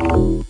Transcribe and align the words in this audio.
you 0.00 0.49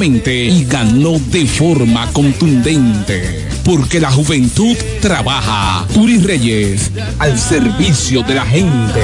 y 0.03 0.65
ganó 0.65 1.19
de 1.19 1.45
forma 1.45 2.11
contundente. 2.11 3.47
Porque 3.63 3.99
la 3.99 4.09
juventud 4.09 4.75
trabaja. 4.99 5.85
Turi 5.93 6.17
Reyes, 6.17 6.89
al 7.19 7.37
servicio 7.37 8.23
de 8.23 8.33
la 8.33 8.43
gente. 8.43 8.99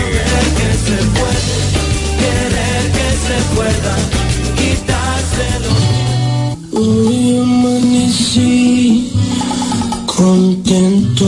Contento. 10.07 11.27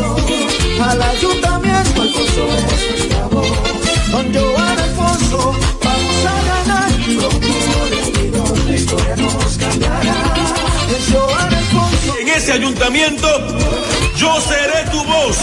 Al 0.00 1.02
ayuntamiento, 1.02 2.02
Alfonso 2.02 2.46
es 2.56 2.90
nuestra 2.90 3.26
voz. 3.26 3.46
Con 4.10 4.34
Joan 4.34 4.78
Alfonso 4.78 5.54
vamos 5.84 6.24
a 6.26 6.42
ganar. 6.48 6.92
Como 6.92 7.86
regidor, 7.90 8.58
la 8.64 8.74
historia 8.74 9.16
nos 9.16 9.58
cambiará. 9.58 10.34
Es 10.96 11.14
Joan 11.14 11.54
Alfonso. 11.54 12.18
en 12.18 12.28
ese 12.28 12.52
ayuntamiento, 12.52 13.28
yo 14.16 14.40
seré 14.40 14.90
tu 14.90 15.04
voz. 15.04 15.36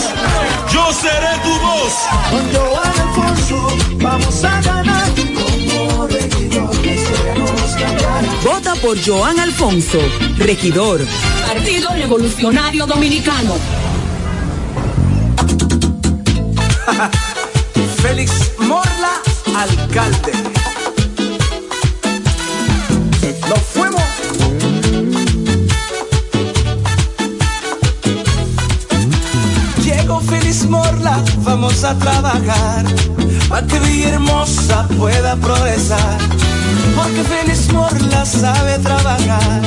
Yo 0.72 0.92
seré 0.94 1.32
tu 1.44 1.52
voz. 1.66 1.92
Con 2.30 2.52
Joan 2.52 3.00
Alfonso 3.08 3.76
vamos 4.02 4.44
a 4.44 4.60
ganar. 4.62 5.10
Como 5.14 6.06
regidor, 6.08 6.74
la 6.84 6.92
historia 6.92 7.34
nos 7.36 7.70
cambiará. 7.76 8.22
Vota 8.42 8.74
por 8.76 8.98
Joan 9.00 9.38
Alfonso, 9.38 9.98
regidor. 10.38 11.06
Partido 11.46 11.90
Revolucionario 11.94 12.86
Dominicano. 12.86 13.54
Félix 18.02 18.52
Morla, 18.58 19.20
alcalde. 19.56 20.32
Nos 23.48 23.58
fuimos. 23.72 24.02
Llegó 29.84 30.20
Félix 30.20 30.64
Morla, 30.64 31.22
vamos 31.38 31.84
a 31.84 31.94
trabajar 31.96 32.84
para 33.48 33.66
que 33.66 33.78
Villahermosa 33.78 34.88
pueda 34.98 35.36
progresar. 35.36 36.18
Porque 36.96 37.22
Félix 37.24 37.72
Morla 37.72 38.24
sabe 38.24 38.78
trabajar. 38.78 39.62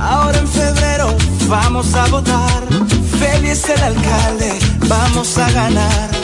Ahora 0.00 0.38
en 0.38 0.48
febrero 0.48 1.16
vamos 1.48 1.94
a 1.94 2.06
votar. 2.06 2.62
Félix 3.18 3.68
el 3.68 3.82
alcalde, 3.82 4.58
vamos 4.88 5.38
a 5.38 5.50
ganar. 5.50 6.23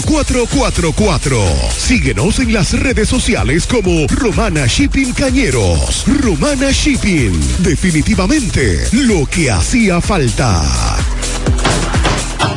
4444. 0.03 1.37
Síguenos 1.77 2.39
en 2.39 2.53
las 2.53 2.73
redes 2.79 3.09
sociales 3.09 3.65
como 3.67 4.07
Romana 4.07 4.65
Shipping 4.67 5.13
Cañeros. 5.13 6.03
Romana 6.07 6.71
Shipping. 6.71 7.39
Definitivamente 7.59 8.87
lo 8.91 9.25
que 9.25 9.51
hacía 9.51 10.01
falta. 10.01 10.61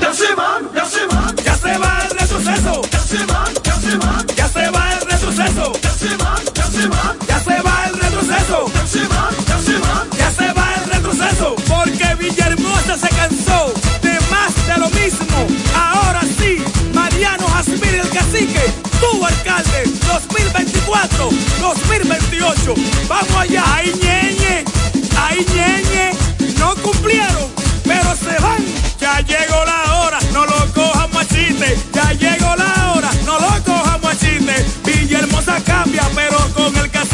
Ya 0.01 0.13
se 0.13 0.35
va, 0.35 0.61
ya 0.75 0.85
se 0.87 1.07
va, 1.07 1.35
ya 1.45 1.57
se 1.57 1.79
va 1.79 2.03
el 2.05 2.19
retroceso. 2.19 2.83
Ya 2.91 3.01
se 3.01 3.19
va, 3.27 3.45
ya 3.65 3.75
se 3.81 3.97
va, 3.97 4.25
ya 4.37 4.49
se 4.49 4.71
va 4.71 4.93
el 4.93 5.01
retroceso. 5.11 5.73
Ya 5.83 5.91
se 5.91 6.17
va, 6.17 6.37
ya 6.55 6.67
se 6.67 6.89
va, 6.89 7.17
ya 7.29 7.41
se 7.41 7.63
va 7.63 7.85
el 7.87 7.95
retroceso. 8.01 8.67
Ya 8.75 8.87
se 8.87 9.01
va, 9.09 9.31
ya 9.47 9.59
se 9.59 9.79
va, 9.79 10.07
ya 10.19 10.31
se 10.31 10.53
va 10.53 10.75
el 10.77 10.91
retroceso. 10.91 11.57
Porque 11.69 12.15
Villahermosa 12.19 12.99
se 12.99 13.09
cansó 13.09 13.73
de 14.03 14.19
más 14.31 14.55
de 14.67 14.79
lo 14.79 14.91
mismo. 14.91 15.47
Ahora 15.75 16.21
cacique, 18.15 18.63
tu 19.01 19.27
alcalde, 19.27 19.83
2024, 20.07 21.31
2028. 21.61 22.75
Vamos 23.09 23.37
allá, 23.37 23.65
ay 23.75 23.93
ñeñe, 24.01 24.65
ay 25.17 25.45
ñeñe, 25.53 26.13
no 26.59 26.75
cumplieron, 26.77 27.51
pero 27.83 28.15
se 28.17 28.41
van. 28.41 28.65
Ya 29.01 29.21
llegó 29.21 29.65
la 29.67 29.99
hora, 29.99 30.19
no 30.33 30.47
lo 30.47 30.73
cojan 30.73 31.11
machiste. 31.13 31.77
Ya 31.93 32.13
llegó 32.13 32.55
la 32.57 32.93
hora, 32.95 33.11
no 33.27 33.39
lo 33.39 33.65
cojan 33.65 34.01
machiste. 34.01 34.65
Villahermosa 34.85 35.61
cambia, 35.65 36.09
pero 36.15 36.39
con 36.55 36.75
el 36.77 36.91
cacique. 36.91 37.14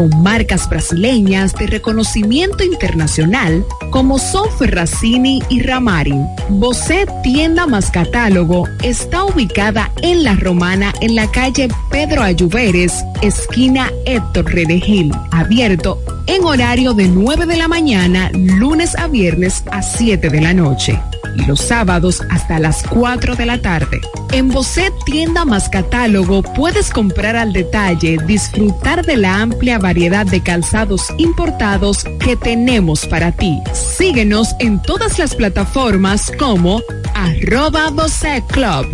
con 0.00 0.22
marcas 0.22 0.66
brasileñas 0.66 1.52
de 1.52 1.66
reconocimiento 1.66 2.64
internacional 2.64 3.66
como 3.90 4.18
son 4.18 4.50
Ferracini 4.58 5.42
y 5.50 5.60
Ramarin. 5.60 6.26
Bosé 6.48 7.06
Tienda 7.22 7.66
más 7.66 7.90
Catálogo 7.90 8.66
está 8.82 9.24
ubicada 9.24 9.90
en 10.00 10.24
La 10.24 10.36
Romana 10.36 10.94
en 11.02 11.16
la 11.16 11.30
calle 11.30 11.68
Pedro 11.90 12.22
Ayuberes, 12.22 13.04
esquina 13.20 13.92
Héctor 14.06 14.46
Redegil, 14.46 15.12
abierto 15.32 16.02
en 16.26 16.44
horario 16.44 16.94
de 16.94 17.06
9 17.06 17.44
de 17.44 17.58
la 17.58 17.68
mañana, 17.68 18.30
lunes 18.32 18.96
a 18.96 19.06
viernes 19.06 19.64
a 19.70 19.82
7 19.82 20.30
de 20.30 20.40
la 20.40 20.54
noche 20.54 20.98
y 21.36 21.44
los 21.46 21.60
sábados 21.60 22.22
hasta 22.30 22.58
las 22.58 22.82
4 22.84 23.36
de 23.36 23.46
la 23.46 23.60
tarde. 23.60 24.00
En 24.32 24.48
Bocet 24.48 24.92
Tienda 25.04 25.44
más 25.44 25.68
Catálogo 25.68 26.42
puedes 26.42 26.90
comprar 26.90 27.36
al 27.36 27.52
detalle, 27.52 28.18
disfrutar 28.26 29.04
de 29.04 29.16
la 29.16 29.40
amplia 29.40 29.78
variedad 29.78 30.26
de 30.26 30.42
calzados 30.42 31.08
importados 31.18 32.04
que 32.18 32.36
tenemos 32.36 33.06
para 33.06 33.32
ti. 33.32 33.58
Síguenos 33.72 34.54
en 34.58 34.80
todas 34.82 35.18
las 35.18 35.34
plataformas 35.34 36.30
como 36.38 36.82
arroba 37.14 37.90
Bocet 37.90 38.46
Club. 38.46 38.86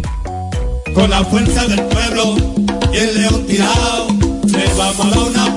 Con 0.95 1.11
la 1.11 1.25
fuerza 1.25 1.66
del 1.66 1.83
pueblo 1.83 2.37
el 2.93 3.26
una 5.14 5.57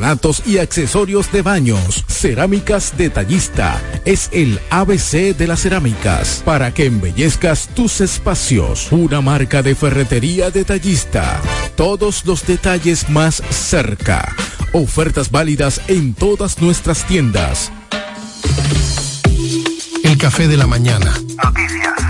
porcelanatos 0.00 0.42
y 0.46 0.58
accesorios 0.58 1.30
de 1.30 1.42
baños. 1.42 2.04
Cerámicas 2.08 2.96
Detallista 2.96 3.80
es 4.04 4.30
el 4.32 4.58
ABC 4.70 5.36
de 5.36 5.46
las 5.46 5.60
cerámicas 5.60 6.42
para 6.44 6.72
que 6.72 6.86
embellezcas 6.86 7.68
tus 7.74 8.00
espacios. 8.00 8.90
Una 8.90 9.20
marca 9.20 9.62
de 9.62 9.74
ferretería 9.74 10.50
detallista. 10.50 11.40
Todos 11.76 12.24
los 12.24 12.46
detalles 12.46 13.10
más 13.10 13.42
cerca. 13.50 14.34
Ofertas 14.72 15.30
válidas 15.30 15.82
en 15.88 16.14
todas 16.14 16.60
nuestras 16.62 17.06
tiendas. 17.06 17.70
El 20.02 20.16
café 20.16 20.48
de 20.48 20.56
la 20.56 20.66
mañana. 20.66 21.12
Noticias. 21.44 22.09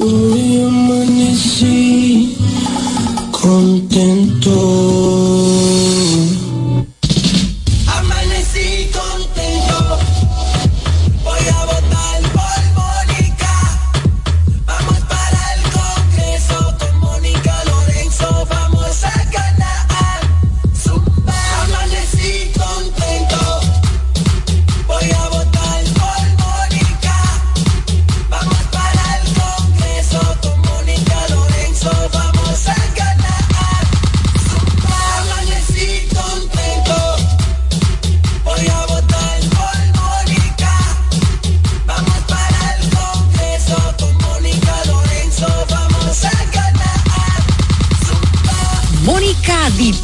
Hoy 0.00 0.62
amanecí 0.62 2.36
contento. 3.32 4.54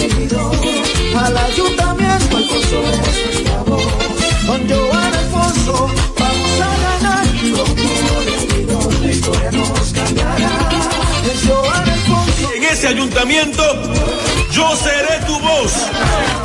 regidor. 0.00 0.56
Al 1.16 1.36
ayuntamiento, 1.36 2.36
Alfonso 2.36 2.76
nuestra 2.82 3.62
voz. 3.64 3.82
Con 4.46 4.68
Joan 4.68 5.14
Alfonso 5.14 5.90
vamos 6.18 6.52
a 6.60 6.72
ganar. 6.86 7.26
Como 7.56 8.20
regidor, 8.30 9.00
la 9.00 9.10
historia 9.10 9.50
nos 9.52 9.92
cambiará. 9.92 10.52
Es 11.30 11.48
Joan 11.48 11.88
Alfonso. 11.88 12.52
en 12.56 12.64
ese 12.64 12.88
ayuntamiento, 12.88 13.62
yo 14.52 14.76
seré 14.76 15.24
tu 15.26 15.38
voz. 15.38 15.72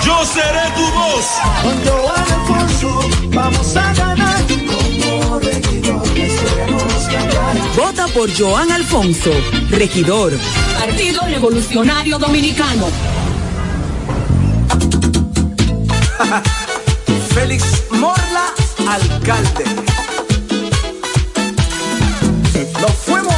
Yo 0.06 0.26
seré 0.26 0.66
tu 0.76 0.86
voz. 1.00 1.26
Con 1.64 1.76
Joan 1.86 2.26
Alfonso 2.38 3.10
vamos 3.30 3.76
a 3.78 3.94
ganar. 3.94 4.42
Como 4.48 5.40
regidor, 5.40 6.08
la 6.18 6.26
historia 6.26 6.68
nos 6.68 7.04
cambiará. 7.04 7.62
Vota 7.76 8.08
por 8.10 8.30
Joan 8.38 8.72
Alfonso, 8.72 9.32
regidor. 9.70 10.34
Partido 10.80 11.22
Revolucionario 11.28 12.20
Dominicano. 12.20 12.88
Félix 17.36 17.84
Morla, 17.92 18.46
alcalde. 18.90 19.66
Nos 22.82 22.92
fuimos. 23.06 23.36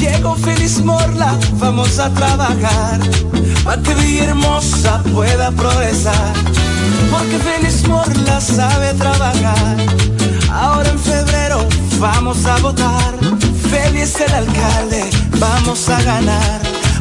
Llegó 0.00 0.34
Félix 0.34 0.80
Morla, 0.80 1.38
vamos 1.52 2.00
a 2.00 2.12
trabajar 2.12 2.98
para 3.64 3.82
que 3.82 3.94
Villahermosa 3.94 5.00
pueda 5.14 5.52
progresar. 5.52 6.32
Porque 7.12 7.38
Félix 7.38 7.86
Morla 7.86 8.40
sabe 8.40 8.94
trabajar. 8.94 9.76
Ahora 10.50 10.90
en 10.90 10.98
febrero 10.98 11.68
vamos 12.00 12.44
a 12.46 12.58
votar. 12.58 13.14
Félix 13.70 14.20
el 14.20 14.34
alcalde, 14.34 15.08
vamos 15.38 15.88
a 15.88 16.02
ganar. 16.02 16.67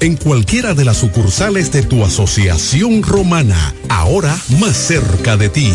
en 0.00 0.16
cualquiera 0.16 0.74
de 0.74 0.84
las 0.84 0.98
sucursales 0.98 1.70
de 1.72 1.82
tu 1.82 2.04
asociación 2.04 3.02
romana, 3.02 3.74
ahora 3.88 4.36
más 4.58 4.76
cerca 4.76 5.36
de 5.36 5.48
ti. 5.48 5.72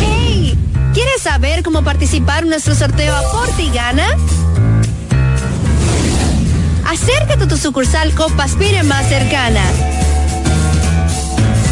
¡Hey! 0.00 0.58
¿Quieres 0.92 1.22
saber 1.22 1.62
cómo 1.62 1.82
participar 1.82 2.42
en 2.42 2.50
nuestro 2.50 2.74
sorteo 2.74 3.14
Aporte 3.14 3.62
y 3.62 3.70
Gana? 3.70 4.08
Acércate 6.84 7.44
a 7.44 7.48
tu 7.48 7.56
sucursal 7.56 8.14
Copa 8.14 8.44
Aspire 8.44 8.82
más 8.82 9.08
cercana. 9.08 9.62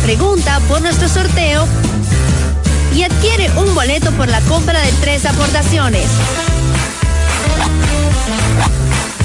Pregunta 0.05 0.61
por 0.69 0.83
nuestro 0.83 1.09
sorteo 1.09 1.67
y 2.95 3.03
adquiere 3.03 3.51
un 3.57 3.75
boleto 3.75 4.11
por 4.13 4.29
la 4.29 4.41
compra 4.43 4.81
de 4.81 4.93
tres 5.01 5.25
aportaciones. 5.25 6.07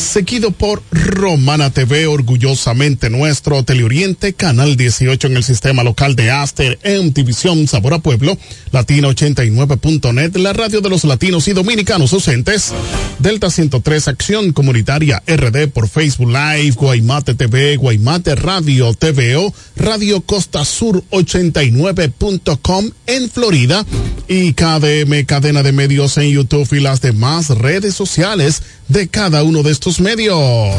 seguido 0.00 0.50
por 0.50 0.82
Romana 0.90 1.70
TV, 1.70 2.06
orgullosamente 2.06 3.10
nuestro, 3.10 3.62
Teleoriente, 3.64 4.32
Canal 4.32 4.76
18 4.76 5.26
en 5.28 5.36
el 5.36 5.44
sistema 5.44 5.84
local 5.84 6.16
de 6.16 6.30
Aster, 6.30 6.78
en 6.82 7.12
División 7.12 7.68
Sabor 7.68 7.94
a 7.94 7.98
Pueblo, 7.98 8.38
Latina 8.72 9.08
89.net, 9.08 10.36
la 10.36 10.52
radio 10.52 10.80
de 10.80 10.88
los 10.88 11.04
latinos 11.04 11.48
y 11.48 11.52
dominicanos 11.52 12.12
ausentes, 12.12 12.72
Delta 13.18 13.50
103 13.50 14.08
Acción 14.08 14.52
Comunitaria 14.52 15.22
RD 15.26 15.68
por 15.68 15.88
Facebook 15.88 16.30
Live, 16.30 16.72
Guaymate 16.72 17.34
TV, 17.34 17.76
Guaymate 17.76 18.34
Radio 18.36 18.94
TVO, 18.94 19.52
Radio 19.76 20.22
Costa 20.22 20.64
Sur 20.64 21.04
89.com 21.10 22.90
en 23.06 23.30
Florida 23.30 23.84
y 24.28 24.54
KDM 24.54 25.24
Cadena 25.26 25.62
de 25.62 25.72
Medios 25.72 26.16
en 26.16 26.30
YouTube 26.30 26.72
y 26.72 26.80
las 26.80 27.00
demás 27.00 27.48
redes 27.50 27.94
sociales 27.94 28.62
de 28.88 29.08
cada 29.08 29.42
uno 29.44 29.62
de 29.62 29.70
estos 29.70 29.89
medios. 29.98 30.76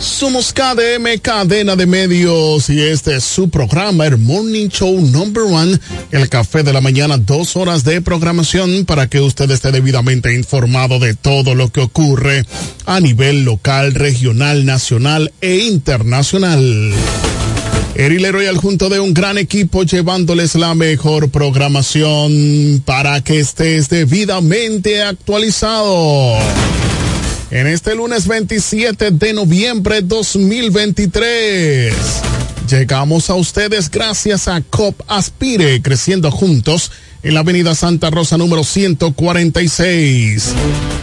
Somos 0.00 0.52
KDM, 0.52 1.20
cadena 1.20 1.76
de 1.76 1.86
medios, 1.86 2.68
y 2.68 2.80
este 2.80 3.16
es 3.16 3.24
su 3.24 3.48
programa, 3.48 4.06
el 4.06 4.18
Morning 4.18 4.68
Show 4.68 5.00
Number 5.00 5.44
One, 5.44 5.78
el 6.10 6.28
café 6.28 6.62
de 6.62 6.72
la 6.72 6.80
mañana, 6.80 7.16
dos 7.16 7.56
horas 7.56 7.84
de 7.84 8.00
programación 8.02 8.84
para 8.84 9.08
que 9.08 9.20
usted 9.20 9.50
esté 9.50 9.72
debidamente 9.72 10.34
informado 10.34 10.98
de 10.98 11.14
todo 11.14 11.54
lo 11.54 11.70
que 11.70 11.80
ocurre 11.80 12.44
a 12.86 13.00
nivel 13.00 13.44
local, 13.44 13.94
regional, 13.94 14.66
nacional 14.66 15.32
e 15.40 15.58
internacional. 15.58 16.92
Erilero 17.94 18.42
y 18.42 18.46
al 18.46 18.56
junto 18.56 18.88
de 18.88 19.00
un 19.00 19.12
gran 19.12 19.36
equipo 19.36 19.82
llevándoles 19.82 20.54
la 20.54 20.74
mejor 20.74 21.30
programación 21.30 22.82
para 22.86 23.22
que 23.22 23.38
estés 23.38 23.90
debidamente 23.90 25.02
actualizado. 25.02 26.38
En 27.50 27.66
este 27.66 27.94
lunes 27.94 28.26
27 28.26 29.10
de 29.10 29.32
noviembre 29.34 30.00
2023. 30.00 31.94
Llegamos 32.70 33.28
a 33.28 33.34
ustedes 33.34 33.90
gracias 33.90 34.48
a 34.48 34.62
COP 34.62 35.02
Aspire, 35.06 35.82
creciendo 35.82 36.30
juntos 36.30 36.90
en 37.22 37.34
la 37.34 37.40
avenida 37.40 37.74
Santa 37.74 38.08
Rosa 38.10 38.38
número 38.38 38.64
146. 38.64 40.54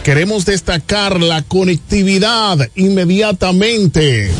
Queremos 0.02 0.44
destacar 0.44 1.20
la 1.20 1.42
conectividad 1.42 2.68
inmediatamente 2.74 4.32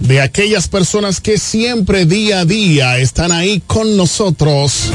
de 0.00 0.20
aquellas 0.20 0.68
personas 0.68 1.20
que 1.20 1.38
siempre 1.38 2.06
día 2.06 2.40
a 2.40 2.44
día 2.44 2.98
están 2.98 3.32
ahí 3.32 3.62
con 3.66 3.96
nosotros. 3.96 4.90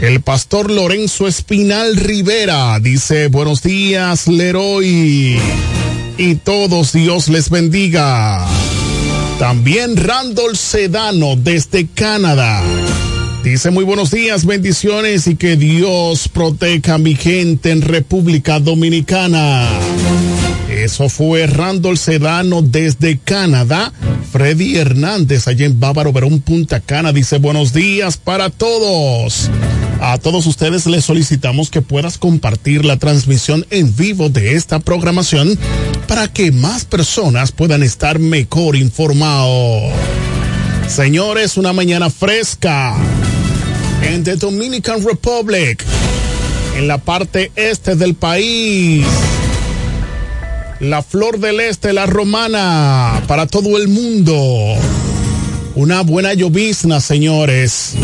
El 0.00 0.20
pastor 0.20 0.70
Lorenzo 0.70 1.26
Espinal 1.26 1.96
Rivera 1.96 2.78
dice, 2.80 3.28
buenos 3.28 3.62
días, 3.62 4.28
Leroy. 4.28 5.38
Y 6.18 6.34
todos 6.36 6.92
Dios 6.92 7.28
les 7.28 7.50
bendiga. 7.50 8.46
También 9.38 9.96
Randall 9.96 10.56
Sedano 10.56 11.36
desde 11.36 11.86
Canadá. 11.86 12.62
Dice 13.44 13.70
muy 13.70 13.84
buenos 13.84 14.10
días, 14.10 14.44
bendiciones 14.44 15.26
y 15.28 15.36
que 15.36 15.56
Dios 15.56 16.28
proteja 16.28 16.94
a 16.94 16.98
mi 16.98 17.14
gente 17.14 17.70
en 17.70 17.82
República 17.82 18.58
Dominicana. 18.58 19.68
Eso 20.86 21.08
fue 21.08 21.48
Randall 21.48 21.98
Sedano 21.98 22.62
desde 22.62 23.18
Canadá. 23.18 23.92
Freddy 24.30 24.76
Hernández 24.76 25.48
allá 25.48 25.66
en 25.66 25.80
Bávaro 25.80 26.12
Verón 26.12 26.40
Punta 26.40 26.78
Cana 26.78 27.12
dice 27.12 27.38
buenos 27.38 27.72
días 27.72 28.16
para 28.16 28.50
todos. 28.50 29.50
A 30.00 30.16
todos 30.18 30.46
ustedes 30.46 30.86
les 30.86 31.04
solicitamos 31.04 31.70
que 31.70 31.82
puedas 31.82 32.18
compartir 32.18 32.84
la 32.84 32.98
transmisión 32.98 33.66
en 33.70 33.96
vivo 33.96 34.28
de 34.28 34.54
esta 34.54 34.78
programación 34.78 35.58
para 36.06 36.28
que 36.28 36.52
más 36.52 36.84
personas 36.84 37.50
puedan 37.50 37.82
estar 37.82 38.20
mejor 38.20 38.76
informados. 38.76 39.92
Señores, 40.86 41.56
una 41.56 41.72
mañana 41.72 42.10
fresca 42.10 42.94
en 44.02 44.22
The 44.22 44.36
Dominican 44.36 45.04
Republic, 45.04 45.84
en 46.76 46.86
la 46.86 46.98
parte 46.98 47.50
este 47.56 47.96
del 47.96 48.14
país. 48.14 49.04
La 50.80 51.02
flor 51.02 51.38
del 51.40 51.60
este, 51.60 51.94
la 51.94 52.04
romana, 52.04 53.22
para 53.26 53.46
todo 53.46 53.78
el 53.78 53.88
mundo. 53.88 54.74
Una 55.74 56.02
buena 56.02 56.34
llovizna, 56.34 57.00
señores. 57.00 57.94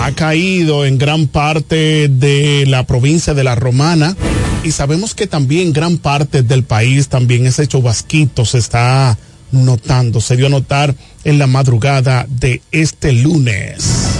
Ha 0.00 0.12
caído 0.12 0.86
en 0.86 0.96
gran 0.96 1.26
parte 1.26 2.06
de 2.08 2.66
la 2.68 2.86
provincia 2.86 3.34
de 3.34 3.42
la 3.42 3.56
romana 3.56 4.16
y 4.62 4.70
sabemos 4.70 5.14
que 5.14 5.26
también 5.26 5.72
gran 5.72 5.98
parte 5.98 6.42
del 6.42 6.62
país 6.62 7.08
también 7.08 7.46
ese 7.46 7.66
chubasquito 7.66 8.44
se 8.44 8.58
está 8.58 9.18
notando, 9.50 10.20
se 10.20 10.36
dio 10.36 10.46
a 10.46 10.50
notar 10.50 10.94
en 11.24 11.38
la 11.38 11.48
madrugada 11.48 12.26
de 12.28 12.62
este 12.70 13.12
lunes. 13.12 14.18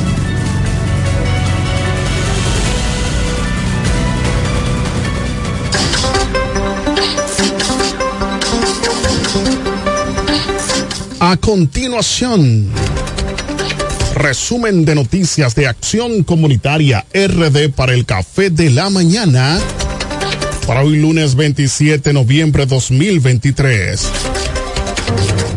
A 11.30 11.36
continuación, 11.36 12.70
resumen 14.14 14.86
de 14.86 14.94
noticias 14.94 15.54
de 15.54 15.66
Acción 15.66 16.22
Comunitaria 16.22 17.04
RD 17.12 17.68
para 17.68 17.92
el 17.92 18.06
Café 18.06 18.48
de 18.48 18.70
la 18.70 18.88
Mañana 18.88 19.60
para 20.66 20.80
hoy 20.80 20.96
lunes 20.96 21.34
27 21.34 21.98
de 21.98 22.12
noviembre 22.14 22.64
2023. 22.64 24.08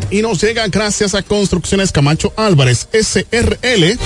Y 0.10 0.22
nos 0.22 0.44
llega 0.44 0.68
gracias 0.68 1.16
a 1.16 1.24
Construcciones 1.24 1.94
Camacho 1.94 2.34
Álvarez 2.36 2.90
SRL. 2.92 3.98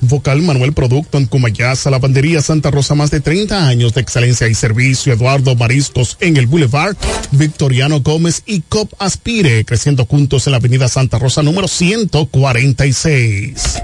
Vocal 0.00 0.42
Manuel 0.42 0.72
Producto 0.72 1.18
en 1.18 1.26
Cumayasa, 1.26 1.90
Lavandería 1.90 2.42
Santa 2.42 2.70
Rosa, 2.70 2.94
más 2.94 3.10
de 3.10 3.20
30 3.20 3.66
años 3.66 3.94
de 3.94 4.00
excelencia 4.00 4.48
y 4.48 4.54
servicio. 4.54 5.12
Eduardo 5.12 5.54
Mariscos 5.54 6.16
en 6.20 6.36
el 6.36 6.46
Boulevard, 6.46 6.96
Victoriano 7.32 8.00
Gómez 8.00 8.42
y 8.46 8.62
COP 8.62 8.92
Aspire, 8.98 9.64
creciendo 9.64 10.06
juntos 10.06 10.46
en 10.46 10.52
la 10.52 10.58
Avenida 10.58 10.88
Santa 10.88 11.18
Rosa 11.18 11.42
número 11.42 11.68
146. 11.68 13.80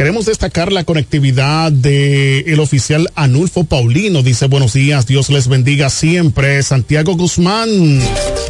Queremos 0.00 0.24
destacar 0.24 0.72
la 0.72 0.84
conectividad 0.84 1.70
de 1.70 2.38
el 2.46 2.60
oficial 2.60 3.10
Anulfo 3.16 3.64
Paulino. 3.64 4.22
Dice 4.22 4.46
buenos 4.46 4.72
días, 4.72 5.06
Dios 5.06 5.28
les 5.28 5.46
bendiga 5.46 5.90
siempre. 5.90 6.62
Santiago 6.62 7.16
Guzmán 7.16 7.68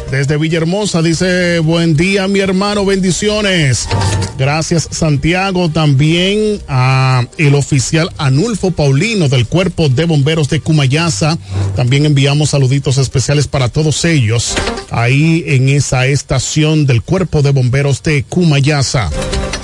desde 0.09 0.37
Villahermosa 0.37 1.01
dice 1.01 1.59
buen 1.59 1.97
día 1.97 2.29
mi 2.29 2.39
hermano, 2.39 2.85
bendiciones. 2.85 3.89
Gracias 4.37 4.87
Santiago 4.91 5.69
también 5.69 6.61
a 6.69 7.27
el 7.37 7.55
oficial 7.55 8.09
Anulfo 8.17 8.71
Paulino 8.71 9.27
del 9.27 9.45
cuerpo 9.45 9.89
de 9.89 10.05
bomberos 10.05 10.47
de 10.47 10.61
Cumayasa. 10.61 11.37
También 11.75 12.05
enviamos 12.05 12.51
saluditos 12.51 12.97
especiales 12.97 13.49
para 13.49 13.67
todos 13.67 14.05
ellos 14.05 14.55
ahí 14.89 15.43
en 15.47 15.67
esa 15.67 16.07
estación 16.07 16.85
del 16.85 17.01
cuerpo 17.01 17.41
de 17.41 17.51
bomberos 17.51 18.01
de 18.03 18.23
Cumayasa 18.23 19.09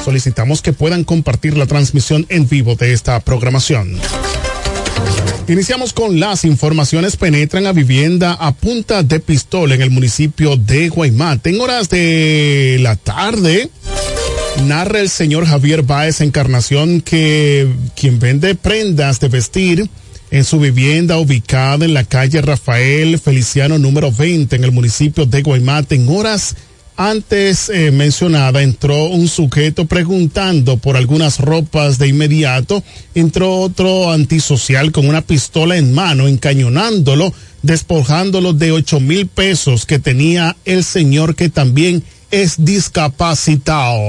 solicitamos 0.08 0.62
que 0.62 0.72
puedan 0.72 1.04
compartir 1.04 1.58
la 1.58 1.66
transmisión 1.66 2.26
en 2.30 2.48
vivo 2.48 2.76
de 2.76 2.94
esta 2.94 3.20
programación. 3.20 4.00
Iniciamos 5.50 5.92
con 5.92 6.18
las 6.18 6.46
informaciones. 6.46 7.18
Penetran 7.18 7.68
a 7.68 7.74
vivienda 7.74 8.32
a 8.32 8.54
punta 8.54 9.04
de 9.04 9.20
pistola 9.20 9.76
en 9.76 9.82
el 9.82 9.90
municipio 9.90 10.56
de 10.56 10.88
Guaymate. 10.88 11.50
En 11.50 11.60
horas 11.60 11.90
de 11.90 12.78
la 12.80 12.96
tarde, 12.96 13.70
narra 14.66 15.02
el 15.02 15.10
señor 15.10 15.46
Javier 15.46 15.84
Báez 15.84 16.22
Encarnación 16.22 17.02
que 17.02 17.68
quien 17.94 18.18
vende 18.18 18.56
prendas 18.56 19.20
de 19.20 19.28
vestir 19.28 19.90
en 20.32 20.46
su 20.46 20.58
vivienda 20.58 21.18
ubicada 21.18 21.84
en 21.84 21.94
la 21.94 22.06
calle 22.06 22.42
Rafael 22.42 23.20
Feliciano 23.20 23.78
número 23.78 24.10
20 24.10 24.56
en 24.56 24.64
el 24.64 24.72
municipio 24.72 25.26
de 25.26 25.42
Guaymate 25.42 25.96
en 25.96 26.08
horas 26.08 26.56
antes 26.98 27.70
eh, 27.70 27.92
mencionada, 27.92 28.62
entró 28.62 29.06
un 29.06 29.28
sujeto 29.28 29.86
preguntando 29.86 30.78
por 30.78 30.98
algunas 30.98 31.40
ropas 31.40 32.00
de 32.00 32.08
inmediato. 32.08 32.84
Entró 33.16 33.60
otro 33.60 34.12
antisocial 34.12 34.92
con 34.92 35.08
una 35.08 35.22
pistola 35.22 35.78
en 35.78 35.94
mano, 35.94 36.28
encañonándolo, 36.28 37.32
despojándolo 37.62 38.54
de 38.54 38.72
ocho 38.72 39.00
mil 39.00 39.28
pesos 39.28 39.86
que 39.86 40.00
tenía 40.00 40.56
el 40.66 40.84
señor 40.84 41.36
que 41.36 41.50
también 41.50 42.04
es 42.32 42.56
discapacitado. 42.58 44.02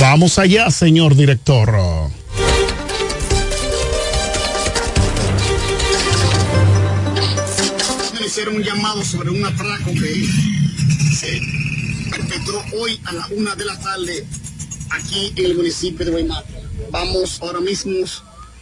Vamos 0.00 0.38
allá, 0.38 0.70
señor 0.70 1.14
director. 1.14 1.70
hicieron 8.26 8.56
un 8.56 8.62
llamado 8.62 9.02
sobre 9.02 9.30
un 9.30 9.42
atraco 9.46 9.92
que 9.92 10.26
se 11.16 11.40
perpetró 12.10 12.62
hoy 12.78 13.00
a 13.04 13.12
la 13.12 13.26
una 13.28 13.54
de 13.54 13.64
la 13.64 13.78
tarde 13.80 14.26
aquí 14.90 15.32
en 15.36 15.46
el 15.46 15.56
municipio 15.56 16.04
de 16.04 16.10
Guaymate. 16.10 16.52
Vamos 16.90 17.40
ahora 17.40 17.60
mismo 17.60 17.94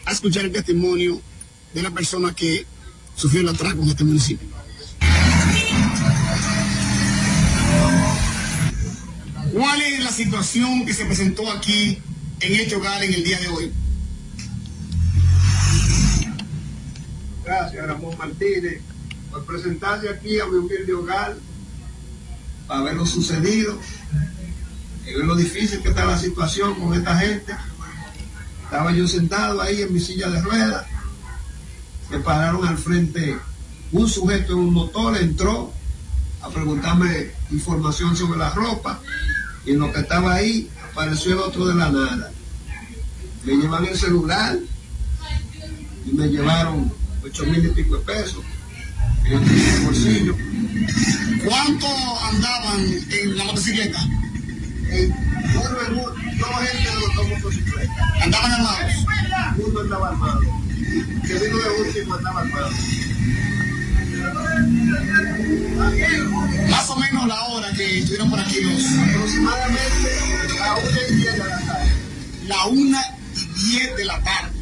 a 0.05 0.13
escuchar 0.13 0.45
el 0.45 0.53
testimonio 0.53 1.21
de 1.73 1.83
la 1.83 1.91
persona 1.91 2.33
que 2.33 2.65
sufrió 3.17 3.41
el 3.41 3.49
atraco 3.49 3.83
en 3.83 3.89
este 3.89 4.05
municipio. 4.05 4.49
¿Cuál 9.53 9.83
es 9.83 10.05
la 10.05 10.13
situación 10.13 10.87
que 10.87 10.95
se 10.95 11.07
presentó 11.07 11.51
aquí 11.51 11.99
en 12.39 12.53
este 12.55 12.77
hogar 12.77 13.03
en 13.03 13.15
el 13.15 13.25
día 13.25 13.41
de 13.41 13.49
hoy? 13.49 13.73
Gracias, 17.45 17.85
Ramón 17.85 18.17
Martínez, 18.17 18.81
por 19.33 19.45
presentarse 19.45 20.09
aquí 20.09 20.39
a 20.39 20.47
mi 20.47 20.57
humilde 20.57 20.95
hogar 20.95 21.37
para 22.67 22.83
ver 22.83 22.95
lo 22.95 23.07
sucedido 23.07 23.79
y 25.07 25.15
ver 25.15 25.25
lo 25.25 25.37
difícil 25.37 25.81
que 25.81 25.89
está 25.91 26.05
la 26.05 26.19
situación 26.19 26.75
con 26.75 26.95
esta 26.95 27.19
gente. 27.19 27.55
Estaba 28.65 28.93
yo 28.93 29.07
sentado 29.07 29.61
ahí 29.61 29.83
en 29.83 29.93
mi 29.93 30.01
silla 30.01 30.31
de 30.31 30.41
ruedas, 30.41 30.87
se 32.11 32.19
pararon 32.19 32.67
al 32.67 32.79
frente 32.79 33.37
un 33.93 34.09
sujeto 34.09 34.55
en 34.55 34.59
un 34.59 34.75
motor, 34.75 35.17
entró 35.17 35.73
a 36.43 36.49
preguntarme 36.49 37.31
información 37.51 38.17
sobre 38.17 38.39
la 38.39 38.51
ropa 38.51 39.01
y 39.65 39.73
en 39.73 39.79
lo 39.79 39.93
que 39.93 40.01
estaba 40.01 40.35
ahí 40.35 40.69
apareció 40.91 41.33
el 41.35 41.39
otro 41.39 41.67
de 41.67 41.75
la 41.75 41.91
nada. 41.91 42.31
Me 43.45 43.55
llevan 43.57 43.85
el 43.85 43.97
celular 43.97 44.59
y 46.07 46.13
me 46.13 46.29
llevaron 46.29 46.93
ocho 47.25 47.45
mil 47.47 47.65
y 47.65 47.69
pico 47.69 47.97
de 47.97 48.05
pesos 48.05 48.45
en 49.25 49.43
el 49.43 49.81
bolsillo. 49.85 50.37
¿Cuánto 51.45 51.87
andaban 52.21 52.81
en 53.11 53.37
la 53.37 53.45
motocicleta? 53.45 54.03
Uno, 54.03 54.15
dos 56.39 56.49
gente 56.63 56.91
de 56.91 57.01
los 57.01 57.15
motocicletas. 57.29 58.23
¿Andaban 58.23 58.53
armados? 58.53 58.93
Uno 59.59 59.81
andaba 59.81 60.09
armado. 60.09 60.41
Que 61.27 61.35
vino 61.35 61.59
de 61.59 61.69
último 61.83 62.15
andaba 62.15 62.41
armado. 62.41 62.71
Más 66.71 66.91
o 66.91 66.97
menos 66.97 67.27
la 67.27 67.45
hora 67.45 67.71
que 67.73 67.99
estuvieron 67.99 68.31
por 68.31 68.41
aquí 68.41 68.63
los... 68.63 68.87
Aproximadamente 68.87 70.19
a 70.63 70.77
una 70.77 70.95
y 70.95 70.97
diez 71.07 71.37
de 71.37 71.39
la 71.39 71.61
tarde. 71.61 71.91
La 72.47 72.67
una 72.67 73.03
y 73.35 73.47
diez 73.69 73.97
de 73.97 74.05
la 74.05 74.23
tarde. 74.23 74.53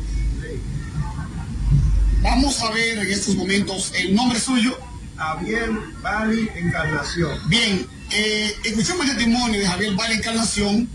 Vamos 2.23 2.61
a 2.61 2.71
ver 2.71 2.99
en 2.99 3.11
estos 3.11 3.35
momentos 3.37 3.93
el 3.95 4.15
nombre 4.15 4.41
suyo. 4.41 4.79
Javier 5.23 5.71
Bali 6.03 6.51
Encarnación. 6.57 7.49
Bien, 7.49 7.87
eh, 8.11 8.57
escuchamos 8.65 9.09
el 9.09 9.15
testimonio 9.15 9.61
de 9.61 9.67
Javier 9.69 9.95
Bali 9.95 10.15
Encarnación 10.15 10.89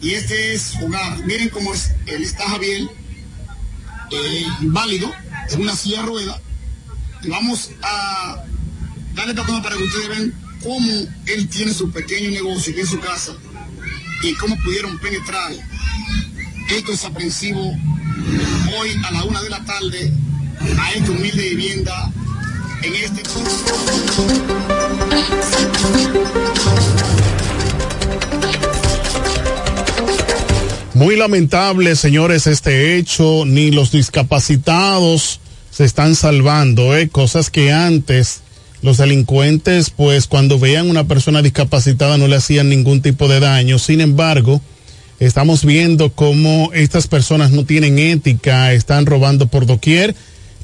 y 0.00 0.14
este 0.14 0.54
es 0.54 0.76
hogar. 0.80 1.18
Miren 1.24 1.48
cómo 1.48 1.74
es, 1.74 1.90
él 2.06 2.22
está 2.22 2.48
Javier, 2.50 2.82
eh, 4.12 4.46
válido, 4.60 5.12
en 5.50 5.60
una 5.60 5.74
silla 5.74 6.02
rueda. 6.02 6.40
Vamos 7.26 7.70
a 7.82 8.44
darle 9.14 9.34
tratando 9.34 9.60
para 9.62 9.76
que 9.76 9.82
ustedes 9.82 10.08
vean 10.08 10.34
cómo 10.62 10.90
él 11.26 11.48
tiene 11.48 11.74
su 11.74 11.90
pequeño 11.90 12.30
negocio 12.30 12.70
aquí 12.70 12.80
en 12.80 12.86
su 12.86 13.00
casa 13.00 13.32
y 14.22 14.34
cómo 14.34 14.56
pudieron 14.62 14.96
penetrar 15.00 15.50
estos 16.70 17.04
aprensivos 17.04 17.76
hoy 18.78 19.02
a 19.04 19.10
la 19.10 19.24
una 19.24 19.42
de 19.42 19.50
la 19.50 19.64
tarde 19.64 20.12
a 20.78 20.92
esta 20.92 21.10
humilde 21.10 21.48
vivienda 21.50 22.12
este 22.92 23.22
Muy 30.94 31.16
lamentable, 31.16 31.96
señores, 31.96 32.46
este 32.46 32.96
hecho. 32.96 33.44
Ni 33.46 33.70
los 33.70 33.90
discapacitados 33.90 35.40
se 35.70 35.84
están 35.84 36.14
salvando, 36.14 36.96
¿eh? 36.96 37.08
Cosas 37.08 37.50
que 37.50 37.72
antes 37.72 38.42
los 38.82 38.98
delincuentes, 38.98 39.90
pues 39.90 40.26
cuando 40.26 40.58
veían 40.58 40.90
una 40.90 41.08
persona 41.08 41.40
discapacitada 41.40 42.18
no 42.18 42.28
le 42.28 42.36
hacían 42.36 42.68
ningún 42.68 43.00
tipo 43.00 43.28
de 43.28 43.40
daño. 43.40 43.78
Sin 43.78 44.02
embargo, 44.02 44.60
estamos 45.20 45.64
viendo 45.64 46.12
cómo 46.12 46.70
estas 46.74 47.08
personas 47.08 47.50
no 47.50 47.64
tienen 47.64 47.98
ética, 47.98 48.72
están 48.72 49.06
robando 49.06 49.46
por 49.46 49.64
doquier. 49.64 50.14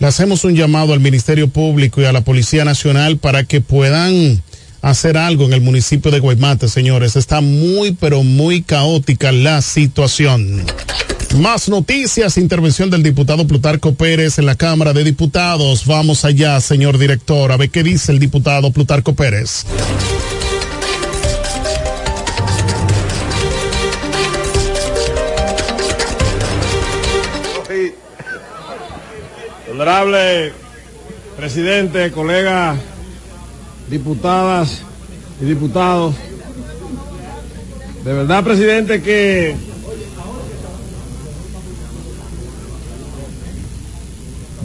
Le 0.00 0.06
hacemos 0.06 0.44
un 0.44 0.56
llamado 0.56 0.94
al 0.94 1.00
Ministerio 1.00 1.48
Público 1.48 2.00
y 2.00 2.06
a 2.06 2.12
la 2.12 2.22
Policía 2.22 2.64
Nacional 2.64 3.18
para 3.18 3.44
que 3.44 3.60
puedan 3.60 4.42
hacer 4.80 5.18
algo 5.18 5.44
en 5.44 5.52
el 5.52 5.60
municipio 5.60 6.10
de 6.10 6.20
Guaymate, 6.20 6.68
señores. 6.68 7.16
Está 7.16 7.42
muy, 7.42 7.92
pero 7.92 8.22
muy 8.22 8.62
caótica 8.62 9.30
la 9.30 9.60
situación. 9.60 10.64
Más 11.36 11.68
noticias, 11.68 12.38
intervención 12.38 12.88
del 12.88 13.02
diputado 13.02 13.46
Plutarco 13.46 13.94
Pérez 13.94 14.38
en 14.38 14.46
la 14.46 14.54
Cámara 14.54 14.94
de 14.94 15.04
Diputados. 15.04 15.84
Vamos 15.84 16.24
allá, 16.24 16.58
señor 16.62 16.96
director, 16.96 17.52
a 17.52 17.58
ver 17.58 17.68
qué 17.68 17.82
dice 17.82 18.10
el 18.10 18.18
diputado 18.18 18.72
Plutarco 18.72 19.14
Pérez. 19.14 19.66
Honorable 29.80 30.52
presidente, 31.38 32.12
colegas, 32.12 32.78
diputadas 33.88 34.82
y 35.40 35.46
diputados, 35.46 36.14
de 38.04 38.12
verdad, 38.12 38.44
presidente, 38.44 39.00
que 39.00 39.56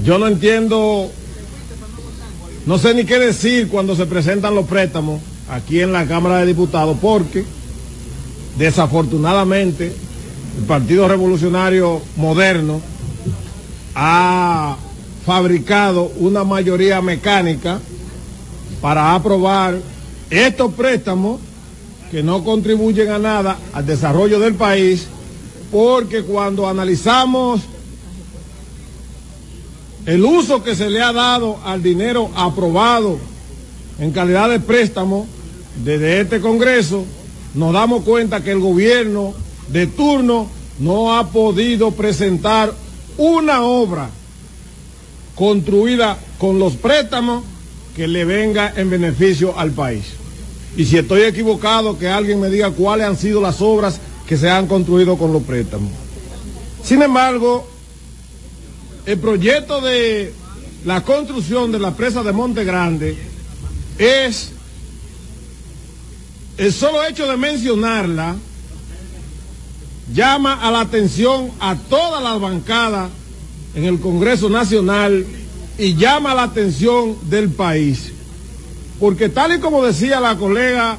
yo 0.03 0.17
no 0.17 0.27
entiendo, 0.27 1.09
no 2.65 2.77
sé 2.77 2.93
ni 2.93 3.05
qué 3.05 3.17
decir 3.17 3.69
cuando 3.69 3.95
se 3.95 4.07
presentan 4.07 4.53
los 4.53 4.65
préstamos 4.65 5.21
aquí 5.49 5.79
en 5.79 5.93
la 5.93 6.05
Cámara 6.07 6.39
de 6.39 6.47
Diputados, 6.47 6.97
porque 7.01 7.45
desafortunadamente 8.57 9.93
el 10.57 10.65
Partido 10.65 11.07
Revolucionario 11.07 12.01
Moderno 12.17 12.81
ha 13.95 14.75
fabricado 15.25 16.11
una 16.17 16.43
mayoría 16.43 17.01
mecánica 17.01 17.79
para 18.79 19.15
aprobar 19.15 19.79
estos 20.29 20.73
préstamos 20.73 21.39
que 22.11 22.21
no 22.21 22.43
contribuyen 22.43 23.09
a 23.09 23.17
nada 23.17 23.57
al 23.73 23.85
desarrollo 23.85 24.39
del 24.39 24.53
país, 24.53 25.07
porque 25.71 26.21
cuando 26.21 26.67
analizamos 26.67 27.61
el 30.05 30.23
uso 30.23 30.63
que 30.63 30.75
se 30.75 30.89
le 30.91 31.01
ha 31.01 31.11
dado 31.11 31.57
al 31.65 31.81
dinero 31.81 32.29
aprobado 32.35 33.17
en 33.97 34.11
calidad 34.11 34.49
de 34.49 34.59
préstamo 34.59 35.25
desde 35.83 36.21
este 36.21 36.39
Congreso, 36.39 37.03
nos 37.55 37.73
damos 37.73 38.03
cuenta 38.03 38.43
que 38.43 38.51
el 38.51 38.59
gobierno 38.59 39.33
de 39.69 39.87
turno 39.87 40.47
no 40.77 41.17
ha 41.17 41.31
podido 41.31 41.89
presentar 41.91 42.71
una 43.17 43.63
obra 43.63 44.09
construida 45.35 46.17
con 46.37 46.59
los 46.59 46.73
préstamos 46.73 47.43
que 47.95 48.07
le 48.07 48.25
venga 48.25 48.73
en 48.75 48.89
beneficio 48.89 49.57
al 49.57 49.71
país. 49.71 50.05
Y 50.77 50.85
si 50.85 50.97
estoy 50.97 51.21
equivocado, 51.21 51.97
que 51.97 52.09
alguien 52.09 52.39
me 52.39 52.49
diga 52.49 52.71
cuáles 52.71 53.07
han 53.07 53.17
sido 53.17 53.41
las 53.41 53.61
obras 53.61 53.99
que 54.27 54.37
se 54.37 54.49
han 54.49 54.67
construido 54.67 55.17
con 55.17 55.31
los 55.31 55.43
préstamos. 55.43 55.91
Sin 56.83 57.01
embargo, 57.01 57.67
el 59.05 59.17
proyecto 59.19 59.81
de 59.81 60.33
la 60.83 61.01
construcción 61.01 61.71
de 61.71 61.79
la 61.79 61.91
presa 61.91 62.23
de 62.23 62.31
Monte 62.31 62.63
Grande 62.63 63.17
es 63.97 64.51
el 66.57 66.73
solo 66.73 67.05
hecho 67.05 67.27
de 67.27 67.37
mencionarla 67.37 68.35
llama 70.13 70.53
a 70.61 70.71
la 70.71 70.81
atención 70.81 71.51
a 71.59 71.75
toda 71.75 72.21
la 72.21 72.37
bancada 72.37 73.09
en 73.75 73.83
el 73.83 73.99
Congreso 73.99 74.49
Nacional 74.49 75.25
y 75.77 75.95
llama 75.95 76.33
la 76.33 76.43
atención 76.43 77.15
del 77.29 77.49
país. 77.49 78.11
Porque 78.99 79.29
tal 79.29 79.53
y 79.53 79.59
como 79.59 79.83
decía 79.83 80.19
la 80.21 80.37
colega 80.37 80.97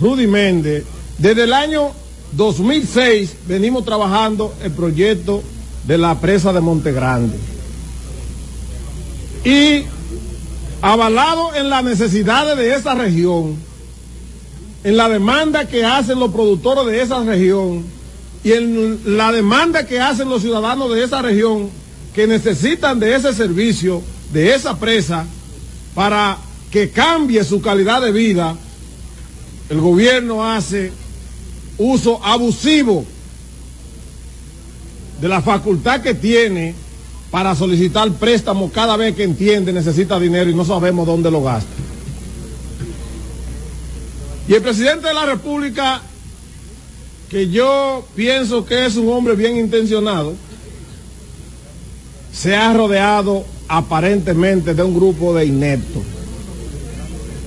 Rudy 0.00 0.26
Méndez, 0.26 0.84
desde 1.18 1.44
el 1.44 1.52
año 1.52 1.92
2006 2.32 3.34
venimos 3.46 3.84
trabajando 3.84 4.54
el 4.62 4.72
proyecto 4.72 5.42
de 5.86 5.98
la 5.98 6.18
presa 6.18 6.52
de 6.52 6.60
Monte 6.60 6.92
Grande. 6.92 7.36
Y 9.44 9.84
avalado 10.80 11.54
en 11.54 11.68
las 11.68 11.84
necesidades 11.84 12.56
de 12.56 12.74
esa 12.74 12.94
región, 12.94 13.56
en 14.84 14.96
la 14.96 15.08
demanda 15.08 15.68
que 15.68 15.84
hacen 15.84 16.18
los 16.18 16.32
productores 16.32 16.86
de 16.86 17.02
esa 17.02 17.22
región 17.22 17.84
y 18.42 18.52
en 18.52 19.16
la 19.16 19.30
demanda 19.30 19.86
que 19.86 20.00
hacen 20.00 20.28
los 20.28 20.42
ciudadanos 20.42 20.92
de 20.92 21.04
esa 21.04 21.22
región 21.22 21.81
que 22.14 22.26
necesitan 22.26 23.00
de 23.00 23.14
ese 23.14 23.32
servicio, 23.32 24.02
de 24.32 24.54
esa 24.54 24.78
presa, 24.78 25.26
para 25.94 26.38
que 26.70 26.90
cambie 26.90 27.44
su 27.44 27.60
calidad 27.60 28.00
de 28.02 28.12
vida, 28.12 28.56
el 29.68 29.80
gobierno 29.80 30.46
hace 30.46 30.92
uso 31.78 32.22
abusivo 32.24 33.04
de 35.20 35.28
la 35.28 35.40
facultad 35.40 36.00
que 36.02 36.14
tiene 36.14 36.74
para 37.30 37.54
solicitar 37.54 38.10
préstamo 38.12 38.70
cada 38.70 38.96
vez 38.96 39.14
que 39.14 39.22
entiende 39.22 39.72
necesita 39.72 40.20
dinero 40.20 40.50
y 40.50 40.54
no 40.54 40.64
sabemos 40.64 41.06
dónde 41.06 41.30
lo 41.30 41.42
gasta. 41.42 41.70
Y 44.48 44.54
el 44.54 44.62
presidente 44.62 45.08
de 45.08 45.14
la 45.14 45.24
República, 45.24 46.02
que 47.30 47.48
yo 47.48 48.06
pienso 48.14 48.66
que 48.66 48.84
es 48.84 48.96
un 48.96 49.08
hombre 49.10 49.34
bien 49.34 49.56
intencionado, 49.56 50.34
se 52.32 52.56
ha 52.56 52.72
rodeado 52.72 53.44
aparentemente 53.68 54.74
de 54.74 54.82
un 54.82 54.94
grupo 54.94 55.34
de 55.34 55.46
ineptos 55.46 56.02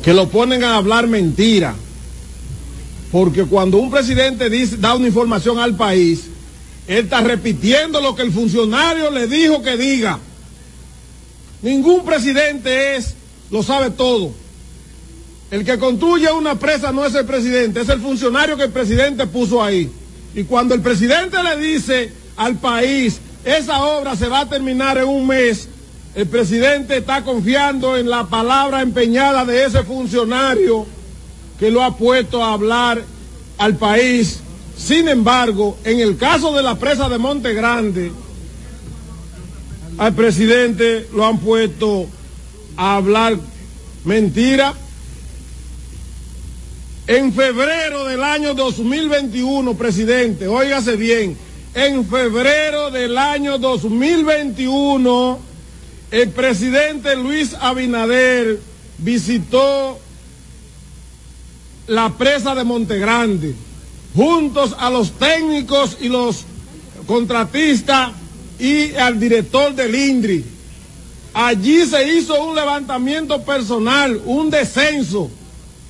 que 0.04 0.14
lo 0.14 0.30
ponen 0.30 0.64
a 0.64 0.76
hablar 0.76 1.08
mentira. 1.08 1.74
Porque 3.12 3.46
cuando 3.46 3.78
un 3.78 3.90
presidente 3.90 4.50
da 4.78 4.94
una 4.94 5.08
información 5.08 5.58
al 5.58 5.76
país, 5.76 6.26
él 6.88 7.06
está 7.06 7.22
repitiendo 7.22 8.00
lo 8.00 8.16
que 8.16 8.22
el 8.22 8.32
funcionario 8.32 9.10
le 9.10 9.26
dijo 9.26 9.64
que 9.64 9.78
diga. 9.78 10.20
Ningún 11.64 12.06
presidente 12.06 12.98
es, 12.98 13.16
lo 13.50 13.64
sabe 13.64 13.90
todo. 13.90 14.32
El 15.50 15.66
que 15.66 15.80
construye 15.80 16.32
una 16.32 16.60
presa 16.60 16.92
no 16.92 17.04
es 17.06 17.16
el 17.16 17.26
presidente, 17.26 17.82
es 17.82 17.90
el 17.90 18.02
funcionario 18.02 18.58
que 18.58 18.66
el 18.66 18.72
presidente 18.72 19.26
puso 19.26 19.64
ahí. 19.64 19.90
Y 20.36 20.44
cuando 20.44 20.76
el 20.76 20.82
presidente 20.82 21.38
le 21.42 21.58
dice 21.58 22.12
al 22.36 22.60
país, 22.60 23.20
esa 23.46 23.84
obra 23.86 24.16
se 24.16 24.28
va 24.28 24.42
a 24.42 24.50
terminar 24.50 24.98
en 24.98 25.08
un 25.08 25.28
mes, 25.28 25.70
el 26.16 26.28
presidente 26.28 26.98
está 26.98 27.24
confiando 27.24 27.96
en 27.96 28.10
la 28.10 28.26
palabra 28.26 28.82
empeñada 28.82 29.46
de 29.46 29.66
ese 29.66 29.84
funcionario 29.84 30.86
que 31.60 31.70
lo 31.70 31.84
ha 31.84 31.96
puesto 31.96 32.44
a 32.44 32.54
hablar 32.54 33.04
al 33.58 33.76
país. 33.76 34.40
Sin 34.76 35.08
embargo, 35.08 35.78
en 35.84 36.00
el 36.00 36.18
caso 36.18 36.54
de 36.54 36.64
la 36.64 36.76
presa 36.76 37.08
de 37.08 37.18
Monte 37.18 37.54
Grande, 37.54 38.12
al 39.98 40.14
presidente 40.14 41.08
lo 41.14 41.26
han 41.26 41.38
puesto 41.38 42.08
a 42.76 42.96
hablar 42.96 43.38
mentira. 44.04 44.74
En 47.08 47.32
febrero 47.34 48.06
del 48.06 48.24
año 48.24 48.56
2021, 48.56 49.76
presidente, 49.76 50.48
óigase 50.48 50.96
bien, 50.96 51.38
en 51.76 52.08
febrero 52.08 52.90
del 52.90 53.18
año 53.18 53.58
2021, 53.58 55.40
el 56.10 56.30
presidente 56.30 57.18
Luis 57.18 57.54
Abinader 57.60 58.62
visitó 58.98 60.00
la 61.88 62.14
presa 62.18 62.56
de 62.56 62.64
Montegrande, 62.64 63.54
juntos 64.16 64.74
a 64.80 64.90
los 64.90 65.12
técnicos 65.20 65.98
y 66.00 66.08
los 66.08 66.46
contratistas 67.06 68.12
y 68.58 68.96
al 68.96 69.20
director 69.20 69.76
del 69.76 69.94
INDRI. 69.94 70.46
Allí 71.34 71.86
se 71.86 72.08
hizo 72.18 72.42
un 72.42 72.56
levantamiento 72.56 73.44
personal, 73.44 74.22
un 74.24 74.50
descenso, 74.50 75.30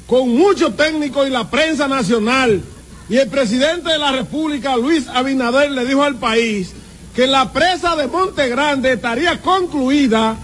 con 0.08 0.30
muchos 0.30 0.76
técnicos 0.76 1.28
y 1.28 1.30
la 1.30 1.48
prensa 1.48 1.88
nacional. 1.88 2.64
Y 3.10 3.18
el 3.18 3.30
presidente 3.30 3.92
de 3.92 4.00
la 4.00 4.12
República, 4.12 4.76
Luis 4.78 5.08
Abinader, 5.08 5.72
le 5.72 5.86
dijo 5.86 6.04
al 6.04 6.16
país 6.16 6.72
que 7.16 7.28
la 7.28 7.52
presa 7.52 7.96
de 7.96 8.08
Monte 8.08 8.50
Grande 8.50 8.94
estaría 8.94 9.42
concluida 9.42 10.36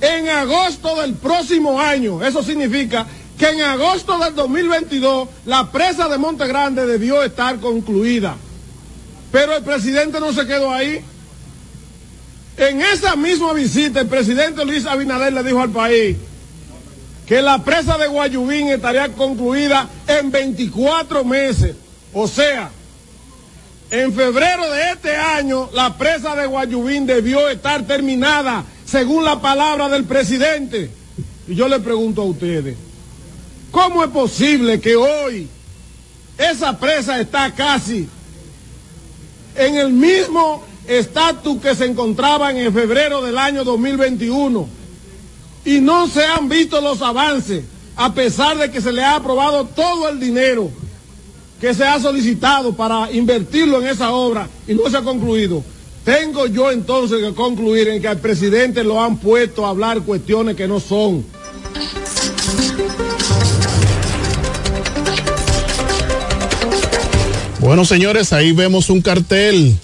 en 0.00 0.28
agosto 0.28 1.00
del 1.00 1.14
próximo 1.14 1.80
año. 1.80 2.24
Eso 2.24 2.42
significa 2.42 3.06
que 3.38 3.48
en 3.48 3.62
agosto 3.62 4.18
del 4.18 4.34
2022 4.34 5.28
la 5.46 5.70
presa 5.72 6.08
de 6.08 6.18
Monte 6.18 6.46
Grande 6.46 6.86
debió 6.86 7.22
estar 7.22 7.58
concluida. 7.58 8.36
Pero 9.32 9.56
el 9.56 9.64
presidente 9.64 10.20
no 10.20 10.32
se 10.32 10.46
quedó 10.46 10.72
ahí. 10.72 11.04
En 12.56 12.80
esa 12.80 13.16
misma 13.16 13.52
visita 13.52 14.00
el 14.00 14.06
presidente 14.06 14.64
Luis 14.64 14.86
Abinader 14.86 15.32
le 15.32 15.42
dijo 15.42 15.60
al 15.60 15.70
país 15.70 16.16
que 17.26 17.42
la 17.42 17.64
presa 17.64 17.98
de 17.98 18.06
Guayubín 18.06 18.68
estaría 18.68 19.08
concluida 19.08 19.88
en 20.06 20.30
24 20.30 21.24
meses. 21.24 21.74
O 22.14 22.28
sea, 22.28 22.70
en 23.90 24.12
febrero 24.12 24.70
de 24.70 24.92
este 24.92 25.16
año, 25.16 25.68
la 25.72 25.98
presa 25.98 26.36
de 26.36 26.46
Guayubín 26.46 27.06
debió 27.06 27.48
estar 27.48 27.86
terminada, 27.86 28.64
según 28.86 29.24
la 29.24 29.40
palabra 29.40 29.88
del 29.88 30.04
presidente. 30.04 30.90
Y 31.48 31.54
yo 31.56 31.68
le 31.68 31.80
pregunto 31.80 32.22
a 32.22 32.26
ustedes, 32.26 32.76
¿cómo 33.70 34.04
es 34.04 34.10
posible 34.10 34.80
que 34.80 34.94
hoy 34.94 35.48
esa 36.38 36.78
presa 36.78 37.20
está 37.20 37.52
casi 37.52 38.08
en 39.56 39.76
el 39.76 39.92
mismo 39.92 40.64
estatus 40.86 41.60
que 41.60 41.74
se 41.74 41.86
encontraba 41.86 42.52
en 42.52 42.72
febrero 42.72 43.22
del 43.22 43.38
año 43.38 43.64
2021 43.64 44.68
y 45.64 45.80
no 45.80 46.08
se 46.08 46.24
han 46.24 46.48
visto 46.48 46.80
los 46.80 47.00
avances 47.02 47.64
a 47.96 48.12
pesar 48.12 48.58
de 48.58 48.70
que 48.70 48.80
se 48.80 48.92
le 48.92 49.02
ha 49.02 49.16
aprobado 49.16 49.64
todo 49.66 50.08
el 50.08 50.20
dinero 50.20 50.70
que 51.64 51.72
se 51.72 51.82
ha 51.82 51.98
solicitado 51.98 52.74
para 52.74 53.10
invertirlo 53.10 53.80
en 53.80 53.88
esa 53.88 54.12
obra 54.12 54.46
y 54.68 54.74
no 54.74 54.90
se 54.90 54.98
ha 54.98 55.00
concluido. 55.00 55.64
Tengo 56.04 56.46
yo 56.46 56.70
entonces 56.70 57.22
que 57.22 57.32
concluir 57.32 57.88
en 57.88 58.02
que 58.02 58.08
al 58.08 58.18
presidente 58.18 58.84
lo 58.84 59.02
han 59.02 59.16
puesto 59.16 59.64
a 59.64 59.70
hablar 59.70 60.02
cuestiones 60.02 60.56
que 60.56 60.68
no 60.68 60.78
son. 60.78 61.24
Bueno, 67.60 67.86
señores, 67.86 68.34
ahí 68.34 68.52
vemos 68.52 68.90
un 68.90 69.00
cartel 69.00 69.74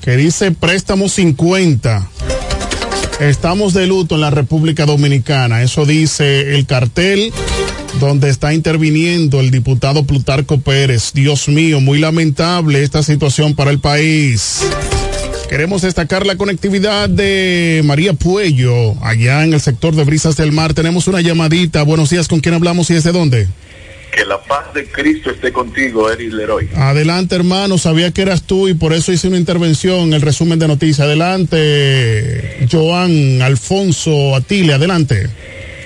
que 0.00 0.16
dice 0.16 0.50
préstamo 0.50 1.08
50. 1.08 2.10
Estamos 3.20 3.74
de 3.74 3.86
luto 3.86 4.16
en 4.16 4.22
la 4.22 4.30
República 4.30 4.86
Dominicana. 4.86 5.62
Eso 5.62 5.86
dice 5.86 6.56
el 6.56 6.66
cartel 6.66 7.32
donde 8.00 8.28
está 8.30 8.52
interviniendo 8.54 9.40
el 9.40 9.50
diputado 9.50 10.04
Plutarco 10.04 10.60
Pérez. 10.60 11.12
Dios 11.12 11.48
mío, 11.48 11.80
muy 11.80 11.98
lamentable 11.98 12.82
esta 12.82 13.02
situación 13.02 13.54
para 13.54 13.70
el 13.70 13.78
país. 13.78 14.62
Queremos 15.48 15.82
destacar 15.82 16.24
la 16.24 16.36
conectividad 16.36 17.10
de 17.10 17.82
María 17.84 18.14
Puello, 18.14 18.94
allá 19.04 19.44
en 19.44 19.52
el 19.52 19.60
sector 19.60 19.94
de 19.94 20.04
Brisas 20.04 20.36
del 20.36 20.50
Mar. 20.50 20.72
Tenemos 20.72 21.08
una 21.08 21.20
llamadita. 21.20 21.82
Buenos 21.82 22.08
días, 22.08 22.26
¿con 22.26 22.40
quién 22.40 22.54
hablamos 22.54 22.90
y 22.90 22.94
desde 22.94 23.12
dónde? 23.12 23.48
Que 24.16 24.24
la 24.24 24.42
paz 24.42 24.72
de 24.74 24.86
Cristo 24.86 25.30
esté 25.30 25.52
contigo, 25.52 26.10
Eric 26.10 26.32
Leroy. 26.32 26.68
Adelante, 26.74 27.34
hermano. 27.34 27.76
Sabía 27.76 28.10
que 28.12 28.22
eras 28.22 28.42
tú 28.42 28.68
y 28.68 28.74
por 28.74 28.94
eso 28.94 29.12
hice 29.12 29.28
una 29.28 29.36
intervención, 29.36 30.14
el 30.14 30.22
resumen 30.22 30.58
de 30.58 30.68
noticias. 30.68 31.00
Adelante, 31.00 32.66
Joan 32.70 33.42
Alfonso 33.42 34.34
Atile, 34.34 34.74
adelante. 34.74 35.28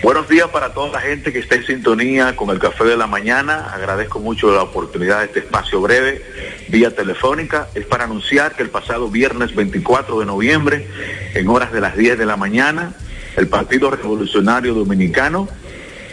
Buenos 0.06 0.28
días 0.28 0.46
para 0.50 0.72
toda 0.72 0.92
la 0.92 1.00
gente 1.00 1.32
que 1.32 1.40
está 1.40 1.56
en 1.56 1.66
sintonía 1.66 2.36
con 2.36 2.50
el 2.50 2.60
café 2.60 2.84
de 2.84 2.96
la 2.96 3.08
mañana. 3.08 3.72
Agradezco 3.74 4.20
mucho 4.20 4.54
la 4.54 4.62
oportunidad 4.62 5.18
de 5.18 5.24
este 5.24 5.38
espacio 5.40 5.80
breve, 5.80 6.22
vía 6.68 6.94
telefónica. 6.94 7.66
Es 7.74 7.86
para 7.86 8.04
anunciar 8.04 8.54
que 8.54 8.62
el 8.62 8.70
pasado 8.70 9.10
viernes 9.10 9.56
24 9.56 10.20
de 10.20 10.26
noviembre, 10.26 10.86
en 11.34 11.48
horas 11.48 11.72
de 11.72 11.80
las 11.80 11.96
10 11.96 12.18
de 12.18 12.24
la 12.24 12.36
mañana, 12.36 12.94
el 13.36 13.48
Partido 13.48 13.90
Revolucionario 13.90 14.74
Dominicano, 14.74 15.48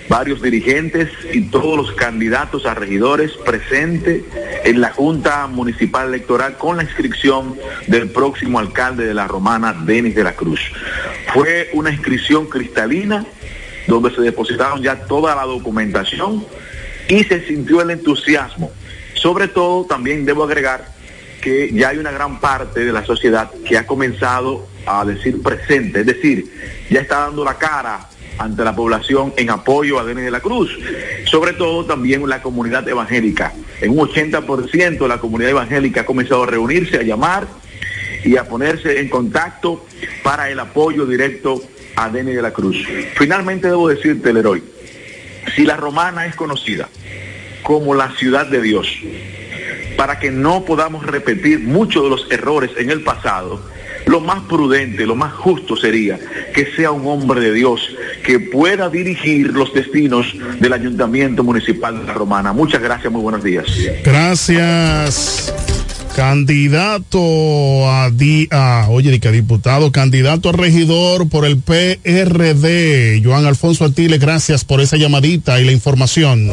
varios 0.09 0.41
dirigentes 0.41 1.09
y 1.31 1.51
todos 1.51 1.77
los 1.77 1.91
candidatos 1.91 2.65
a 2.65 2.73
regidores 2.73 3.33
presentes 3.45 4.23
en 4.63 4.81
la 4.81 4.89
Junta 4.89 5.45
Municipal 5.45 6.07
Electoral 6.07 6.57
con 6.57 6.77
la 6.77 6.83
inscripción 6.83 7.59
del 7.85 8.09
próximo 8.09 8.57
alcalde 8.57 9.05
de 9.05 9.13
la 9.13 9.27
Romana, 9.27 9.71
Denis 9.85 10.15
de 10.15 10.23
la 10.23 10.33
Cruz. 10.33 10.61
Fue 11.31 11.69
una 11.73 11.91
inscripción 11.91 12.47
cristalina 12.47 13.23
donde 13.87 14.13
se 14.13 14.21
depositaron 14.21 14.81
ya 14.81 15.05
toda 15.05 15.35
la 15.35 15.43
documentación 15.43 16.45
y 17.07 17.23
se 17.23 17.45
sintió 17.45 17.81
el 17.81 17.91
entusiasmo. 17.91 18.71
Sobre 19.13 19.47
todo, 19.47 19.85
también 19.85 20.25
debo 20.25 20.43
agregar 20.43 20.87
que 21.41 21.71
ya 21.73 21.89
hay 21.89 21.97
una 21.97 22.11
gran 22.11 22.39
parte 22.39 22.85
de 22.85 22.93
la 22.93 23.05
sociedad 23.05 23.51
que 23.65 23.77
ha 23.77 23.85
comenzado 23.85 24.65
a 24.85 25.03
decir 25.03 25.41
presente, 25.41 26.01
es 26.01 26.05
decir, 26.05 26.45
ya 26.89 27.01
está 27.01 27.19
dando 27.19 27.43
la 27.43 27.57
cara 27.57 28.07
ante 28.37 28.63
la 28.63 28.75
población 28.75 29.33
en 29.37 29.49
apoyo 29.49 29.99
a 29.99 30.05
Denis 30.05 30.23
de 30.25 30.31
la 30.31 30.39
Cruz. 30.39 30.77
Sobre 31.25 31.53
todo 31.53 31.85
también 31.85 32.27
la 32.27 32.41
comunidad 32.41 32.87
evangélica. 32.87 33.53
En 33.81 33.91
un 33.91 34.07
80% 34.07 35.07
la 35.07 35.19
comunidad 35.19 35.51
evangélica 35.51 36.01
ha 36.01 36.05
comenzado 36.05 36.43
a 36.43 36.47
reunirse, 36.47 36.97
a 36.97 37.03
llamar 37.03 37.47
y 38.23 38.37
a 38.37 38.47
ponerse 38.47 38.99
en 38.99 39.09
contacto 39.09 39.85
para 40.23 40.49
el 40.49 40.59
apoyo 40.59 41.05
directo 41.05 41.61
a 41.95 42.09
de 42.09 42.41
la 42.41 42.51
Cruz. 42.51 42.77
Finalmente 43.15 43.67
debo 43.67 43.89
decirte, 43.89 44.33
Leroy, 44.33 44.63
si 45.55 45.65
la 45.65 45.75
romana 45.75 46.25
es 46.25 46.35
conocida 46.35 46.89
como 47.61 47.95
la 47.95 48.11
ciudad 48.11 48.47
de 48.47 48.61
Dios, 48.61 48.87
para 49.97 50.19
que 50.19 50.31
no 50.31 50.65
podamos 50.65 51.05
repetir 51.05 51.59
muchos 51.59 52.03
de 52.03 52.09
los 52.09 52.31
errores 52.31 52.71
en 52.77 52.89
el 52.89 53.01
pasado, 53.01 53.61
lo 54.05 54.19
más 54.19 54.41
prudente, 54.43 55.05
lo 55.05 55.15
más 55.15 55.33
justo 55.33 55.75
sería 55.75 56.19
que 56.53 56.65
sea 56.75 56.91
un 56.91 57.07
hombre 57.07 57.39
de 57.39 57.53
Dios 57.53 57.95
que 58.23 58.39
pueda 58.39 58.89
dirigir 58.89 59.53
los 59.53 59.73
destinos 59.73 60.33
del 60.59 60.73
Ayuntamiento 60.73 61.43
Municipal 61.43 61.99
de 61.99 62.05
la 62.05 62.13
Romana. 62.13 62.53
Muchas 62.53 62.81
gracias, 62.81 63.11
muy 63.11 63.21
buenos 63.21 63.43
días. 63.43 63.65
Gracias. 64.03 65.72
Candidato 66.15 67.89
a, 67.89 68.11
di, 68.11 68.47
a 68.51 68.87
oye, 68.89 69.19
que 69.19 69.31
diputado, 69.31 69.91
candidato 69.91 70.49
a 70.49 70.51
regidor 70.51 71.27
por 71.27 71.43
el 71.43 71.57
PRD, 71.57 73.21
Joan 73.23 73.45
Alfonso 73.47 73.85
Atile, 73.85 74.19
gracias 74.19 74.63
por 74.63 74.79
esa 74.79 74.97
llamadita 74.97 75.59
y 75.59 75.65
la 75.65 75.71
información. 75.71 76.51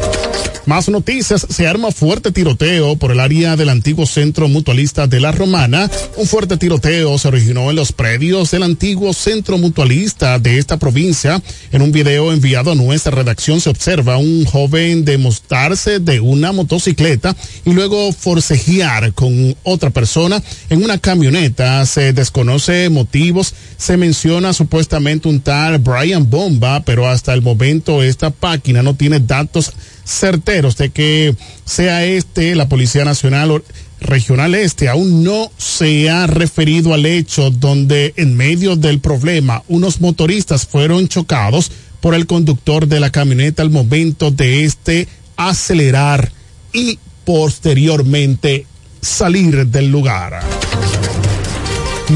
Más 0.65 0.89
noticias, 0.89 1.47
se 1.49 1.67
arma 1.67 1.91
fuerte 1.91 2.31
tiroteo 2.31 2.95
por 2.95 3.11
el 3.11 3.19
área 3.19 3.55
del 3.55 3.69
antiguo 3.69 4.05
centro 4.05 4.47
mutualista 4.47 5.07
de 5.07 5.19
la 5.19 5.31
Romana. 5.31 5.89
Un 6.17 6.27
fuerte 6.27 6.55
tiroteo 6.55 7.17
se 7.17 7.27
originó 7.27 7.71
en 7.71 7.75
los 7.75 7.91
predios 7.91 8.51
del 8.51 8.63
antiguo 8.63 9.11
centro 9.13 9.57
mutualista 9.57 10.37
de 10.37 10.59
esta 10.59 10.77
provincia. 10.77 11.41
En 11.71 11.81
un 11.81 11.91
video 11.91 12.31
enviado 12.31 12.71
a 12.71 12.75
nuestra 12.75 13.11
redacción 13.11 13.59
se 13.59 13.71
observa 13.71 14.17
un 14.17 14.45
joven 14.45 15.03
demostarse 15.03 15.99
de 15.99 16.19
una 16.19 16.51
motocicleta 16.51 17.35
y 17.65 17.73
luego 17.73 18.11
forcejear 18.13 19.13
con 19.13 19.50
otra 19.63 19.89
persona 19.89 20.41
en 20.69 20.83
una 20.83 20.97
camioneta. 20.97 21.85
Se 21.85 22.13
desconoce 22.13 22.89
motivos. 22.89 23.53
Se 23.77 23.97
menciona 23.97 24.53
supuestamente 24.53 25.27
un 25.27 25.41
tal 25.41 25.79
Brian 25.79 26.29
Bomba, 26.29 26.81
pero 26.83 27.07
hasta 27.07 27.33
el 27.33 27.41
momento 27.41 28.03
esta 28.03 28.29
página 28.29 28.83
no 28.83 28.95
tiene 28.95 29.19
datos 29.19 29.73
certeros 30.05 30.77
de 30.77 30.89
que 30.89 31.35
sea 31.65 32.05
este, 32.05 32.55
la 32.55 32.67
Policía 32.67 33.05
Nacional 33.05 33.63
Regional 34.01 34.55
Este, 34.55 34.89
aún 34.89 35.23
no 35.23 35.51
se 35.57 36.09
ha 36.09 36.25
referido 36.25 36.93
al 36.93 37.05
hecho 37.05 37.51
donde 37.51 38.13
en 38.17 38.35
medio 38.35 38.75
del 38.75 38.99
problema 38.99 39.63
unos 39.67 40.01
motoristas 40.01 40.65
fueron 40.65 41.07
chocados 41.07 41.71
por 41.99 42.15
el 42.15 42.25
conductor 42.25 42.87
de 42.87 42.99
la 42.99 43.11
camioneta 43.11 43.61
al 43.61 43.69
momento 43.69 44.31
de 44.31 44.65
este 44.65 45.07
acelerar 45.37 46.31
y 46.73 46.97
posteriormente 47.25 48.65
salir 49.01 49.65
del 49.67 49.91
lugar. 49.91 50.41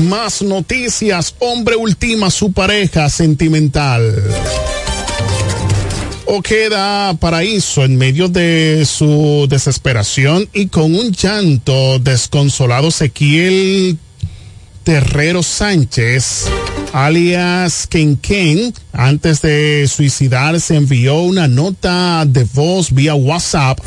Más 0.08 0.42
noticias, 0.42 1.36
hombre 1.40 1.76
ultima 1.76 2.30
su 2.30 2.52
pareja 2.52 3.10
sentimental 3.10 4.14
o 6.26 6.42
queda 6.42 7.14
paraíso 7.14 7.84
en 7.84 7.98
medio 7.98 8.28
de 8.28 8.86
su 8.86 9.46
desesperación 9.50 10.48
y 10.54 10.68
con 10.68 10.96
un 10.96 11.12
llanto 11.12 12.00
desconsolado 12.00 12.88
Ezequiel 12.88 13.98
Terrero 14.84 15.44
Sánchez, 15.44 16.46
alias 16.94 17.88
Ken 17.88 18.18
Ken, 18.18 18.74
antes 18.94 19.42
de 19.42 19.88
suicidarse 19.88 20.76
envió 20.76 21.22
una 21.22 21.48
nota 21.48 22.26
de 22.26 22.44
voz 22.54 22.92
vía 22.94 23.16
WhatsApp 23.16 23.80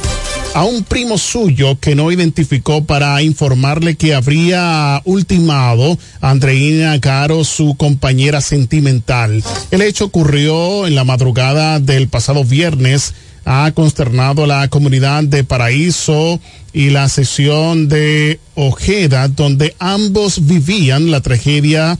a 0.55 0.65
un 0.65 0.83
primo 0.83 1.19
suyo 1.19 1.79
que 1.81 1.95
no 1.95 2.11
identificó 2.11 2.85
para 2.85 3.23
informarle 3.23 3.97
que 3.97 4.15
habría 4.15 5.01
ultimado 5.05 5.99
a 6.21 6.31
Andreina 6.31 7.01
Caro, 7.01 7.45
su 7.45 7.77
compañera 7.77 8.41
sentimental. 8.41 9.43
El 9.71 9.83
hecho 9.83 10.07
ocurrió 10.07 10.87
en 10.87 10.95
la 10.95 11.05
madrugada 11.05 11.81
del 11.81 12.09
pasado 12.09 12.45
viernes. 12.45 13.15
Ha 13.45 13.71
consternado 13.73 14.45
a 14.45 14.47
la 14.47 14.69
comunidad 14.69 15.25
de 15.25 15.45
Paraíso 15.45 16.41
y 16.73 16.91
la 16.91 17.09
sesión 17.09 17.89
de 17.89 18.41
Ojeda, 18.55 19.29
donde 19.29 19.75
ambos 19.79 20.47
vivían 20.47 21.11
la 21.11 21.21
tragedia, 21.21 21.99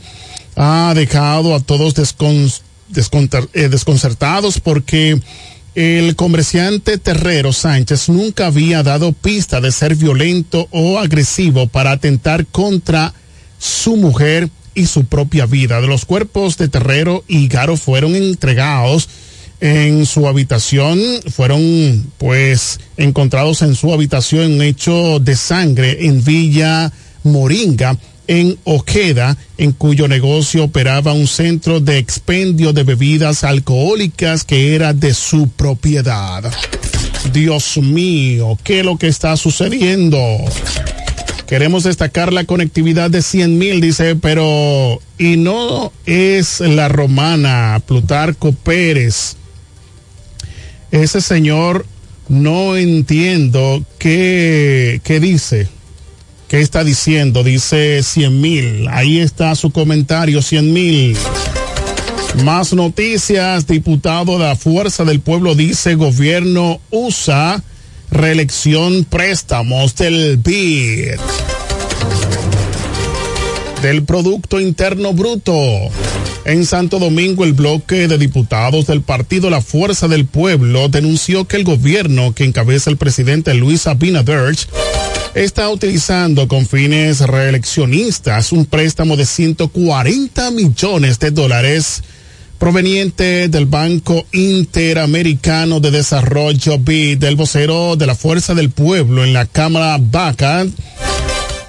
ha 0.55 0.93
dejado 0.95 1.55
a 1.55 1.59
todos 1.59 1.95
eh, 1.97 3.69
desconcertados 3.69 4.59
porque 4.59 5.19
el 5.75 6.15
comerciante 6.15 6.97
Terrero 6.97 7.53
Sánchez 7.53 8.09
nunca 8.09 8.47
había 8.47 8.83
dado 8.83 9.13
pista 9.13 9.61
de 9.61 9.71
ser 9.71 9.95
violento 9.95 10.67
o 10.71 10.99
agresivo 10.99 11.67
para 11.67 11.91
atentar 11.91 12.45
contra 12.47 13.13
su 13.59 13.95
mujer 13.95 14.49
y 14.73 14.85
su 14.87 15.05
propia 15.05 15.45
vida. 15.45 15.81
De 15.81 15.87
los 15.87 16.05
cuerpos 16.05 16.57
de 16.57 16.69
Terrero 16.69 17.23
y 17.27 17.47
Garo 17.47 17.77
fueron 17.77 18.15
entregados 18.15 19.09
en 19.61 20.05
su 20.05 20.27
habitación, 20.27 20.99
fueron 21.29 22.11
pues 22.17 22.79
encontrados 22.97 23.61
en 23.61 23.75
su 23.75 23.93
habitación 23.93 24.61
hecho 24.61 25.19
de 25.19 25.35
sangre 25.35 26.05
en 26.05 26.23
Villa 26.23 26.91
Moringa 27.23 27.97
en 28.29 28.59
Ojeda, 28.63 29.35
en 29.57 29.71
cuyo 29.71 30.07
negocio 30.07 30.65
operaba 30.65 31.13
un 31.13 31.27
centro 31.27 31.79
de 31.79 31.97
expendio 31.97 32.73
de 32.73 32.83
bebidas 32.83 33.43
alcohólicas 33.43 34.43
que 34.43 34.75
era 34.75 34.93
de 34.93 35.15
su 35.15 35.49
propiedad. 35.49 36.43
Dios 37.33 37.77
mío, 37.77 38.55
¿qué 38.63 38.81
es 38.81 38.85
lo 38.85 38.99
que 38.99 39.07
está 39.07 39.35
sucediendo? 39.35 40.19
Queremos 41.47 41.85
destacar 41.85 42.31
la 42.31 42.43
conectividad 42.43 43.09
de 43.09 43.23
100 43.23 43.57
mil, 43.57 43.81
dice, 43.81 44.15
pero 44.15 45.01
y 45.17 45.35
no 45.35 45.91
es 46.05 46.59
la 46.59 46.87
romana 46.87 47.81
Plutarco 47.83 48.51
Pérez. 48.51 49.37
Ese 50.91 51.19
señor 51.21 51.87
no 52.27 52.77
entiendo 52.77 53.83
qué, 53.97 55.01
qué 55.03 55.19
dice. 55.19 55.78
¿Qué 56.49 56.61
está 56.61 56.83
diciendo? 56.83 57.43
Dice 57.43 58.01
100 58.01 58.41
mil. 58.41 58.87
Ahí 58.89 59.19
está 59.19 59.53
su 59.53 59.69
comentario, 59.69 60.41
100 60.41 60.73
mil. 60.73 61.17
Más 62.43 62.73
noticias. 62.73 63.67
Diputado 63.67 64.39
de 64.39 64.45
la 64.45 64.55
Fuerza 64.55 65.05
del 65.05 65.19
Pueblo 65.19 65.53
dice 65.53 65.93
gobierno 65.93 66.81
usa 66.89 67.61
reelección 68.09 69.05
préstamos 69.05 69.95
del 69.95 70.37
BID. 70.37 71.19
del 73.83 74.03
Producto 74.03 74.59
Interno 74.59 75.13
Bruto. 75.13 75.53
En 76.45 76.65
Santo 76.65 76.97
Domingo, 76.97 77.43
el 77.43 77.53
bloque 77.53 78.07
de 78.07 78.17
diputados 78.17 78.87
del 78.87 79.03
partido 79.03 79.51
La 79.51 79.61
Fuerza 79.61 80.07
del 80.07 80.25
Pueblo 80.25 80.89
denunció 80.89 81.45
que 81.45 81.57
el 81.57 81.63
gobierno 81.63 82.33
que 82.33 82.43
encabeza 82.43 82.89
el 82.89 82.97
presidente 82.97 83.53
Luis 83.53 83.85
Abinader 83.85 84.55
está 85.33 85.69
utilizando 85.69 86.47
con 86.47 86.65
fines 86.65 87.21
reeleccionistas 87.21 88.51
un 88.51 88.65
préstamo 88.65 89.15
de 89.15 89.25
140 89.25 90.51
millones 90.51 91.19
de 91.19 91.31
dólares 91.31 92.03
proveniente 92.57 93.47
del 93.47 93.65
Banco 93.65 94.25
Interamericano 94.31 95.79
de 95.79 95.91
Desarrollo 95.91 96.77
BID, 96.79 97.19
del 97.19 97.35
vocero 97.35 97.95
de 97.95 98.05
la 98.05 98.15
Fuerza 98.15 98.53
del 98.53 98.69
Pueblo 98.69 99.23
en 99.23 99.33
la 99.33 99.45
Cámara 99.45 99.97
Baca, 99.99 100.65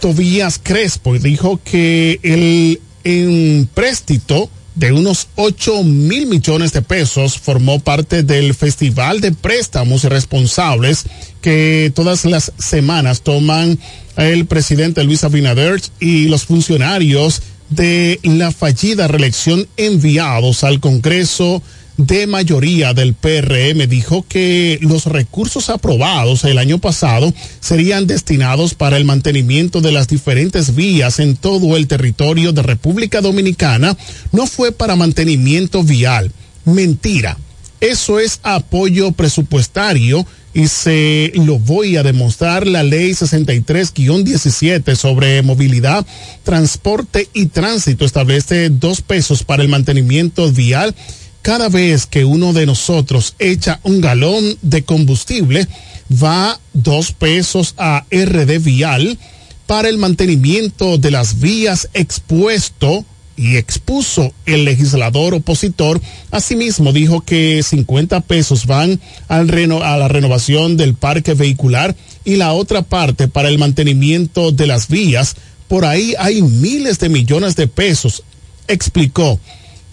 Tobías 0.00 0.58
Crespo, 0.62 1.14
dijo 1.18 1.60
que 1.62 2.18
el 2.22 2.80
empréstito 3.04 4.50
de 4.74 4.92
unos 4.92 5.28
8 5.34 5.82
mil 5.82 6.26
millones 6.26 6.72
de 6.72 6.82
pesos 6.82 7.38
formó 7.38 7.80
parte 7.80 8.22
del 8.22 8.54
Festival 8.54 9.20
de 9.20 9.32
Préstamos 9.32 10.04
Responsables 10.04 11.04
que 11.40 11.92
todas 11.94 12.24
las 12.24 12.52
semanas 12.58 13.22
toman 13.22 13.78
el 14.16 14.46
presidente 14.46 15.04
Luis 15.04 15.24
Abinader 15.24 15.80
y 15.98 16.28
los 16.28 16.44
funcionarios 16.44 17.42
de 17.70 18.18
la 18.22 18.52
fallida 18.52 19.08
reelección 19.08 19.66
enviados 19.76 20.64
al 20.64 20.80
Congreso 20.80 21.62
de 22.06 22.26
mayoría 22.26 22.94
del 22.94 23.14
PRM 23.14 23.86
dijo 23.86 24.24
que 24.26 24.78
los 24.80 25.06
recursos 25.06 25.68
aprobados 25.68 26.44
el 26.44 26.58
año 26.58 26.78
pasado 26.78 27.32
serían 27.60 28.06
destinados 28.06 28.74
para 28.74 28.96
el 28.96 29.04
mantenimiento 29.04 29.80
de 29.80 29.92
las 29.92 30.08
diferentes 30.08 30.74
vías 30.74 31.18
en 31.20 31.36
todo 31.36 31.76
el 31.76 31.88
territorio 31.88 32.52
de 32.52 32.62
República 32.62 33.20
Dominicana, 33.20 33.96
no 34.32 34.46
fue 34.46 34.72
para 34.72 34.96
mantenimiento 34.96 35.82
vial. 35.82 36.32
Mentira. 36.64 37.36
Eso 37.80 38.18
es 38.18 38.40
apoyo 38.42 39.12
presupuestario 39.12 40.26
y 40.52 40.68
se 40.68 41.32
lo 41.34 41.58
voy 41.58 41.96
a 41.96 42.02
demostrar. 42.02 42.66
La 42.66 42.82
ley 42.82 43.12
63-17 43.12 44.94
sobre 44.96 45.42
movilidad, 45.42 46.06
transporte 46.44 47.28
y 47.32 47.46
tránsito 47.46 48.04
establece 48.04 48.70
dos 48.70 49.00
pesos 49.00 49.44
para 49.44 49.62
el 49.62 49.68
mantenimiento 49.68 50.50
vial 50.50 50.94
cada 51.42 51.68
vez 51.68 52.06
que 52.06 52.24
uno 52.24 52.52
de 52.52 52.66
nosotros 52.66 53.34
echa 53.38 53.80
un 53.82 54.00
galón 54.00 54.58
de 54.62 54.82
combustible, 54.82 55.66
va 56.10 56.58
dos 56.72 57.12
pesos 57.12 57.74
a 57.78 58.04
RD 58.10 58.58
Vial 58.60 59.18
para 59.66 59.88
el 59.88 59.98
mantenimiento 59.98 60.98
de 60.98 61.10
las 61.10 61.40
vías 61.40 61.88
expuesto 61.94 63.04
y 63.36 63.56
expuso 63.56 64.34
el 64.44 64.64
legislador 64.66 65.32
opositor. 65.32 66.00
Asimismo, 66.30 66.92
dijo 66.92 67.22
que 67.22 67.62
50 67.62 68.20
pesos 68.20 68.66
van 68.66 69.00
al 69.28 69.48
reno, 69.48 69.82
a 69.82 69.96
la 69.96 70.08
renovación 70.08 70.76
del 70.76 70.94
parque 70.94 71.32
vehicular 71.34 71.96
y 72.24 72.36
la 72.36 72.52
otra 72.52 72.82
parte 72.82 73.28
para 73.28 73.48
el 73.48 73.58
mantenimiento 73.58 74.52
de 74.52 74.66
las 74.66 74.88
vías. 74.88 75.36
Por 75.68 75.86
ahí 75.86 76.14
hay 76.18 76.42
miles 76.42 76.98
de 76.98 77.08
millones 77.08 77.56
de 77.56 77.66
pesos, 77.66 78.24
explicó. 78.68 79.40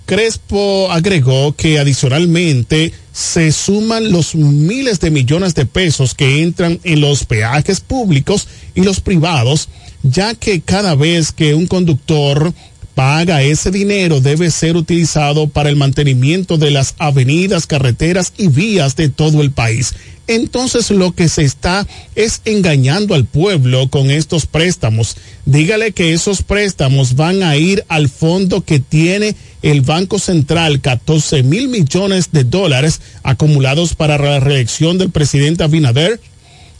Crespo 0.08 0.90
agregó 0.90 1.54
que 1.54 1.80
adicionalmente 1.80 2.94
se 3.12 3.52
suman 3.52 4.10
los 4.10 4.36
miles 4.36 5.02
de 5.02 5.12
millones 5.12 5.54
de 5.54 5.66
pesos 5.66 6.16
que 6.16 6.42
entran 6.44 6.80
en 6.86 7.02
los 7.02 7.26
peajes 7.26 7.82
públicos 7.82 8.48
y 8.74 8.84
los 8.84 9.02
privados, 9.02 9.68
ya 10.04 10.34
que 10.34 10.62
cada 10.62 10.96
vez 10.96 11.34
que 11.34 11.56
un 11.56 11.68
conductor 11.68 12.54
paga 12.96 13.44
ese 13.44 13.70
dinero 13.70 14.22
debe 14.22 14.50
ser 14.50 14.78
utilizado 14.78 15.50
para 15.50 15.68
el 15.68 15.76
mantenimiento 15.76 16.58
de 16.58 16.72
las 16.72 16.96
avenidas, 17.00 17.68
carreteras 17.68 18.32
y 18.38 18.48
vías 18.48 18.96
de 18.96 19.10
todo 19.10 19.42
el 19.42 19.52
país. 19.52 19.94
Entonces 20.28 20.90
lo 20.90 21.12
que 21.12 21.28
se 21.28 21.44
está 21.44 21.86
es 22.16 22.42
engañando 22.46 23.14
al 23.14 23.26
pueblo 23.26 23.90
con 23.90 24.10
estos 24.10 24.46
préstamos. 24.46 25.18
Dígale 25.48 25.94
que 25.94 26.12
esos 26.12 26.44
préstamos 26.44 27.16
van 27.16 27.42
a 27.42 27.56
ir 27.56 27.86
al 27.88 28.10
fondo 28.10 28.66
que 28.66 28.82
tiene 28.82 29.34
el 29.62 29.80
Banco 29.80 30.20
Central, 30.20 30.82
14 30.82 31.42
mil 31.42 31.70
millones 31.70 32.34
de 32.34 32.44
dólares 32.44 33.00
acumulados 33.24 33.96
para 33.96 34.18
la 34.18 34.42
reelección 34.42 34.98
del 34.98 35.10
presidente 35.10 35.64
Abinader. 35.64 36.20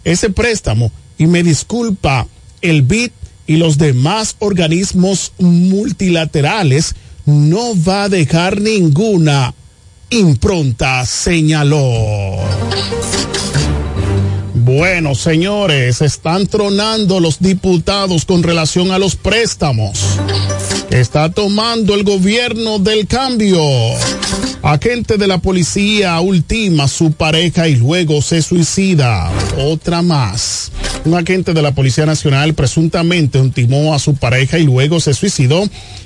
Ese 0.04 0.30
préstamo, 0.32 0.92
y 1.18 1.28
me 1.28 1.44
disculpa, 1.44 2.28
el 2.62 2.82
BID 2.82 3.12
y 3.48 3.56
los 3.56 3.78
demás 3.78 4.36
organismos 4.40 5.32
multilaterales 5.40 6.94
no 7.26 7.72
va 7.82 8.04
a 8.04 8.10
dejar 8.10 8.60
ninguna 8.60 9.54
impronta, 10.10 11.06
señaló. 11.06 12.36
Bueno, 14.68 15.16
señores, 15.16 16.02
están 16.02 16.46
tronando 16.46 17.22
los 17.22 17.40
diputados 17.40 18.26
con 18.26 18.44
relación 18.44 18.92
a 18.92 19.00
los 19.00 19.16
préstamos. 19.16 20.20
Está 20.90 21.32
tomando 21.32 21.96
el 21.96 22.04
gobierno 22.04 22.78
del 22.78 23.08
cambio. 23.08 23.62
Agente 24.68 25.16
de 25.16 25.28
la 25.28 25.38
policía 25.38 26.20
ultima 26.20 26.84
a 26.84 26.88
su 26.90 27.14
pareja 27.14 27.70
y 27.70 27.78
luego 27.78 28.22
se 28.22 28.42
suicida. 28.42 29.32
Otra 29.58 30.02
más. 30.02 30.74
Un 31.06 31.14
agente 31.14 31.54
de 31.54 31.62
la 31.62 31.74
Policía 31.74 32.06
Nacional 32.06 32.54
presuntamente 32.54 33.40
ultimó 33.40 33.94
a 33.94 34.00
su 34.00 34.16
pareja 34.16 34.60
y 34.60 34.66
luego 34.66 35.00
se 35.00 35.14
suicidó 35.14 35.64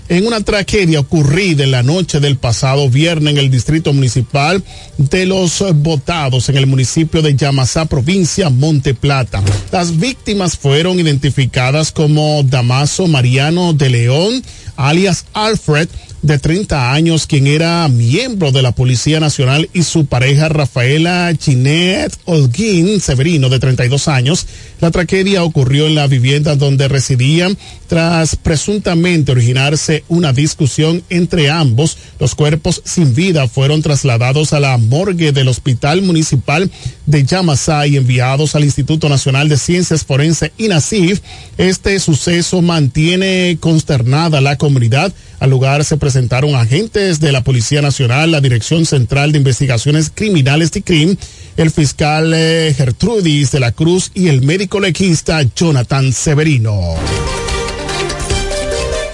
en 0.10 0.28
una 0.28 0.42
tragedia 0.42 1.00
ocurrida 1.00 1.64
en 1.64 1.72
la 1.72 1.82
noche 1.82 2.20
del 2.20 2.38
pasado 2.38 2.88
viernes 2.88 3.34
en 3.34 3.40
el 3.40 3.50
distrito 3.50 3.94
municipal 3.94 4.64
de 5.00 5.26
Los 5.26 5.64
Botados, 5.78 6.48
en 6.50 6.58
el 6.58 6.68
municipio 6.68 7.24
de 7.24 7.36
Yamasá, 7.36 7.86
provincia 7.86 8.52
Monte 8.52 8.94
Plata. 8.94 9.42
Las 9.72 9.98
víctimas 9.98 10.56
fueron 10.56 11.00
identificadas 11.00 11.92
como 11.92 12.44
Damaso 12.44 13.08
Mariano 13.08 13.74
de 13.74 13.90
León, 13.90 14.44
alias 14.76 15.26
Alfred, 15.34 15.90
de 16.22 16.38
30 16.38 16.94
años, 16.94 17.26
quien 17.28 17.48
era 17.48 17.88
miembro 17.88 18.52
de 18.52 18.62
la 18.62 18.72
Policía 18.74 19.20
Nacional, 19.20 19.70
y 19.74 19.84
su 19.84 20.06
pareja 20.06 20.50
Rafaela 20.50 21.34
Chinet 21.38 22.16
Holguín 22.26 23.00
Severino, 23.00 23.50
de 23.50 23.60
32 23.60 24.08
años. 24.08 24.46
La 24.80 24.92
tragedia 24.92 25.44
ocurrió 25.44 25.88
en 25.88 25.96
la 25.96 26.08
vivienda 26.08 26.56
donde 26.56 26.88
residían 26.88 27.58
tras 27.88 28.36
presuntamente 28.36 29.32
originarse 29.32 30.04
una 30.08 30.34
discusión 30.34 31.04
entre 31.10 31.50
ambos. 31.50 31.98
Los 32.20 32.36
cuerpos 32.36 32.82
sin 32.86 33.14
vida 33.14 33.48
fueron 33.48 33.82
trasladados 33.82 34.54
a 34.54 34.60
la 34.60 34.78
morgue 34.78 35.32
del 35.32 35.48
Hospital 35.48 36.02
Municipal 36.02 36.72
de 37.12 37.24
Yamasá 37.24 37.86
y 37.86 37.98
enviados 37.98 38.56
al 38.56 38.64
Instituto 38.64 39.10
Nacional 39.10 39.50
de 39.50 39.58
Ciencias 39.58 40.04
Forense 40.04 40.52
INACIF. 40.58 41.20
Este 41.58 42.00
suceso 42.00 42.62
mantiene 42.62 43.58
consternada 43.60 44.42
la 44.42 44.58
comunidad. 44.58 45.14
Al 45.40 45.50
lugar 45.50 45.84
se 45.86 45.98
presentaron 45.98 46.56
agentes 46.56 47.20
de 47.20 47.32
la 47.32 47.44
Policía 47.44 47.82
Nacional, 47.82 48.32
la 48.32 48.42
Dirección 48.42 48.86
Central 48.86 49.32
de 49.32 49.40
Investigaciones 49.40 50.12
Criminales 50.14 50.72
TICRIM, 50.72 51.16
el 51.58 51.70
fiscal 51.70 52.34
eh, 52.34 52.74
Gertrudis 52.76 53.52
de 53.52 53.60
la 53.60 53.72
Cruz 53.72 54.12
y 54.14 54.30
el 54.30 54.42
médico 54.42 54.80
lequista 54.80 55.42
Jonathan 55.56 56.14
Severino. 56.14 56.96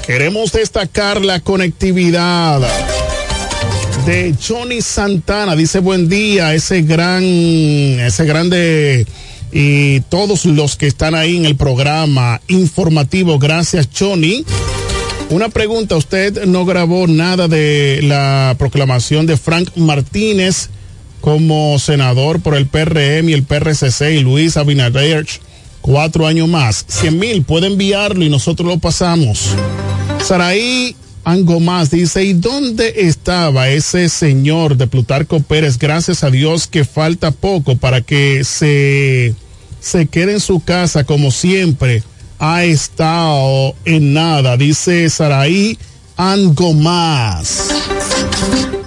Queremos 0.05 0.53
destacar 0.53 1.25
la 1.25 1.41
conectividad 1.41 2.61
de 4.05 4.35
Johnny 4.45 4.81
Santana. 4.81 5.55
Dice 5.55 5.79
buen 5.79 6.09
día, 6.09 6.53
ese 6.53 6.81
gran, 6.81 7.23
ese 7.23 8.25
grande 8.25 9.05
y 9.51 10.01
todos 10.01 10.45
los 10.45 10.75
que 10.75 10.87
están 10.87 11.15
ahí 11.15 11.37
en 11.37 11.45
el 11.45 11.55
programa 11.55 12.41
informativo. 12.47 13.39
Gracias, 13.39 13.89
Johnny. 13.97 14.45
Una 15.29 15.49
pregunta, 15.49 15.95
usted 15.95 16.45
no 16.45 16.65
grabó 16.65 17.07
nada 17.07 17.47
de 17.47 17.99
la 18.03 18.55
proclamación 18.57 19.25
de 19.25 19.37
Frank 19.37 19.75
Martínez 19.75 20.69
como 21.21 21.77
senador 21.79 22.41
por 22.41 22.55
el 22.55 22.67
PRM 22.67 23.29
y 23.29 23.33
el 23.33 23.43
PRCC 23.43 24.11
y 24.11 24.19
Luis 24.19 24.55
Abinader 24.57 25.25
cuatro 25.81 26.27
años 26.27 26.47
más. 26.47 26.85
Cien 26.87 27.19
mil, 27.19 27.43
puede 27.43 27.67
enviarlo 27.67 28.23
y 28.23 28.29
nosotros 28.29 28.67
lo 28.67 28.77
pasamos. 28.77 29.55
Saraí 30.23 30.95
Angomás 31.28 31.91
dice, 31.91 32.23
¿y 32.23 32.32
dónde 32.32 32.93
estaba 32.95 33.67
ese 33.67 34.07
señor 34.07 34.78
de 34.78 34.88
Plutarco 34.88 35.41
Pérez? 35.41 35.78
Gracias 35.78 36.23
a 36.23 36.32
Dios 36.32 36.67
que 36.67 36.86
falta 36.86 37.32
poco 37.32 37.75
para 37.75 37.99
que 37.99 38.45
se, 38.45 39.36
se 39.82 40.07
quede 40.07 40.32
en 40.32 40.39
su 40.39 40.61
casa 40.61 41.03
como 41.03 41.32
siempre 41.32 42.01
ha 42.39 42.63
estado 42.63 43.75
en 43.84 44.13
nada, 44.13 44.55
dice 44.55 45.09
Saraí 45.09 45.78
Angomás. 46.15 47.71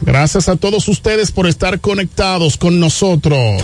Gracias 0.01 0.49
a 0.49 0.57
todos 0.57 0.89
ustedes 0.89 1.33
por 1.33 1.47
estar 1.47 1.79
conectados 1.81 2.57
con 2.57 2.81
nosotros. 2.81 3.63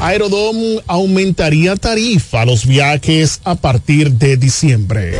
Aerodom 0.00 0.78
aumentaría 0.86 1.74
tarifa 1.74 2.44
los 2.44 2.66
viajes 2.66 3.40
a 3.42 3.56
partir 3.56 4.12
de 4.12 4.36
diciembre. 4.36 5.18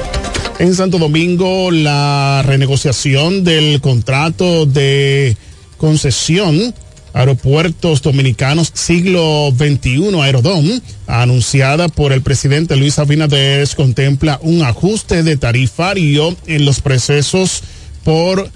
En 0.59 0.74
Santo 0.74 0.98
Domingo, 0.98 1.70
la 1.72 2.42
renegociación 2.46 3.42
del 3.42 3.80
contrato 3.80 4.66
de 4.66 5.36
concesión 5.78 6.74
Aeropuertos 7.12 8.02
Dominicanos 8.02 8.70
Siglo 8.72 9.52
XXI 9.57 10.20
Aerodom, 10.20 10.80
anunciada 11.07 11.88
por 11.88 12.12
el 12.12 12.22
presidente 12.22 12.76
Luis 12.76 12.98
Abinader, 12.98 13.68
contempla 13.76 14.38
un 14.42 14.62
ajuste 14.62 15.22
de 15.22 15.36
tarifario 15.36 16.36
en 16.46 16.64
los 16.64 16.80
procesos 16.80 17.62
por 18.05 18.48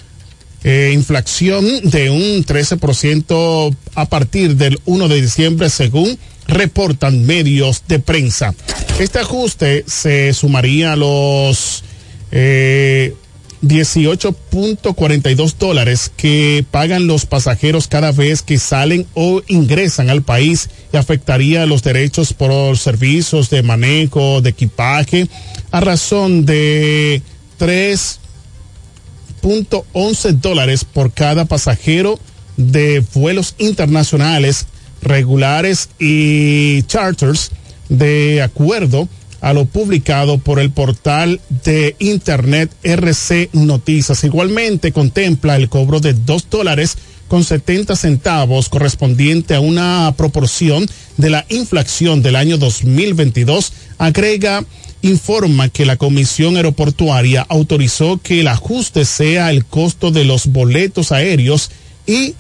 eh, 0.65 0.93
inflación 0.95 1.65
de 1.83 2.11
un 2.11 2.45
13% 2.45 3.77
a 3.95 4.05
partir 4.07 4.57
del 4.57 4.81
1 4.87 5.09
de 5.09 5.21
diciembre, 5.21 5.71
según 5.71 6.19
reportan 6.47 7.27
medios 7.27 7.85
de 7.87 7.99
prensa. 7.99 8.55
Este 8.99 9.21
ajuste 9.21 9.85
se 9.87 10.33
sumaría 10.35 10.95
a 10.95 10.97
los 10.97 11.85
eh, 12.31 13.15
18.42 13.63 15.57
dólares 15.59 16.13
que 16.17 16.65
pagan 16.71 17.09
los 17.09 17.27
pasajeros 17.27 17.89
cada 17.89 18.13
vez 18.13 18.43
que 18.43 18.57
salen 18.59 19.05
o 19.15 19.43
ingresan 19.49 20.11
al 20.11 20.23
país 20.23 20.71
y 20.93 20.97
afectaría 20.97 21.67
los 21.67 21.83
derechos 21.83 22.33
por 22.33 22.79
servicios 22.79 23.51
de 23.51 23.65
manejo 23.65 24.41
de 24.43 24.51
equipaje 24.51 25.27
a 25.73 25.81
razón 25.81 26.47
de 26.47 27.21
3.11 27.59 30.35
dólares 30.35 30.85
por 30.85 31.13
cada 31.13 31.45
pasajero 31.45 32.21
de 32.57 33.03
vuelos 33.15 33.57
internacionales 33.59 34.67
regulares 35.03 35.89
y 35.99 36.85
charters 36.85 37.51
de 37.89 38.41
acuerdo 38.43 39.09
a 39.41 39.53
lo 39.53 39.67
publicado 39.67 40.39
por 40.39 40.59
el 40.59 40.71
portal 40.71 41.41
de 41.65 41.97
internet 41.99 42.71
RC 42.83 43.51
Noticias. 43.53 44.25
Igualmente 44.25 44.93
contempla 44.93 45.57
el 45.57 45.69
cobro 45.69 46.01
de 46.01 46.15
dos 46.15 46.49
dólares 46.51 46.97
con 47.29 47.45
70 47.45 47.95
centavos 47.95 48.69
correspondiente 48.69 49.55
a 49.55 49.61
una 49.61 50.13
proporción 50.17 50.89
de 51.17 51.31
la 51.31 51.45
inflación 51.51 52.23
del 52.23 52.37
año 52.37 52.57
2022. 52.59 53.73
Agrega, 53.99 54.65
informa 55.03 55.69
que 55.69 55.87
la 55.87 55.97
Comisión 55.97 56.57
Aeroportuaria 56.57 57.47
autorizó 57.49 58.19
que 58.23 58.41
el 58.41 58.49
ajuste 58.49 59.05
sea 59.05 59.51
el 59.51 59.65
costo 59.65 60.11
de 60.11 60.25
los 60.25 60.47
boletos 60.47 61.13
aéreos 61.13 61.71
y 62.07 62.35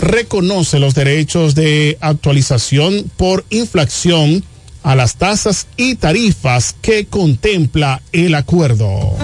reconoce 0.00 0.78
los 0.78 0.94
derechos 0.94 1.54
de 1.54 1.98
actualización 2.00 3.10
por 3.16 3.44
inflación 3.50 4.44
a 4.82 4.94
las 4.94 5.16
tasas 5.16 5.66
y 5.76 5.96
tarifas 5.96 6.74
que 6.80 7.06
contempla 7.06 8.02
el 8.12 8.34
acuerdo. 8.34 9.16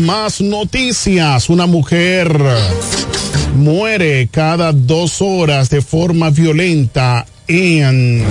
Más 0.00 0.40
noticias. 0.40 1.48
Una 1.48 1.66
mujer 1.66 2.40
muere 3.54 4.28
cada 4.30 4.72
dos 4.72 5.22
horas 5.22 5.70
de 5.70 5.82
forma 5.82 6.30
violenta 6.30 7.26
en 7.46 8.24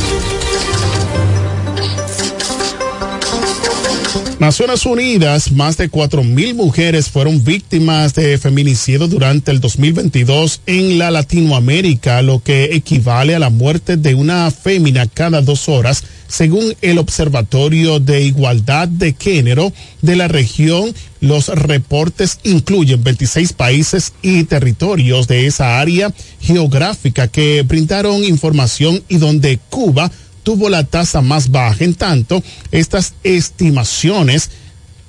Naciones 4.46 4.86
Unidas, 4.86 5.52
más 5.52 5.76
de 5.76 5.90
cuatro 5.90 6.24
mil 6.24 6.54
mujeres 6.54 7.10
fueron 7.10 7.44
víctimas 7.44 8.14
de 8.14 8.38
feminicidio 8.38 9.08
durante 9.08 9.50
el 9.50 9.60
2022 9.60 10.62
en 10.68 11.00
la 11.00 11.10
Latinoamérica, 11.10 12.22
lo 12.22 12.44
que 12.44 12.66
equivale 12.76 13.34
a 13.34 13.40
la 13.40 13.50
muerte 13.50 13.98
de 13.98 14.14
una 14.14 14.52
fémina 14.52 15.08
cada 15.08 15.42
dos 15.42 15.68
horas, 15.68 16.04
según 16.28 16.76
el 16.84 17.00
Observatorio 17.00 18.00
de 18.00 18.22
Igualdad 18.22 18.88
de 18.88 19.16
Género 19.18 19.74
de 20.04 20.16
la 20.16 20.28
región. 20.28 20.94
Los 21.22 21.48
reportes 21.48 22.38
incluyen 22.44 23.04
26 23.04 23.54
países 23.54 24.14
y 24.22 24.44
territorios 24.44 25.28
de 25.28 25.48
esa 25.48 25.80
área 25.80 26.14
geográfica 26.40 27.28
que 27.28 27.64
brindaron 27.64 28.24
información 28.24 29.02
y 29.10 29.18
donde 29.18 29.58
Cuba 29.72 30.12
tuvo 30.46 30.70
la 30.70 30.84
tasa 30.84 31.22
más 31.22 31.50
baja. 31.50 31.84
En 31.84 31.96
tanto, 31.96 32.42
estas 32.72 33.16
estimaciones 33.24 34.52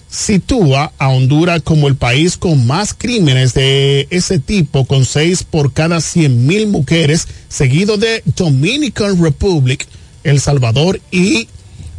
sitúa 0.09 0.93
a 0.99 1.09
Honduras 1.11 1.61
como 1.63 1.89
el 1.89 1.97
país 1.97 2.39
con 2.39 2.67
más 2.67 2.95
crímenes 2.95 3.53
de 3.53 4.09
ese 4.11 4.39
tipo, 4.39 4.87
con 4.87 5.05
seis 5.05 5.45
por 5.45 5.73
cada 5.73 6.01
cien 6.01 6.47
mil 6.47 6.67
mujeres, 6.69 7.29
seguido 7.49 7.99
de 7.99 8.23
Dominican 8.25 9.23
Republic, 9.23 9.87
El 10.25 10.41
Salvador 10.41 11.01
y 11.11 11.49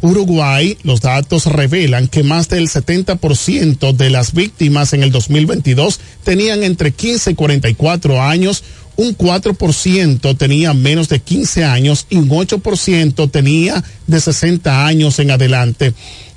Uruguay. 0.02 0.76
Los 0.82 1.00
datos 1.00 1.46
revelan 1.46 2.08
que 2.08 2.24
más 2.24 2.48
del 2.48 2.68
70% 2.68 3.92
de 3.92 4.10
las 4.10 4.32
víctimas 4.32 4.92
en 4.94 5.04
el 5.04 5.12
2022 5.12 6.00
tenían 6.24 6.64
entre 6.64 6.90
15 6.90 7.30
y 7.30 7.34
44 7.36 8.20
años, 8.20 8.64
un 8.98 9.16
4% 9.16 10.36
tenía 10.36 10.74
menos 10.74 11.08
de 11.08 11.20
15 11.20 11.64
años 11.64 12.06
y 12.10 12.16
un 12.16 12.28
8% 12.28 13.30
tenía 13.30 13.82
de 14.08 14.20
60 14.20 14.86
años 14.86 15.20
en 15.20 15.30
adelante. 15.30 15.94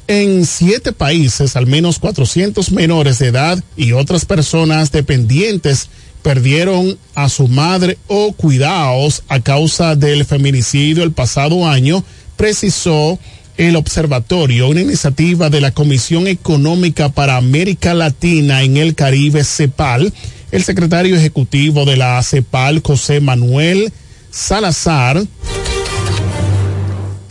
En 0.07 0.45
siete 0.45 0.93
países, 0.93 1.55
al 1.55 1.65
menos 1.65 1.97
400 1.97 2.71
menores 2.71 3.17
de 3.17 3.27
edad 3.27 3.63
y 3.75 3.93
otras 3.93 4.25
personas 4.25 4.91
dependientes 4.91 5.89
perdieron 6.21 6.99
a 7.15 7.29
su 7.29 7.47
madre 7.47 7.97
o 8.07 8.31
cuidados 8.33 9.23
a 9.27 9.39
causa 9.39 9.95
del 9.95 10.23
feminicidio 10.23 11.03
el 11.03 11.13
pasado 11.13 11.67
año, 11.67 12.03
precisó 12.37 13.17
el 13.57 13.75
observatorio, 13.75 14.69
una 14.69 14.81
iniciativa 14.81 15.49
de 15.49 15.61
la 15.61 15.71
Comisión 15.71 16.27
Económica 16.27 17.09
para 17.09 17.37
América 17.37 17.95
Latina 17.95 18.61
en 18.61 18.77
el 18.77 18.93
Caribe, 18.93 19.43
CEPAL, 19.43 20.13
el 20.51 20.63
secretario 20.63 21.15
ejecutivo 21.15 21.85
de 21.85 21.97
la 21.97 22.21
CEPAL, 22.21 22.81
José 22.83 23.19
Manuel 23.19 23.91
Salazar 24.29 25.23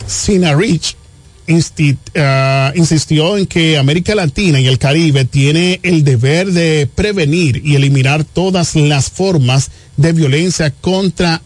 Sinarich, 0.07 0.95
uh, 1.47 2.77
insistió 2.77 3.37
en 3.37 3.45
que 3.45 3.77
América 3.77 4.13
Latina 4.13 4.59
y 4.59 4.67
el 4.67 4.77
Caribe 4.77 5.25
tiene 5.25 5.79
el 5.83 6.03
deber 6.03 6.51
de 6.51 6.89
prevenir 6.93 7.61
y 7.63 7.75
eliminar 7.75 8.23
todas 8.23 8.75
las 8.75 9.09
formas 9.09 9.71
de 9.97 10.13
violencia 10.13 10.71
contra 10.71 11.41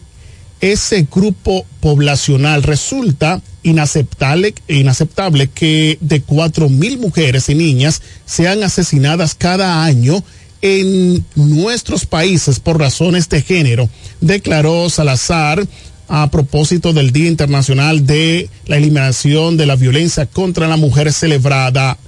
ese 0.60 1.06
grupo 1.12 1.66
poblacional. 1.80 2.62
Resulta 2.62 3.40
inaceptable, 3.62 4.54
inaceptable 4.68 5.48
que 5.48 5.98
de 6.00 6.22
cuatro 6.22 6.68
mil 6.68 6.98
mujeres 6.98 7.48
y 7.48 7.54
niñas 7.54 8.02
sean 8.24 8.62
asesinadas 8.62 9.34
cada 9.34 9.84
año 9.84 10.24
en 10.62 11.24
nuestros 11.34 12.06
países 12.06 12.60
por 12.60 12.78
razones 12.78 13.28
de 13.28 13.42
género, 13.42 13.88
declaró 14.20 14.88
Salazar 14.90 15.66
a 16.08 16.30
propósito 16.30 16.92
del 16.92 17.12
Día 17.12 17.28
Internacional 17.28 18.06
de 18.06 18.48
la 18.66 18.76
Eliminación 18.76 19.56
de 19.56 19.66
la 19.66 19.76
Violencia 19.76 20.26
contra 20.26 20.68
la 20.68 20.76
Mujer 20.76 21.12
celebrada 21.12 21.98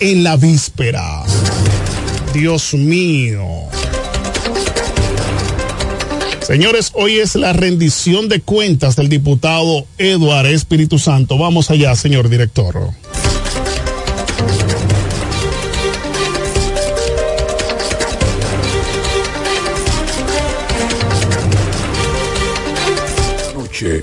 en 0.00 0.24
la 0.24 0.36
víspera. 0.36 1.22
Dios 2.34 2.74
mío. 2.74 3.46
Señores, 6.46 6.92
hoy 6.94 7.18
es 7.18 7.34
la 7.34 7.52
rendición 7.52 8.28
de 8.28 8.40
cuentas 8.40 8.94
del 8.94 9.08
diputado 9.08 9.86
Eduardo 9.98 10.50
Espíritu 10.50 10.98
Santo. 10.98 11.38
Vamos 11.38 11.70
allá, 11.70 11.96
señor 11.96 12.28
director. 12.28 12.92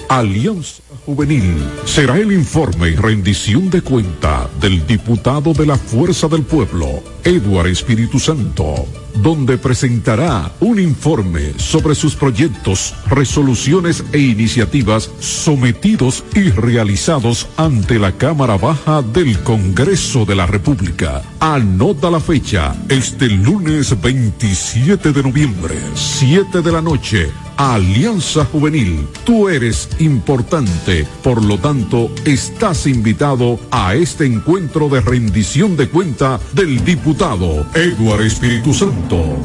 Alianza 0.07 0.83
Juvenil. 1.05 1.55
Será 1.85 2.17
el 2.17 2.31
informe 2.31 2.89
y 2.89 2.95
rendición 2.95 3.71
de 3.71 3.81
cuenta 3.81 4.47
del 4.61 4.85
diputado 4.85 5.53
de 5.53 5.65
la 5.65 5.77
Fuerza 5.77 6.27
del 6.27 6.43
Pueblo, 6.43 7.01
Eduard 7.23 7.67
Espíritu 7.67 8.19
Santo, 8.19 8.85
donde 9.15 9.57
presentará 9.57 10.51
un 10.59 10.79
informe 10.79 11.53
sobre 11.57 11.95
sus 11.95 12.15
proyectos, 12.15 12.93
resoluciones 13.07 14.03
e 14.11 14.19
iniciativas 14.19 15.09
sometidos 15.19 16.23
y 16.35 16.49
realizados 16.49 17.47
ante 17.55 17.99
la 17.99 18.11
Cámara 18.11 18.57
Baja 18.57 19.01
del 19.01 19.39
Congreso 19.39 20.25
de 20.25 20.35
la 20.35 20.45
República. 20.45 21.21
Anota 21.39 22.11
la 22.11 22.19
fecha, 22.19 22.75
este 22.89 23.27
lunes 23.29 23.99
27 24.01 25.13
de 25.13 25.23
noviembre, 25.23 25.75
7 25.95 26.61
de 26.61 26.71
la 26.71 26.81
noche 26.81 27.31
Alianza 27.55 28.45
Juvenil. 28.45 29.07
Tú 29.25 29.47
eres 29.47 29.87
importante, 29.99 31.05
por 31.21 31.43
lo 31.43 31.59
tanto, 31.59 32.09
estás 32.25 32.87
invitado 32.87 33.59
a 33.69 33.93
este 33.93 34.25
encuentro 34.25 34.89
de 34.89 35.01
rendición 35.01 35.77
de 35.77 35.87
cuenta 35.87 36.39
del 36.53 36.83
diputado 36.83 37.12
Eduardo 37.15 38.23
Espíritu 38.23 38.73
Santo. 38.73 39.37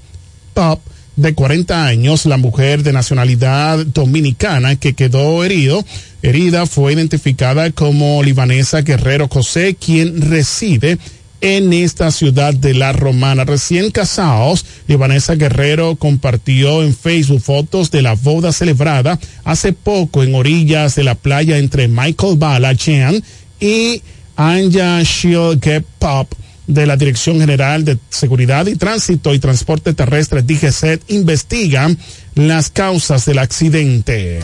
Pop 0.56 0.80
de 1.16 1.34
40 1.34 1.86
años, 1.86 2.26
la 2.26 2.38
mujer 2.38 2.84
de 2.84 2.94
nacionalidad 2.94 3.86
dominicana 3.86 4.76
que 4.76 4.94
quedó 4.94 5.44
herido, 5.44 5.86
herida 6.22 6.66
fue 6.66 6.94
identificada 6.94 7.72
como 7.72 8.24
libanesa 8.24 8.82
Guerrero 8.82 9.28
José, 9.28 9.76
quien 9.76 10.22
reside 10.22 10.98
en 11.42 11.74
esta 11.74 12.10
ciudad 12.10 12.54
de 12.54 12.74
La 12.74 12.94
Romana. 12.94 13.44
Recién 13.44 13.92
casados, 13.92 14.66
Libanesa 14.88 15.36
Guerrero 15.36 15.98
compartió 15.98 16.82
en 16.82 16.96
Facebook 16.96 17.42
fotos 17.42 17.92
de 17.92 18.02
la 18.02 18.14
boda 18.14 18.54
celebrada 18.54 19.20
hace 19.44 19.74
poco 19.74 20.24
en 20.24 20.36
orillas 20.36 20.96
de 20.96 21.04
la 21.04 21.16
playa 21.16 21.58
entre 21.58 21.90
Michael 21.90 22.38
Balajian 22.38 23.22
y 23.60 24.02
Anja 24.38 25.04
Shield 25.04 25.84
Pop 26.00 26.34
de 26.68 26.86
la 26.86 26.98
Dirección 26.98 27.40
General 27.40 27.84
de 27.84 27.98
Seguridad 28.10 28.68
y 28.68 28.76
Tránsito 28.76 29.34
y 29.34 29.40
Transporte 29.40 29.94
Terrestre, 29.94 30.42
DGCET, 30.42 31.02
investigan 31.10 31.98
las 32.36 32.70
causas 32.70 33.26
del 33.26 33.40
accidente. 33.40 34.40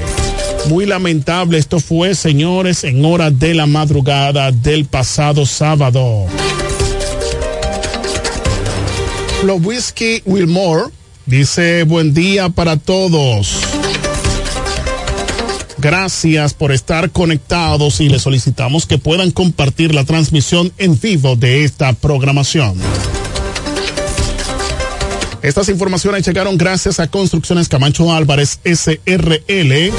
Muy 0.67 0.85
lamentable 0.85 1.57
esto 1.57 1.79
fue, 1.79 2.15
señores, 2.15 2.83
en 2.83 3.03
horas 3.05 3.37
de 3.39 3.53
la 3.53 3.65
madrugada 3.65 4.51
del 4.51 4.85
pasado 4.85 5.45
sábado. 5.45 6.25
Whiskey 9.43 10.21
Wilmore 10.25 10.91
dice 11.25 11.83
buen 11.83 12.13
día 12.13 12.49
para 12.49 12.77
todos. 12.77 13.78
Gracias 15.81 16.53
por 16.53 16.73
estar 16.73 17.09
conectados 17.11 18.01
y 18.01 18.09
les 18.09 18.21
solicitamos 18.21 18.85
que 18.85 18.97
puedan 18.97 19.31
compartir 19.31 19.95
la 19.95 20.03
transmisión 20.03 20.73
en 20.77 20.99
vivo 20.99 21.37
de 21.37 21.63
esta 21.63 21.93
programación. 21.93 22.77
Estas 25.41 25.69
informaciones 25.69 26.27
llegaron 26.27 26.57
gracias 26.57 26.99
a 26.99 27.07
Construcciones 27.07 27.69
Camacho 27.69 28.13
Álvarez 28.13 28.59
SRL. 28.65 29.93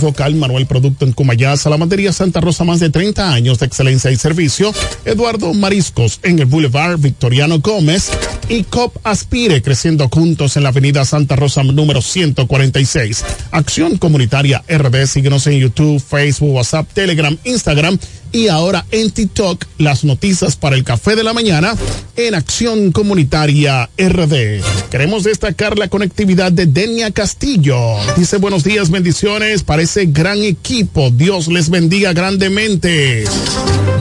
Vocal 0.00 0.34
Manuel 0.34 0.66
Producto 0.66 1.04
en 1.04 1.12
Cumayá, 1.12 1.56
Salamandería 1.56 2.12
Santa 2.12 2.40
Rosa, 2.40 2.64
más 2.64 2.80
de 2.80 2.90
30 2.90 3.32
años 3.32 3.58
de 3.58 3.66
excelencia 3.66 4.10
y 4.10 4.16
servicio. 4.16 4.72
Eduardo 5.04 5.52
Mariscos 5.54 6.20
en 6.22 6.38
el 6.38 6.46
Boulevard 6.46 6.98
Victoriano 6.98 7.60
Gómez 7.60 8.10
y 8.48 8.64
COP 8.64 8.96
Aspire 9.04 9.62
creciendo 9.62 10.08
juntos 10.08 10.56
en 10.56 10.62
la 10.64 10.70
Avenida 10.70 11.04
Santa 11.04 11.36
Rosa 11.36 11.62
número 11.62 12.02
146. 12.02 13.24
Acción 13.50 13.98
Comunitaria 13.98 14.62
RD, 14.68 15.06
síguenos 15.06 15.46
en 15.46 15.58
YouTube, 15.58 16.00
Facebook, 16.00 16.54
WhatsApp, 16.54 16.88
Telegram, 16.92 17.36
Instagram 17.44 17.98
y 18.34 18.48
ahora 18.48 18.84
en 18.90 19.12
TikTok 19.12 19.64
las 19.78 20.02
noticias 20.02 20.56
para 20.56 20.74
el 20.74 20.82
café 20.82 21.14
de 21.14 21.22
la 21.22 21.32
mañana 21.32 21.76
en 22.16 22.34
Acción 22.34 22.90
Comunitaria 22.90 23.88
RD. 23.96 24.60
Queremos 24.90 25.22
destacar 25.22 25.78
la 25.78 25.86
conectividad 25.86 26.50
de 26.50 26.66
Denia 26.66 27.12
Castillo. 27.12 27.78
Dice 28.16 28.38
buenos 28.38 28.64
días, 28.64 28.90
bendiciones 28.90 29.62
para 29.62 29.82
ese 29.82 30.06
gran 30.06 30.42
equipo. 30.42 31.10
Dios 31.10 31.46
les 31.46 31.70
bendiga 31.70 32.12
grandemente. 32.12 33.24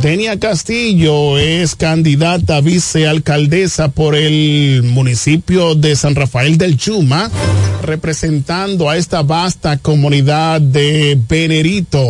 Denia 0.02 0.40
Castillo 0.40 1.38
es 1.38 1.76
candidata 1.76 2.58
a 2.58 2.62
vicealcaldesa 2.62 3.90
por 3.90 4.16
el 4.16 4.82
municipio 4.82 5.76
de 5.76 5.96
San 5.96 6.16
Rafael 6.16 6.58
del 6.58 6.76
Chuma, 6.76 7.30
representando 7.84 8.90
a 8.90 8.98
esta 8.98 9.22
vasta 9.22 9.78
comunidad 9.78 10.60
de 10.60 11.20
Benedito. 11.30 12.02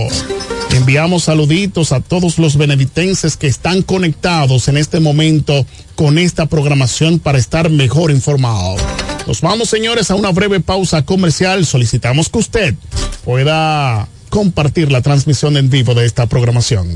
Enviamos 0.73 1.25
saluditos 1.25 1.91
a 1.91 1.99
todos 1.99 2.12
los 2.21 2.57
beneditenses 2.57 3.37
que 3.37 3.47
están 3.47 3.81
conectados 3.81 4.67
en 4.67 4.77
este 4.77 4.99
momento 4.99 5.65
con 5.95 6.19
esta 6.19 6.45
programación 6.45 7.17
para 7.17 7.39
estar 7.39 7.71
mejor 7.71 8.11
informados. 8.11 8.79
Nos 9.25 9.41
vamos, 9.41 9.69
señores, 9.69 10.11
a 10.11 10.15
una 10.15 10.29
breve 10.29 10.59
pausa 10.59 11.03
comercial. 11.05 11.65
Solicitamos 11.65 12.29
que 12.29 12.37
usted 12.37 12.75
pueda 13.25 14.07
compartir 14.29 14.91
la 14.91 15.01
transmisión 15.01 15.57
en 15.57 15.71
vivo 15.71 15.95
de 15.95 16.05
esta 16.05 16.27
programación. 16.27 16.87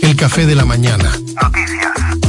El 0.00 0.16
café 0.16 0.46
de 0.46 0.54
la 0.54 0.64
mañana. 0.64 1.20
Noticias. 1.42 1.85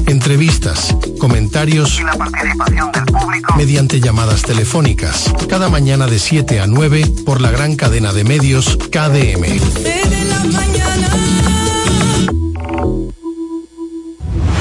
Entrevistas, 0.08 0.96
comentarios 1.20 2.00
y 2.00 2.04
la 2.04 2.14
participación 2.14 2.92
del 2.94 3.06
público 3.06 3.56
mediante 3.58 4.00
llamadas 4.00 4.42
telefónicas. 4.42 5.34
Cada 5.50 5.70
mañana 5.70 6.08
de 6.08 6.18
7 6.18 6.62
a 6.62 6.68
9 6.68 7.06
por 7.26 7.42
la 7.42 7.52
gran 7.52 7.76
cadena 7.76 8.14
de 8.14 8.24
medios 8.24 8.78
KDM. 8.90 9.60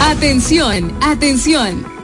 Atención, 0.01 0.93
atención. 1.01 1.96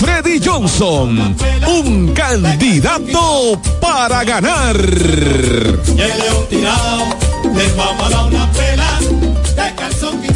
Freddy 0.00 0.40
Johnson, 0.44 1.36
un 1.66 2.14
candidato 2.14 3.60
para 3.80 4.22
ganar. 4.22 4.76
Y 4.76 6.00
el 6.00 6.18
león 6.18 6.46
tirado, 6.48 7.04
les 7.54 7.76
vamos 7.76 8.06
a 8.06 8.10
dar 8.10 8.26
una 8.26 8.52
pela, 8.52 8.98
de 9.00 9.74
calzón. 9.74 10.35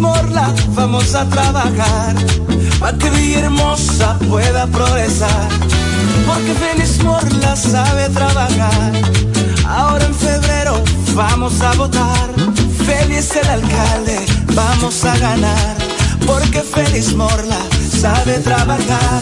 Morla, 0.00 0.52
vamos 0.68 1.14
a 1.14 1.24
trabajar. 1.26 2.14
Para 2.78 2.96
que 2.96 3.10
Villahermosa 3.10 4.18
pueda 4.28 4.66
progresar. 4.66 5.48
Porque 6.26 6.54
Félix 6.54 7.02
Morla 7.04 7.54
sabe 7.54 8.08
trabajar. 8.08 8.92
Ahora 9.66 10.04
en 10.06 10.14
febrero 10.14 10.82
vamos 11.14 11.60
a 11.60 11.72
votar. 11.74 12.28
Félix 12.86 13.36
el 13.36 13.48
alcalde, 13.48 14.18
vamos 14.54 15.04
a 15.04 15.16
ganar. 15.18 15.76
Porque 16.26 16.62
Félix 16.62 17.14
Morla 17.14 17.60
sabe 18.00 18.38
trabajar. 18.38 19.20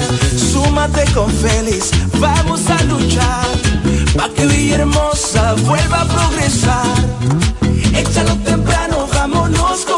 Súmate 0.52 1.04
con 1.12 1.30
Félix, 1.30 1.90
vamos 2.20 2.70
a 2.70 2.82
luchar. 2.84 3.48
Pa' 4.16 4.28
que 4.30 4.46
Villahermosa 4.46 5.54
vuelva 5.66 6.02
a 6.02 6.04
progresar. 6.04 6.98
Échalo 7.94 8.36
temprano, 8.44 9.08
vámonos 9.12 9.84
con 9.84 9.97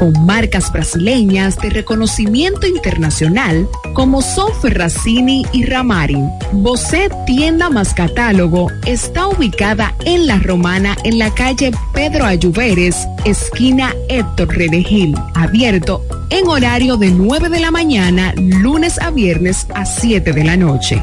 con 0.00 0.14
marcas 0.24 0.72
brasileñas 0.72 1.58
de 1.58 1.68
reconocimiento 1.68 2.66
internacional 2.66 3.68
como 3.92 4.22
Sofer 4.22 4.78
Racini 4.78 5.44
y 5.52 5.66
Ramarin. 5.66 6.26
Bocet 6.52 7.12
Tienda 7.26 7.68
más 7.68 7.92
Catálogo 7.92 8.68
está 8.86 9.28
ubicada 9.28 9.94
en 10.06 10.26
La 10.26 10.38
Romana 10.38 10.96
en 11.04 11.18
la 11.18 11.32
calle 11.34 11.70
Pedro 11.92 12.24
Ayuberes, 12.24 12.96
esquina 13.26 13.94
Héctor 14.08 14.48
Redegil, 14.56 15.14
abierto 15.34 16.02
en 16.30 16.48
horario 16.48 16.96
de 16.96 17.10
9 17.10 17.50
de 17.50 17.60
la 17.60 17.70
mañana, 17.70 18.32
lunes 18.36 18.98
a 18.98 19.10
viernes 19.10 19.66
a 19.74 19.84
7 19.84 20.32
de 20.32 20.44
la 20.44 20.56
noche 20.56 21.02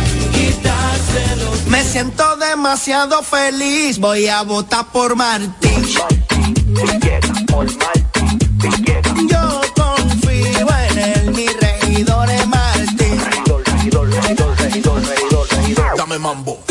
Siento 1.91 2.37
demasiado 2.37 3.21
feliz, 3.21 3.99
voy 3.99 4.27
a 4.27 4.43
votar 4.43 4.85
por 4.93 5.15
Martín. 5.15 5.85
Yo 9.29 9.61
confío 9.75 10.67
en 10.89 10.99
él, 10.99 11.31
mi 11.31 11.47
regidor 11.47 12.29
es 12.29 12.47
Martín. 12.47 13.21
Dame 15.97 16.17
mambo. 16.17 16.63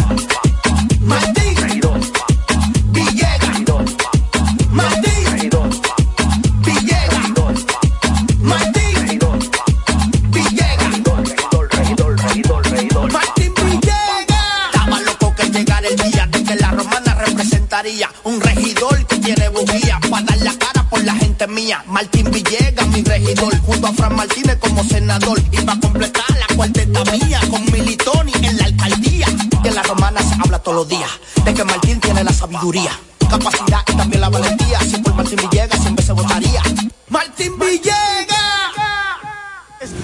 Martín 21.87 22.31
Villegas, 22.31 22.89
mi 22.89 23.03
regidor, 23.03 23.57
junto 23.61 23.87
a 23.87 23.93
Fran 23.93 24.17
Martínez 24.17 24.57
como 24.59 24.83
senador. 24.85 25.41
Y 25.53 25.59
para 25.59 25.79
completar 25.81 26.25
la 26.31 26.57
cuarteta 26.57 27.05
mía 27.05 27.41
con 27.51 27.65
Militoni 27.71 28.33
en 28.43 28.57
la 28.59 28.65
alcaldía. 28.65 29.27
Que 29.63 29.71
la 29.71 29.83
romana 29.83 30.21
se 30.23 30.35
habla 30.43 30.59
todos 30.59 30.79
los 30.79 30.89
días 30.89 31.11
de 31.45 31.55
que 31.55 31.65
Martín 31.65 32.01
tiene 32.01 32.25
la 32.25 32.33
sabiduría, 32.33 32.91
capacidad 33.29 33.81
y 33.87 33.93
también 33.95 34.21
la 34.21 34.29
valentía. 34.29 34.81
Si 34.81 34.97
por 34.99 35.15
Martín 35.15 35.39
Villegas 35.49 35.81
siempre 35.81 36.05
se 36.05 36.13
votaría. 36.13 36.63
Martín 37.09 37.59
Villegas. 37.59 37.97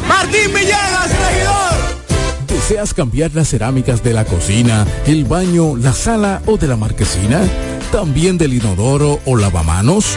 Martín 0.06 0.54
Villegas, 0.54 1.08
regidor. 1.08 1.96
¿Deseas 2.46 2.94
cambiar 2.94 3.32
las 3.34 3.48
cerámicas 3.48 4.02
de 4.02 4.12
la 4.12 4.24
cocina, 4.24 4.86
el 5.06 5.24
baño, 5.24 5.76
la 5.76 5.92
sala 5.92 6.42
o 6.46 6.56
de 6.56 6.68
la 6.68 6.76
marquesina? 6.76 7.40
¿También 7.90 8.38
del 8.38 8.54
inodoro 8.54 9.20
o 9.24 9.36
lavamanos? 9.36 10.16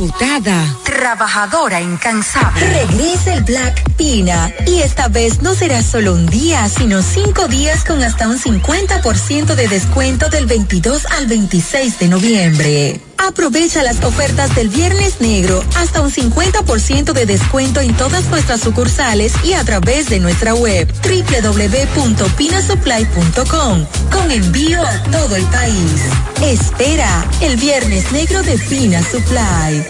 Diputada. 0.00 0.64
Trabajadora 0.82 1.82
incansable. 1.82 2.86
Regresa 2.86 3.34
el 3.34 3.44
Black 3.44 3.82
Pina 3.96 4.50
y 4.66 4.80
esta 4.80 5.08
vez 5.08 5.42
no 5.42 5.54
será 5.54 5.82
solo 5.82 6.14
un 6.14 6.24
día, 6.24 6.66
sino 6.70 7.02
cinco 7.02 7.48
días 7.48 7.84
con 7.84 8.02
hasta 8.02 8.26
un 8.26 8.38
50% 8.38 9.54
de 9.54 9.68
descuento 9.68 10.30
del 10.30 10.46
22 10.46 11.04
al 11.04 11.26
26 11.26 11.98
de 11.98 12.08
noviembre. 12.08 12.98
Aprovecha 13.18 13.82
las 13.82 14.02
ofertas 14.02 14.54
del 14.54 14.70
Viernes 14.70 15.20
Negro, 15.20 15.62
hasta 15.76 16.00
un 16.00 16.10
50% 16.10 17.12
de 17.12 17.26
descuento 17.26 17.80
en 17.80 17.94
todas 17.94 18.24
nuestras 18.30 18.62
sucursales 18.62 19.34
y 19.44 19.52
a 19.52 19.62
través 19.64 20.08
de 20.08 20.20
nuestra 20.20 20.54
web 20.54 20.90
www.pinasupply.com 21.02 23.86
con 24.10 24.30
envío 24.30 24.82
a 24.82 25.02
todo 25.10 25.36
el 25.36 25.44
país. 25.44 26.06
Espera 26.42 27.26
el 27.42 27.56
Viernes 27.56 28.10
Negro 28.12 28.42
de 28.42 28.56
Pina 28.56 29.02
Supply. 29.02 29.89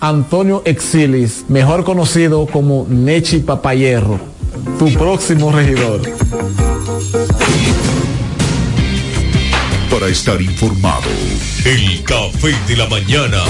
Antonio 0.00 0.62
Exilis, 0.64 1.44
mejor 1.48 1.84
conocido 1.84 2.46
como 2.46 2.86
Nechi 2.88 3.40
Papayerro, 3.40 4.18
tu 4.78 4.90
próximo 4.94 5.52
regidor. 5.52 6.00
Para 9.90 10.08
estar 10.08 10.40
informado, 10.40 11.10
el 11.66 12.02
café 12.04 12.54
de 12.66 12.76
la 12.78 12.88
mañana. 12.88 13.42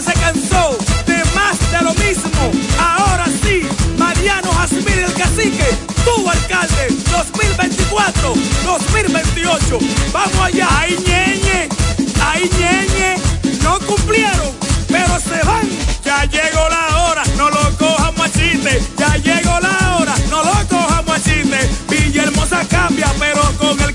Se 0.00 0.14
cansó 0.14 0.78
de 1.06 1.22
más 1.34 1.58
de 1.70 1.82
lo 1.82 1.92
mismo. 1.94 2.50
Ahora 2.78 3.26
sí, 3.42 3.68
Mariano 3.98 4.50
Jasmine 4.52 5.02
el 5.04 5.12
cacique, 5.12 5.76
tu 6.06 6.26
alcalde, 6.26 6.88
2024, 7.10 8.34
2028. 8.64 9.78
Vamos 10.10 10.40
allá, 10.40 10.68
ay 10.70 10.96
ñeñe, 11.06 11.68
ay 12.24 12.48
ñeñe, 12.58 13.16
no 13.62 13.78
cumplieron, 13.80 14.50
pero 14.88 15.20
se 15.20 15.44
van. 15.46 15.68
Ya 16.02 16.24
llegó 16.24 16.66
la 16.70 17.04
hora, 17.04 17.22
no 17.36 17.50
lo 17.50 17.76
cojamos 17.76 18.26
a. 18.26 18.80
Ya 18.96 19.16
llegó 19.16 19.60
la 19.60 19.98
hora, 19.98 20.14
no 20.30 20.42
lo 20.42 20.66
cojamos 20.66 21.14
a 21.14 21.20
chiste. 21.20 21.68
Villahermosa 21.90 22.64
cambia, 22.70 23.12
pero 23.18 23.42
con 23.58 23.78
el 23.78 23.94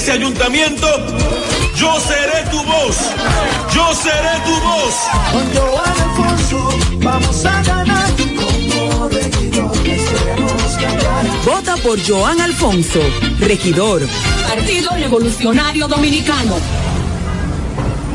ese 0.00 0.12
ayuntamiento, 0.12 0.86
yo 1.76 2.00
seré 2.00 2.48
tu 2.50 2.62
voz. 2.64 2.96
Yo 3.74 3.94
seré 3.94 4.34
tu 4.46 4.54
voz. 4.66 4.94
Con 5.30 5.54
Joan 5.54 6.00
Alfonso 6.00 6.78
vamos 7.02 7.44
a 7.44 7.62
ganar. 7.62 8.08
Como 8.16 9.08
regidor. 9.10 9.70
Vota 11.44 11.76
por 11.76 11.98
Joan 12.02 12.40
Alfonso, 12.40 13.00
regidor. 13.40 14.00
Partido 14.48 14.90
Revolucionario 14.96 15.86
Dominicano. 15.86 16.56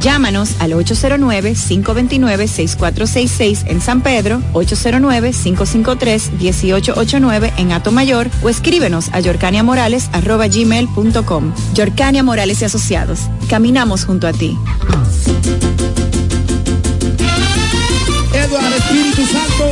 Llámanos 0.00 0.54
al 0.60 0.72
809-529-6466 0.72 3.64
en 3.66 3.80
San 3.80 4.02
Pedro, 4.02 4.40
809-553-1889 4.52 7.52
en 7.56 7.72
Atomayor 7.72 8.28
o 8.42 8.48
escríbenos 8.48 9.08
a 9.12 9.18
yorcaniamorales.gmail.com. 9.20 11.52
Yorcania 11.74 12.22
Morales 12.22 12.62
y 12.62 12.66
Asociados. 12.66 13.20
Caminamos 13.48 14.04
junto 14.04 14.26
a 14.26 14.32
ti. 14.32 14.58
Eduardo 18.32 18.76
Espíritu 18.76 19.22
Santo, 19.26 19.70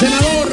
senador, 0.00 0.47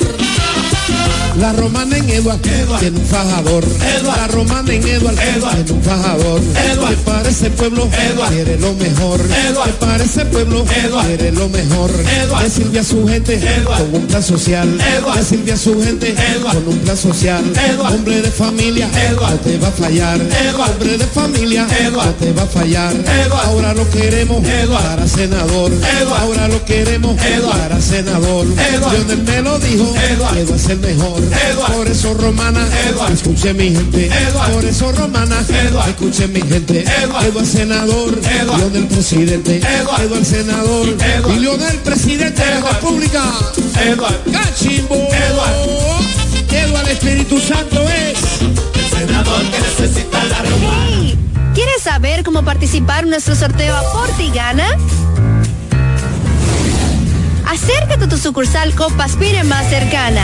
La 1.45 1.53
romana 1.53 1.95
en 1.95 2.09
Edward, 2.09 2.39
tiene 2.39 2.97
un 2.97 3.05
fajador. 3.05 3.63
La 4.03 4.27
romana 4.29 4.73
en 4.73 4.87
Edward, 4.87 5.15
tiene 5.15 5.71
un 5.71 5.83
fajador. 5.83 6.41
Que 6.41 6.95
para 7.05 7.29
ese 7.29 7.51
pueblo 7.51 7.87
quiere 8.29 8.57
lo 8.57 8.73
mejor. 8.73 9.21
Que 9.21 9.71
para 9.79 10.03
ese 10.03 10.25
pueblo 10.25 10.65
quiere 10.65 11.31
lo 11.31 11.47
mejor. 11.49 11.91
Que 12.41 12.49
sirve 12.49 12.79
a 12.79 12.83
su 12.83 13.07
gente 13.07 13.39
con 13.63 14.01
un 14.01 14.07
plan 14.07 14.23
social. 14.23 14.75
Que 15.13 15.23
sirve 15.23 15.51
a 15.51 15.57
su 15.57 15.79
gente 15.83 16.15
con 16.41 16.67
un 16.67 16.79
plan 16.79 16.97
social. 16.97 17.43
Hombre 17.93 18.23
de 18.23 18.31
familia, 18.31 18.89
no 19.11 19.37
te 19.37 19.59
va 19.59 19.67
a 19.67 19.71
fallar. 19.71 20.19
Hombre 20.19 20.97
de 20.97 21.05
familia, 21.05 21.67
no 21.91 22.01
te 22.15 22.33
va 22.33 22.41
a 22.41 22.47
fallar. 22.47 22.95
Ahora 23.45 23.75
lo 23.75 23.87
queremos 23.91 24.43
para 24.67 25.07
senador. 25.07 25.71
Ahora 26.21 26.47
lo 26.47 26.65
queremos 26.65 27.15
para 27.15 27.79
senador. 27.79 28.47
Lionel 28.47 29.23
me 29.23 29.41
lo 29.43 29.59
dijo, 29.59 29.93
que 30.33 30.43
va 30.43 30.55
a 30.55 30.57
ser 30.57 30.77
mejor. 30.77 31.34
Por 31.75 31.88
eso 31.88 32.13
romana, 32.13 32.67
escuche 33.11 33.53
mi 33.53 33.71
gente. 33.71 34.09
Por 34.53 34.65
eso 34.65 34.91
romana, 34.91 35.38
escuche 35.88 36.27
mi 36.27 36.41
gente. 36.41 36.86
Eduardo 37.03 37.45
senador, 37.45 38.19
Lionel 38.57 38.88
presidente. 38.88 39.57
Eduardo 39.57 40.15
el 40.15 40.25
senador 40.25 40.88
y 41.36 41.39
Lionel 41.39 41.77
presidente 41.79 42.43
de 42.43 42.59
la 42.59 42.71
República. 42.71 43.23
Eduardo 43.83 44.19
Cachimbo. 44.31 44.95
Eduardo. 44.95 45.99
Eduardo 46.51 46.89
Espíritu 46.89 47.39
Santo 47.39 47.81
es 47.89 48.41
el 48.41 49.07
senador 49.07 49.41
que 49.43 49.59
necesita 49.59 50.23
la 50.25 50.41
romana. 50.43 51.15
¿Quieres 51.53 51.81
saber 51.83 52.23
cómo 52.23 52.43
participar 52.43 53.03
en 53.03 53.11
nuestro 53.11 53.36
sorteo 53.36 53.75
Aporte 53.75 54.23
y 54.23 54.31
Gana? 54.31 54.67
Acércate 57.47 58.05
a 58.05 58.09
tu 58.09 58.17
sucursal 58.17 58.73
Copa 58.73 59.05
Aspire 59.05 59.43
más 59.43 59.69
cercana. 59.69 60.23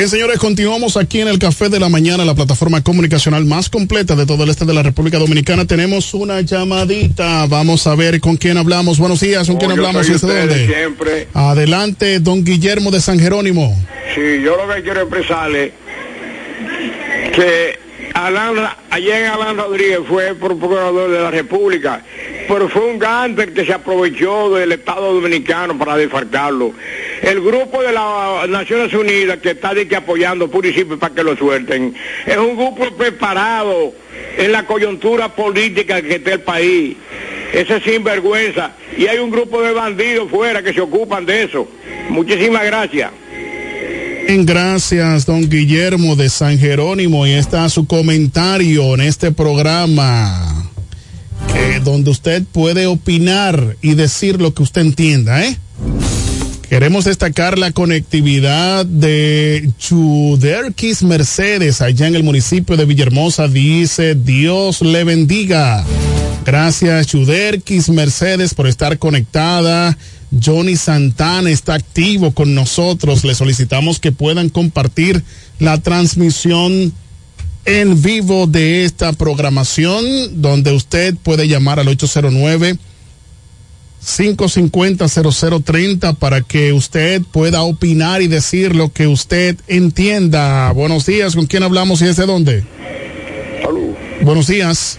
Bien, 0.00 0.08
señores, 0.08 0.38
continuamos 0.38 0.96
aquí 0.96 1.20
en 1.20 1.28
el 1.28 1.38
Café 1.38 1.68
de 1.68 1.78
la 1.78 1.90
Mañana, 1.90 2.24
la 2.24 2.34
plataforma 2.34 2.82
comunicacional 2.82 3.44
más 3.44 3.68
completa 3.68 4.16
de 4.16 4.24
todo 4.24 4.44
el 4.44 4.48
este 4.48 4.64
de 4.64 4.72
la 4.72 4.82
República 4.82 5.18
Dominicana. 5.18 5.66
Tenemos 5.66 6.14
una 6.14 6.40
llamadita. 6.40 7.44
Vamos 7.44 7.86
a 7.86 7.94
ver 7.96 8.18
con 8.18 8.38
quién 8.38 8.56
hablamos. 8.56 8.98
Buenos 8.98 9.20
días, 9.20 9.46
¿con 9.46 9.58
quién 9.58 9.68
yo 9.68 9.76
hablamos? 9.76 10.08
¿Y 10.08 10.12
dónde? 10.14 10.66
siempre. 10.68 11.28
Adelante, 11.34 12.18
don 12.18 12.42
Guillermo 12.42 12.90
de 12.90 12.98
San 13.02 13.18
Jerónimo. 13.18 13.76
Sí, 14.14 14.40
yo 14.42 14.56
lo 14.56 14.74
que 14.74 14.82
quiero 14.82 15.02
expresarle 15.02 15.74
que 17.34 17.78
Alan, 18.14 18.54
ayer 18.88 19.26
Alan 19.26 19.58
Rodríguez 19.58 19.98
fue 20.08 20.34
procurador 20.34 21.10
de 21.10 21.20
la 21.20 21.30
República, 21.30 22.02
pero 22.48 22.70
fue 22.70 22.86
un 22.86 22.98
gánster 22.98 23.52
que 23.52 23.66
se 23.66 23.74
aprovechó 23.74 24.54
del 24.54 24.72
Estado 24.72 25.12
Dominicano 25.12 25.76
para 25.76 25.98
desfarcarlo. 25.98 26.72
El 27.22 27.40
grupo 27.40 27.82
de 27.82 27.92
las 27.92 28.48
Naciones 28.48 28.92
Unidas 28.94 29.38
que 29.38 29.50
está 29.50 29.74
de 29.74 29.86
que 29.86 29.96
apoyando 29.96 30.50
simple 30.74 30.96
para 30.96 31.14
que 31.14 31.22
lo 31.22 31.36
suelten, 31.36 31.94
es 32.26 32.36
un 32.36 32.56
grupo 32.56 32.90
preparado 32.96 33.92
en 34.38 34.52
la 34.52 34.64
coyuntura 34.66 35.34
política 35.34 36.00
que 36.00 36.16
está 36.16 36.32
el 36.32 36.40
país. 36.40 36.96
Ese 37.52 37.76
es 37.76 37.82
sinvergüenza. 37.82 38.72
Y 38.96 39.06
hay 39.06 39.18
un 39.18 39.30
grupo 39.30 39.60
de 39.62 39.72
bandidos 39.72 40.30
fuera 40.30 40.62
que 40.62 40.72
se 40.72 40.80
ocupan 40.80 41.26
de 41.26 41.44
eso. 41.44 41.68
Muchísimas 42.08 42.64
gracias. 42.64 43.10
Gracias, 44.28 45.26
don 45.26 45.48
Guillermo 45.48 46.14
de 46.14 46.30
San 46.30 46.58
Jerónimo. 46.58 47.26
Y 47.26 47.32
está 47.32 47.68
su 47.68 47.86
comentario 47.86 48.94
en 48.94 49.00
este 49.00 49.32
programa, 49.32 50.70
donde 51.82 52.10
usted 52.10 52.44
puede 52.52 52.86
opinar 52.86 53.76
y 53.82 53.94
decir 53.94 54.40
lo 54.40 54.54
que 54.54 54.62
usted 54.62 54.82
entienda, 54.82 55.44
¿eh? 55.44 55.56
Queremos 56.70 57.04
destacar 57.04 57.58
la 57.58 57.72
conectividad 57.72 58.86
de 58.86 59.68
Chuderquis 59.76 61.02
Mercedes, 61.02 61.80
allá 61.80 62.06
en 62.06 62.14
el 62.14 62.22
municipio 62.22 62.76
de 62.76 62.84
Villahermosa. 62.84 63.48
Dice, 63.48 64.14
Dios 64.14 64.80
le 64.80 65.02
bendiga. 65.02 65.84
Gracias, 66.46 67.08
Chuderquis 67.08 67.88
Mercedes, 67.88 68.54
por 68.54 68.68
estar 68.68 69.00
conectada. 69.00 69.98
Johnny 70.40 70.76
Santana 70.76 71.50
está 71.50 71.74
activo 71.74 72.30
con 72.30 72.54
nosotros. 72.54 73.24
Le 73.24 73.34
solicitamos 73.34 73.98
que 73.98 74.12
puedan 74.12 74.48
compartir 74.48 75.24
la 75.58 75.78
transmisión 75.78 76.92
en 77.64 78.00
vivo 78.00 78.46
de 78.46 78.84
esta 78.84 79.12
programación, 79.12 80.40
donde 80.40 80.70
usted 80.70 81.16
puede 81.16 81.48
llamar 81.48 81.80
al 81.80 81.88
809 81.88 82.78
550-0030 84.02 86.16
para 86.16 86.40
que 86.40 86.72
usted 86.72 87.22
pueda 87.30 87.62
opinar 87.62 88.22
y 88.22 88.28
decir 88.28 88.74
lo 88.74 88.92
que 88.92 89.06
usted 89.06 89.56
entienda. 89.68 90.72
Buenos 90.72 91.06
días, 91.06 91.34
¿con 91.36 91.46
quién 91.46 91.62
hablamos 91.62 92.00
y 92.02 92.06
desde 92.06 92.26
dónde? 92.26 92.64
Salud. 93.62 93.90
Buenos 94.22 94.46
días. 94.46 94.98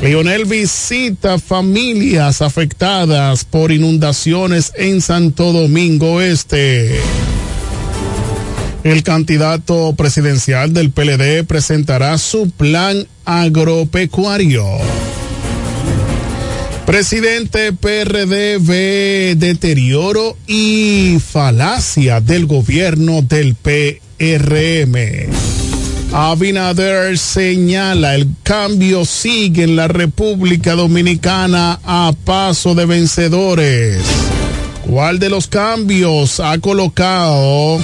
Leonel 0.01 0.47
visita 0.47 1.39
familias 1.39 2.41
afectadas 2.41 3.45
por 3.45 3.73
inundaciones 3.73 4.73
en 4.77 5.03
Santo 5.03 5.53
Domingo 5.53 6.23
Este. 6.23 6.99
El 8.83 9.03
candidato 9.03 9.95
presidencial 9.97 10.73
del 10.73 10.91
PLD 10.91 11.45
presentará 11.45 12.17
su 12.17 12.51
plan 12.51 13.07
agropecuario. 13.27 14.65
Presidente 16.87 17.73
PRD 17.73 18.59
ve 18.61 19.35
deterioro 19.37 20.37
y 20.47 21.19
falacia 21.19 22.21
del 22.21 22.47
gobierno 22.47 23.23
del 23.23 23.57
PRM. 23.57 24.95
Abinader 26.13 27.19
señala 27.19 28.15
el 28.15 28.29
cambio 28.45 29.05
sigue 29.05 29.65
en 29.65 29.75
la 29.75 29.89
República 29.89 30.77
Dominicana 30.77 31.81
a 31.85 32.15
paso 32.25 32.77
de 32.77 32.87
vencedores. 32.87 34.03
¿Cuál 34.87 35.19
de 35.19 35.29
los 35.29 35.49
cambios 35.49 36.39
ha 36.39 36.57
colocado 36.59 37.81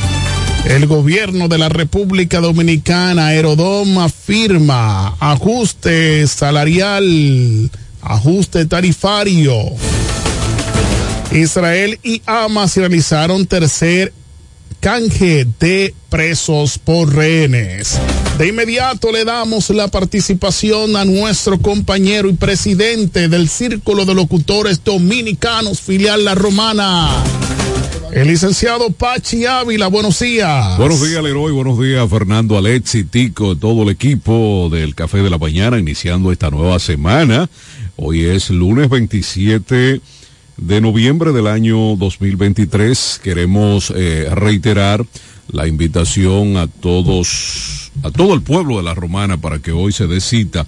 el 0.64 0.86
gobierno 0.86 1.48
de 1.48 1.58
la 1.58 1.68
República 1.68 2.40
Dominicana? 2.40 3.26
Aerodom 3.26 3.98
afirma 3.98 5.16
ajuste 5.18 6.24
salarial 6.28 7.68
ajuste 8.02 8.66
tarifario. 8.66 9.54
Israel 11.30 11.98
y 12.02 12.20
Hamas 12.26 12.76
realizaron 12.76 13.46
tercer 13.46 14.12
canje 14.80 15.46
de 15.60 15.94
presos 16.10 16.78
por 16.78 17.14
rehenes. 17.14 17.98
De 18.36 18.48
inmediato 18.48 19.12
le 19.12 19.24
damos 19.24 19.70
la 19.70 19.88
participación 19.88 20.96
a 20.96 21.04
nuestro 21.04 21.58
compañero 21.58 22.28
y 22.28 22.34
presidente 22.34 23.28
del 23.28 23.48
Círculo 23.48 24.04
de 24.04 24.14
Locutores 24.14 24.82
Dominicanos, 24.82 25.80
filial 25.80 26.24
La 26.24 26.34
Romana. 26.34 27.10
El 28.12 28.28
licenciado 28.28 28.90
Pachi 28.90 29.46
Ávila, 29.46 29.86
buenos 29.86 30.18
días. 30.18 30.76
Buenos 30.76 31.00
días, 31.08 31.22
Leroy. 31.22 31.50
Buenos 31.50 31.80
días, 31.80 32.06
Fernando 32.10 32.58
Alexi, 32.58 33.04
Tico, 33.04 33.56
todo 33.56 33.84
el 33.84 33.88
equipo 33.88 34.68
del 34.70 34.94
Café 34.94 35.18
de 35.22 35.30
la 35.30 35.38
Mañana, 35.38 35.78
iniciando 35.78 36.30
esta 36.30 36.50
nueva 36.50 36.78
semana. 36.78 37.48
Hoy 37.96 38.24
es 38.24 38.48
lunes 38.48 38.88
27 38.88 40.00
de 40.56 40.80
noviembre 40.80 41.32
del 41.32 41.46
año 41.46 41.94
2023. 41.96 43.20
Queremos 43.22 43.92
eh, 43.94 44.28
reiterar 44.32 45.04
la 45.50 45.66
invitación 45.68 46.56
a 46.56 46.68
todos, 46.68 47.92
a 48.02 48.10
todo 48.10 48.32
el 48.32 48.40
pueblo 48.40 48.78
de 48.78 48.82
la 48.82 48.94
Romana 48.94 49.36
para 49.36 49.58
que 49.58 49.72
hoy 49.72 49.92
se 49.92 50.06
dé 50.06 50.22
cita 50.22 50.66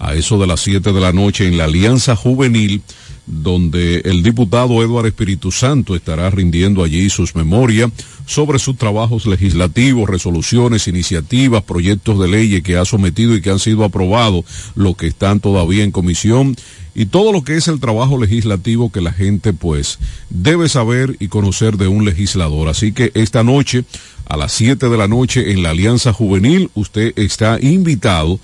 a 0.00 0.14
eso 0.14 0.36
de 0.36 0.48
las 0.48 0.60
7 0.62 0.92
de 0.92 1.00
la 1.00 1.12
noche 1.12 1.46
en 1.46 1.56
la 1.56 1.64
Alianza 1.64 2.16
Juvenil 2.16 2.82
donde 3.26 4.00
el 4.04 4.22
diputado 4.22 4.82
Eduardo 4.82 5.08
Espíritu 5.08 5.50
Santo 5.50 5.96
estará 5.96 6.28
rindiendo 6.30 6.84
allí 6.84 7.08
sus 7.08 7.34
memorias 7.34 7.90
sobre 8.26 8.58
sus 8.58 8.76
trabajos 8.76 9.26
legislativos, 9.26 10.08
resoluciones, 10.08 10.88
iniciativas, 10.88 11.62
proyectos 11.62 12.18
de 12.18 12.28
leyes 12.28 12.62
que 12.62 12.76
ha 12.76 12.84
sometido 12.84 13.34
y 13.34 13.42
que 13.42 13.50
han 13.50 13.58
sido 13.58 13.84
aprobados, 13.84 14.44
lo 14.74 14.94
que 14.94 15.06
están 15.06 15.40
todavía 15.40 15.84
en 15.84 15.90
comisión 15.90 16.56
y 16.94 17.06
todo 17.06 17.32
lo 17.32 17.42
que 17.42 17.56
es 17.56 17.68
el 17.68 17.80
trabajo 17.80 18.20
legislativo 18.20 18.92
que 18.92 19.00
la 19.00 19.12
gente 19.12 19.52
pues 19.52 19.98
debe 20.30 20.68
saber 20.68 21.16
y 21.18 21.28
conocer 21.28 21.76
de 21.76 21.88
un 21.88 22.04
legislador. 22.04 22.68
Así 22.68 22.92
que 22.92 23.10
esta 23.14 23.42
noche 23.42 23.84
a 24.26 24.36
las 24.36 24.52
7 24.52 24.88
de 24.88 24.96
la 24.96 25.08
noche 25.08 25.52
en 25.52 25.62
la 25.62 25.70
Alianza 25.70 26.12
Juvenil 26.12 26.70
usted 26.74 27.12
está 27.16 27.58
invitado 27.60 28.38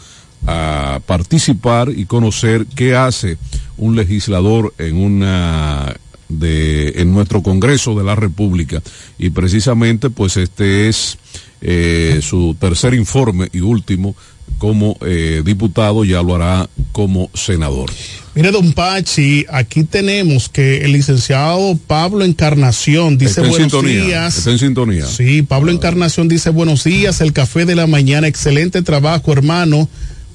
a 0.46 1.00
participar 1.06 1.90
y 1.94 2.06
conocer 2.06 2.66
qué 2.74 2.94
hace 2.94 3.36
un 3.76 3.96
legislador 3.96 4.74
en 4.78 4.96
una 4.96 5.94
de 6.28 6.90
en 6.96 7.12
nuestro 7.12 7.42
Congreso 7.42 7.94
de 7.96 8.04
la 8.04 8.14
República 8.14 8.80
y 9.18 9.30
precisamente 9.30 10.10
pues 10.10 10.36
este 10.36 10.88
es 10.88 11.18
eh, 11.60 12.20
su 12.22 12.56
tercer 12.58 12.94
informe 12.94 13.48
y 13.52 13.60
último 13.60 14.14
como 14.58 14.96
eh, 15.06 15.42
diputado 15.44 16.04
ya 16.04 16.22
lo 16.22 16.34
hará 16.34 16.68
como 16.92 17.30
senador. 17.34 17.90
Mire, 18.34 18.50
don 18.50 18.72
Pachi, 18.72 19.46
aquí 19.50 19.84
tenemos 19.84 20.48
que 20.48 20.84
el 20.84 20.92
licenciado 20.92 21.78
Pablo 21.86 22.24
Encarnación 22.24 23.18
dice 23.18 23.40
buenos 23.40 23.56
sintonía, 23.56 24.04
días. 24.04 24.38
Está 24.38 24.50
en 24.50 24.58
sintonía. 24.58 25.06
Sí, 25.06 25.42
Pablo 25.42 25.72
Encarnación 25.72 26.28
dice 26.28 26.50
buenos 26.50 26.84
días, 26.84 27.20
el 27.20 27.32
café 27.32 27.64
de 27.64 27.74
la 27.74 27.86
mañana, 27.86 28.28
excelente 28.28 28.82
trabajo, 28.82 29.32
hermano. 29.32 29.88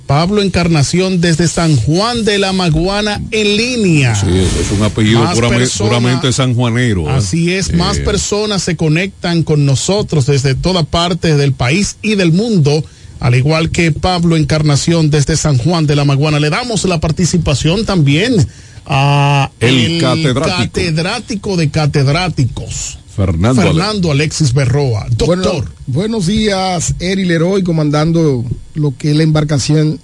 Pablo 0.07 0.41
Encarnación 0.43 1.19
desde 1.19 1.47
San 1.47 1.75
Juan 1.77 2.25
de 2.25 2.37
la 2.37 2.53
Maguana 2.53 3.21
en 3.31 3.57
línea. 3.57 4.13
Sí, 4.15 4.27
es 4.29 4.71
un 4.71 4.83
apellido 4.83 5.19
puramente, 5.33 5.57
persona- 5.65 5.89
puramente 5.89 6.31
sanjuanero. 6.33 7.09
¿eh? 7.09 7.13
Así 7.13 7.53
es, 7.53 7.73
más 7.73 7.97
personas 7.99 8.61
se 8.61 8.75
conectan 8.75 9.41
con 9.43 9.65
nosotros 9.65 10.27
desde 10.27 10.53
toda 10.55 10.83
parte 10.83 11.35
del 11.37 11.53
país 11.53 11.95
y 12.03 12.15
del 12.15 12.31
mundo, 12.31 12.83
al 13.19 13.33
igual 13.35 13.71
que 13.71 13.91
Pablo 13.91 14.35
Encarnación 14.37 15.09
desde 15.09 15.37
San 15.37 15.57
Juan 15.57 15.87
de 15.87 15.95
la 15.95 16.05
Maguana. 16.05 16.39
Le 16.39 16.49
damos 16.51 16.83
la 16.85 16.99
participación 16.99 17.85
también 17.85 18.45
a 18.85 19.49
El 19.59 19.99
catedrático. 19.99 20.57
catedrático 20.57 21.57
de 21.57 21.69
catedráticos, 21.71 22.99
Fernando, 23.15 23.61
Fernando 23.61 24.11
Alexis 24.11 24.53
Berroa. 24.53 25.07
Doctor, 25.11 25.37
Bueno, 25.37 25.65
buenos 25.87 26.25
días, 26.27 26.95
Eri 26.99 27.25
Leroy, 27.25 27.63
comandando 27.63 28.43
lo 28.73 28.93
que 28.97 29.11
es 29.11 29.17
la 29.17 29.23
embarcación 29.23 29.99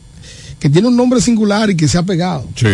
que 0.59 0.69
tiene 0.69 0.87
un 0.87 0.95
nombre 0.95 1.19
singular 1.19 1.69
y 1.71 1.75
que 1.75 1.87
se 1.87 1.97
ha 1.97 2.03
pegado. 2.03 2.47
Sí. 2.55 2.67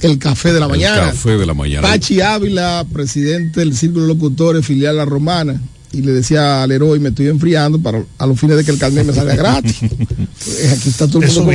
El 0.00 0.18
Café 0.18 0.52
de 0.52 0.60
la 0.60 0.66
El 0.66 0.72
Mañana. 0.72 1.10
café 1.10 1.36
de 1.36 1.44
la 1.44 1.52
mañana. 1.54 1.86
Pachi 1.88 2.20
Ávila, 2.20 2.86
presidente 2.92 3.60
del 3.60 3.76
Círculo 3.76 4.02
de 4.06 4.14
Locutores, 4.14 4.64
filial 4.64 4.96
La 4.96 5.04
Romana. 5.04 5.60
Y 5.94 6.02
le 6.02 6.12
decía 6.12 6.62
al 6.64 6.68
Leroy, 6.70 6.98
me 6.98 7.10
estoy 7.10 7.28
enfriando 7.28 7.78
para 7.80 8.02
a 8.18 8.26
los 8.26 8.38
fines 8.38 8.56
de 8.56 8.64
que 8.64 8.72
el 8.72 8.78
carnet 8.78 9.06
me 9.06 9.12
salga 9.12 9.34
gratis. 9.36 9.76
Pues 9.80 10.72
aquí 10.72 10.88
está 10.88 11.06
todo 11.08 11.22
el 11.22 11.28
mundo 11.32 11.52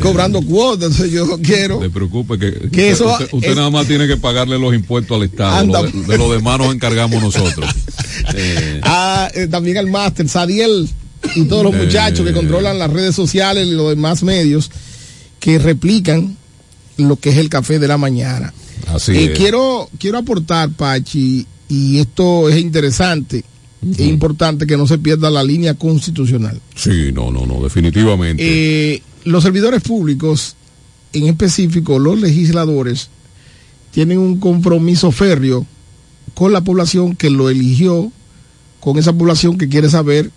cobrando, 0.00 0.40
cuotas, 0.42 0.92
entonces 0.92 1.10
yo 1.12 1.38
quiero. 1.42 1.76
No 1.76 1.82
se 1.82 1.90
preocupe 1.90 2.38
que, 2.38 2.52
Que 2.52 2.66
usted, 2.66 2.90
eso 2.92 3.12
usted- 3.12 3.28
usted 3.32 3.50
es- 3.50 3.56
nada 3.56 3.70
más 3.70 3.86
tiene 3.86 4.06
que 4.06 4.16
pagarle 4.16 4.58
los 4.58 4.74
impuestos 4.74 5.16
al 5.16 5.24
Estado. 5.24 5.56
Anda. 5.56 5.82
Lo 5.82 5.90
de, 5.90 6.02
de 6.06 6.18
lo 6.18 6.32
demás 6.32 6.58
nos 6.58 6.74
encargamos 6.74 7.20
nosotros. 7.22 7.68
Eh, 8.34 8.80
Ah, 8.84 9.28
eh, 9.34 9.48
también 9.48 9.76
al 9.78 9.88
máster, 9.90 10.28
Sadiel 10.28 10.88
y 11.34 11.44
todos 11.44 11.64
los 11.64 11.74
Eh. 11.74 11.78
muchachos 11.84 12.24
que 12.24 12.32
controlan 12.32 12.78
las 12.78 12.92
redes 12.92 13.14
sociales 13.14 13.66
y 13.66 13.72
los 13.72 13.88
demás 13.90 14.22
medios 14.22 14.70
que 15.40 15.58
replican 15.58 16.36
lo 16.96 17.16
que 17.16 17.30
es 17.30 17.38
el 17.38 17.48
café 17.48 17.78
de 17.80 17.88
la 17.88 17.98
mañana. 17.98 18.52
así 18.86 19.12
Eh, 19.12 19.24
es. 19.32 19.38
quiero, 19.38 19.90
quiero 19.98 20.18
aportar, 20.18 20.70
Pachi, 20.70 21.46
y 21.68 21.98
esto 21.98 22.48
es 22.48 22.56
interesante, 22.60 23.42
es 23.92 24.00
importante 24.00 24.66
que 24.66 24.76
no 24.76 24.86
se 24.86 24.98
pierda 24.98 25.30
la 25.30 25.42
línea 25.42 25.74
constitucional. 25.74 26.60
Sí, 26.74 27.12
no, 27.12 27.30
no, 27.30 27.46
no, 27.46 27.62
definitivamente. 27.62 28.42
Eh, 28.94 29.02
los 29.24 29.42
servidores 29.42 29.82
públicos, 29.82 30.56
en 31.12 31.26
específico 31.26 31.98
los 31.98 32.20
legisladores, 32.20 33.08
tienen 33.90 34.18
un 34.18 34.38
compromiso 34.38 35.10
férreo 35.12 35.66
con 36.34 36.52
la 36.52 36.62
población 36.62 37.14
que 37.14 37.30
lo 37.30 37.48
eligió, 37.48 38.10
con 38.80 38.98
esa 38.98 39.12
población 39.12 39.56
que 39.56 39.68
quiere 39.68 39.88
saber 39.88 40.30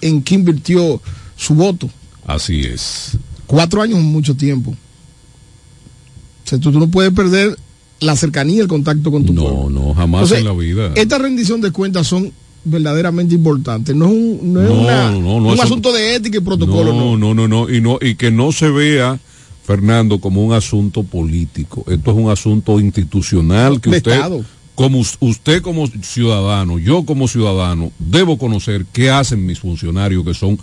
en 0.00 0.22
qué 0.22 0.36
invirtió 0.36 1.00
su 1.36 1.54
voto. 1.54 1.90
Así 2.26 2.60
es. 2.60 3.18
Cuatro 3.46 3.82
años 3.82 3.98
es 3.98 4.04
mucho 4.04 4.36
tiempo. 4.36 4.70
O 4.70 6.48
sea, 6.48 6.58
tú, 6.58 6.70
tú 6.70 6.78
no 6.78 6.88
puedes 6.88 7.12
perder 7.12 7.58
la 8.00 8.16
cercanía, 8.16 8.62
el 8.62 8.68
contacto 8.68 9.10
con 9.10 9.24
tu 9.24 9.34
pueblo. 9.34 9.70
No, 9.70 9.70
no, 9.70 9.94
jamás 9.94 10.22
Entonces, 10.22 10.38
en 10.38 10.44
la 10.44 10.52
vida. 10.52 10.92
Esta 10.94 11.18
rendición 11.18 11.60
de 11.60 11.70
cuentas 11.72 12.06
son 12.06 12.32
verdaderamente 12.64 13.34
importantes. 13.34 13.94
No 13.94 14.06
es 14.06 14.12
un, 14.12 14.52
no 14.52 14.62
es 14.62 14.68
No, 14.68 14.74
una- 14.80 15.10
no, 15.10 15.36
un 15.36 15.60
asunto 15.60 15.92
de 15.92 16.14
ética 16.16 16.38
y 16.38 16.40
protocolo. 16.40 16.92
no, 16.92 17.16
no, 17.16 17.34
no, 17.34 17.46
no, 17.48 17.70
y 17.70 17.80
no, 17.80 17.98
y 18.00 18.14
que 18.14 18.30
no 18.30 18.52
se 18.52 18.68
vea, 18.70 19.18
Fernando, 19.64 20.18
como 20.20 20.44
un 20.44 20.52
asunto 20.52 21.02
político. 21.02 21.84
Esto 21.88 22.10
es 22.10 22.16
un 22.16 22.30
asunto 22.30 22.78
institucional 22.80 23.80
que 23.80 23.90
De 23.90 23.96
usted 23.98 24.12
Estado. 24.12 24.44
como 24.74 24.98
us- 24.98 25.16
usted 25.20 25.62
como 25.62 25.86
ciudadano, 26.02 26.78
yo 26.78 27.04
como 27.04 27.28
ciudadano, 27.28 27.90
debo 27.98 28.36
conocer 28.38 28.84
qué 28.92 29.10
hacen 29.10 29.44
mis 29.46 29.58
funcionarios 29.60 30.24
que 30.24 30.34
son 30.34 30.58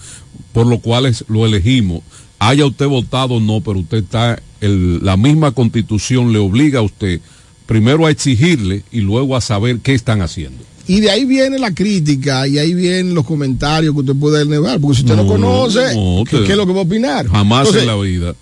por 0.54 0.68
los 0.68 0.80
cuales 0.82 1.24
lo 1.30 1.46
elegimos. 1.46 2.02
Haya 2.40 2.66
usted 2.66 2.88
votado 2.88 3.36
o 3.36 3.40
no, 3.40 3.62
pero 3.62 3.80
usted 3.80 4.00
está, 4.00 4.42
el- 4.62 5.04
la 5.04 5.16
misma 5.18 5.52
constitución 5.52 6.34
le 6.34 6.40
obliga 6.40 6.80
a 6.80 6.84
usted 6.84 7.22
primero 7.68 8.06
a 8.06 8.12
exigirle 8.12 8.84
y 8.92 9.00
luego 9.02 9.36
a 9.36 9.42
saber 9.42 9.80
qué 9.80 9.94
están 9.94 10.22
haciendo. 10.22 10.64
Y 10.88 11.00
de 11.00 11.10
ahí 11.12 11.26
viene 11.26 11.60
la 11.60 11.74
crítica 11.74 12.48
y 12.48 12.58
ahí 12.58 12.74
vienen 12.74 13.14
los 13.14 13.26
comentarios 13.26 13.94
que 13.94 14.00
usted 14.02 14.16
puede 14.16 14.46
nevar, 14.46 14.80
porque 14.80 14.98
si 14.98 15.02
usted 15.04 15.16
no, 15.16 15.24
No, 15.24 15.30
conoce, 15.30 15.96
no, 15.96 16.24
¿qué, 16.30 16.52
es 16.52 16.58
lo 16.58 16.66
que 16.66 16.74
va 16.74 16.80
a 16.80 16.84
opinar? 16.84 17.28
Jamás 17.28 17.60
Entonces, 17.68 17.82
en 17.84 17.88
la 17.88 17.96
vida. 17.96 18.36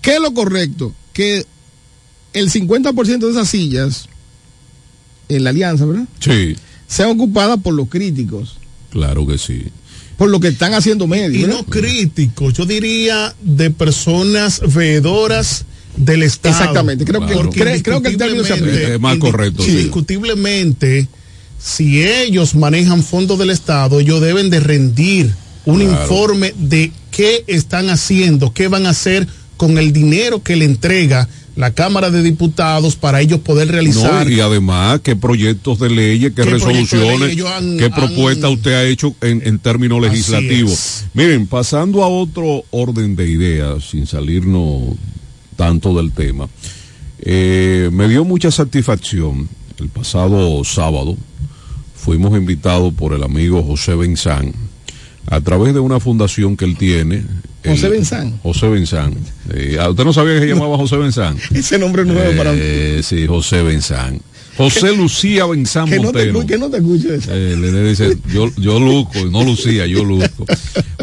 ¿Qué 0.00 0.14
es 0.16 0.20
lo 0.20 0.32
correcto? 0.34 0.92
Que 1.12 1.44
el 2.32 2.50
50% 2.50 3.18
de 3.18 3.30
esas 3.30 3.48
sillas 3.48 4.08
en 5.28 5.44
la 5.44 5.50
alianza, 5.50 5.84
¿verdad? 5.84 6.04
Sí, 6.20 6.56
Sean 6.86 7.10
ocupadas 7.10 7.58
por 7.62 7.72
los 7.74 7.88
críticos, 7.88 8.56
claro 8.90 9.26
que 9.26 9.38
sí. 9.38 9.64
por 10.18 10.28
lo 10.28 10.40
que 10.40 10.48
están 10.48 10.74
haciendo 10.74 11.06
medios. 11.06 11.34
Y 11.34 11.42
¿verdad? 11.46 11.58
no 11.60 11.64
críticos, 11.64 12.52
yo 12.54 12.66
diría 12.66 13.34
de 13.42 13.70
personas 13.70 14.60
veedoras 14.74 15.64
del 15.96 16.22
Estado. 16.22 16.54
Exactamente, 16.54 17.04
creo 17.04 17.20
que- 17.26 17.82
creo 17.82 18.02
que 18.02 18.08
el 18.08 18.16
término 18.16 18.44
se 18.44 18.52
aplica. 18.54 18.72
indiscutiblemente- 18.72 18.94
Es 18.94 19.00
más 19.00 19.16
correcto, 19.18 19.62
sí. 19.62 19.90
Si 21.62 22.02
ellos 22.02 22.54
manejan 22.54 23.02
fondos 23.02 23.38
del 23.38 23.50
Estado, 23.50 24.00
ellos 24.00 24.20
deben 24.20 24.50
de 24.50 24.60
rendir 24.60 25.32
un 25.64 25.78
Claro. 25.80 26.02
informe 26.02 26.52
de 26.58 26.90
qué 27.10 27.44
están 27.46 27.88
haciendo, 27.88 28.52
qué 28.52 28.66
van 28.68 28.86
a 28.86 28.90
hacer 28.90 29.28
con 29.56 29.78
el 29.78 29.92
dinero 29.92 30.42
que 30.42 30.56
le 30.56 30.64
entrega 30.64 31.28
la 31.54 31.70
Cámara 31.72 32.10
de 32.10 32.22
Diputados 32.22 32.96
para 32.96 33.20
ellos 33.20 33.38
poder 33.40 33.68
realizar 33.68 34.26
No, 34.26 34.32
y 34.32 34.40
además, 34.40 35.00
qué 35.04 35.14
proyectos 35.14 35.78
de 35.78 35.90
leyes, 35.90 36.32
qué, 36.34 36.42
¿Qué 36.42 36.50
proyectos 36.50 36.68
de 36.68 36.80
resoluciones, 36.80 37.20
ley 37.20 37.32
ellos 37.36 37.50
han- 37.50 37.76
qué 37.76 37.84
han- 37.84 37.92
propuestas 37.94 38.50
usted 38.50 38.72
ha 38.72 38.84
hecho 38.84 39.14
en, 39.20 39.42
en 39.46 39.58
términos 39.58 40.00
legislativos. 40.00 41.04
Miren, 41.14 41.46
pasando 41.46 42.02
a 42.02 42.08
otro 42.08 42.64
orden 42.70 43.14
de 43.14 43.28
ideas, 43.30 43.84
sin 43.90 44.06
salirnos 44.06 44.96
tanto 45.56 45.94
del 45.94 46.10
tema, 46.10 46.48
eh, 47.20 47.90
me 47.92 48.08
dio 48.08 48.24
mucha 48.24 48.50
satisfacción 48.50 49.48
el 49.78 49.88
pasado 49.90 50.64
sábado. 50.64 51.16
Fuimos 52.02 52.36
invitados 52.36 52.92
por 52.94 53.12
el 53.12 53.22
amigo 53.22 53.62
José 53.62 53.94
Benzán 53.94 54.52
a 55.26 55.40
través 55.40 55.72
de 55.72 55.78
una 55.80 56.00
fundación 56.00 56.56
que 56.56 56.64
él 56.64 56.76
tiene. 56.76 57.22
José 57.64 57.86
el- 57.86 57.92
Benzán. 57.92 58.38
José 58.42 58.68
Benzán. 58.68 59.14
Eh, 59.54 59.78
¿Usted 59.88 60.04
no 60.04 60.12
sabía 60.12 60.34
que 60.34 60.40
se 60.40 60.46
llamaba 60.48 60.76
José 60.76 60.96
Benzán? 60.96 61.36
Ese 61.54 61.78
nombre 61.78 62.04
nuevo 62.04 62.36
para 62.36 62.52
mí. 62.52 62.58
Eh, 62.60 63.00
sí, 63.04 63.24
José 63.26 63.62
Benzán. 63.62 64.20
José 64.56 64.94
Lucía 64.96 65.46
Benzán 65.46 65.88
Que 65.88 65.96
no, 65.96 66.10
te, 66.12 66.30
Montero. 66.32 66.46
que 66.46 66.58
no 66.58 66.68
te 66.70 66.78
escuches. 66.78 67.26
Eh, 67.30 67.56
le, 67.58 67.70
le 67.72 67.88
dice, 67.88 68.18
yo, 68.34 68.50
yo 68.56 68.80
luco, 68.80 69.24
no 69.30 69.44
Lucía, 69.44 69.86
yo 69.86 70.04
luco. 70.04 70.44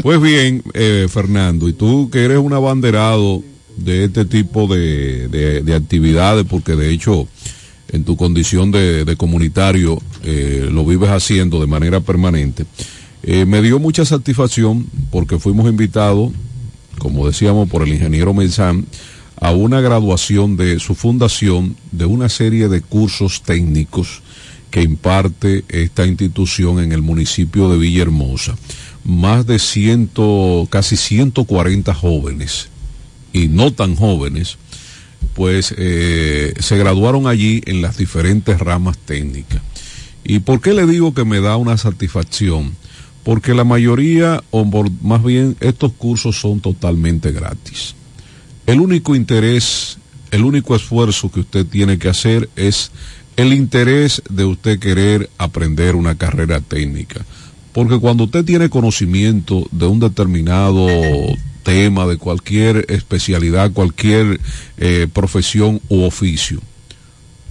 Pues 0.04 0.22
bien, 0.22 0.62
eh, 0.74 1.08
Fernando, 1.10 1.68
y 1.70 1.74
tú 1.74 2.10
que 2.12 2.26
eres 2.26 2.38
un 2.38 2.54
abanderado 2.54 3.42
de 3.78 4.04
este 4.04 4.26
tipo 4.26 4.68
de, 4.68 5.30
de- 5.30 5.62
de 5.62 5.74
actividades, 5.76 6.46
porque 6.48 6.76
de 6.76 6.92
hecho 6.92 7.28
en 7.92 8.04
tu 8.04 8.16
condición 8.18 8.72
de, 8.72 9.06
de 9.06 9.16
comunitario 9.16 10.02
eh, 10.24 10.68
lo 10.72 10.86
vives 10.86 11.10
haciendo 11.10 11.60
de 11.60 11.68
manera 11.68 12.00
permanente, 12.02 12.66
eh, 13.24 13.46
me 13.46 13.62
dio 13.62 13.80
mucha 13.80 14.06
satisfacción 14.06 14.88
porque 15.12 15.40
fuimos 15.40 15.70
invitados, 15.70 16.32
como 16.98 17.28
decíamos, 17.28 17.70
por 17.70 17.84
el 17.84 17.94
ingeniero 17.94 18.34
Menzán, 18.34 18.86
a 19.42 19.52
una 19.52 19.82
graduación 19.82 20.58
de 20.58 20.80
su 20.80 20.96
fundación 20.96 21.76
de 21.92 22.06
una 22.06 22.30
serie 22.30 22.68
de 22.68 22.82
cursos 22.82 23.42
técnicos 23.44 24.22
que 24.70 24.82
imparte 24.82 25.64
esta 25.70 26.06
institución 26.06 26.80
en 26.80 26.92
el 26.92 27.02
municipio 27.02 27.70
de 27.70 27.78
Villahermosa. 27.78 28.56
Más 29.04 29.48
de 29.48 29.60
ciento, 29.60 30.68
casi 30.70 30.98
140 30.98 31.94
jóvenes 31.94 32.70
y 33.34 33.48
no 33.48 33.72
tan 33.72 33.96
jóvenes, 33.96 34.58
pues 35.34 35.74
eh, 35.78 36.54
se 36.60 36.78
graduaron 36.78 37.28
allí 37.28 37.62
en 37.66 37.82
las 37.82 37.98
diferentes 37.98 38.60
ramas 38.60 38.98
técnicas. 38.98 39.62
¿Y 40.24 40.40
por 40.40 40.62
qué 40.62 40.74
le 40.74 40.86
digo 40.86 41.14
que 41.14 41.26
me 41.26 41.40
da 41.40 41.58
una 41.58 41.78
satisfacción? 41.78 42.76
Porque 43.24 43.54
la 43.54 43.64
mayoría, 43.64 44.44
o 44.52 44.66
más 45.02 45.24
bien, 45.24 45.56
estos 45.60 45.94
cursos 45.94 46.40
son 46.40 46.60
totalmente 46.60 47.32
gratis. 47.32 47.96
El 48.66 48.82
único 48.82 49.16
interés, 49.16 49.98
el 50.32 50.44
único 50.44 50.76
esfuerzo 50.76 51.32
que 51.32 51.42
usted 51.42 51.66
tiene 51.66 51.98
que 51.98 52.10
hacer 52.10 52.50
es 52.56 52.92
el 53.36 53.54
interés 53.54 54.22
de 54.30 54.46
usted 54.46 54.80
querer 54.80 55.30
aprender 55.38 55.96
una 55.96 56.16
carrera 56.16 56.60
técnica. 56.60 57.26
Porque 57.72 57.98
cuando 57.98 58.26
usted 58.26 58.44
tiene 58.44 58.70
conocimiento 58.70 59.68
de 59.72 59.86
un 59.86 60.00
determinado 60.00 60.88
tema, 61.70 62.08
de 62.08 62.18
cualquier 62.18 62.88
especialidad, 62.90 63.72
cualquier 63.72 64.42
eh, 64.78 65.08
profesión 65.14 65.80
u 65.88 66.02
oficio, 66.02 66.62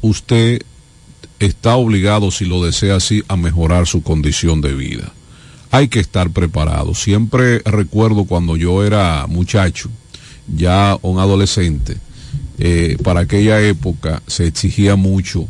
usted 0.01 0.61
está 1.39 1.77
obligado, 1.77 2.33
si 2.33 2.45
lo 2.45 2.65
desea 2.65 2.97
así, 2.97 3.23
a 3.29 3.37
mejorar 3.37 3.87
su 3.87 4.03
condición 4.03 4.61
de 4.61 4.75
vida. 4.75 5.13
Hay 5.71 5.87
que 5.87 6.01
estar 6.01 6.31
preparado. 6.31 6.95
Siempre 6.95 7.61
recuerdo 7.61 8.25
cuando 8.25 8.57
yo 8.57 8.85
era 8.85 9.25
muchacho, 9.29 9.89
ya 10.53 10.99
un 11.03 11.21
adolescente, 11.21 11.99
eh, 12.59 12.97
para 13.05 13.21
aquella 13.21 13.61
época 13.61 14.21
se 14.27 14.49
exigía 14.49 14.97
mucho 14.97 15.47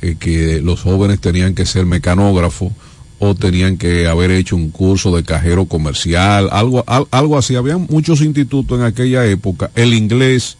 eh, 0.00 0.16
que 0.18 0.62
los 0.62 0.80
jóvenes 0.80 1.20
tenían 1.20 1.54
que 1.54 1.66
ser 1.66 1.84
mecanógrafos 1.84 2.72
o 3.18 3.34
tenían 3.34 3.78
que 3.78 4.06
haber 4.06 4.30
hecho 4.30 4.56
un 4.56 4.70
curso 4.70 5.14
de 5.16 5.22
cajero 5.24 5.64
comercial, 5.66 6.48
algo, 6.52 6.84
al- 6.86 7.06
algo 7.10 7.38
así. 7.38 7.54
Había 7.56 7.78
muchos 7.78 8.20
institutos 8.20 8.78
en 8.78 8.84
aquella 8.84 9.24
época. 9.26 9.70
El 9.74 9.94
inglés, 9.94 10.56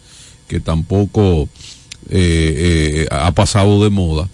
que 0.48 0.60
tampoco 0.60 1.48
eh, 2.08 3.04
eh, 3.04 3.08
ha 3.10 3.32
pasado 3.32 3.82
de 3.82 3.90
moda. 3.90 4.28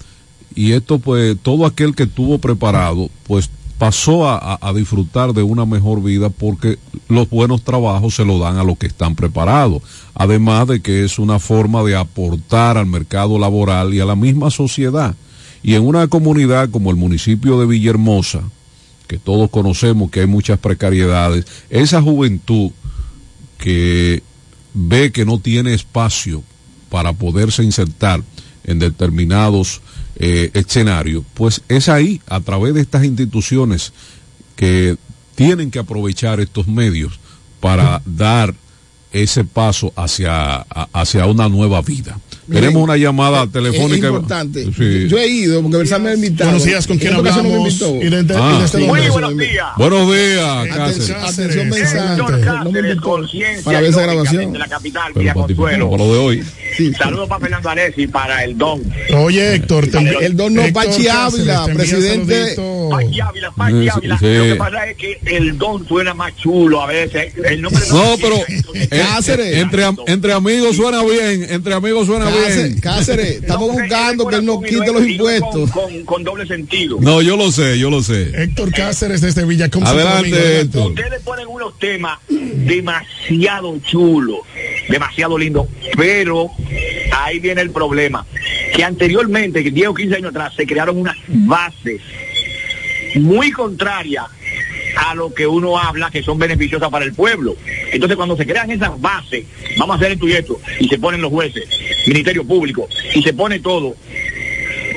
Y 0.54 0.72
esto, 0.72 0.98
pues, 0.98 1.36
todo 1.42 1.64
aquel 1.66 1.94
que 1.94 2.02
estuvo 2.04 2.38
preparado, 2.38 3.08
pues 3.26 3.48
pasó 3.78 4.28
a- 4.28 4.58
a 4.60 4.72
disfrutar 4.72 5.32
de 5.32 5.42
una 5.42 5.64
mejor 5.66 6.02
vida 6.02 6.28
porque 6.30 6.78
los 7.08 7.28
buenos 7.28 7.62
trabajos 7.62 8.14
se 8.14 8.24
lo 8.24 8.38
dan 8.38 8.56
a 8.58 8.62
los 8.62 8.78
que 8.78 8.86
están 8.86 9.16
preparados. 9.16 9.82
Además 10.14 10.68
de 10.68 10.80
que 10.80 11.04
es 11.04 11.18
una 11.18 11.40
forma 11.40 11.82
de 11.82 11.96
aportar 11.96 12.76
al 12.78 12.86
mercado 12.86 13.38
laboral 13.40 13.92
y 13.94 13.98
a 13.98 14.04
la 14.04 14.14
misma 14.14 14.50
sociedad. 14.52 15.16
Y 15.62 15.74
en 15.74 15.86
una 15.86 16.08
comunidad 16.08 16.70
como 16.70 16.90
el 16.90 16.96
municipio 16.96 17.58
de 17.60 17.66
Villahermosa, 17.66 18.42
que 19.06 19.18
todos 19.18 19.50
conocemos 19.50 20.10
que 20.10 20.20
hay 20.20 20.26
muchas 20.26 20.58
precariedades, 20.58 21.46
esa 21.70 22.02
juventud 22.02 22.70
que 23.58 24.22
ve 24.74 25.12
que 25.12 25.24
no 25.24 25.38
tiene 25.38 25.74
espacio 25.74 26.42
para 26.88 27.12
poderse 27.12 27.62
insertar 27.62 28.22
en 28.64 28.78
determinados 28.78 29.80
eh, 30.16 30.50
escenarios, 30.54 31.24
pues 31.34 31.62
es 31.68 31.88
ahí, 31.88 32.20
a 32.26 32.40
través 32.40 32.74
de 32.74 32.80
estas 32.80 33.04
instituciones 33.04 33.92
que 34.56 34.96
tienen 35.34 35.70
que 35.70 35.78
aprovechar 35.78 36.40
estos 36.40 36.68
medios 36.68 37.18
para 37.60 38.02
dar 38.04 38.54
ese 39.12 39.44
paso 39.44 39.92
hacia, 39.96 40.56
hacia 40.92 41.26
una 41.26 41.48
nueva 41.48 41.82
vida. 41.82 42.18
Miren, 42.48 42.62
Tenemos 42.64 42.82
una 42.82 42.96
llamada 42.96 43.44
Es 43.44 43.52
telefónica. 43.52 44.08
importante. 44.08 44.64
Sí. 44.76 45.08
Yo 45.08 45.16
he 45.18 45.28
ido 45.28 45.62
porque 45.62 45.76
Versal 45.78 46.02
me 46.02 46.10
ha 46.10 46.14
invitado. 46.14 46.50
Buenos 46.50 46.66
días, 46.66 46.86
¿con 46.88 46.98
quién 46.98 47.12
no 47.14 47.22
me 47.22 47.30
hablamos? 47.30 47.68
invitó. 47.72 47.94
Y 47.96 48.34
Ah. 48.34 48.62
y 48.64 48.68
sí, 48.68 48.82
buenos 48.84 49.36
días. 49.38 49.66
Buenos 49.76 50.12
días, 50.12 50.40
Atención, 50.40 51.18
Cáceres. 51.20 51.22
atención, 51.22 51.68
mensaje. 51.68 52.16
No 52.16 53.62
Para 53.64 53.80
ver 53.80 53.90
esa 53.90 54.02
grabación. 54.02 54.44
desde 54.46 54.58
la 54.58 54.68
capital, 54.68 55.10
Pero 55.14 55.20
Villa 55.20 55.34
Consuelo. 55.34 55.90
para 55.90 56.04
lo 56.04 56.12
de 56.12 56.18
hoy. 56.18 56.44
Sí. 56.76 56.92
Saludos 56.94 57.28
para 57.28 57.40
Fernando 57.40 57.68
Alessi, 57.68 58.06
para 58.06 58.44
el 58.44 58.56
Don. 58.56 58.82
Oye, 59.14 59.54
Héctor, 59.56 59.86
te 59.88 59.98
El 60.26 60.36
don 60.36 60.54
no, 60.54 60.62
Héctor 60.62 60.84
Pachi 60.86 61.06
Ávila, 61.08 61.66
presidente. 61.74 62.56
Pachi 62.90 63.20
Ávila, 63.20 63.50
Pachi 63.52 63.88
Ávila. 63.88 64.18
sí. 64.18 64.24
Lo 64.34 64.44
que 64.44 64.54
pasa 64.56 64.86
es 64.88 64.96
que 64.96 65.18
el 65.24 65.58
Don 65.58 65.86
suena 65.86 66.14
más 66.14 66.34
chulo 66.36 66.82
a 66.82 66.86
veces. 66.86 67.34
El 67.44 67.60
nombre 67.62 67.82
No, 67.90 68.16
pero 68.20 68.36
eh, 68.74 68.88
Cáceres. 68.88 69.56
entre, 69.58 69.84
entre 70.06 70.32
amigos 70.32 70.76
suena 70.76 71.02
bien, 71.04 71.46
entre 71.50 71.74
amigos 71.74 72.06
suena 72.06 72.30
bien. 72.30 72.41
Cáceres, 72.80 73.30
estamos 73.42 73.72
buscando 73.72 74.26
que 74.26 74.36
él 74.36 74.44
nos 74.44 74.62
quite 74.62 74.92
los 74.92 75.06
impuestos. 75.06 75.70
Con, 75.70 75.90
con, 75.90 76.04
con 76.04 76.24
doble 76.24 76.46
sentido. 76.46 76.98
No, 77.00 77.22
yo 77.22 77.36
lo 77.36 77.50
sé, 77.50 77.78
yo 77.78 77.90
lo 77.90 78.02
sé. 78.02 78.30
Héctor 78.34 78.72
Cáceres 78.72 79.20
desde 79.20 79.44
Villacom. 79.44 79.84
Adelante. 79.84 80.60
Héctor. 80.60 80.90
Ustedes 80.90 81.22
ponen 81.22 81.46
unos 81.48 81.78
temas 81.78 82.18
demasiado 82.28 83.78
chulos, 83.80 84.40
demasiado 84.88 85.38
lindos, 85.38 85.66
pero 85.96 86.50
ahí 87.12 87.38
viene 87.38 87.60
el 87.60 87.70
problema, 87.70 88.26
que 88.74 88.84
anteriormente, 88.84 89.62
que 89.62 89.70
10 89.70 89.88
o 89.88 89.94
15 89.94 90.16
años 90.16 90.30
atrás, 90.30 90.54
se 90.56 90.66
crearon 90.66 90.98
unas 90.98 91.16
bases 91.28 92.00
muy 93.14 93.50
contrarias 93.50 94.26
a 94.96 95.14
lo 95.14 95.32
que 95.32 95.46
uno 95.46 95.78
habla 95.78 96.10
que 96.10 96.22
son 96.22 96.38
beneficiosas 96.38 96.90
para 96.90 97.04
el 97.04 97.14
pueblo. 97.14 97.56
Entonces 97.90 98.16
cuando 98.16 98.36
se 98.36 98.46
crean 98.46 98.70
esas 98.70 99.00
bases, 99.00 99.44
vamos 99.78 99.94
a 99.94 99.96
hacer 99.98 100.12
esto 100.12 100.28
y 100.28 100.32
esto, 100.32 100.60
y 100.78 100.88
se 100.88 100.98
ponen 100.98 101.20
los 101.20 101.30
jueces, 101.30 101.68
Ministerio 102.06 102.44
Público, 102.44 102.88
y 103.14 103.22
se 103.22 103.32
pone 103.32 103.60
todo, 103.60 103.94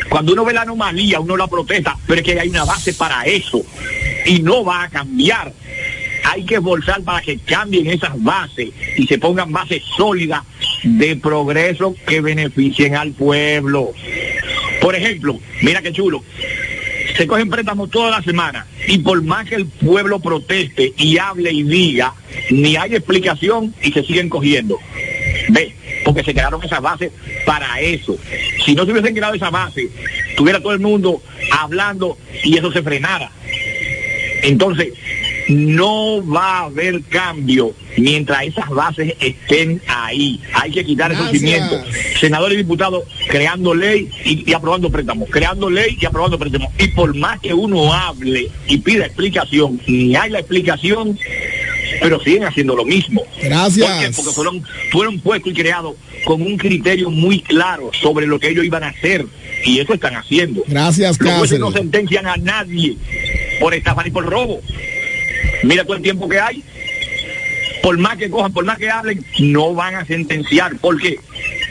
Cuando 0.09 0.33
uno 0.33 0.45
ve 0.45 0.53
la 0.53 0.61
anomalía, 0.61 1.19
uno 1.19 1.35
la 1.35 1.47
protesta, 1.47 1.97
pero 2.07 2.21
es 2.21 2.25
que 2.25 2.39
hay 2.39 2.49
una 2.49 2.63
base 2.63 2.93
para 2.93 3.23
eso 3.23 3.61
y 4.25 4.39
no 4.39 4.63
va 4.63 4.83
a 4.83 4.89
cambiar. 4.89 5.51
Hay 6.23 6.43
que 6.43 6.55
esforzar 6.55 7.01
para 7.03 7.21
que 7.21 7.37
cambien 7.37 7.87
esas 7.87 8.21
bases 8.21 8.69
y 8.97 9.05
se 9.07 9.17
pongan 9.17 9.51
bases 9.51 9.83
sólidas 9.95 10.41
de 10.83 11.15
progreso 11.17 11.95
que 12.07 12.21
beneficien 12.21 12.95
al 12.95 13.11
pueblo. 13.11 13.91
Por 14.81 14.95
ejemplo, 14.95 15.39
mira 15.61 15.81
qué 15.81 15.91
chulo, 15.91 16.23
se 17.15 17.27
cogen 17.27 17.49
préstamos 17.49 17.89
toda 17.89 18.11
la 18.11 18.21
semana 18.21 18.65
y 18.87 18.97
por 18.99 19.21
más 19.23 19.47
que 19.47 19.55
el 19.55 19.65
pueblo 19.65 20.19
proteste 20.19 20.93
y 20.97 21.17
hable 21.17 21.51
y 21.51 21.63
diga, 21.63 22.13
ni 22.49 22.75
hay 22.75 22.95
explicación 22.95 23.73
y 23.81 23.91
se 23.91 24.03
siguen 24.03 24.29
cogiendo. 24.29 24.77
Ve, 25.49 25.75
porque 26.03 26.23
se 26.23 26.33
crearon 26.33 26.63
esas 26.63 26.81
bases 26.81 27.11
para 27.45 27.79
eso. 27.79 28.17
Si 28.65 28.75
no 28.75 28.85
se 28.85 28.91
hubiesen 28.91 29.13
creado 29.13 29.33
esa 29.33 29.49
base, 29.49 29.89
tuviera 30.35 30.59
todo 30.59 30.73
el 30.73 30.79
mundo 30.79 31.21
hablando 31.51 32.17
y 32.43 32.57
eso 32.57 32.71
se 32.71 32.83
frenara. 32.83 33.31
Entonces, 34.43 34.89
no 35.49 36.25
va 36.25 36.59
a 36.59 36.65
haber 36.65 37.01
cambio 37.03 37.73
mientras 37.97 38.43
esas 38.43 38.69
bases 38.69 39.13
estén 39.19 39.81
ahí. 39.87 40.39
Hay 40.53 40.71
que 40.71 40.83
quitar 40.85 41.11
esos 41.11 41.29
Gracias. 41.31 41.41
cimientos. 41.41 41.81
Senadores 42.19 42.55
y 42.55 42.57
diputados 42.57 43.03
creando 43.27 43.73
ley 43.73 44.09
y, 44.25 44.49
y 44.49 44.53
aprobando 44.53 44.89
préstamos, 44.89 45.29
creando 45.29 45.69
ley 45.69 45.97
y 45.99 46.05
aprobando 46.05 46.37
préstamos. 46.39 46.69
Y 46.79 46.87
por 46.89 47.15
más 47.15 47.39
que 47.39 47.53
uno 47.53 47.93
hable 47.93 48.49
y 48.67 48.77
pida 48.77 49.05
explicación, 49.05 49.79
ni 49.87 50.15
hay 50.15 50.29
la 50.31 50.39
explicación, 50.39 51.17
pero 52.01 52.19
siguen 52.21 52.43
haciendo 52.43 52.75
lo 52.75 52.85
mismo. 52.85 53.21
Gracias. 53.41 53.87
¿Por 53.87 53.99
qué? 53.99 54.11
Porque 54.15 54.31
fueron, 54.31 54.63
fueron 54.91 55.19
puestos 55.19 55.51
y 55.51 55.55
creados 55.55 55.95
con 56.25 56.41
un 56.41 56.57
criterio 56.57 57.09
muy 57.09 57.41
claro 57.41 57.91
sobre 58.01 58.25
lo 58.25 58.39
que 58.39 58.49
ellos 58.49 58.65
iban 58.65 58.83
a 58.83 58.87
hacer. 58.89 59.25
Y 59.63 59.79
eso 59.79 59.93
están 59.93 60.15
haciendo. 60.15 60.63
Gracias, 60.67 61.19
Los 61.19 61.33
jueces 61.33 61.59
no 61.59 61.71
sentencian 61.71 62.27
a 62.27 62.37
nadie 62.37 62.97
por 63.59 63.73
estafar 63.73 64.07
y 64.07 64.11
por 64.11 64.25
robo. 64.25 64.61
Mira 65.65 65.83
todo 65.83 65.95
el 65.97 66.01
tiempo 66.03 66.27
que 66.29 66.39
hay. 66.39 66.63
Por 67.81 67.97
más 67.99 68.17
que 68.17 68.29
cojan, 68.29 68.51
por 68.51 68.65
más 68.65 68.77
que 68.79 68.89
hablen, 68.89 69.23
no 69.39 69.73
van 69.75 69.93
a 69.95 70.05
sentenciar. 70.05 70.75
¿Por 70.77 70.99
qué? 70.99 71.17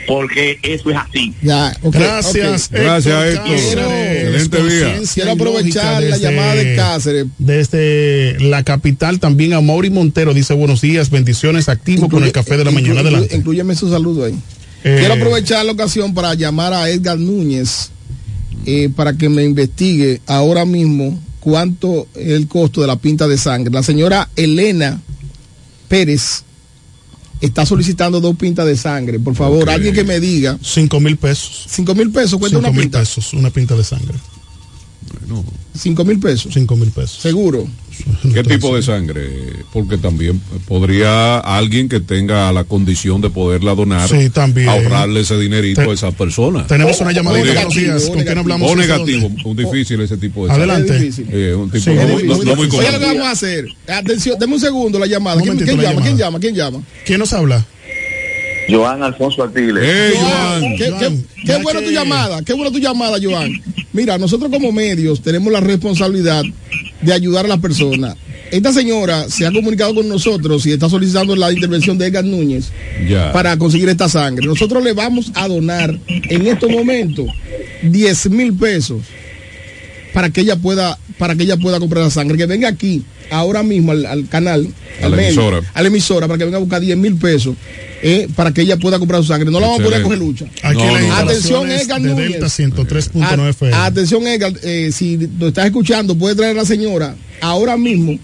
Porque 0.07 0.57
eso 0.63 0.89
es 0.91 0.95
así. 0.97 1.33
Ya, 1.41 1.75
Gracias. 1.83 2.69
Gracias, 2.71 3.25
Héctor. 3.33 3.53
Excelente 3.53 4.63
día. 4.63 4.99
Quiero 5.13 5.31
aprovechar 5.31 6.03
la 6.03 6.17
llamada 6.17 6.55
de 6.55 6.75
Cáceres. 6.75 7.25
Desde 7.37 8.39
la 8.39 8.63
capital 8.63 9.19
también 9.19 9.53
a 9.53 9.61
Mauri 9.61 9.89
Montero 9.89 10.33
dice 10.33 10.53
buenos 10.53 10.79
días, 10.81 11.09
bendiciones, 11.09 11.67
activo 11.69 12.07
con 12.07 12.23
el 12.23 12.31
café 12.31 12.55
de 12.57 12.63
la 12.65 12.71
mañana. 12.71 12.95
Inclu- 13.01 13.07
Adelante. 13.07 13.35
Inclúyeme 13.35 13.75
su 13.75 13.89
saludo 13.89 14.25
ahí. 14.25 14.35
Eh, 14.83 14.97
Quiero 14.99 15.15
aprovechar 15.15 15.65
la 15.65 15.71
ocasión 15.73 16.13
para 16.13 16.33
llamar 16.35 16.71
a 16.71 16.89
Edgar 16.89 17.17
Núñez 17.17 17.89
eh, 18.67 18.89
para 18.95 19.13
que 19.13 19.27
me 19.29 19.43
investigue 19.43 20.21
ahora 20.27 20.63
mismo 20.63 21.19
cuánto 21.45 22.07
es 22.15 22.29
el 22.29 22.47
costo 22.47 22.81
de 22.81 22.87
la 22.87 22.95
pinta 22.95 23.27
de 23.27 23.37
sangre. 23.37 23.71
La 23.71 23.83
señora 23.83 24.27
Elena 24.35 24.99
Pérez 25.87 26.43
está 27.39 27.67
solicitando 27.67 28.19
dos 28.19 28.35
pintas 28.35 28.65
de 28.65 28.75
sangre. 28.75 29.19
Por 29.19 29.35
favor, 29.35 29.69
alguien 29.69 29.93
que 29.93 30.03
me 30.03 30.19
diga. 30.19 30.57
Cinco 30.63 30.99
mil 30.99 31.17
pesos. 31.17 31.67
Cinco 31.69 31.93
mil 31.93 32.09
pesos 32.11 32.39
cuesta 32.39 32.57
Cinco 32.57 32.67
una 32.67 32.71
mil 32.71 32.81
pinta. 32.81 32.99
pesos, 32.99 33.31
una 33.33 33.51
pinta 33.51 33.75
de 33.75 33.83
sangre. 33.83 34.17
Cinco 35.77 36.05
mil 36.05 36.19
pesos. 36.19 36.53
Cinco 36.53 36.75
mil 36.75 36.89
pesos. 36.91 37.19
Seguro. 37.21 37.67
¿Qué 38.33 38.43
tipo 38.43 38.75
de 38.75 38.81
sangre? 38.83 39.29
Porque 39.71 39.97
también 39.97 40.39
podría 40.67 41.37
alguien 41.39 41.87
que 41.87 41.99
tenga 42.01 42.51
la 42.51 42.63
condición 42.65 43.21
de 43.21 43.29
poderla 43.29 43.73
donar 43.75 44.07
Sí, 44.09 44.29
también. 44.29 44.67
ahorrarle 44.69 45.21
ese 45.21 45.37
dinerito 45.39 45.81
Te- 45.81 45.89
a 45.89 45.93
esa 45.93 46.11
persona. 46.11 46.67
Tenemos 46.67 46.99
una 47.01 47.11
llamada. 47.13 47.37
Buenos 47.39 47.73
días. 47.73 48.05
¿Con 48.09 48.21
quién 48.23 48.37
hablamos? 48.37 48.69
O 48.71 48.75
¿Desde 48.75 48.91
negativo, 48.93 49.31
un 49.45 49.55
difícil 49.55 50.01
ese 50.01 50.17
tipo 50.17 50.45
de 50.45 50.53
Adelante. 50.53 50.87
sangre. 50.89 51.05
Difícil. 51.05 51.27
Eh, 51.31 51.55
un 51.55 51.69
tipo 51.71 51.83
Sí, 51.83 51.89
no, 51.95 52.01
es 52.01 52.07
muy- 52.11 52.23
muy 52.23 52.37
no- 52.37 52.43
no 52.43 52.55
muy 52.55 52.67
Oye, 52.67 52.91
lo 52.91 52.99
que 52.99 53.05
común. 53.05 53.17
vamos 53.17 53.27
a 53.27 53.31
hacer. 53.31 53.65
Atención, 53.87 54.37
deme 54.39 54.53
un 54.55 54.59
segundo 54.59 54.99
la 54.99 55.05
llamada. 55.07 55.37
Un 55.37 55.41
¿Quién, 55.43 55.53
momentito, 55.55 55.65
quién 55.65 55.77
la 55.77 55.83
llama? 55.83 55.93
llamada. 55.93 56.05
¿Quién 56.05 56.17
llama? 56.17 56.39
¿Quién 56.39 56.55
llama? 56.55 56.81
¿Quién 57.05 57.19
nos 57.19 57.33
habla? 57.33 57.65
Joan 58.69 59.03
Alfonso 59.03 59.43
Artiles. 59.43 59.83
Eh, 59.85 60.13
Joan, 60.19 60.61
Joan. 60.61 60.75
qué, 60.77 60.89
Joan, 60.89 60.99
qué- 60.99 61.23
qué 61.41 61.47
ya 61.47 61.57
buena 61.59 61.79
que- 61.79 61.85
tu 61.85 61.91
llamada, 61.91 62.41
qué 62.43 62.53
buena 62.53 62.71
tu 62.71 62.79
llamada, 62.79 63.17
Joan. 63.21 63.51
Mira, 63.93 64.17
nosotros 64.17 64.51
como 64.51 64.71
medios 64.71 65.21
tenemos 65.21 65.51
la 65.53 65.59
responsabilidad 65.61 66.43
de 67.01 67.13
ayudar 67.13 67.45
a 67.45 67.49
las 67.49 67.59
personas. 67.59 68.15
Esta 68.51 68.71
señora 68.71 69.29
se 69.29 69.45
ha 69.45 69.51
comunicado 69.51 69.95
con 69.95 70.07
nosotros 70.07 70.65
y 70.65 70.71
está 70.71 70.87
solicitando 70.89 71.35
la 71.35 71.51
intervención 71.51 71.97
de 71.97 72.07
Edgar 72.07 72.23
Núñez 72.23 72.71
Ya. 73.09 73.31
para 73.33 73.57
conseguir 73.57 73.89
esta 73.89 74.07
sangre. 74.07 74.45
Nosotros 74.45 74.83
le 74.83 74.93
vamos 74.93 75.31
a 75.33 75.47
donar 75.47 75.97
en 76.07 76.47
estos 76.47 76.69
momentos 76.69 77.27
10 77.83 78.29
mil 78.29 78.53
pesos 78.53 79.01
para 80.15 80.31
que 80.31 80.41
ella 80.41 80.55
pueda 80.55 80.97
para 81.19 81.35
que 81.35 81.43
ella 81.43 81.57
pueda 81.57 81.79
comprar 81.79 82.03
la 82.03 82.09
sangre. 82.09 82.37
Que 82.37 82.45
venga 82.47 82.67
aquí 82.67 83.03
ahora 83.29 83.61
mismo 83.61 83.91
al, 83.91 84.05
al 84.07 84.27
canal, 84.27 84.67
A 85.01 85.05
al 85.05 85.11
la 85.11 85.17
medio, 85.17 85.29
emisora. 85.29 85.61
a 85.73 85.81
la 85.81 85.87
emisora 85.87 86.27
para 86.27 86.37
que 86.39 86.45
venga 86.45 86.57
a 86.57 86.61
buscar 86.61 86.81
10 86.81 86.97
mil 86.97 87.15
pesos 87.15 87.55
eh, 88.01 88.27
para 88.35 88.51
que 88.53 88.61
ella 88.61 88.77
pueda 88.77 88.97
comprar 88.97 89.21
su 89.21 89.27
sangre. 89.27 89.51
No 89.51 89.59
la 89.59 89.67
vamos 89.67 89.81
a 89.81 89.83
poner 89.83 89.99
a 89.99 90.03
coger 90.03 90.17
lucha. 90.19 90.45
Aquí 90.63 90.81
No. 90.81 91.15
Atención, 91.15 91.69
Edgar 91.71 92.01
de 92.01 92.09
Núñez. 92.09 92.31
Delta 92.31 92.47
103.9 92.47 93.39
A- 93.45 93.49
FM. 93.49 93.73
Atención, 93.75 94.27
Edgar, 94.27 94.53
eh, 94.63 94.89
si 94.93 95.17
lo 95.39 95.49
estás 95.49 95.65
escuchando, 95.67 96.15
puede 96.17 96.35
traer 96.35 96.57
a 96.57 96.61
la 96.61 96.65
señora 96.65 97.15
ahora 97.41 97.77
mismo 97.77 98.17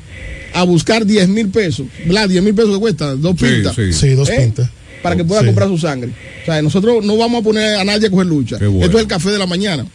a 0.53 0.63
buscar 0.63 1.05
10 1.05 1.27
mil 1.29 1.49
pesos. 1.49 1.85
¿Verdad? 2.05 2.29
10 2.29 2.43
mil 2.43 2.53
pesos 2.55 2.77
cuesta, 2.79 3.15
dos 3.15 3.35
Sí, 3.39 3.45
pintas. 3.45 3.75
sí. 3.75 3.93
Sí, 3.93 4.09
dos 4.09 4.29
¿Eh? 4.29 4.35
pintas. 4.39 4.69
Para 5.01 5.15
que 5.15 5.23
pueda 5.23 5.41
Sí. 5.41 5.47
comprar 5.47 5.67
su 5.67 5.77
sangre. 5.79 6.11
O 6.43 6.45
sea, 6.45 6.61
nosotros 6.61 7.03
no 7.03 7.17
vamos 7.17 7.41
a 7.41 7.43
poner 7.43 7.75
a 7.75 7.83
nadie 7.83 8.07
a 8.07 8.11
coger 8.11 8.27
lucha. 8.27 8.57
Bueno. 8.57 8.83
Esto 8.85 8.97
es 8.97 9.01
el 9.03 9.07
café 9.07 9.31
de 9.31 9.39
la 9.39 9.47
mañana. 9.47 9.85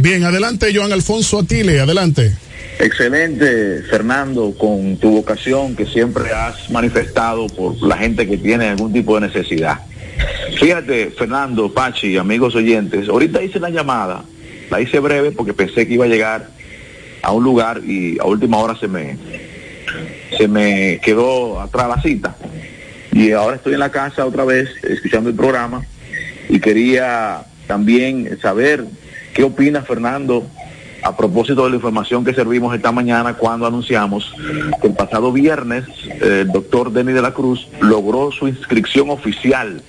Bien, 0.00 0.22
adelante, 0.22 0.72
Joan 0.72 0.92
Alfonso 0.92 1.40
Atile, 1.40 1.80
adelante. 1.80 2.32
Excelente, 2.78 3.82
Fernando, 3.90 4.54
con 4.56 4.96
tu 4.98 5.10
vocación 5.10 5.74
que 5.74 5.86
siempre 5.86 6.32
has 6.32 6.70
manifestado 6.70 7.48
por 7.48 7.82
la 7.82 7.96
gente 7.96 8.28
que 8.28 8.36
tiene 8.36 8.68
algún 8.68 8.92
tipo 8.92 9.18
de 9.18 9.26
necesidad. 9.26 9.80
Fíjate, 10.56 11.10
Fernando, 11.10 11.74
Pachi, 11.74 12.16
amigos 12.16 12.54
oyentes, 12.54 13.08
ahorita 13.08 13.42
hice 13.42 13.58
la 13.58 13.70
llamada, 13.70 14.22
la 14.70 14.80
hice 14.80 15.00
breve 15.00 15.32
porque 15.32 15.52
pensé 15.52 15.88
que 15.88 15.94
iba 15.94 16.04
a 16.04 16.08
llegar 16.08 16.48
a 17.22 17.32
un 17.32 17.42
lugar 17.42 17.82
y 17.84 18.20
a 18.20 18.24
última 18.24 18.58
hora 18.58 18.78
se 18.78 18.86
me, 18.86 19.18
se 20.36 20.46
me 20.46 21.00
quedó 21.02 21.60
atrás 21.60 21.88
la 21.88 22.00
cita. 22.00 22.36
Y 23.10 23.32
ahora 23.32 23.56
estoy 23.56 23.74
en 23.74 23.80
la 23.80 23.90
casa 23.90 24.24
otra 24.24 24.44
vez 24.44 24.68
escuchando 24.84 25.28
el 25.28 25.34
programa 25.34 25.84
y 26.48 26.60
quería 26.60 27.42
también 27.66 28.38
saber 28.40 28.84
qué 29.38 29.44
opina 29.44 29.82
Fernando 29.82 30.44
a 31.00 31.16
propósito 31.16 31.62
de 31.62 31.70
la 31.70 31.76
información 31.76 32.24
que 32.24 32.34
servimos 32.34 32.74
esta 32.74 32.90
mañana 32.90 33.34
cuando 33.34 33.68
anunciamos 33.68 34.34
que 34.80 34.88
el 34.88 34.94
pasado 34.94 35.30
viernes 35.30 35.84
eh, 36.08 36.40
el 36.40 36.50
doctor 36.50 36.90
Denis 36.90 37.14
de 37.14 37.22
la 37.22 37.30
Cruz 37.30 37.68
logró 37.80 38.32
su 38.32 38.48
inscripción 38.48 39.10
oficial 39.10 39.80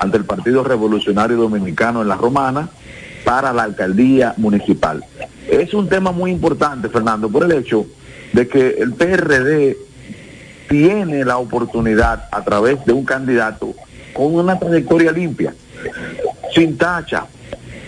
ante 0.00 0.16
el 0.16 0.24
Partido 0.24 0.64
Revolucionario 0.64 1.36
Dominicano 1.36 2.02
en 2.02 2.08
la 2.08 2.16
Romana 2.16 2.70
para 3.24 3.52
la 3.52 3.62
alcaldía 3.62 4.34
municipal. 4.36 5.04
Es 5.48 5.74
un 5.74 5.88
tema 5.88 6.10
muy 6.10 6.32
importante, 6.32 6.88
Fernando, 6.88 7.28
por 7.28 7.44
el 7.44 7.52
hecho 7.52 7.86
de 8.32 8.48
que 8.48 8.78
el 8.80 8.94
PRD 8.94 9.76
tiene 10.68 11.24
la 11.24 11.38
oportunidad 11.38 12.28
a 12.32 12.42
través 12.42 12.84
de 12.84 12.92
un 12.92 13.04
candidato 13.04 13.76
con 14.12 14.34
una 14.34 14.58
trayectoria 14.58 15.12
limpia, 15.12 15.54
sin 16.52 16.76
tacha, 16.76 17.26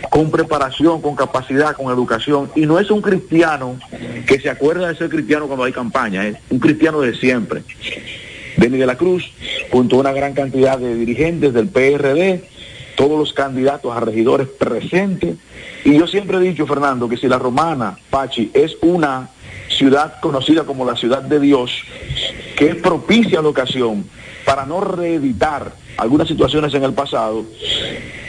con 0.09 0.31
preparación, 0.31 1.03
con 1.03 1.15
capacidad, 1.15 1.77
con 1.77 1.93
educación, 1.93 2.51
y 2.55 2.67
no 2.67 2.79
es 2.79 2.91
un 2.91 3.03
cristiano 3.03 3.79
que 4.27 4.41
se 4.41 4.49
acuerda 4.49 4.89
de 4.89 4.97
ser 4.97 5.11
cristiano 5.11 5.47
cuando 5.47 5.65
hay 5.65 5.73
campaña, 5.73 6.27
es 6.27 6.37
un 6.49 6.59
cristiano 6.59 7.01
de 7.01 7.15
siempre. 7.15 7.63
Denis 8.57 8.81
de 8.81 8.87
la 8.87 8.97
Cruz, 8.97 9.31
junto 9.71 9.97
a 9.97 10.01
una 10.01 10.13
gran 10.13 10.33
cantidad 10.33 10.79
de 10.79 10.95
dirigentes 10.95 11.53
del 11.53 11.69
PRD, 11.69 12.45
todos 12.97 13.19
los 13.19 13.33
candidatos 13.33 13.97
a 13.97 14.01
regidores 14.01 14.49
presentes, 14.49 15.37
y 15.85 15.99
yo 15.99 16.07
siempre 16.07 16.39
he 16.39 16.41
dicho, 16.41 16.67
Fernando, 16.67 17.09
que 17.09 17.17
si 17.17 17.29
la 17.29 17.39
romana, 17.39 17.99
Pachi, 18.11 18.51
es 18.53 18.77
una 18.83 19.31
ciudad 19.69 20.21
conocida 20.21 20.65
como 20.65 20.85
la 20.85 20.97
ciudad 20.97 21.23
de 21.23 21.41
Dios, 21.41 21.71
que 22.57 22.71
es 22.71 22.77
propicia 22.77 23.39
a 23.39 23.43
la 23.43 23.49
ocasión 23.49 24.05
para 24.45 24.67
no 24.67 24.81
reeditar 24.81 25.73
algunas 25.97 26.29
situaciones 26.29 26.75
en 26.75 26.83
el 26.83 26.93
pasado, 26.93 27.45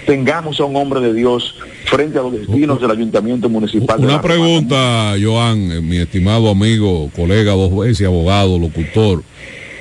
tengamos 0.05 0.59
a 0.59 0.65
un 0.65 0.75
hombre 0.75 0.99
de 1.01 1.13
Dios 1.13 1.55
frente 1.85 2.17
a 2.17 2.21
los 2.23 2.33
destinos 2.33 2.81
del 2.81 2.91
ayuntamiento 2.91 3.49
municipal. 3.49 3.99
Una 3.99 4.21
pregunta, 4.21 5.15
Joan, 5.21 5.71
eh, 5.71 5.81
mi 5.81 5.97
estimado 5.97 6.49
amigo, 6.49 7.09
colega 7.15 7.53
dos 7.53 7.75
veces, 7.75 8.05
abogado, 8.07 8.57
locutor. 8.59 9.23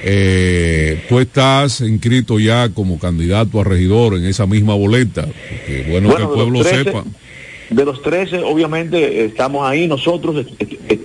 Eh, 0.03 1.05
tú 1.09 1.19
estás 1.21 1.81
inscrito 1.83 2.39
ya 2.39 2.71
como 2.71 2.99
candidato 2.99 3.61
a 3.61 3.65
regidor 3.65 4.15
en 4.15 4.25
esa 4.25 4.47
misma 4.47 4.75
boleta. 4.75 5.23
Porque 5.27 5.87
bueno, 5.91 6.09
Bueno, 6.09 6.17
que 6.17 6.23
el 6.23 6.29
pueblo 6.39 6.61
13, 6.63 6.85
sepa. 6.85 7.05
De 7.71 7.85
los 7.85 8.03
13, 8.03 8.39
obviamente, 8.43 9.25
estamos 9.27 9.69
ahí 9.69 9.87
nosotros. 9.87 10.37
est- 10.47 10.61
est- 10.63 10.91
est- 10.91 11.03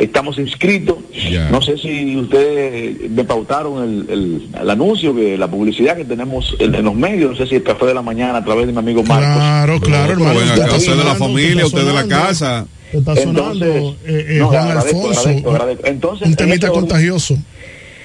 estamos 0.00 0.38
inscritos. 0.38 0.96
Ya. 1.30 1.48
No 1.50 1.60
sé 1.62 1.78
si 1.78 2.16
ustedes 2.16 3.10
me 3.10 3.24
pautaron 3.24 3.82
el, 3.82 4.10
el- 4.10 4.48
el 4.60 4.70
anuncio, 4.70 5.14
que 5.14 5.36
la 5.38 5.48
publicidad 5.50 5.96
que 5.96 6.04
tenemos 6.04 6.54
en, 6.58 6.74
en 6.74 6.84
los 6.84 6.94
medios, 6.94 7.30
no 7.32 7.36
sé 7.36 7.46
si 7.46 7.54
el 7.56 7.62
café 7.62 7.86
de 7.86 7.94
la 7.94 8.02
mañana 8.02 8.38
a 8.38 8.44
través 8.44 8.66
de 8.66 8.72
mi 8.72 8.78
amigo 8.78 9.02
Marcos. 9.02 9.34
Claro, 9.36 9.80
claro, 9.80 10.12
hermano. 10.12 10.40
usted 10.76 10.96
de 10.96 11.04
la 11.04 11.14
familia, 11.14 11.66
usted 11.66 11.84
de 11.86 11.92
la 11.94 12.06
casa. 12.06 12.66
Está 12.92 13.16
sonando, 13.16 13.66
Entonces, 13.66 13.94
eh, 14.06 14.26
eh, 14.28 14.38
no, 14.38 14.48
Juan 14.48 14.68
agradezco, 14.68 14.98
Alfonso. 15.08 15.20
agradezco, 15.20 15.50
agradezco. 15.50 15.86
Entonces, 15.86 16.28
un 16.28 16.36
temita 16.36 16.68
orden- 16.68 16.80
contagioso. 16.80 17.36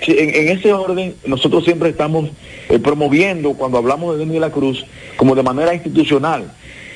Sí, 0.03 0.15
en, 0.17 0.29
en 0.33 0.57
ese 0.57 0.73
orden, 0.73 1.13
nosotros 1.27 1.63
siempre 1.63 1.89
estamos 1.89 2.29
eh, 2.67 2.79
promoviendo, 2.79 3.53
cuando 3.53 3.77
hablamos 3.77 4.13
de 4.13 4.19
Denis 4.19 4.33
de 4.33 4.39
la 4.39 4.49
Cruz, 4.49 4.83
como 5.17 5.35
de 5.35 5.43
manera 5.43 5.73
institucional, 5.75 6.51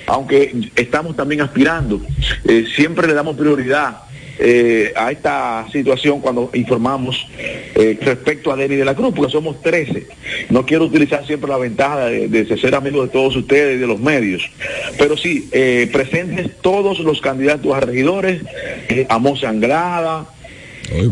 aunque 0.07 0.55
estamos 0.75 1.15
también 1.15 1.41
aspirando, 1.41 2.01
eh, 2.45 2.65
siempre 2.75 3.07
le 3.07 3.13
damos 3.13 3.35
prioridad 3.37 3.97
eh, 4.39 4.93
a 4.95 5.11
esta 5.11 5.65
situación 5.71 6.19
cuando 6.19 6.49
informamos 6.53 7.27
eh, 7.75 7.97
respecto 8.01 8.51
a 8.51 8.55
Denis 8.55 8.77
de 8.77 8.85
la 8.85 8.95
Cruz, 8.95 9.13
porque 9.15 9.31
somos 9.31 9.61
13. 9.61 10.07
No 10.49 10.65
quiero 10.65 10.85
utilizar 10.85 11.25
siempre 11.25 11.49
la 11.49 11.57
ventaja 11.57 12.05
de, 12.07 12.27
de 12.27 12.57
ser 12.57 12.75
amigo 12.75 13.03
de 13.03 13.09
todos 13.09 13.35
ustedes 13.35 13.77
y 13.77 13.79
de 13.79 13.87
los 13.87 13.99
medios, 13.99 14.49
pero 14.97 15.17
sí, 15.17 15.49
eh, 15.51 15.89
presentes 15.91 16.49
todos 16.61 16.99
los 16.99 17.21
candidatos 17.21 17.73
a 17.73 17.79
regidores, 17.79 18.41
eh, 18.89 19.05
Amos 19.09 19.43
Anglada, 19.43 20.27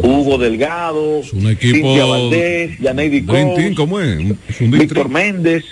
Hugo 0.01 0.37
Delgado, 0.37 1.21
Un 1.33 1.47
equipo. 1.47 1.75
Cintia 1.75 2.05
Valdés, 2.05 2.79
un 2.79 4.71
Dream 4.71 4.81
Víctor 4.81 5.09
Méndez. 5.09 5.63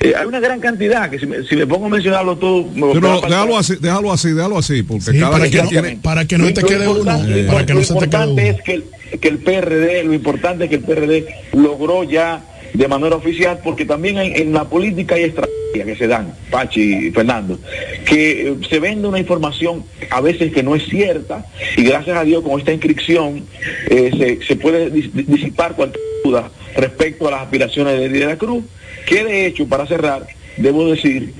Eh, 0.00 0.12
hay 0.16 0.26
una 0.26 0.40
gran 0.40 0.60
cantidad 0.60 1.08
que 1.10 1.18
si 1.18 1.26
me, 1.26 1.42
si 1.44 1.56
me 1.56 1.66
pongo 1.66 1.86
a 1.86 1.88
mencionarlo 1.88 2.36
todo, 2.36 2.64
me 2.74 2.92
Pero 2.92 3.20
déjalo 3.22 3.56
así, 3.58 3.76
déjalo 3.80 4.12
así, 4.12 4.32
déjalo 4.32 4.58
así, 4.58 4.82
porque 4.82 5.12
Sí, 5.12 5.18
cada 5.18 5.32
para 5.32 5.48
que 5.50 5.62
no- 5.62 5.68
tiene. 5.68 5.98
para 6.02 6.24
que 6.26 6.36
no 6.38 6.44
Lo- 6.44 6.52
te 6.54 6.60
lo 6.62 6.68
quede 6.68 6.88
uno. 6.88 6.98
importante- 6.98 7.44
Para 7.44 7.66
que 7.66 7.72
no 7.74 7.78
lo 7.80 7.84
se 7.86 7.94
te 7.94 7.98
quede 8.00 8.04
importante 8.04 8.42
uno. 8.42 8.50
es 8.58 8.62
que 8.62 8.72
el, 8.74 8.84
que 9.20 9.28
el 9.28 9.38
PRD, 9.38 10.04
lo 10.04 10.12
importante 10.12 10.64
es 10.64 10.70
que 10.70 10.76
el 10.76 10.82
PRD 10.82 11.26
logró 11.54 12.04
ya 12.04 12.44
de 12.74 12.88
manera 12.88 13.16
oficial, 13.16 13.60
porque 13.62 13.84
también 13.84 14.18
hay- 14.18 14.32
en 14.36 14.52
la 14.52 14.64
política 14.64 15.14
hay 15.14 15.24
estrategias 15.24 15.86
que 15.86 15.96
se 15.96 16.06
dan, 16.06 16.34
Pachi 16.50 17.08
y 17.08 17.10
Fernando, 17.10 17.58
que 18.06 18.48
eh, 18.48 18.54
se 18.68 18.80
vende 18.80 19.08
una 19.08 19.18
información 19.18 19.84
a 20.10 20.20
veces 20.20 20.52
que 20.52 20.62
no 20.62 20.74
es 20.74 20.84
cierta, 20.86 21.44
y 21.76 21.82
gracias 21.84 22.16
a 22.16 22.24
Dios 22.24 22.42
con 22.42 22.58
esta 22.58 22.72
inscripción 22.72 23.44
eh, 23.90 24.10
se, 24.40 24.46
se 24.46 24.56
puede 24.56 24.92
dis- 24.92 25.10
disipar 25.12 25.74
cualquier 25.76 26.02
duda 26.24 26.50
respecto 26.76 27.28
a 27.28 27.30
las 27.32 27.42
aspiraciones 27.42 28.10
de 28.12 28.26
la 28.26 28.36
Cruz, 28.36 28.64
que 29.06 29.24
de 29.24 29.46
hecho, 29.46 29.66
para 29.68 29.86
cerrar, 29.86 30.26
debo 30.56 30.90
decir 30.90 31.32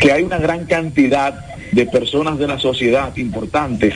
que 0.00 0.10
hay 0.12 0.22
una 0.22 0.38
gran 0.38 0.64
cantidad 0.66 1.34
de 1.72 1.86
personas 1.86 2.38
de 2.38 2.46
la 2.46 2.58
sociedad 2.58 3.14
importantes 3.16 3.94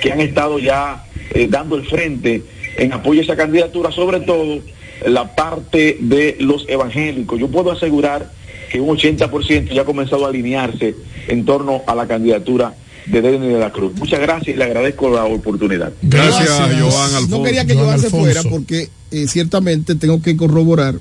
que 0.00 0.12
han 0.12 0.20
estado 0.20 0.58
ya 0.58 1.04
eh, 1.34 1.46
dando 1.50 1.76
el 1.76 1.84
frente 1.84 2.42
en 2.76 2.92
apoyo 2.92 3.20
a 3.20 3.24
esa 3.24 3.36
candidatura, 3.36 3.90
sobre 3.90 4.20
todo 4.20 4.60
la 5.06 5.34
parte 5.34 5.98
de 6.00 6.36
los 6.40 6.64
evangélicos. 6.68 7.38
Yo 7.38 7.48
puedo 7.48 7.70
asegurar 7.72 8.32
que 8.70 8.80
un 8.80 8.96
80% 8.96 9.72
ya 9.72 9.82
ha 9.82 9.84
comenzado 9.84 10.26
a 10.26 10.28
alinearse 10.28 10.94
en 11.28 11.44
torno 11.44 11.82
a 11.86 11.94
la 11.94 12.06
candidatura 12.06 12.74
de 13.06 13.22
Denis 13.22 13.40
de 13.52 13.58
la 13.58 13.70
Cruz. 13.72 13.92
Muchas 13.96 14.20
gracias 14.20 14.54
y 14.54 14.58
le 14.58 14.64
agradezco 14.64 15.08
la 15.08 15.24
oportunidad. 15.24 15.92
Gracias, 16.02 16.48
Joan 16.50 16.70
Alfonso. 17.14 17.28
No 17.38 17.42
quería 17.42 17.64
que 17.64 17.74
Joan 17.74 17.86
Joan 17.86 18.00
se 18.00 18.06
Alfonso. 18.06 18.24
fuera 18.32 18.42
porque 18.50 18.88
eh, 19.10 19.26
ciertamente 19.28 19.94
tengo 19.94 20.20
que 20.20 20.36
corroborar 20.36 20.96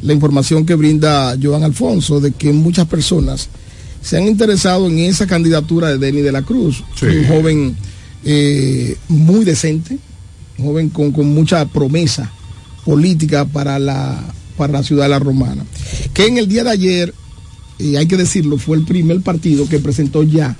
la 0.00 0.12
información 0.14 0.64
que 0.64 0.74
brinda 0.74 1.36
Joan 1.40 1.62
Alfonso 1.64 2.20
de 2.20 2.32
que 2.32 2.52
muchas 2.52 2.86
personas 2.86 3.48
se 4.00 4.16
han 4.16 4.26
interesado 4.26 4.86
en 4.88 4.98
esa 5.00 5.26
candidatura 5.26 5.88
de 5.90 5.98
Denis 5.98 6.24
de 6.24 6.32
la 6.32 6.42
Cruz, 6.42 6.82
Sí. 6.98 7.06
un 7.06 7.26
joven 7.28 7.76
eh, 8.24 8.96
muy 9.08 9.44
decente, 9.44 9.98
un 10.58 10.64
joven 10.66 10.88
con, 10.88 11.12
con 11.12 11.26
mucha 11.34 11.64
promesa 11.66 12.32
política 12.84 13.44
para 13.44 13.78
la, 13.78 14.22
para 14.56 14.74
la 14.74 14.82
ciudad 14.82 15.04
de 15.04 15.10
la 15.10 15.18
Romana, 15.18 15.64
que 16.12 16.26
en 16.26 16.38
el 16.38 16.48
día 16.48 16.64
de 16.64 16.70
ayer, 16.70 17.14
y 17.78 17.96
hay 17.96 18.06
que 18.06 18.16
decirlo, 18.16 18.58
fue 18.58 18.76
el 18.76 18.84
primer 18.84 19.20
partido 19.20 19.68
que 19.68 19.78
presentó 19.78 20.22
ya 20.22 20.56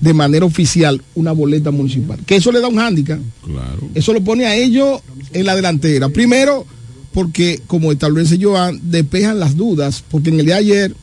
de 0.00 0.14
manera 0.14 0.46
oficial 0.46 1.02
una 1.14 1.32
boleta 1.32 1.70
municipal, 1.70 2.18
que 2.24 2.36
eso 2.36 2.52
le 2.52 2.60
da 2.60 2.68
un 2.68 2.76
hándicap. 2.76 3.20
Claro. 3.44 3.88
Eso 3.94 4.12
lo 4.12 4.22
pone 4.22 4.46
a 4.46 4.56
ellos 4.56 5.00
en 5.32 5.46
la 5.46 5.54
delantera. 5.54 6.08
Primero, 6.08 6.66
porque, 7.12 7.60
como 7.66 7.92
establece 7.92 8.38
Joan, 8.40 8.80
despejan 8.84 9.38
las 9.38 9.56
dudas, 9.56 10.02
porque 10.10 10.30
en 10.30 10.40
el 10.40 10.46
día 10.46 10.54
de 10.56 10.60
ayer 10.60 10.94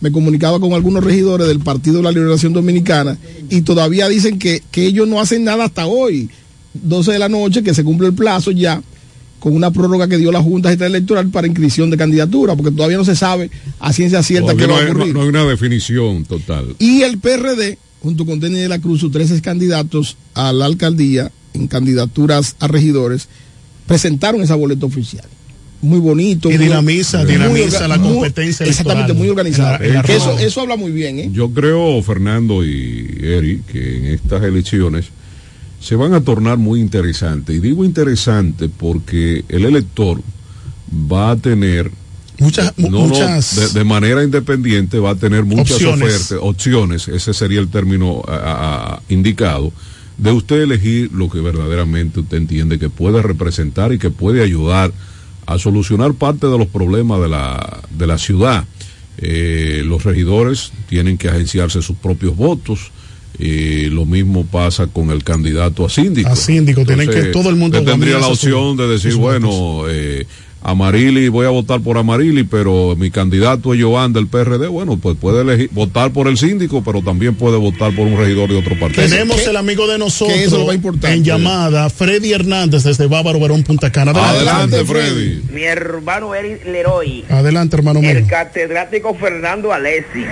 me 0.00 0.10
comunicaba 0.10 0.58
con 0.58 0.72
algunos 0.72 1.04
regidores 1.04 1.46
del 1.46 1.60
Partido 1.60 1.98
de 1.98 2.04
la 2.04 2.12
Liberación 2.12 2.52
Dominicana 2.54 3.18
y 3.50 3.60
todavía 3.62 4.08
dicen 4.08 4.38
que, 4.38 4.62
que 4.70 4.86
ellos 4.86 5.06
no 5.06 5.20
hacen 5.20 5.44
nada 5.44 5.64
hasta 5.64 5.86
hoy, 5.86 6.30
12 6.72 7.12
de 7.12 7.18
la 7.18 7.28
noche, 7.28 7.62
que 7.62 7.74
se 7.74 7.84
cumple 7.84 8.08
el 8.08 8.14
plazo 8.14 8.50
ya, 8.50 8.82
con 9.40 9.54
una 9.56 9.72
prórroga 9.72 10.06
que 10.06 10.18
dio 10.18 10.30
la 10.30 10.40
Junta 10.40 10.70
Electoral 10.72 11.28
para 11.30 11.46
inscripción 11.48 11.90
de 11.90 11.96
candidatura, 11.96 12.54
porque 12.54 12.70
todavía 12.70 12.96
no 12.98 13.04
se 13.04 13.16
sabe 13.16 13.50
a 13.80 13.92
ciencia 13.92 14.22
cierta 14.22 14.54
qué 14.54 14.66
no, 14.68 14.74
va 14.74 14.78
a 14.78 14.80
hay, 14.82 14.86
no- 14.86 14.92
ocurrir. 14.92 15.14
no 15.14 15.22
hay 15.22 15.28
una 15.28 15.44
definición 15.44 16.24
total. 16.24 16.76
Y 16.78 17.02
el 17.02 17.18
PRD, 17.18 17.78
junto 18.02 18.24
con 18.26 18.38
Denis 18.38 18.58
de 18.60 18.68
la 18.68 18.78
Cruz, 18.78 19.00
sus 19.00 19.10
13 19.10 19.40
candidatos 19.42 20.16
a 20.34 20.52
la 20.52 20.66
alcaldía 20.66 21.32
en 21.54 21.66
candidaturas 21.66 22.54
a 22.60 22.68
regidores, 22.68 23.28
presentaron 23.86 24.40
esa 24.42 24.54
boleta 24.54 24.86
oficial. 24.86 25.24
Muy 25.82 25.98
bonito. 25.98 26.50
Y 26.50 26.56
muy- 26.58 26.64
dinamiza, 26.66 27.22
muy 27.24 27.32
dinamiza 27.32 27.88
la 27.88 27.96
muy- 27.96 28.12
competencia 28.14 28.66
Exactamente, 28.66 29.12
electoral 29.12 29.16
muy 29.18 29.28
Que 30.04 30.16
eso, 30.16 30.38
eso 30.38 30.60
habla 30.60 30.76
muy 30.76 30.92
bien, 30.92 31.18
¿eh? 31.18 31.30
Yo 31.32 31.50
creo, 31.50 32.02
Fernando 32.02 32.62
y 32.64 33.08
Eri, 33.22 33.62
que 33.72 33.96
en 33.96 34.04
estas 34.06 34.42
elecciones 34.44 35.06
se 35.80 35.96
van 35.96 36.12
a 36.14 36.20
tornar 36.20 36.58
muy 36.58 36.80
interesantes. 36.80 37.56
Y 37.56 37.60
digo 37.60 37.84
interesante 37.84 38.68
porque 38.68 39.44
el 39.48 39.64
elector 39.64 40.20
va 41.10 41.30
a 41.32 41.36
tener 41.36 41.90
Muchas, 42.38 42.72
no, 42.78 42.88
muchas 43.06 43.54
de, 43.74 43.78
de 43.80 43.84
manera 43.84 44.24
independiente 44.24 44.98
va 44.98 45.10
a 45.10 45.14
tener 45.14 45.44
muchas 45.44 45.72
Opciones. 45.72 46.02
ofertas, 46.14 46.38
opciones, 46.40 47.08
ese 47.08 47.34
sería 47.34 47.60
el 47.60 47.68
término 47.68 48.22
a- 48.26 48.32
a- 48.34 48.94
a- 48.94 49.02
indicado, 49.10 49.72
de 50.16 50.32
usted 50.32 50.62
elegir 50.62 51.10
lo 51.12 51.28
que 51.28 51.40
verdaderamente 51.40 52.20
usted 52.20 52.38
entiende 52.38 52.78
que 52.78 52.88
puede 52.88 53.20
representar 53.22 53.92
y 53.92 53.98
que 53.98 54.08
puede 54.10 54.42
ayudar 54.42 54.90
a 55.46 55.58
solucionar 55.58 56.14
parte 56.14 56.46
de 56.46 56.56
los 56.56 56.66
problemas 56.68 57.20
de 57.20 57.28
la, 57.28 57.82
de 57.90 58.06
la 58.06 58.16
ciudad. 58.16 58.64
Eh, 59.18 59.82
los 59.84 60.04
regidores 60.04 60.72
tienen 60.88 61.18
que 61.18 61.28
agenciarse 61.28 61.82
sus 61.82 61.96
propios 61.96 62.36
votos. 62.36 62.90
Eh, 63.38 63.88
lo 63.90 64.04
mismo 64.04 64.44
pasa 64.44 64.86
con 64.86 65.10
el 65.10 65.24
candidato 65.24 65.86
a 65.86 65.90
síndico. 65.90 66.28
A 66.28 66.36
síndico, 66.36 66.84
tienen 66.84 67.08
que 67.08 67.24
todo 67.24 67.48
el 67.50 67.56
mundo 67.56 67.82
tendría 67.82 68.18
la 68.18 68.28
opción 68.28 68.76
de 68.76 68.88
decir, 68.88 69.14
bueno, 69.16 69.84
eh, 69.88 70.26
Amarili, 70.62 71.28
voy 71.28 71.46
a 71.46 71.50
votar 71.50 71.80
por 71.80 71.96
Amarili, 71.96 72.44
pero 72.44 72.94
mi 72.96 73.10
candidato 73.10 73.72
es 73.72 73.82
Joan 73.82 74.12
del 74.12 74.26
PRD, 74.26 74.68
bueno, 74.68 74.98
pues 74.98 75.16
puede 75.16 75.40
elegir, 75.40 75.70
votar 75.72 76.12
por 76.12 76.28
el 76.28 76.36
síndico, 76.36 76.82
pero 76.84 77.00
también 77.00 77.34
puede 77.34 77.56
votar 77.56 77.94
por 77.96 78.06
un 78.06 78.18
regidor 78.18 78.50
de 78.50 78.56
otro 78.56 78.78
partido. 78.78 79.08
Tenemos 79.08 79.46
el 79.46 79.56
amigo 79.56 79.86
de 79.86 79.98
nosotros 79.98 80.36
eso 80.36 80.70
en 81.04 81.24
llamada, 81.24 81.88
Freddy 81.88 82.32
Hernández 82.32 82.82
desde 82.82 83.06
Bávaro 83.06 83.40
Verón, 83.40 83.62
Punta 83.62 83.90
Cana. 83.90 84.10
Adelante, 84.10 84.84
Freddy. 84.84 85.42
Mi 85.50 85.62
hermano 85.62 86.34
Eric 86.34 86.66
Leroy, 86.66 87.24
Adelante, 87.30 87.76
hermano 87.76 88.02
mío. 88.02 88.10
el 88.10 88.26
catedrático 88.26 89.14
Fernando 89.14 89.72
Alessi 89.72 90.26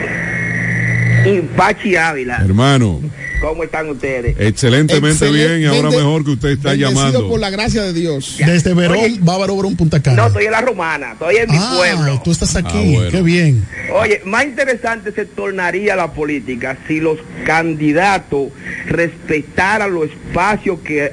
Pachi 1.57 1.97
Ávila. 1.97 2.35
Hermano, 2.39 3.01
¿Cómo 3.41 3.63
están 3.63 3.89
ustedes? 3.89 4.37
excelentemente 4.39 5.27
Excelente. 5.27 5.59
bien 5.59 5.61
y 5.63 5.67
ahora 5.77 5.91
mejor 5.91 6.25
que 6.25 6.33
usted 6.33 6.49
está 6.51 6.71
Bendecido 6.71 6.95
llamando. 6.97 7.29
por 7.29 7.39
la 7.41 7.51
gracia 7.51 7.83
de 7.83 7.93
Dios. 7.93 8.37
Desde 8.45 8.75
Verón, 8.75 8.99
Oye. 8.99 9.17
Bávaro 9.21 9.57
Verón, 9.57 9.77
Punta 9.77 10.01
Cana. 10.03 10.17
No, 10.17 10.27
estoy 10.27 10.47
en 10.47 10.51
la 10.53 10.61
romana, 10.61 11.13
estoy 11.13 11.37
en 11.37 11.51
mi 11.51 11.57
ah, 11.59 11.75
pueblo. 11.77 12.21
tú 12.25 12.33
estás 12.33 12.57
aquí, 12.57 12.69
Ah, 12.77 12.95
bueno. 12.97 13.11
qué 13.11 13.23
bien. 13.23 13.65
Oye, 13.93 14.21
más 14.25 14.45
interesante 14.45 15.13
se 15.13 15.25
tornaría 15.25 15.95
la 15.95 16.13
política 16.13 16.77
si 16.89 17.01
los 17.01 17.19
candidatos 17.47 18.49
respetaran 18.87 19.93
los 19.95 20.07
espacios 20.11 20.81
que, 20.81 21.13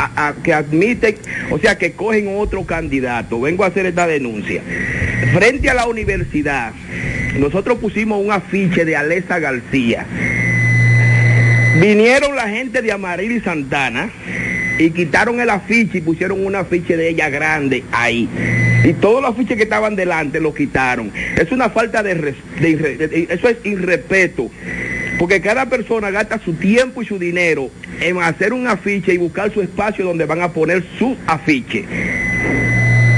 a- 0.00 0.28
a- 0.28 0.34
que 0.42 0.52
admiten, 0.52 1.16
o 1.50 1.58
sea, 1.58 1.78
que 1.78 1.92
cogen 1.92 2.36
otro 2.36 2.64
candidato. 2.64 3.40
Vengo 3.40 3.64
a 3.64 3.68
hacer 3.68 3.86
esta 3.86 4.06
denuncia. 4.06 4.62
Frente 5.34 5.70
a 5.70 5.74
la 5.74 5.86
universidad, 5.86 6.72
nosotros 7.38 7.78
pusimos 7.78 8.22
un 8.24 8.32
afiche 8.32 8.84
de 8.84 8.96
Alesa 8.96 9.38
García. 9.38 10.06
Vinieron 11.78 12.34
la 12.36 12.48
gente 12.48 12.82
de 12.82 12.92
Amaril 12.92 13.32
y 13.32 13.40
Santana 13.40 14.10
y 14.78 14.90
quitaron 14.90 15.40
el 15.40 15.50
afiche 15.50 15.98
y 15.98 16.00
pusieron 16.00 16.44
un 16.44 16.56
afiche 16.56 16.96
de 16.96 17.08
ella 17.10 17.28
grande 17.28 17.84
ahí. 17.92 18.28
Y 18.84 18.94
todos 18.94 19.20
los 19.22 19.32
afiches 19.32 19.56
que 19.56 19.64
estaban 19.64 19.94
delante 19.94 20.40
lo 20.40 20.54
quitaron. 20.54 21.12
Es 21.36 21.52
una 21.52 21.70
falta 21.70 22.02
de, 22.02 22.14
res- 22.14 22.34
de- 22.60 23.26
eso 23.30 23.48
es 23.48 23.58
irrespeto. 23.64 24.50
Porque 25.18 25.40
cada 25.42 25.66
persona 25.66 26.10
gasta 26.10 26.40
su 26.42 26.54
tiempo 26.54 27.02
y 27.02 27.06
su 27.06 27.18
dinero 27.18 27.70
en 28.00 28.18
hacer 28.22 28.52
un 28.54 28.66
afiche 28.66 29.12
y 29.12 29.18
buscar 29.18 29.52
su 29.52 29.60
espacio 29.60 30.04
donde 30.06 30.24
van 30.24 30.40
a 30.40 30.52
poner 30.52 30.82
su 30.98 31.14
afiche. 31.26 31.84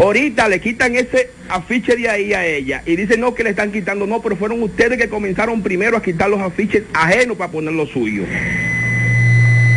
Ahorita 0.02 0.48
le 0.48 0.60
quitan 0.60 0.96
ese 0.96 1.30
afiche 1.48 1.94
de 1.96 2.08
ahí 2.08 2.32
a 2.34 2.44
ella 2.44 2.82
y 2.86 2.96
dicen 2.96 3.20
no 3.20 3.34
que 3.34 3.44
le 3.44 3.50
están 3.50 3.70
quitando, 3.70 4.06
no, 4.06 4.20
pero 4.20 4.36
fueron 4.36 4.62
ustedes 4.62 4.98
que 4.98 5.08
comenzaron 5.08 5.62
primero 5.62 5.96
a 5.96 6.02
quitar 6.02 6.28
los 6.28 6.40
afiches 6.40 6.82
ajenos 6.92 7.36
para 7.36 7.52
poner 7.52 7.72
los 7.72 7.90
suyos. 7.90 8.26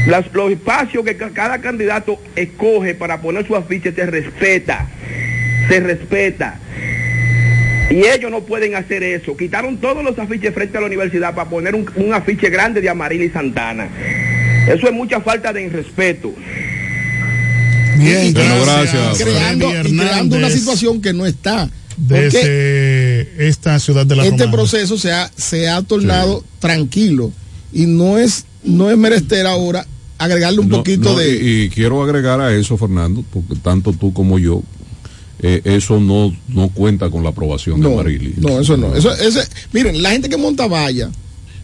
Las- 0.07 0.31
los 0.33 0.51
espacios 0.51 1.03
que 1.03 1.15
ca- 1.17 1.31
cada 1.31 1.59
candidato 1.59 2.19
escoge 2.35 2.95
para 2.95 3.21
poner 3.21 3.45
su 3.45 3.55
afiche 3.55 3.91
se 3.91 4.05
respeta, 4.05 4.87
se 5.67 5.79
respeta. 5.79 6.59
Y 7.89 7.97
ellos 8.05 8.31
no 8.31 8.41
pueden 8.41 8.75
hacer 8.75 9.03
eso. 9.03 9.37
Quitaron 9.37 9.77
todos 9.77 10.03
los 10.03 10.17
afiches 10.17 10.53
frente 10.53 10.77
a 10.77 10.81
la 10.81 10.87
universidad 10.87 11.35
para 11.35 11.49
poner 11.49 11.75
un, 11.75 11.89
un 11.95 12.13
afiche 12.13 12.49
grande 12.49 12.81
de 12.81 12.89
Amarili 12.89 13.29
Santana. 13.29 13.87
Eso 14.67 14.87
es 14.87 14.93
mucha 14.93 15.21
falta 15.21 15.53
de 15.53 15.63
irrespeto. 15.63 16.33
Bien, 17.97 18.33
Creando- 18.33 18.65
gracias. 18.65 19.17
creando, 19.21 19.69
Freddy 19.69 19.89
y 19.93 19.97
creando 19.97 20.35
una 20.37 20.49
situación 20.49 21.01
que 21.01 21.13
no 21.13 21.25
está. 21.25 21.69
Porque 22.07 22.21
desde 22.23 23.47
esta 23.47 23.79
ciudad 23.79 24.05
de 24.05 24.15
la 24.17 24.23
este 24.25 24.37
Romana. 24.37 24.51
proceso 24.51 24.97
se 24.97 25.13
ha, 25.13 25.31
se 25.35 25.69
ha 25.69 25.81
tornado 25.81 26.43
tranquilo 26.59 27.31
y 27.71 27.85
no 27.85 28.17
es, 28.17 28.45
no 28.63 28.89
es 28.91 28.97
menester 28.97 29.45
ahora 29.47 29.85
agregarle 30.17 30.59
un 30.59 30.67
No, 30.69 30.77
poquito 30.77 31.13
no, 31.13 31.17
de... 31.19 31.29
y, 31.31 31.61
y 31.63 31.69
quiero 31.69 32.03
agregar 32.03 32.41
a 32.41 32.53
eso, 32.53 32.77
Fernando, 32.77 33.23
porque 33.31 33.55
tanto 33.55 33.93
tú 33.93 34.11
como 34.13 34.39
yo, 34.39 34.61
eh, 35.41 35.61
eso 35.63 35.99
no, 36.01 36.35
no 36.49 36.67
cuenta 36.69 37.09
con 37.09 37.23
la 37.23 37.29
aprobación 37.29 37.79
de 37.81 37.89
No, 37.89 37.95
Marili. 37.95 38.33
no, 38.37 38.59
eso 38.59 38.75
no. 38.75 38.93
Eso, 38.93 39.13
ese, 39.13 39.41
miren, 39.71 40.01
la 40.03 40.11
gente 40.11 40.27
que 40.27 40.35
monta 40.37 40.67
valla, 40.67 41.09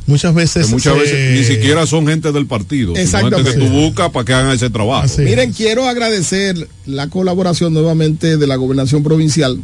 Muchas 0.08 0.34
veces. 0.34 0.66
Que 0.66 0.72
muchas 0.74 0.94
se- 0.96 1.00
veces 1.00 1.40
ni 1.40 1.44
siquiera 1.56 1.86
son 1.86 2.08
gente 2.08 2.32
del 2.32 2.48
partido, 2.48 2.94
sino 2.96 3.06
gente 3.20 3.30
que 3.30 3.44
tú 3.44 3.48
Exactamente. 3.50 3.80
buscas 3.86 4.10
para 4.12 4.26
que 4.26 4.34
hagan 4.34 4.52
ese 4.54 4.70
trabajo. 4.70 5.08
Miren, 5.20 5.54
quiero 5.54 5.88
agradecer 5.88 6.68
la 6.86 7.08
colaboración 7.08 7.74
nuevamente 7.74 8.38
de 8.38 8.48
la 8.48 8.56
gobernación 8.56 9.04
provincial 9.04 9.60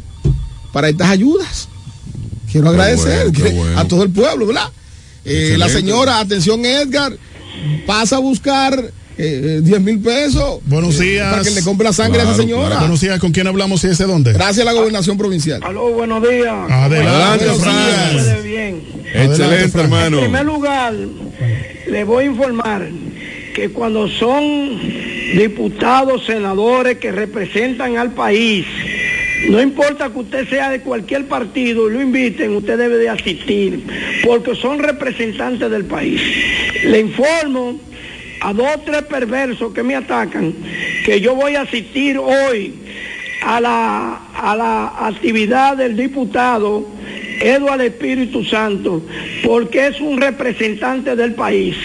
para 0.72 0.88
estas 0.88 1.08
ayudas. 1.10 1.68
Quiero 2.50 2.68
Qué 2.68 2.70
agradecer 2.70 3.30
bueno, 3.30 3.56
bueno. 3.56 3.78
a 3.80 3.84
todo 3.86 4.02
el 4.04 4.10
pueblo, 4.10 4.46
¿verdad? 4.46 4.70
Eh, 5.24 5.56
la 5.58 5.68
señora, 5.68 6.20
atención 6.20 6.64
Edgar, 6.64 7.12
pasa 7.86 8.16
a 8.16 8.20
buscar 8.20 8.92
eh, 9.18 9.60
10 9.62 9.80
mil 9.80 9.98
pesos. 10.00 10.60
Buenos 10.64 10.98
eh, 11.00 11.04
días. 11.04 11.30
Para 11.30 11.42
que 11.42 11.50
le 11.50 11.62
compre 11.62 11.84
la 11.84 11.92
sangre 11.92 12.20
a 12.20 12.24
esa 12.24 12.36
señora. 12.36 12.78
Buenos 12.78 13.00
días, 13.00 13.18
¿con 13.18 13.32
quién 13.32 13.46
hablamos 13.46 13.82
y 13.84 13.88
desde 13.88 14.04
dónde? 14.04 14.32
Gracias 14.32 14.60
a 14.60 14.64
la 14.64 14.72
gobernación 14.72 15.18
provincial. 15.18 15.60
Aló, 15.64 15.90
buenos 15.90 16.22
días. 16.22 16.54
Adelante, 16.70 17.44
Buenos 17.44 17.62
Fran. 17.62 17.74
días, 17.74 18.24
puede 18.24 18.42
bien. 18.42 18.82
Excelente, 19.12 19.80
hermano. 19.80 20.18
En 20.18 20.24
primer 20.24 20.44
lugar, 20.44 20.94
le 21.90 22.04
voy 22.04 22.24
a 22.24 22.26
informar 22.28 22.88
que 23.54 23.70
cuando 23.70 24.08
son 24.08 24.78
diputados, 25.36 26.24
senadores 26.24 26.98
que 26.98 27.10
representan 27.10 27.96
al 27.96 28.12
país, 28.12 28.66
no 29.48 29.60
importa 29.60 30.10
que 30.10 30.18
usted 30.18 30.48
sea 30.48 30.70
de 30.70 30.80
cualquier 30.80 31.26
partido 31.26 31.88
y 31.88 31.94
lo 31.94 32.00
inviten, 32.00 32.56
usted 32.56 32.78
debe 32.78 32.96
de 32.98 33.08
asistir, 33.08 33.84
porque 34.24 34.54
son 34.54 34.78
representantes 34.78 35.70
del 35.70 35.84
país. 35.84 36.20
Le 36.84 37.00
informo 37.00 37.80
a 38.40 38.52
dos 38.52 38.68
o 38.76 38.80
tres 38.80 39.02
perversos 39.02 39.72
que 39.72 39.82
me 39.82 39.96
atacan 39.96 40.54
que 41.04 41.20
yo 41.20 41.34
voy 41.34 41.54
a 41.56 41.62
asistir 41.62 42.18
hoy 42.18 42.74
a 43.42 43.60
la, 43.60 44.20
a 44.34 44.56
la 44.56 45.06
actividad 45.06 45.76
del 45.76 45.96
diputado 45.96 46.86
Eduardo 47.40 47.84
Espíritu 47.84 48.44
Santo, 48.44 49.02
porque 49.44 49.88
es 49.88 50.00
un 50.00 50.20
representante 50.20 51.14
del 51.14 51.34
país. 51.34 51.76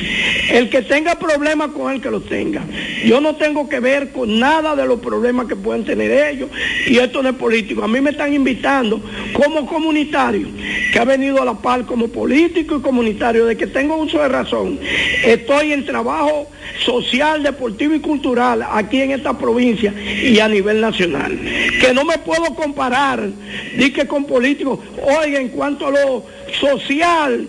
El 0.52 0.70
que 0.70 0.82
tenga 0.82 1.16
problemas 1.16 1.70
con 1.70 1.94
él, 1.94 2.02
que 2.02 2.12
los 2.12 2.26
tenga. 2.26 2.64
Yo 3.06 3.22
no 3.22 3.36
tengo 3.36 3.68
que 3.70 3.80
ver 3.80 4.12
con 4.12 4.40
nada 4.40 4.76
de 4.76 4.86
los 4.86 5.00
problemas 5.00 5.48
que 5.48 5.56
pueden 5.56 5.86
tener 5.86 6.12
ellos, 6.30 6.50
y 6.86 6.98
esto 6.98 7.24
no 7.24 7.30
es 7.30 7.36
político. 7.36 7.84
A 7.84 7.88
mí 7.88 8.02
me 8.02 8.12
están 8.12 8.34
invitando 8.34 9.02
como 9.34 9.66
comunitario, 9.66 10.48
que 10.92 11.00
ha 11.00 11.06
venido 11.06 11.42
a 11.42 11.46
la 11.46 11.54
par 11.56 11.86
como 11.86 12.08
político 12.08 12.78
y 12.78 12.82
comunitario, 12.82 13.46
de 13.46 13.58
que 13.58 13.68
tengo 13.68 13.98
uso 13.98 14.22
de 14.22 14.28
razón. 14.28 14.80
Estoy 15.24 15.74
en 15.74 15.86
trabajo 15.86 16.50
social, 16.84 17.44
deportivo 17.44 17.96
y 17.96 18.00
cultural 18.00 18.66
aquí 18.70 19.02
en 19.02 19.12
esta 19.12 19.38
provincia 19.38 19.94
y 19.94 20.40
a 20.40 20.48
nivel 20.48 20.82
nacional. 20.82 21.38
Que 21.80 21.94
no 21.94 22.04
me 22.04 22.18
puedo 22.18 22.56
comparar, 22.56 23.30
di 23.78 23.92
que 23.92 24.08
con 24.08 24.26
políticos. 24.26 24.80
Oiga, 25.02 25.40
en 25.40 25.50
cuanto 25.50 25.88
a 25.88 25.92
lo 25.92 26.26
social, 26.60 27.48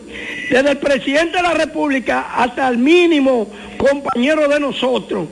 desde 0.50 0.70
el 0.70 0.78
presidente 0.78 1.36
de 1.36 1.42
la 1.42 1.54
República 1.54 2.32
hasta 2.34 2.68
el 2.68 2.78
mínimo 2.78 3.50
compañero 3.76 4.48
de 4.48 4.60
nosotros, 4.60 5.28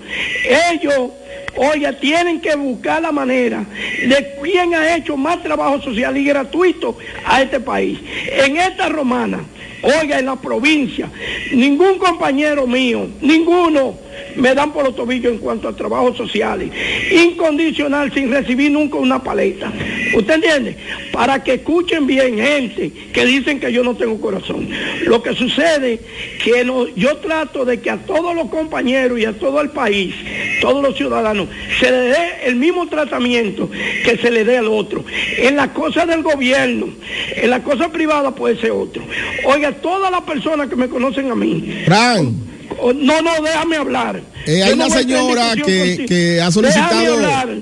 ellos, 0.72 1.10
oiga, 1.56 1.92
tienen 1.98 2.40
que 2.40 2.54
buscar 2.54 3.02
la 3.02 3.12
manera 3.12 3.64
de 4.06 4.34
quién 4.42 4.74
ha 4.74 4.96
hecho 4.96 5.16
más 5.16 5.42
trabajo 5.42 5.80
social 5.80 6.16
y 6.16 6.24
gratuito 6.24 6.96
a 7.24 7.42
este 7.42 7.60
país. 7.60 7.98
En 8.26 8.56
esta 8.56 8.88
romana, 8.88 9.40
oiga, 9.82 10.18
en 10.18 10.26
la 10.26 10.36
provincia, 10.36 11.10
ningún 11.52 11.98
compañero 11.98 12.66
mío, 12.66 13.08
ninguno, 13.20 13.96
me 14.36 14.54
dan 14.54 14.72
por 14.72 14.84
los 14.84 14.96
tobillos 14.96 15.32
en 15.32 15.38
cuanto 15.38 15.68
a 15.68 15.76
trabajos 15.76 16.16
sociales. 16.16 16.70
Incondicional, 17.10 18.12
sin 18.12 18.30
recibir 18.30 18.70
nunca 18.70 18.96
una 18.96 19.22
paleta. 19.22 19.72
¿Usted 20.16 20.34
entiende? 20.34 20.76
Para 21.12 21.42
que 21.42 21.54
escuchen 21.54 22.06
bien 22.06 22.36
gente 22.38 22.90
que 23.12 23.24
dicen 23.24 23.60
que 23.60 23.72
yo 23.72 23.82
no 23.82 23.94
tengo 23.96 24.20
corazón. 24.20 24.68
Lo 25.06 25.22
que 25.22 25.34
sucede 25.34 26.00
que 26.42 26.64
no- 26.64 26.86
yo 26.94 27.16
trato 27.18 27.64
de 27.64 27.80
que 27.80 27.90
a 27.90 27.98
todos 27.98 28.34
los 28.34 28.48
compañeros 28.50 29.18
y 29.18 29.24
a 29.24 29.32
todo 29.32 29.60
el 29.60 29.70
país, 29.70 30.14
todos 30.60 30.82
los 30.82 30.96
ciudadanos, 30.96 31.48
se 31.80 31.90
le 31.90 31.96
dé 31.98 32.18
el 32.44 32.56
mismo 32.56 32.86
tratamiento 32.88 33.70
que 34.04 34.16
se 34.16 34.30
le 34.30 34.44
dé 34.44 34.58
al 34.58 34.68
otro. 34.68 35.04
En 35.38 35.56
las 35.56 35.68
cosas 35.68 36.06
del 36.06 36.22
gobierno, 36.22 36.88
en 37.36 37.50
las 37.50 37.60
cosas 37.62 37.88
privadas 37.88 38.32
puede 38.34 38.56
ser 38.60 38.70
otro. 38.72 39.02
Oiga, 39.44 39.72
todas 39.72 40.10
las 40.10 40.22
personas 40.22 40.68
que 40.68 40.76
me 40.76 40.88
conocen 40.88 41.30
a 41.30 41.34
mí, 41.34 41.82
No, 42.94 43.22
no, 43.22 43.42
déjame 43.42 43.76
hablar. 43.76 44.22
eh, 44.46 44.62
hay 44.62 44.70
Yo 44.70 44.76
una 44.76 44.90
señora 44.90 45.54
que, 45.56 46.04
que 46.08 46.40
ha 46.40 46.50
solicitado 46.50 47.16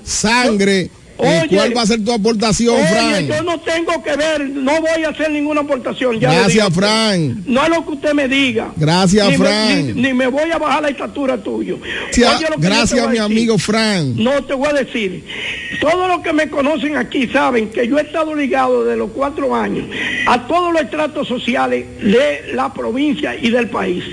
sangre. 0.04 0.90
Oye, 1.20 1.48
¿Cuál 1.56 1.76
va 1.76 1.82
a 1.82 1.86
ser 1.86 2.04
tu 2.04 2.12
aportación, 2.12 2.74
Oye, 2.76 2.86
Fran? 2.86 3.26
yo 3.28 3.42
no 3.42 3.60
tengo 3.60 4.02
que 4.02 4.16
ver, 4.16 4.48
no 4.48 4.72
voy 4.80 5.04
a 5.04 5.08
hacer 5.10 5.30
ninguna 5.30 5.60
aportación. 5.62 6.18
ya 6.20 6.32
Gracias, 6.32 6.54
digo. 6.66 6.70
Fran. 6.70 7.42
No 7.46 7.62
es 7.64 7.68
lo 7.70 7.84
que 7.84 7.92
usted 7.92 8.12
me 8.14 8.28
diga. 8.28 8.72
Gracias, 8.76 9.26
Ni 9.26 9.32
me- 9.32 9.38
Fran. 9.38 9.86
ni, 9.86 10.02
ni 10.02 10.12
me 10.14 10.26
voy 10.28 10.50
a 10.50 10.58
bajar 10.58 10.82
la 10.82 10.88
estatura 10.90 11.36
tuyo. 11.42 11.78
Gracias, 12.16 12.50
Oye 12.50 12.56
gracias 12.58 13.10
mi 13.10 13.18
amigo 13.18 13.58
Fran. 13.58 14.14
No 14.22 14.42
te 14.44 14.54
voy 14.54 14.68
a 14.68 14.72
decir. 14.72 15.24
Todos 15.80 16.08
los 16.08 16.20
que 16.20 16.32
me 16.32 16.48
conocen 16.50 16.96
aquí 16.96 17.26
saben 17.28 17.70
que 17.70 17.86
yo 17.88 17.98
he 17.98 18.02
estado 18.02 18.34
ligado 18.34 18.84
desde 18.84 18.98
los 18.98 19.10
cuatro 19.12 19.54
años 19.54 19.86
a 20.26 20.46
todos 20.46 20.72
los 20.72 20.82
estratos 20.82 21.26
sociales 21.26 21.86
de 22.02 22.52
la 22.54 22.72
provincia 22.72 23.34
y 23.40 23.50
del 23.50 23.68
país. 23.68 24.04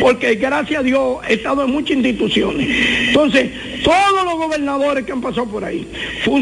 Porque 0.00 0.34
gracias 0.36 0.80
a 0.80 0.82
Dios 0.82 1.18
he 1.28 1.34
estado 1.34 1.64
en 1.64 1.70
muchas 1.72 1.96
instituciones. 1.96 2.66
Entonces, 3.08 3.50
todos 3.84 4.24
los 4.24 4.34
gobernadores 4.36 5.04
que 5.04 5.12
han 5.12 5.20
pasado 5.20 5.46
por 5.46 5.62
ahí, 5.64 5.86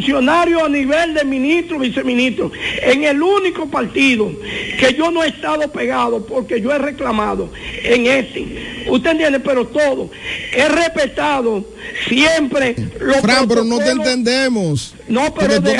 funcionarios 0.09 0.63
a 0.63 0.69
nivel 0.69 1.15
de 1.15 1.25
ministro, 1.25 1.79
viceministro, 1.79 2.51
en 2.83 3.05
el 3.05 3.23
único 3.23 3.69
partido 3.69 4.31
que 4.79 4.95
yo 4.97 5.11
no 5.11 5.23
he 5.23 5.29
estado 5.29 5.71
pegado 5.71 6.25
porque 6.25 6.61
yo 6.61 6.73
he 6.73 6.79
reclamado 6.79 7.51
en 7.85 8.07
este. 8.07 8.87
Usted 8.89 9.11
entiende, 9.11 9.41
pero 9.41 9.67
todo. 9.67 10.11
He 10.53 10.67
respetado 10.69 11.65
siempre 12.09 12.75
los 13.01 13.19
Fran, 13.19 13.47
pero 13.47 13.65
no 13.65 13.79
te 13.79 13.91
entendemos. 13.91 14.95
No, 15.09 15.35
pero 15.35 15.61
tú, 15.63 15.71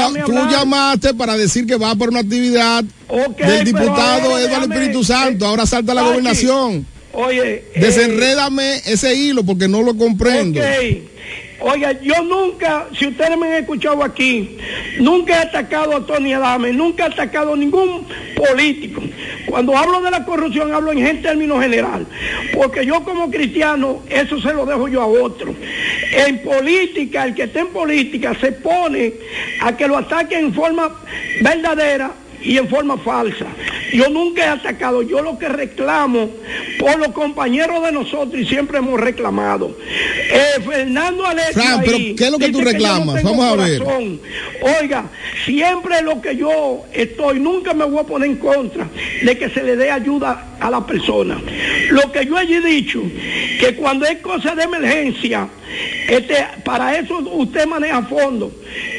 llamaste 0.51 1.15
para 1.15 1.37
decir 1.37 1.67
que 1.67 1.77
va 1.77 1.95
para 1.95 2.11
una 2.11 2.21
actividad 2.21 2.85
del 2.85 3.65
diputado 3.65 4.39
Eduardo 4.39 4.73
Espíritu 4.73 5.05
Santo. 5.05 5.47
Ahora 5.47 5.65
salta 5.65 5.95
la 5.95 6.03
Pachi, 6.03 6.11
gobernación. 6.11 6.87
Oye, 7.15 7.55
eh, 7.75 7.81
Desenrédame 7.81 8.83
ese 8.85 9.15
hilo 9.15 9.43
porque 9.43 9.69
no 9.69 9.83
lo 9.83 9.97
comprendo. 9.97 10.61
Ok. 10.61 10.67
Oiga, 11.61 11.93
yo 12.01 12.23
nunca, 12.23 12.87
si 12.97 13.09
ustedes 13.09 13.37
me 13.37 13.49
han 13.49 13.63
escuchado 13.63 14.05
aquí, 14.05 14.57
nunca 15.01 15.35
he 15.35 15.39
atacado 15.39 15.97
a 15.97 16.07
Tony 16.07 16.33
Adame, 16.33 16.73
nunca 16.73 17.07
he 17.07 17.07
atacado 17.09 17.55
a 17.55 17.57
ningún 17.57 18.07
político. 18.37 19.03
Cuando 19.47 19.77
hablo 19.77 20.01
de 20.01 20.11
la 20.11 20.25
corrupción 20.25 20.73
hablo 20.73 20.93
en 20.93 21.21
términos 21.21 21.61
general, 21.61 22.07
porque 22.55 22.87
yo 22.87 23.03
como 23.03 23.29
cristiano 23.29 24.03
eso 24.09 24.41
se 24.41 24.53
lo 24.53 24.67
dejo 24.67 24.87
yo 24.87 25.03
a 25.03 25.07
otro. 25.07 25.53
En 26.13 26.43
política, 26.43 27.25
el 27.25 27.35
que 27.35 27.45
esté 27.45 27.61
en 27.61 27.69
política 27.69 28.37
se 28.41 28.53
pone 28.53 29.15
a 29.61 29.77
que 29.77 29.89
lo 29.89 29.97
ataquen 29.97 30.47
en 30.47 30.55
forma 30.55 30.93
verdadera 31.43 32.13
y 32.43 32.57
en 32.57 32.69
forma 32.69 32.97
falsa. 32.99 33.47
Yo 33.93 34.09
nunca 34.09 34.45
he 34.45 34.49
atacado, 34.49 35.03
yo 35.03 35.23
lo 35.23 35.39
que 35.39 35.49
reclamo 35.49 36.31
por 36.79 36.99
los 36.99 37.09
compañeros 37.09 37.83
de 37.85 37.93
nosotros 37.93 38.41
y 38.41 38.47
siempre 38.47 38.79
hemos 38.79 39.01
reclamado. 39.01 39.77
Eh, 40.31 40.61
Fernando 40.63 41.27
Alessio 41.27 41.63
Fran, 41.63 41.81
pero 41.81 41.97
ahí 41.97 42.15
¿qué 42.15 42.25
es 42.25 42.31
lo 42.31 42.39
que 42.39 42.51
tú 42.51 42.59
no 42.59 42.65
reclamas? 42.65 43.23
Vamos 43.23 43.45
a 43.45 43.57
ver. 43.57 43.83
Oiga, 44.81 45.05
siempre 45.45 46.03
lo 46.03 46.21
que 46.21 46.37
yo 46.37 46.85
estoy, 46.93 47.41
nunca 47.41 47.75
me 47.75 47.85
voy 47.85 48.01
a 48.01 48.05
poner 48.05 48.29
en 48.29 48.37
contra 48.37 48.89
de 49.23 49.39
que 49.39 49.49
se 49.51 49.63
le 49.63 49.77
dé 49.77 49.91
ayuda 49.91 50.57
a 50.61 50.71
la 50.71 50.87
persona. 50.87 51.41
Lo 51.91 52.13
que 52.13 52.27
yo 52.27 52.39
he 52.39 52.61
dicho, 52.61 53.03
que 53.59 53.75
cuando 53.77 54.07
hay 54.07 54.17
cosas 54.17 54.57
de 54.57 54.65
emergencia, 54.65 55.49
este, 56.09 56.47
para 56.65 56.99
eso 56.99 57.19
usted 57.19 57.67
maneja 57.67 58.03
fondos. 58.03 58.53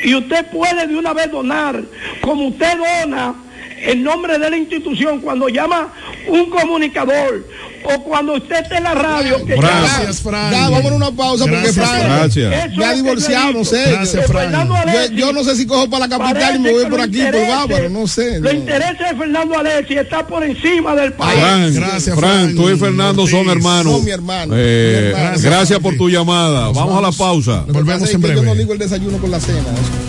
Y 0.04 0.16
usted 0.16 0.46
puede 0.48 0.88
de 0.88 0.96
una 0.96 1.14
vez 1.14 1.32
donar, 1.32 1.82
como 2.22 2.48
usted 2.48 2.78
dona 2.78 3.36
en 3.82 4.04
nombre 4.04 4.38
de 4.38 4.50
la 4.50 4.58
institución 4.58 5.20
cuando 5.22 5.50
llama 5.50 5.94
un 6.28 6.50
comunicador 6.50 7.46
o 7.84 8.04
cuando 8.04 8.34
usted 8.34 8.58
esté 8.62 8.78
en 8.78 8.84
la 8.84 8.94
radio. 8.94 9.44
Que 9.46 9.56
Gracias, 9.56 10.22
Fran. 10.22 10.52
Ya, 10.52 10.70
vamos 10.70 10.92
a 10.92 10.96
una 10.96 11.12
pausa 11.12 11.46
porque 11.46 11.62
Gracias, 11.62 11.90
Fran 11.90 12.10
gracias. 12.10 12.96
divorciado, 12.96 13.54
no 13.54 13.64
sé. 13.64 13.84
Gracias, 13.92 14.26
Fran. 14.28 14.52
Yo, 14.68 15.12
yo 15.16 15.34
no 15.34 15.44
sé 15.44 15.56
si 15.56 15.66
cojo 15.66 15.90
para 15.90 16.08
la 16.08 16.18
capital 16.18 16.56
y 16.58 16.60
me 16.60 16.72
voy 16.74 16.86
por 16.88 17.02
aquí, 17.02 17.22
por 17.22 17.48
Bávaro, 17.48 17.90
no 17.90 18.08
sé. 18.08 18.40
Los 18.40 18.54
intereses 18.54 18.98
de 19.00 19.16
Fernando 19.18 19.58
Alessi 19.58 19.94
está 19.96 20.26
por 20.28 20.44
encima 20.44 20.96
del 20.96 21.14
país. 21.14 21.40
Fran, 21.40 21.74
Gracias, 21.74 22.16
Fran, 22.20 22.44
Fran. 22.44 22.56
tú 22.56 22.70
y 22.70 22.78
Fernando 22.78 23.26
son 23.28 23.50
hermanos. 23.50 23.94
Son 23.94 24.06
mi 24.06 24.12
hermano, 24.12 24.54
Eh, 24.58 25.00
mi 25.02 25.08
hermano. 25.08 25.26
gracias, 25.30 25.44
Gracias, 25.44 25.80
por 25.80 25.96
tu 25.96 26.10
llamada. 26.10 26.70
Vamos, 26.72 26.98
a 26.98 27.02
la 27.02 27.12
pausa. 27.12 27.66
Pasa 27.86 28.06
es 28.06 28.18
que 28.18 28.36
Yo 28.36 28.44
no 28.44 28.56
digo 28.56 28.74
el 28.74 28.80
desayuno 28.80 29.18
con 29.20 29.32
la 29.32 29.40
cena. 29.40 29.60
El 29.60 30.09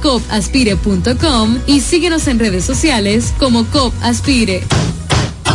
copaspire.com 0.01 1.59
y 1.67 1.81
síguenos 1.81 2.27
en 2.27 2.39
redes 2.39 2.65
sociales 2.65 3.33
como 3.39 3.65
COP 3.65 3.93
Aspire. 4.01 4.63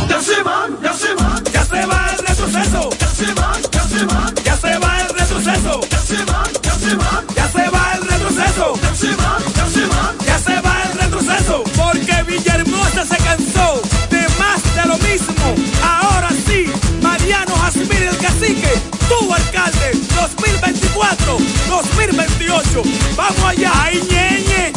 Ya 0.08 0.22
se 0.22 0.42
van, 0.42 0.78
ya 0.82 0.92
se 0.94 1.14
van, 1.14 1.44
ya 1.52 1.64
se 1.64 1.86
va 1.86 2.10
el 2.12 2.26
retroceso. 2.26 2.90
Ya 2.98 3.08
se 3.08 3.32
van, 3.34 3.62
ya 3.72 3.82
se 3.82 4.04
van, 4.04 4.34
ya 4.44 4.56
se 4.56 4.78
va 4.78 5.00
el 5.00 5.08
retroceso. 5.08 5.80
Ya 5.90 5.98
se 5.98 6.24
van, 6.24 6.52
ya 6.62 6.74
se 6.78 6.94
van, 6.96 7.26
ya 7.34 7.48
se 7.48 7.70
va 7.70 7.92
el 7.94 8.02
retroceso. 8.08 8.74
Ya 8.82 8.94
se 8.94 9.16
van, 9.16 9.42
ya 9.54 9.66
se 9.66 9.86
van, 9.86 10.18
ya 10.26 10.38
se 10.38 10.60
va 10.60 10.82
el 10.84 10.98
retroceso. 10.98 11.64
Porque 11.76 12.22
Villahermosa 12.28 13.04
se 13.04 13.16
cansó 13.16 13.82
de 14.10 14.26
más 14.38 14.62
de 14.76 14.88
lo 14.88 14.96
mismo. 14.98 15.54
Ahora 15.82 16.30
sí, 16.46 16.66
Mariano 17.02 17.54
Jasmine 17.56 18.08
el 18.08 18.16
cacique, 18.18 18.72
tu 19.08 19.32
alcalde, 19.32 19.90
2024, 20.14 21.38
2028. 21.68 22.82
Vamos 23.16 23.44
allá, 23.44 23.72
ahí 23.82 24.00
ñeñe, 24.10 24.72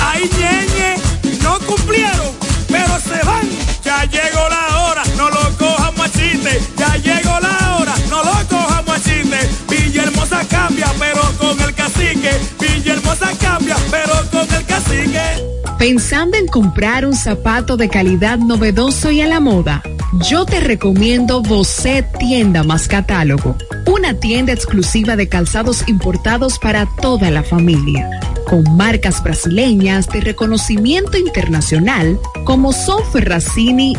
ahí 0.00 0.30
ñeñe, 0.38 0.96
no 1.42 1.58
cumplieron, 1.60 2.32
pero 2.68 2.98
se 3.00 3.24
van. 3.24 3.48
Ya 3.84 4.04
llegó 4.04 4.48
la 4.48 4.84
hora, 4.84 5.02
no 5.16 5.28
lo 5.30 5.56
cojamos 5.58 6.06
a 6.06 6.10
chiste. 6.10 6.60
Ya 6.78 6.96
llegó 6.96 7.38
la 7.40 7.76
hora, 7.76 7.94
no 8.08 8.22
lo 8.22 8.48
cojamos 8.48 8.96
a 8.96 9.00
chiste. 9.00 9.50
Villahermosa 9.68 10.44
cambia, 10.48 10.92
pero 10.98 11.22
con 11.38 11.60
el 11.60 11.74
cacique. 11.74 12.32
Villahermosa 12.58 13.30
cambia, 13.40 13.76
pero 13.90 14.14
con 14.30 14.52
el 14.54 14.64
cacique. 14.64 15.61
Pensando 15.82 16.36
en 16.36 16.46
comprar 16.46 17.04
un 17.04 17.12
zapato 17.12 17.76
de 17.76 17.88
calidad 17.88 18.38
novedoso 18.38 19.10
y 19.10 19.20
a 19.20 19.26
la 19.26 19.40
moda, 19.40 19.82
yo 20.30 20.44
te 20.44 20.60
recomiendo 20.60 21.42
Bocet 21.42 22.06
Tienda 22.18 22.62
más 22.62 22.86
Catálogo, 22.86 23.56
una 23.92 24.14
tienda 24.14 24.52
exclusiva 24.52 25.16
de 25.16 25.28
calzados 25.28 25.86
importados 25.86 26.58
para 26.58 26.86
toda 27.02 27.30
la 27.30 27.42
familia, 27.42 28.08
con 28.48 28.64
marcas 28.76 29.22
brasileñas 29.22 30.08
de 30.08 30.22
reconocimiento 30.22 31.18
internacional 31.18 32.18
como 32.44 32.72
son 32.72 33.02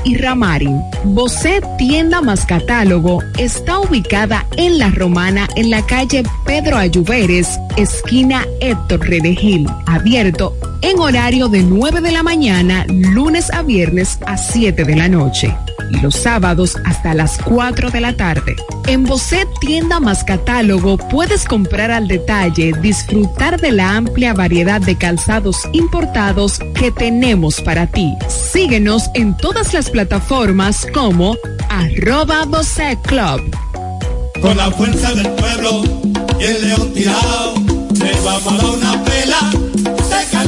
y 0.03 0.17
Ramarin. 0.17 0.81
Bocet 1.03 1.63
Tienda 1.77 2.21
más 2.21 2.45
Catálogo 2.45 3.19
está 3.37 3.79
ubicada 3.79 4.47
en 4.57 4.79
La 4.79 4.89
Romana 4.89 5.47
en 5.55 5.69
la 5.69 5.85
calle 5.85 6.23
Pedro 6.45 6.77
Ayuberes, 6.77 7.47
esquina 7.77 8.45
Héctor 8.61 9.01
Redegil, 9.01 9.67
abierto 9.85 10.55
en 10.83 10.99
horario 10.99 11.47
de 11.47 11.63
9 11.63 12.01
de 12.01 12.11
la 12.11 12.23
mañana, 12.23 12.85
lunes 12.89 13.49
a 13.53 13.61
viernes 13.61 14.19
a 14.25 14.37
7 14.37 14.83
de 14.83 14.95
la 14.95 15.07
noche. 15.07 15.55
Y 15.89 16.01
los 16.01 16.15
sábados 16.15 16.75
hasta 16.83 17.13
las 17.13 17.37
4 17.37 17.89
de 17.89 18.01
la 18.01 18.17
tarde. 18.17 18.55
En 18.87 19.05
Tienda 19.61 19.82
más 19.83 20.23
Catálogo 20.23 20.97
puedes 20.97 21.45
comprar 21.45 21.91
al 21.91 22.07
detalle, 22.07 22.73
disfrutar 22.81 23.59
de 23.59 23.71
la 23.71 23.95
amplia 23.95 24.33
variedad 24.33 24.81
de 24.81 24.97
calzados 24.97 25.57
importados 25.73 26.59
que 26.73 26.91
tenemos 26.91 27.61
para 27.61 27.87
ti. 27.87 28.13
Síguenos 28.27 29.09
en 29.13 29.35
todas 29.37 29.73
las 29.73 29.89
plataformas 29.89 30.87
como 30.93 31.35
arroba 31.69 32.45
Bocet 32.45 32.99
Club. 33.01 33.41
Con 34.41 34.57
la 34.57 34.71
fuerza 34.71 35.13
del 35.13 35.29
pueblo 35.31 35.83
y 36.39 36.43
el 36.43 36.67
león 36.67 36.93
tirado, 36.93 37.53
le 37.93 38.21
vamos 38.21 38.63
a 38.63 38.71
una 38.71 39.03
pela. 39.03 39.92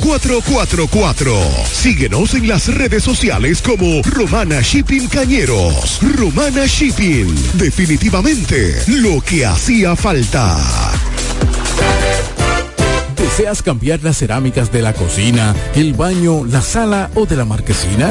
4444. 0.00 1.34
Síguenos 1.70 2.34
en 2.34 2.48
las 2.48 2.72
redes 2.74 3.02
sociales 3.02 3.62
como 3.62 4.02
Romana 4.02 4.60
Shipping 4.60 5.08
Cañeros. 5.08 5.98
Romana 6.16 6.66
Shipping. 6.66 7.34
Definitivamente 7.54 8.82
lo 8.86 9.20
que 9.20 9.46
hacía 9.46 9.96
falta. 9.96 10.56
¿Deseas 13.16 13.62
cambiar 13.62 14.02
las 14.02 14.18
cerámicas 14.18 14.72
de 14.72 14.82
la 14.82 14.94
cocina, 14.94 15.54
el 15.74 15.94
baño, 15.94 16.44
la 16.44 16.62
sala 16.62 17.10
o 17.14 17.26
de 17.26 17.36
la 17.36 17.44
marquesina? 17.44 18.10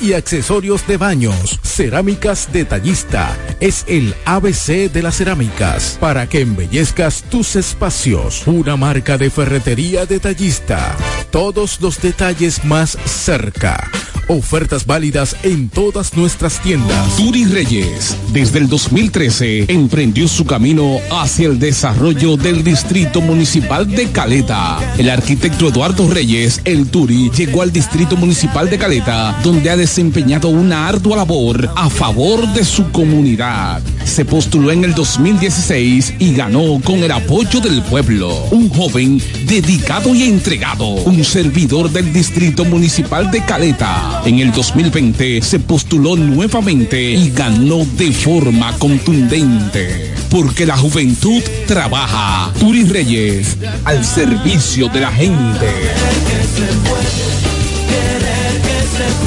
y 0.00 0.12
accesorios 0.12 0.86
de 0.86 0.96
baños. 0.96 1.58
Cerámica 1.62 1.98
Cerámicas 1.98 2.48
Detallista 2.52 3.36
es 3.58 3.84
el 3.88 4.14
ABC 4.24 4.90
de 4.92 5.02
las 5.02 5.16
cerámicas 5.16 5.98
para 6.00 6.28
que 6.28 6.42
embellezcas 6.42 7.24
tus 7.28 7.56
espacios. 7.56 8.46
Una 8.46 8.76
marca 8.76 9.18
de 9.18 9.30
ferretería 9.30 10.06
detallista. 10.06 10.96
Todos 11.32 11.80
los 11.80 12.00
detalles 12.00 12.64
más 12.64 12.96
cerca. 13.04 13.90
Ofertas 14.30 14.84
válidas 14.84 15.36
en 15.42 15.70
todas 15.70 16.14
nuestras 16.14 16.60
tiendas. 16.60 17.16
Turi 17.16 17.46
Reyes, 17.46 18.14
desde 18.30 18.58
el 18.58 18.68
2013, 18.68 19.64
emprendió 19.68 20.28
su 20.28 20.44
camino 20.44 20.98
hacia 21.10 21.48
el 21.48 21.58
desarrollo 21.58 22.36
del 22.36 22.62
Distrito 22.62 23.22
Municipal 23.22 23.90
de 23.90 24.10
Caleta. 24.12 24.78
El 24.98 25.08
arquitecto 25.08 25.68
Eduardo 25.68 26.10
Reyes, 26.10 26.60
el 26.66 26.90
Turi, 26.90 27.30
llegó 27.30 27.62
al 27.62 27.72
Distrito 27.72 28.16
Municipal 28.16 28.68
de 28.68 28.76
Caleta, 28.76 29.40
donde 29.48 29.70
ha 29.70 29.78
desempeñado 29.78 30.50
una 30.50 30.88
ardua 30.88 31.16
labor 31.16 31.70
a 31.74 31.88
favor 31.88 32.46
de 32.52 32.66
su 32.66 32.90
comunidad. 32.90 33.80
Se 34.04 34.26
postuló 34.26 34.70
en 34.72 34.84
el 34.84 34.92
2016 34.92 36.16
y 36.18 36.34
ganó 36.34 36.78
con 36.84 36.98
el 37.02 37.10
apoyo 37.10 37.58
del 37.58 37.80
pueblo. 37.80 38.28
Un 38.50 38.68
joven 38.68 39.22
dedicado 39.46 40.14
y 40.14 40.24
entregado, 40.24 40.86
un 40.86 41.24
servidor 41.24 41.90
del 41.90 42.12
Distrito 42.12 42.66
Municipal 42.66 43.30
de 43.30 43.42
Caleta. 43.42 44.20
En 44.26 44.38
el 44.40 44.52
2020 44.52 45.40
se 45.40 45.60
postuló 45.60 46.14
nuevamente 46.14 47.00
y 47.12 47.30
ganó 47.30 47.86
de 47.96 48.12
forma 48.12 48.76
contundente. 48.76 50.12
Porque 50.28 50.66
la 50.66 50.76
juventud 50.76 51.42
trabaja. 51.66 52.52
Turi 52.60 52.84
Reyes, 52.84 53.56
al 53.86 54.04
servicio 54.04 54.90
de 54.90 55.00
la 55.00 55.10
gente. 55.10 55.68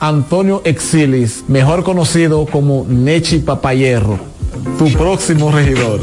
Antonio 0.00 0.62
Exilis, 0.64 1.44
mejor 1.46 1.84
conocido 1.84 2.46
como 2.46 2.86
Nechi 2.88 3.40
Papayerro, 3.40 4.18
tu 4.78 4.90
próximo 4.94 5.52
regidor. 5.52 6.00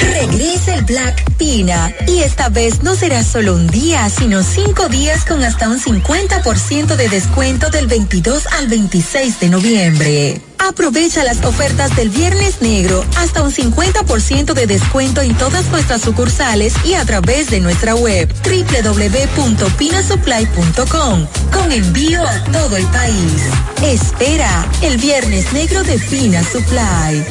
Regresa 0.00 0.74
el 0.74 0.84
Black 0.86 1.30
Pina 1.36 1.92
y 2.08 2.20
esta 2.20 2.48
vez 2.48 2.82
no 2.82 2.94
será 2.94 3.22
solo 3.22 3.54
un 3.54 3.66
día, 3.66 4.08
sino 4.08 4.42
cinco 4.42 4.88
días 4.88 5.26
con 5.26 5.44
hasta 5.44 5.68
un 5.68 5.78
50% 5.78 6.96
de 6.96 7.08
descuento 7.10 7.68
del 7.68 7.86
22 7.86 8.46
al 8.46 8.66
26 8.66 9.40
de 9.40 9.48
noviembre. 9.50 10.51
Aprovecha 10.68 11.24
las 11.24 11.44
ofertas 11.44 11.96
del 11.96 12.10
Viernes 12.10 12.62
Negro, 12.62 13.04
hasta 13.16 13.42
un 13.42 13.50
50% 13.50 14.54
de 14.54 14.68
descuento 14.68 15.20
en 15.20 15.36
todas 15.36 15.66
nuestras 15.70 16.02
sucursales 16.02 16.72
y 16.84 16.94
a 16.94 17.04
través 17.04 17.50
de 17.50 17.58
nuestra 17.60 17.96
web 17.96 18.32
www.pinasupply.com 18.44 21.26
con 21.52 21.72
envío 21.72 22.24
a 22.24 22.44
todo 22.44 22.76
el 22.76 22.86
país. 22.86 23.42
Espera 23.82 24.64
el 24.82 24.98
Viernes 24.98 25.52
Negro 25.52 25.82
de 25.82 25.98
Pina 25.98 26.44
Supply. 26.44 27.26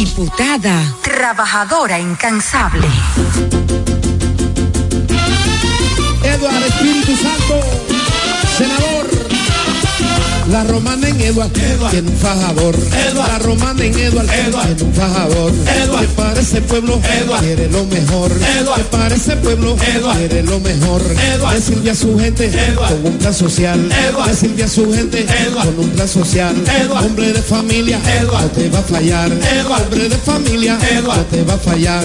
Diputada, 0.00 0.82
trabajadora 1.02 1.98
incansable. 1.98 2.88
Eduardo 6.24 6.66
Espíritu 6.66 7.14
Santo. 7.18 7.79
La 10.50 10.64
romana 10.64 11.08
en 11.08 11.20
Eduard, 11.20 11.50
tiene 11.50 12.10
un 12.10 12.16
fajador. 12.16 12.76
La 13.14 13.38
romana 13.38 13.84
en 13.84 13.96
Eduard, 13.96 14.26
tiene 14.26 14.82
un 14.82 14.92
fajador. 14.92 15.52
Que 15.52 16.06
para 16.16 16.40
ese 16.40 16.60
pueblo 16.62 17.00
quiere 17.40 17.68
lo 17.70 17.84
mejor. 17.84 18.32
Que 18.32 18.84
para 18.90 19.14
ese 19.14 19.36
pueblo 19.36 19.76
quiere 20.16 20.42
lo 20.42 20.58
mejor. 20.58 21.02
Decirle 21.54 21.90
a 21.92 21.94
su 21.94 22.18
gente 22.18 22.50
con 22.76 23.12
un 23.12 23.18
plan 23.18 23.34
social. 23.34 23.88
Decirle 24.26 24.64
a 24.64 24.68
su 24.68 24.92
gente 24.92 25.24
con 25.54 25.84
un 25.84 25.90
plan 25.90 26.08
social. 26.08 26.54
Hombre 26.90 27.32
de 27.32 27.42
familia, 27.42 28.00
no 28.22 28.38
te 28.50 28.68
va 28.70 28.80
a 28.80 28.82
fallar. 28.82 29.30
Hombre 29.30 30.08
de 30.08 30.16
familia, 30.16 30.78
no 31.04 31.14
te 31.26 31.44
va 31.44 31.54
a 31.54 31.58
fallar. 31.58 32.04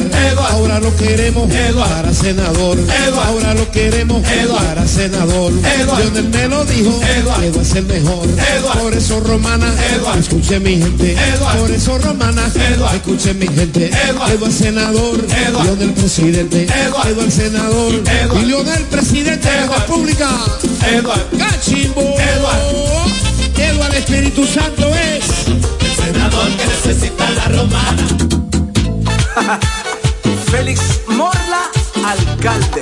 Ahora 0.52 0.80
lo 0.80 0.96
queremos 0.96 1.50
para 1.76 2.14
senador. 2.14 2.78
Ahora 3.26 3.54
lo 3.56 3.72
queremos 3.72 4.22
para 4.56 4.88
senador. 4.88 5.52
Lionel 5.98 6.30
me 6.30 6.48
lo 6.48 6.64
dijo, 6.66 7.02
Eduard 7.18 7.62
es 7.62 7.76
el 7.76 7.86
mejor. 7.86 8.35
Por 8.80 8.94
eso 8.94 9.20
romana, 9.20 9.74
escuche 10.20 10.60
mi 10.60 10.78
gente. 10.78 11.16
Por 11.58 11.72
eso 11.72 11.98
romana, 11.98 12.44
escuche 12.94 13.34
mi 13.34 13.48
gente. 13.48 13.92
Eduard 14.10 14.52
senador, 14.52 15.26
Lionel 15.64 15.94
presidente. 15.94 16.64
Eduard 16.66 17.32
senador, 17.32 17.94
y 18.42 18.46
Lionel 18.46 18.84
presidente 18.84 19.50
de 19.50 19.68
la 19.68 19.76
República. 19.76 20.30
Cachimbo. 21.38 22.16
Eduard 23.58 23.96
Espíritu 23.96 24.46
Santo 24.46 24.88
es 24.94 25.26
El 25.48 26.14
senador 26.14 26.50
que 26.58 26.66
necesita 26.68 27.30
la 27.32 27.48
romana. 27.48 28.08
Félix 30.52 30.82
Morla, 31.08 31.72
alcalde. 32.04 32.82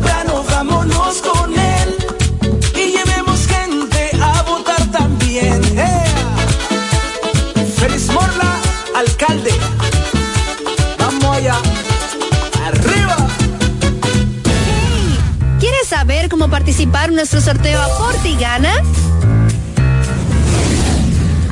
participar 16.49 17.09
en 17.09 17.15
nuestro 17.15 17.41
sorteo 17.41 17.81
Aporte 17.81 18.29
y 18.29 18.35
Gana? 18.35 18.73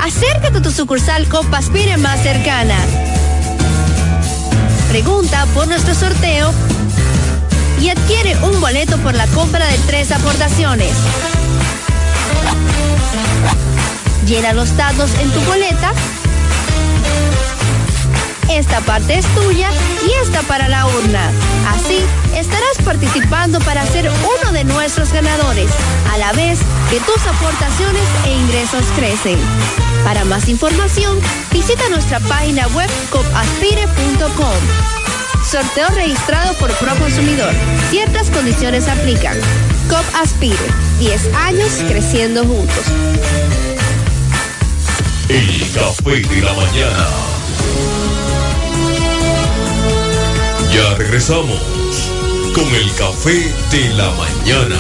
Acércate 0.02 0.58
a 0.58 0.62
tu 0.62 0.72
sucursal 0.72 1.28
Copaspire 1.28 1.98
más 1.98 2.22
cercana. 2.22 2.76
Pregunta 4.90 5.46
por 5.54 5.68
nuestro 5.68 5.94
sorteo 5.94 6.52
y 7.82 7.90
adquiere 7.90 8.36
un 8.44 8.60
boleto 8.60 8.98
por 8.98 9.14
la 9.14 9.28
compra 9.28 9.68
de 9.68 9.78
tres 9.86 10.12
aportaciones. 10.12 10.92
Llena 14.26 14.54
los 14.54 14.76
datos 14.76 15.12
en 15.22 15.30
tu 15.32 15.40
boleta. 15.42 15.94
Esta 18.50 18.82
parte 18.82 19.20
es 19.20 19.26
tuya 19.36 19.70
y 20.08 20.24
esta 20.24 20.42
para 20.44 20.68
la 20.68 20.88
urna. 20.88 21.32
Así 21.68 22.00
estarás 22.36 22.78
participando 22.84 23.60
para 23.60 23.86
ser 23.86 24.10
de 24.52 24.64
nuestros 24.64 25.14
ganadores, 25.14 25.70
a 26.12 26.18
la 26.18 26.32
vez 26.34 26.60
que 26.90 27.00
tus 27.02 27.26
aportaciones 27.28 28.04
e 28.26 28.34
ingresos 28.36 28.84
crecen. 28.96 29.38
Para 30.04 30.26
más 30.26 30.50
información, 30.50 31.20
visita 31.52 31.88
nuestra 31.90 32.20
página 32.22 32.68
web 32.70 32.90
copaspire.com. 33.12 34.56
Sorteo 35.46 35.88
registrado 35.90 36.54
por 36.56 36.72
Proconsumidor. 36.78 37.54
Ciertas 37.90 38.30
condiciones 38.32 38.88
aplican. 38.88 39.38
COP 39.90 40.06
Aspire. 40.22 40.58
10 41.00 41.34
años 41.36 41.72
creciendo 41.88 42.44
juntos. 42.44 42.86
El 45.30 45.72
café 45.74 46.22
de 46.22 46.42
la 46.42 46.54
mañana. 46.54 47.08
Ya 50.74 50.96
regresamos 50.96 51.79
con 52.54 52.66
el 52.76 52.92
café 52.96 53.52
de 53.72 53.90
la 53.96 54.10
mañana. 54.12 54.76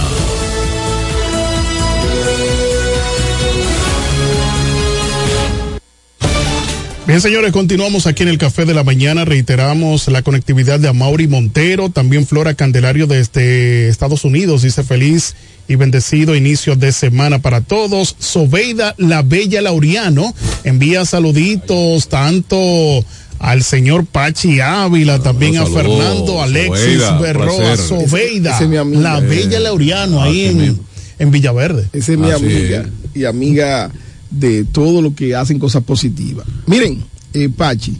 Bien, 7.05 7.21
señores, 7.21 7.51
continuamos 7.51 8.05
aquí 8.05 8.21
en 8.21 8.29
el 8.29 8.37
Café 8.37 8.65
de 8.65 8.75
la 8.75 8.83
Mañana. 8.83 9.25
Reiteramos 9.25 10.07
la 10.09 10.21
conectividad 10.21 10.79
de 10.79 10.89
Amaury 10.89 11.27
Montero, 11.27 11.89
también 11.89 12.27
Flora 12.27 12.53
Candelario 12.53 13.07
desde 13.07 13.89
Estados 13.89 14.25
Unidos. 14.25 14.61
Dice 14.61 14.83
feliz 14.83 15.35
y 15.67 15.75
bendecido 15.75 16.35
inicio 16.35 16.75
de 16.75 16.91
semana 16.91 17.39
para 17.39 17.61
todos. 17.61 18.15
Sobeida 18.19 18.93
La 18.97 19.23
Bella 19.23 19.61
Laureano 19.61 20.35
envía 20.63 21.03
saluditos 21.03 22.09
tanto 22.09 23.03
al 23.39 23.63
señor 23.63 24.05
Pachi 24.05 24.59
Ávila, 24.59 25.19
también 25.19 25.57
a 25.57 25.65
Fernando 25.65 26.41
Alexis 26.41 27.01
Sobeida, 27.01 27.19
Berroa. 27.19 27.77
Sobeida, 27.77 28.55
Ese 28.55 28.77
amiga. 28.77 29.01
La 29.01 29.19
Bella 29.21 29.59
Laureano, 29.59 30.21
ahí 30.21 30.45
así 30.45 30.77
en, 31.17 31.31
Villaverde. 31.31 31.87
Esa 31.93 32.13
es 32.13 32.17
mi 32.17 32.29
Así 32.29 32.45
amiga 32.45 32.89
y 33.13 33.25
amiga 33.25 33.91
de 34.29 34.65
todo 34.65 35.01
lo 35.01 35.15
que 35.15 35.35
hacen 35.35 35.57
cosas 35.57 35.83
positivas. 35.83 36.45
Miren, 36.67 37.03
eh, 37.33 37.49
Pachi, 37.49 37.97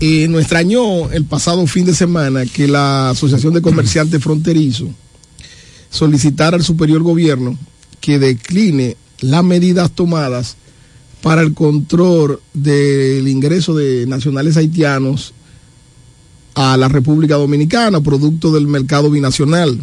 eh, 0.00 0.28
nos 0.28 0.40
extrañó 0.40 1.10
el 1.10 1.24
pasado 1.24 1.66
fin 1.66 1.86
de 1.86 1.94
semana 1.94 2.44
que 2.46 2.68
la 2.68 3.10
Asociación 3.10 3.54
de 3.54 3.62
Comerciantes 3.62 4.20
Fronterizos 4.22 4.88
solicitara 5.90 6.56
al 6.56 6.62
superior 6.62 7.02
gobierno 7.02 7.56
que 8.00 8.18
decline 8.18 8.96
las 9.20 9.44
medidas 9.44 9.90
tomadas 9.92 10.56
para 11.22 11.40
el 11.40 11.54
control 11.54 12.40
del 12.52 13.26
ingreso 13.28 13.74
de 13.74 14.06
nacionales 14.06 14.56
haitianos 14.56 15.32
a 16.54 16.76
la 16.76 16.88
República 16.88 17.36
Dominicana, 17.36 18.00
producto 18.00 18.52
del 18.52 18.66
mercado 18.66 19.10
binacional. 19.10 19.80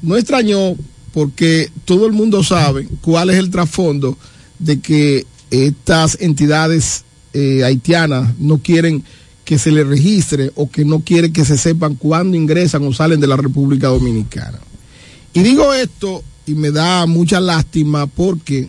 No 0.00 0.16
extrañó 0.16 0.76
porque 1.12 1.70
todo 1.84 2.06
el 2.06 2.12
mundo 2.12 2.42
sabe 2.42 2.88
cuál 3.02 3.30
es 3.30 3.36
el 3.36 3.50
trasfondo 3.50 4.16
de 4.58 4.80
que 4.80 5.26
estas 5.50 6.16
entidades 6.20 7.04
eh, 7.34 7.64
haitianas 7.64 8.38
no 8.38 8.58
quieren 8.58 9.04
que 9.44 9.58
se 9.58 9.72
les 9.72 9.86
registre 9.86 10.52
o 10.54 10.70
que 10.70 10.84
no 10.84 11.00
quieren 11.00 11.32
que 11.32 11.44
se 11.44 11.58
sepan 11.58 11.96
cuándo 11.96 12.36
ingresan 12.36 12.86
o 12.86 12.92
salen 12.92 13.20
de 13.20 13.26
la 13.26 13.36
República 13.36 13.88
Dominicana. 13.88 14.60
Y 15.34 15.42
digo 15.42 15.74
esto 15.74 16.22
y 16.46 16.54
me 16.54 16.70
da 16.70 17.06
mucha 17.06 17.40
lástima 17.40 18.06
porque 18.06 18.68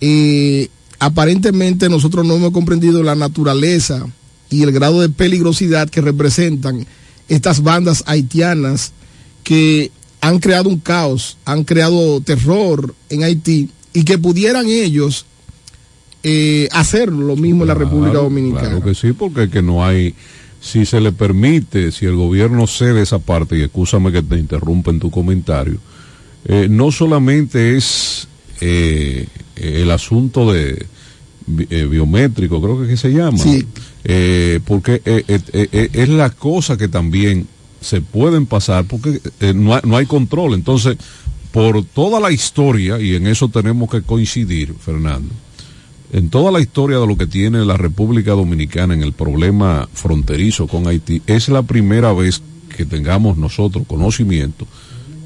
eh, 0.00 0.68
aparentemente 0.98 1.88
nosotros 1.88 2.26
no 2.26 2.34
hemos 2.34 2.52
comprendido 2.52 3.02
la 3.02 3.14
naturaleza 3.14 4.06
y 4.50 4.62
el 4.62 4.72
grado 4.72 5.00
de 5.00 5.08
peligrosidad 5.08 5.88
que 5.88 6.00
representan 6.00 6.86
estas 7.28 7.62
bandas 7.62 8.04
haitianas 8.06 8.92
que 9.42 9.90
han 10.20 10.38
creado 10.38 10.68
un 10.68 10.78
caos, 10.78 11.36
han 11.44 11.64
creado 11.64 12.20
terror 12.20 12.94
en 13.10 13.24
Haití 13.24 13.68
y 13.92 14.04
que 14.04 14.18
pudieran 14.18 14.66
ellos 14.66 15.26
eh, 16.22 16.68
hacer 16.72 17.12
lo 17.12 17.36
mismo 17.36 17.64
en 17.64 17.68
la 17.68 17.74
República 17.74 18.18
Dominicana. 18.18 18.68
Claro 18.68 18.84
que 18.84 18.94
sí, 18.94 19.12
porque 19.12 19.50
que 19.50 19.60
no 19.60 19.84
hay, 19.84 20.14
si 20.60 20.86
se 20.86 21.00
le 21.00 21.12
permite, 21.12 21.92
si 21.92 22.06
el 22.06 22.16
gobierno 22.16 22.66
cede 22.66 23.02
esa 23.02 23.18
parte, 23.18 23.58
y 23.58 23.62
escúchame 23.62 24.10
que 24.10 24.22
te 24.22 24.38
interrumpa 24.38 24.90
en 24.90 25.00
tu 25.00 25.10
comentario, 25.10 25.78
eh, 26.46 26.68
no 26.70 26.90
solamente 26.90 27.76
es 27.76 28.26
eh, 28.62 29.26
el 29.56 29.90
asunto 29.90 30.52
de 30.52 30.86
eh, 31.70 31.84
biométrico, 31.84 32.60
creo 32.60 32.80
que, 32.80 32.88
que 32.88 32.96
se 32.96 33.10
llama, 33.10 33.38
Sí. 33.38 33.66
Eh, 34.04 34.60
porque 34.66 35.00
eh, 35.04 35.24
eh, 35.28 35.40
eh, 35.52 35.68
eh, 35.72 35.88
es 35.92 36.08
la 36.08 36.30
cosa 36.30 36.76
que 36.76 36.88
también 36.88 37.46
se 37.80 38.00
pueden 38.00 38.46
pasar, 38.46 38.84
porque 38.84 39.20
eh, 39.40 39.52
no, 39.54 39.74
hay, 39.74 39.80
no 39.84 39.96
hay 39.96 40.06
control. 40.06 40.54
Entonces, 40.54 40.96
por 41.52 41.84
toda 41.84 42.20
la 42.20 42.30
historia, 42.32 42.98
y 43.00 43.14
en 43.14 43.26
eso 43.26 43.48
tenemos 43.48 43.88
que 43.90 44.02
coincidir, 44.02 44.74
Fernando, 44.78 45.32
en 46.12 46.28
toda 46.30 46.50
la 46.50 46.60
historia 46.60 46.98
de 46.98 47.06
lo 47.06 47.16
que 47.16 47.26
tiene 47.26 47.64
la 47.64 47.76
República 47.76 48.32
Dominicana 48.32 48.94
en 48.94 49.02
el 49.02 49.12
problema 49.12 49.88
fronterizo 49.92 50.66
con 50.66 50.86
Haití, 50.86 51.22
es 51.26 51.48
la 51.48 51.62
primera 51.62 52.12
vez 52.12 52.42
que 52.76 52.84
tengamos 52.84 53.36
nosotros 53.36 53.84
conocimiento 53.86 54.66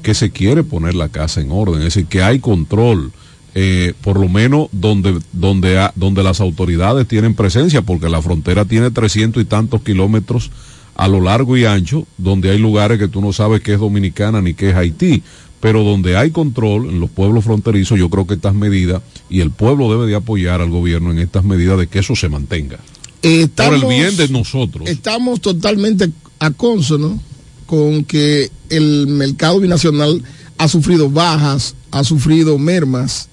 que 0.03 0.13
se 0.13 0.31
quiere 0.31 0.63
poner 0.63 0.95
la 0.95 1.09
casa 1.09 1.41
en 1.41 1.51
orden, 1.51 1.79
es 1.79 1.93
decir, 1.93 2.05
que 2.05 2.23
hay 2.23 2.39
control, 2.39 3.11
eh, 3.55 3.93
por 4.01 4.19
lo 4.19 4.29
menos 4.29 4.69
donde, 4.71 5.19
donde, 5.33 5.89
donde 5.95 6.23
las 6.23 6.41
autoridades 6.41 7.07
tienen 7.07 7.33
presencia, 7.33 7.81
porque 7.81 8.09
la 8.09 8.21
frontera 8.21 8.65
tiene 8.65 8.91
trescientos 8.91 9.41
y 9.41 9.45
tantos 9.45 9.81
kilómetros 9.81 10.51
a 10.95 11.07
lo 11.07 11.21
largo 11.21 11.55
y 11.57 11.65
ancho, 11.65 12.05
donde 12.17 12.51
hay 12.51 12.59
lugares 12.59 12.99
que 12.99 13.07
tú 13.07 13.21
no 13.21 13.31
sabes 13.31 13.61
qué 13.61 13.73
es 13.73 13.79
Dominicana 13.79 14.41
ni 14.41 14.53
qué 14.53 14.69
es 14.69 14.75
Haití, 14.75 15.23
pero 15.59 15.83
donde 15.83 16.17
hay 16.17 16.31
control 16.31 16.89
en 16.89 16.99
los 16.99 17.09
pueblos 17.09 17.43
fronterizos, 17.43 17.97
yo 17.97 18.09
creo 18.09 18.27
que 18.27 18.35
estas 18.35 18.53
medidas, 18.53 19.01
y 19.29 19.41
el 19.41 19.51
pueblo 19.51 19.89
debe 19.91 20.07
de 20.07 20.15
apoyar 20.15 20.61
al 20.61 20.69
gobierno 20.69 21.11
en 21.11 21.19
estas 21.19 21.43
medidas 21.43 21.77
de 21.79 21.87
que 21.87 21.99
eso 21.99 22.15
se 22.15 22.29
mantenga. 22.29 22.79
Por 23.21 23.73
el 23.73 23.85
bien 23.85 24.15
de 24.15 24.29
nosotros. 24.29 24.87
Estamos 24.87 25.41
totalmente 25.41 26.09
a 26.39 26.51
consono 26.51 27.19
con 27.65 28.03
que 28.03 28.49
el 28.69 29.07
mercado 29.07 29.59
binacional 29.59 30.23
ha 30.57 30.67
sufrido 30.67 31.09
bajas, 31.09 31.75
ha 31.91 32.03
sufrido 32.03 32.57
mermas, 32.57 33.28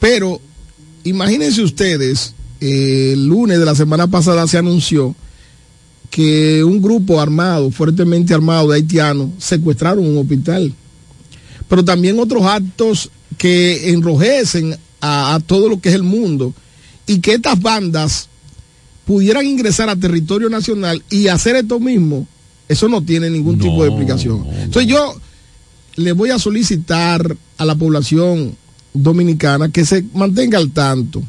pero 0.00 0.40
imagínense 1.04 1.62
ustedes, 1.62 2.34
eh, 2.60 3.12
el 3.12 3.26
lunes 3.26 3.60
de 3.60 3.64
la 3.64 3.76
semana 3.76 4.08
pasada 4.08 4.48
se 4.48 4.58
anunció 4.58 5.14
que 6.10 6.64
un 6.64 6.82
grupo 6.82 7.20
armado, 7.20 7.70
fuertemente 7.70 8.34
armado 8.34 8.68
de 8.68 8.76
haitianos, 8.76 9.30
secuestraron 9.38 10.04
un 10.04 10.18
hospital. 10.18 10.74
Pero 11.68 11.84
también 11.84 12.18
otros 12.18 12.42
actos 12.42 13.10
que 13.38 13.90
enrojecen 13.90 14.76
a, 15.00 15.34
a 15.34 15.40
todo 15.40 15.68
lo 15.68 15.80
que 15.80 15.90
es 15.90 15.94
el 15.94 16.02
mundo 16.02 16.52
y 17.06 17.20
que 17.20 17.34
estas 17.34 17.60
bandas 17.60 18.28
pudieran 19.04 19.46
ingresar 19.46 19.88
a 19.88 19.96
territorio 19.96 20.48
nacional 20.48 21.02
y 21.10 21.28
hacer 21.28 21.56
esto 21.56 21.78
mismo, 21.78 22.26
eso 22.68 22.88
no 22.88 23.02
tiene 23.02 23.28
ningún 23.28 23.58
tipo 23.58 23.82
de 23.82 23.88
explicación. 23.88 24.46
Entonces 24.62 24.90
yo 24.90 25.14
le 25.96 26.12
voy 26.12 26.30
a 26.30 26.38
solicitar 26.38 27.36
a 27.58 27.64
la 27.64 27.74
población 27.74 28.56
dominicana 28.92 29.70
que 29.70 29.84
se 29.84 30.04
mantenga 30.14 30.58
al 30.58 30.70
tanto 30.70 31.22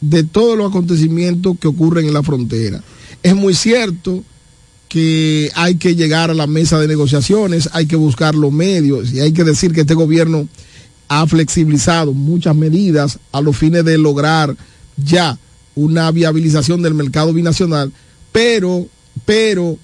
de 0.00 0.24
todos 0.24 0.56
los 0.56 0.70
acontecimientos 0.70 1.56
que 1.58 1.68
ocurren 1.68 2.06
en 2.06 2.14
la 2.14 2.22
frontera. 2.22 2.82
Es 3.22 3.34
muy 3.34 3.54
cierto 3.54 4.22
que 4.88 5.50
hay 5.54 5.76
que 5.76 5.96
llegar 5.96 6.30
a 6.30 6.34
la 6.34 6.46
mesa 6.46 6.78
de 6.78 6.88
negociaciones, 6.88 7.68
hay 7.72 7.86
que 7.86 7.96
buscar 7.96 8.34
los 8.34 8.52
medios 8.52 9.12
y 9.12 9.20
hay 9.20 9.32
que 9.32 9.44
decir 9.44 9.72
que 9.72 9.80
este 9.82 9.94
gobierno 9.94 10.48
ha 11.08 11.26
flexibilizado 11.26 12.12
muchas 12.12 12.54
medidas 12.54 13.18
a 13.32 13.40
los 13.40 13.56
fines 13.56 13.84
de 13.84 13.98
lograr 13.98 14.56
ya 14.96 15.38
una 15.74 16.10
viabilización 16.10 16.82
del 16.82 16.94
mercado 16.94 17.32
binacional, 17.32 17.92
pero, 18.32 18.86
pero 19.24 19.78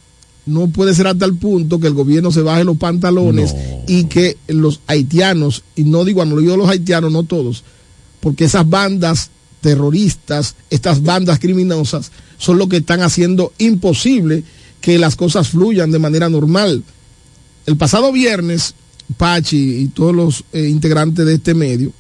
no 0.47 0.67
puede 0.69 0.95
ser 0.95 1.07
hasta 1.07 1.25
el 1.25 1.35
punto 1.37 1.79
que 1.79 1.87
el 1.87 1.95
gobierno 1.95 2.33
se 2.33 2.43
baje 2.43 2.65
los 2.65 2.77
pantalones 2.77 3.55
y 3.87 4.05
que 4.05 4.37
los 4.49 4.81
haitianos, 4.87 5.63
y 5.77 5.85
no 5.85 6.05
digo, 6.05 6.25
no 6.25 6.37
digo 6.39 6.57
los 6.57 6.69
haitianos, 6.69 7.13
no 7.13 7.23
todos, 7.23 7.63
porque 8.21 8.45
esas 8.45 8.69
bandas 8.69 9.31
terroristas, 9.61 10.57
estas 10.71 11.03
bandas 11.03 11.39
criminosas, 11.39 12.11
son 12.39 12.59
lo 12.59 12.69
que 12.69 12.79
están 12.79 13.01
haciendo 13.03 13.53
imposible 13.59 14.43
que 14.81 14.99
las 14.99 15.15
cosas 15.17 15.49
fluyan 15.49 15.91
de 15.93 15.99
manera 16.01 16.29
normal. 16.29 16.83
El 17.67 17.77
pasado 17.77 18.11
viernes, 18.13 18.75
Pachi 19.17 19.77
y 19.83 19.87
todos 19.89 20.15
los 20.15 20.45
eh, 20.53 20.69
integrantes 20.69 21.25
de 21.25 21.35
este 21.35 21.55
medio, 21.55 21.93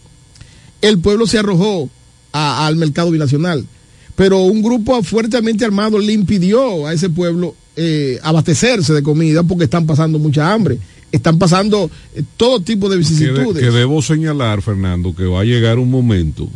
el 0.80 0.98
pueblo 0.98 1.26
se 1.26 1.38
arrojó 1.38 1.88
a- 2.32 2.66
al 2.66 2.74
mercado 2.76 3.10
binacional, 3.12 3.64
pero 4.16 4.38
un 4.42 4.62
grupo 4.62 5.00
fuertemente 5.04 5.64
armado 5.64 5.98
le 5.98 6.12
impidió 6.12 6.86
a 6.86 6.92
ese 6.92 7.08
pueblo 7.08 7.54
eh, 7.76 8.18
abastecerse 8.22 8.92
de 8.92 9.02
comida 9.02 9.42
porque 9.42 9.64
están 9.64 9.86
pasando 9.86 10.18
mucha 10.18 10.52
hambre. 10.52 10.78
Están 11.10 11.38
pasando 11.38 11.90
eh, 12.14 12.22
todo 12.36 12.60
tipo 12.60 12.88
de 12.88 12.96
Que, 12.96 13.02
de- 13.04 13.08
vicisitudes. 13.10 13.62
que 13.62 13.70
debo 13.70 14.00
señalar, 14.02 14.62
Fernando, 14.62 15.14
que 15.14 15.24
va 15.24 15.40
a 15.40 15.44
llegar 15.44 15.78
un 15.78 15.90
momento 15.90 16.48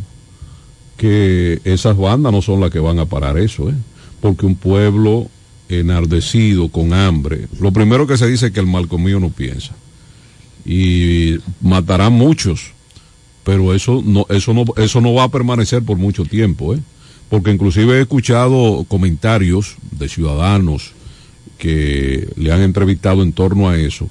que 0.97 1.61
esas 1.63 1.95
bandas 1.95 2.31
no 2.31 2.41
son 2.41 2.59
las 2.59 2.71
que 2.71 2.79
van 2.79 2.97
a 2.99 3.05
parar 3.05 3.37
eso, 3.37 3.69
¿eh? 3.69 3.73
porque 4.19 4.45
un 4.47 4.55
pueblo 4.55 5.29
enardecido, 5.69 6.69
con 6.69 6.93
hambre, 6.93 7.47
lo 7.59 7.71
primero 7.71 8.07
que 8.07 8.17
se 8.17 8.25
dice 8.27 8.47
es 8.47 8.51
que 8.51 8.59
el 8.61 8.65
mal 8.67 8.87
comido 8.87 9.19
no 9.19 9.29
piensa. 9.29 9.73
Y 10.65 11.35
matarán 11.61 12.13
muchos, 12.13 12.71
pero 13.43 13.73
eso 13.73 14.01
no, 14.03 14.25
eso 14.29 14.53
no, 14.53 14.65
eso 14.77 15.01
no 15.01 15.13
va 15.13 15.23
a 15.25 15.29
permanecer 15.31 15.83
por 15.83 15.97
mucho 15.97 16.23
tiempo, 16.25 16.73
¿eh? 16.73 16.79
porque 17.29 17.51
inclusive 17.51 17.97
he 17.97 18.01
escuchado 18.01 18.83
comentarios 18.87 19.75
de 19.91 20.09
ciudadanos 20.09 20.93
que 21.57 22.29
le 22.35 22.51
han 22.51 22.61
entrevistado 22.61 23.23
en 23.23 23.33
torno 23.33 23.69
a 23.69 23.77
eso, 23.77 24.07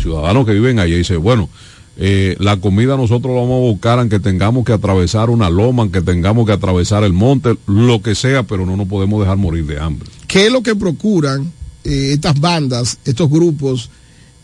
ciudadanos 0.00 0.44
que 0.46 0.52
viven 0.52 0.78
allá 0.78 0.94
y 0.94 0.98
dicen, 0.98 1.22
bueno, 1.22 1.48
eh, 1.96 2.36
la 2.38 2.56
comida 2.58 2.96
nosotros 2.96 3.34
la 3.34 3.40
vamos 3.42 3.56
a 3.58 3.70
buscar 3.70 3.98
aunque 3.98 4.18
tengamos 4.20 4.64
que 4.64 4.72
atravesar 4.72 5.30
una 5.30 5.50
loma, 5.50 5.82
aunque 5.82 6.00
tengamos 6.02 6.46
que 6.46 6.52
atravesar 6.52 7.04
el 7.04 7.12
monte, 7.12 7.56
lo 7.66 8.00
que 8.02 8.14
sea, 8.14 8.42
pero 8.44 8.64
no 8.66 8.76
nos 8.76 8.88
podemos 8.88 9.20
dejar 9.20 9.36
morir 9.36 9.66
de 9.66 9.78
hambre. 9.78 10.08
¿Qué 10.26 10.46
es 10.46 10.52
lo 10.52 10.62
que 10.62 10.74
procuran 10.74 11.52
eh, 11.84 12.10
estas 12.14 12.38
bandas, 12.40 12.98
estos 13.04 13.28
grupos 13.30 13.90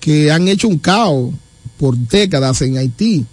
que 0.01 0.31
han 0.31 0.49
hecho 0.49 0.69
un 0.69 0.79
caos 0.79 1.33
por 1.79 1.97
décadas 1.97 2.61
en 2.63 2.77
Haití 2.77 3.25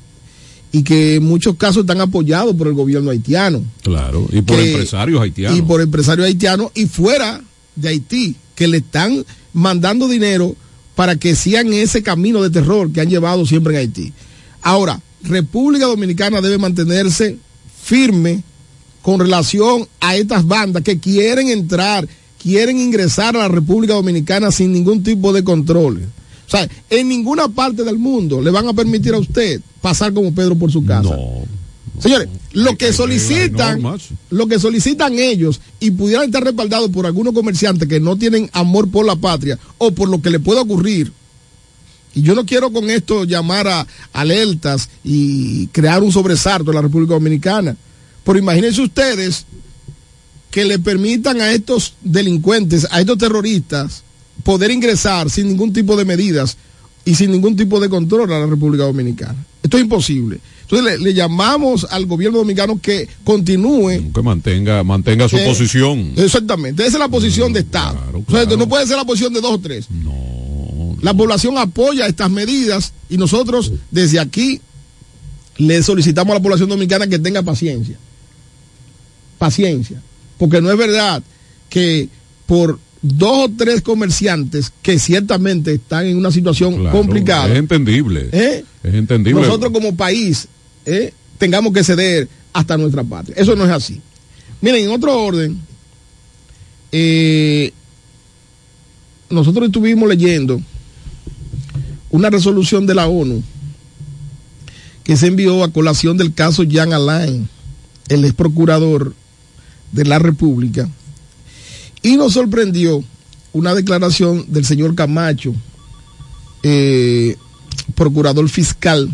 y 0.71 0.83
que 0.83 1.15
en 1.15 1.23
muchos 1.25 1.55
casos 1.55 1.81
están 1.81 2.01
apoyados 2.01 2.55
por 2.55 2.67
el 2.67 2.73
gobierno 2.73 3.11
haitiano? 3.11 3.63
Claro, 3.83 4.27
y 4.31 4.41
por 4.41 4.57
Que- 4.57 4.71
empresarios 4.71 5.21
haitianos. 5.21 5.57
y 5.57 5.61
por 5.61 5.81
empresarios 5.81 6.27
haitianos 6.27 6.71
y 6.73 6.85
fuera 6.85 7.41
de 7.75 7.89
Haití, 7.89 8.35
que 8.55 8.67
le 8.67 8.77
están 8.77 9.25
mandando 9.53 10.07
dinero 10.07 10.55
para 10.95 11.17
que 11.17 11.35
sigan 11.35 11.71
ese 11.73 12.01
camino 12.01 12.41
de 12.41 12.49
terror 12.49 12.91
que 12.91 13.01
han 13.01 13.09
llevado 13.09 13.45
siempre 13.45 13.73
en 13.73 13.79
Haití. 13.79 14.13
Ahora, 14.61 14.99
República 15.21 15.85
Dominicana 15.85 16.41
debe 16.41 16.57
mantenerse 16.57 17.37
firme 17.83 18.43
con 19.01 19.19
relación 19.19 19.87
a 19.99 20.15
estas 20.15 20.47
bandas 20.47 20.83
que 20.83 20.99
quieren 20.99 21.49
entrar, 21.49 22.07
quieren 22.41 22.79
ingresar 22.79 23.35
a 23.35 23.39
la 23.39 23.47
República 23.47 23.93
Dominicana 23.93 24.51
sin 24.51 24.71
ningún 24.71 25.03
tipo 25.03 25.33
de 25.33 25.43
control. 25.43 26.01
O 26.47 26.49
sea, 26.49 26.67
en 26.89 27.09
ninguna 27.09 27.47
parte 27.47 27.83
del 27.83 27.97
mundo 27.97 28.41
le 28.41 28.51
van 28.51 28.67
a 28.67 28.73
permitir 28.73 29.13
a 29.13 29.19
usted 29.19 29.61
pasar 29.81 30.13
como 30.13 30.33
Pedro 30.33 30.55
por 30.55 30.71
su 30.71 30.83
casa. 30.85 31.15
Señores, 31.99 32.27
lo 32.53 32.77
que 32.77 32.91
solicitan, 32.93 33.81
lo 34.29 34.47
que 34.47 34.59
solicitan 34.59 35.17
ellos 35.17 35.61
y 35.79 35.91
pudieran 35.91 36.25
estar 36.25 36.43
respaldados 36.43 36.89
por 36.89 37.05
algunos 37.05 37.33
comerciantes 37.33 37.87
que 37.87 37.99
no 37.99 38.17
tienen 38.17 38.49
amor 38.53 38.89
por 38.89 39.05
la 39.05 39.15
patria 39.15 39.57
o 39.77 39.91
por 39.91 40.09
lo 40.09 40.21
que 40.21 40.29
le 40.29 40.39
pueda 40.39 40.61
ocurrir. 40.61 41.11
Y 42.13 42.21
yo 42.21 42.33
no 42.33 42.45
quiero 42.45 42.71
con 42.71 42.89
esto 42.89 43.25
llamar 43.25 43.67
a 43.67 43.85
alertas 44.13 44.89
y 45.03 45.67
crear 45.67 46.01
un 46.01 46.11
sobresalto 46.11 46.71
en 46.71 46.75
la 46.75 46.81
República 46.81 47.13
Dominicana. 47.13 47.75
Pero 48.23 48.39
imagínense 48.39 48.81
ustedes 48.81 49.45
que 50.49 50.63
le 50.63 50.79
permitan 50.79 51.41
a 51.41 51.51
estos 51.51 51.95
delincuentes, 52.01 52.87
a 52.89 53.01
estos 53.01 53.17
terroristas, 53.17 54.03
poder 54.43 54.71
ingresar 54.71 55.29
sin 55.29 55.49
ningún 55.49 55.73
tipo 55.73 55.97
de 55.97 56.05
medidas 56.05 56.57
y 57.03 57.15
sin 57.15 57.31
ningún 57.31 57.55
tipo 57.55 57.79
de 57.79 57.89
control 57.89 58.31
a 58.31 58.39
la 58.39 58.45
República 58.45 58.85
Dominicana. 58.85 59.45
Esto 59.61 59.77
es 59.77 59.83
imposible. 59.83 60.39
Entonces 60.69 60.99
le, 60.99 61.03
le 61.03 61.13
llamamos 61.13 61.85
al 61.89 62.05
gobierno 62.07 62.39
dominicano 62.39 62.79
que 62.81 63.07
continúe. 63.23 64.11
Que 64.13 64.21
mantenga, 64.21 64.83
mantenga 64.83 65.29
su 65.29 65.35
que- 65.37 65.45
posición. 65.45 66.13
Exactamente. 66.17 66.83
Esa 66.83 66.97
es 66.97 66.99
la 66.99 67.07
posición 67.07 67.53
de 67.53 67.59
Estado. 67.61 67.99
O 68.25 68.31
sea, 68.31 68.45
no 68.57 68.67
puede 68.67 68.87
ser 68.87 68.97
la 68.97 69.05
posición 69.05 69.31
de 69.33 69.41
dos 69.41 69.51
o 69.53 69.59
tres. 69.59 69.87
La 71.01 71.13
población 71.13 71.57
apoya 71.57 72.07
estas 72.07 72.31
medidas 72.31 72.93
y 73.09 73.17
nosotros 73.17 73.71
desde 73.91 74.19
aquí 74.19 74.59
le 75.57 75.83
solicitamos 75.83 76.31
a 76.31 76.35
la 76.39 76.41
población 76.43 76.67
dominicana 76.69 77.05
que 77.07 77.19
tenga 77.19 77.43
paciencia. 77.43 77.97
Paciencia. 79.37 80.01
Porque 80.37 80.61
no 80.61 80.71
es 80.71 80.77
verdad 80.77 81.21
que 81.69 82.09
por 82.45 82.79
dos 83.01 83.49
o 83.49 83.51
tres 83.55 83.81
comerciantes 83.81 84.71
que 84.81 84.97
ciertamente 84.97 85.73
están 85.73 86.07
en 86.07 86.17
una 86.17 86.31
situación 86.31 86.75
Claro, 86.75 86.97
complicada. 86.97 87.49
Es 87.51 87.57
entendible. 87.59 88.29
¿eh? 88.31 88.63
Es 88.83 88.93
entendible. 88.95 89.41
nosotros 89.41 89.71
como 89.71 89.95
país 89.95 90.47
¿eh? 90.85 91.13
tengamos 91.37 91.73
que 91.73 91.83
ceder 91.83 92.29
hasta 92.53 92.77
nuestra 92.77 93.03
patria. 93.03 93.35
Eso 93.37 93.55
no 93.55 93.65
es 93.65 93.71
así. 93.71 94.01
Miren, 94.61 94.85
en 94.85 94.91
otro 94.91 95.21
orden, 95.21 95.59
eh, 96.91 97.73
nosotros 99.29 99.67
estuvimos 99.67 100.07
leyendo 100.07 100.61
una 102.09 102.29
resolución 102.29 102.85
de 102.85 102.95
la 102.95 103.07
ONU 103.07 103.43
que 105.03 105.17
se 105.17 105.27
envió 105.27 105.63
a 105.63 105.71
colación 105.71 106.17
del 106.17 106.33
caso 106.33 106.63
Jean 106.63 106.93
Alain, 106.93 107.47
el 108.07 108.25
ex 108.25 108.33
procurador 108.33 109.13
de 109.91 110.05
la 110.05 110.17
República, 110.17 110.89
y 112.01 112.15
nos 112.15 112.33
sorprendió 112.33 113.03
una 113.53 113.75
declaración 113.75 114.45
del 114.47 114.65
señor 114.65 114.95
Camacho, 114.95 115.53
eh, 116.63 117.35
procurador 117.93 118.49
fiscal, 118.49 119.13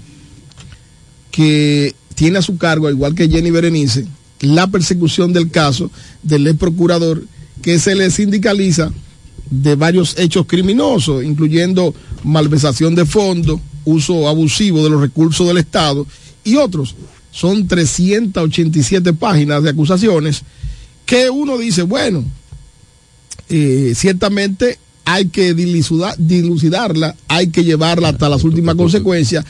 que 1.31 1.95
tiene 2.15 2.37
a 2.39 2.41
su 2.41 2.57
cargo, 2.57 2.87
al 2.87 2.93
igual 2.93 3.15
que 3.15 3.29
Jenny 3.29 3.51
Berenice, 3.51 4.05
la 4.41 4.67
persecución 4.67 5.33
del 5.33 5.49
caso 5.49 5.89
del 6.23 6.47
ex 6.47 6.57
procurador 6.57 7.23
que 7.61 7.79
se 7.79 7.95
le 7.95 8.09
sindicaliza 8.11 8.91
de 9.49 9.75
varios 9.75 10.17
hechos 10.17 10.45
criminosos, 10.47 11.23
incluyendo 11.23 11.93
malversación 12.23 12.95
de 12.95 13.05
fondos, 13.05 13.59
uso 13.85 14.27
abusivo 14.27 14.83
de 14.83 14.89
los 14.89 15.01
recursos 15.01 15.47
del 15.47 15.57
Estado 15.57 16.05
y 16.43 16.55
otros. 16.55 16.95
Son 17.31 17.67
387 17.67 19.13
páginas 19.13 19.63
de 19.63 19.69
acusaciones 19.69 20.43
que 21.05 21.29
uno 21.29 21.57
dice, 21.57 21.83
bueno, 21.83 22.23
eh, 23.49 23.93
ciertamente 23.95 24.79
hay 25.05 25.27
que 25.27 25.55
dilucidar- 25.55 26.15
dilucidarla, 26.17 27.15
hay 27.27 27.47
que 27.47 27.63
llevarla 27.63 28.09
hasta 28.09 28.29
las 28.29 28.43
últimas 28.43 28.75
consecuencias. 28.75 29.45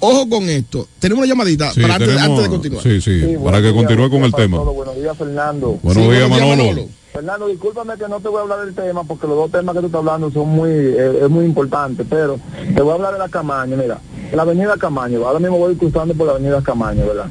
Ojo 0.00 0.28
con 0.28 0.48
esto. 0.48 0.86
Tenemos 0.98 1.24
una 1.24 1.28
llamadita 1.32 1.70
Sí, 1.72 1.80
para 1.82 1.94
antes, 1.94 2.08
tenemos- 2.08 2.28
antes 2.30 2.42
de 2.44 2.50
continuar. 2.50 2.82
Sí, 2.82 3.00
sí, 3.00 3.36
para 3.44 3.60
que 3.62 3.72
continúe 3.72 4.10
con 4.10 4.22
el 4.24 4.32
tema. 4.32 4.58
Buenos 4.58 4.96
días, 4.96 5.16
Fernando. 5.16 5.78
Buenos 5.82 6.10
días, 6.10 6.28
Manolo. 6.30 6.86
Fernando, 7.12 7.48
discúlpame 7.48 7.94
que 7.98 8.08
no 8.08 8.20
te 8.20 8.28
voy 8.28 8.38
a 8.38 8.42
hablar 8.42 8.64
del 8.64 8.74
tema 8.74 9.02
porque 9.04 9.26
los 9.26 9.36
dos 9.36 9.50
temas 9.50 9.74
que 9.74 9.80
tú 9.80 9.86
estás 9.86 9.98
hablando 9.98 10.30
son 10.30 10.48
muy, 10.48 10.70
eh, 10.70 11.20
es 11.24 11.28
muy 11.28 11.44
importantes, 11.44 12.06
pero 12.08 12.38
te 12.74 12.80
voy 12.80 12.92
a 12.92 12.94
hablar 12.94 13.12
de 13.14 13.18
la 13.18 13.28
Camaño, 13.28 13.76
mira, 13.76 13.98
la 14.32 14.42
avenida 14.42 14.76
Camaño, 14.78 15.26
ahora 15.26 15.40
mismo 15.40 15.58
voy 15.58 15.74
cruzando 15.74 16.14
por 16.14 16.28
la 16.28 16.34
avenida 16.34 16.62
Camaño, 16.62 17.04
¿verdad? 17.06 17.26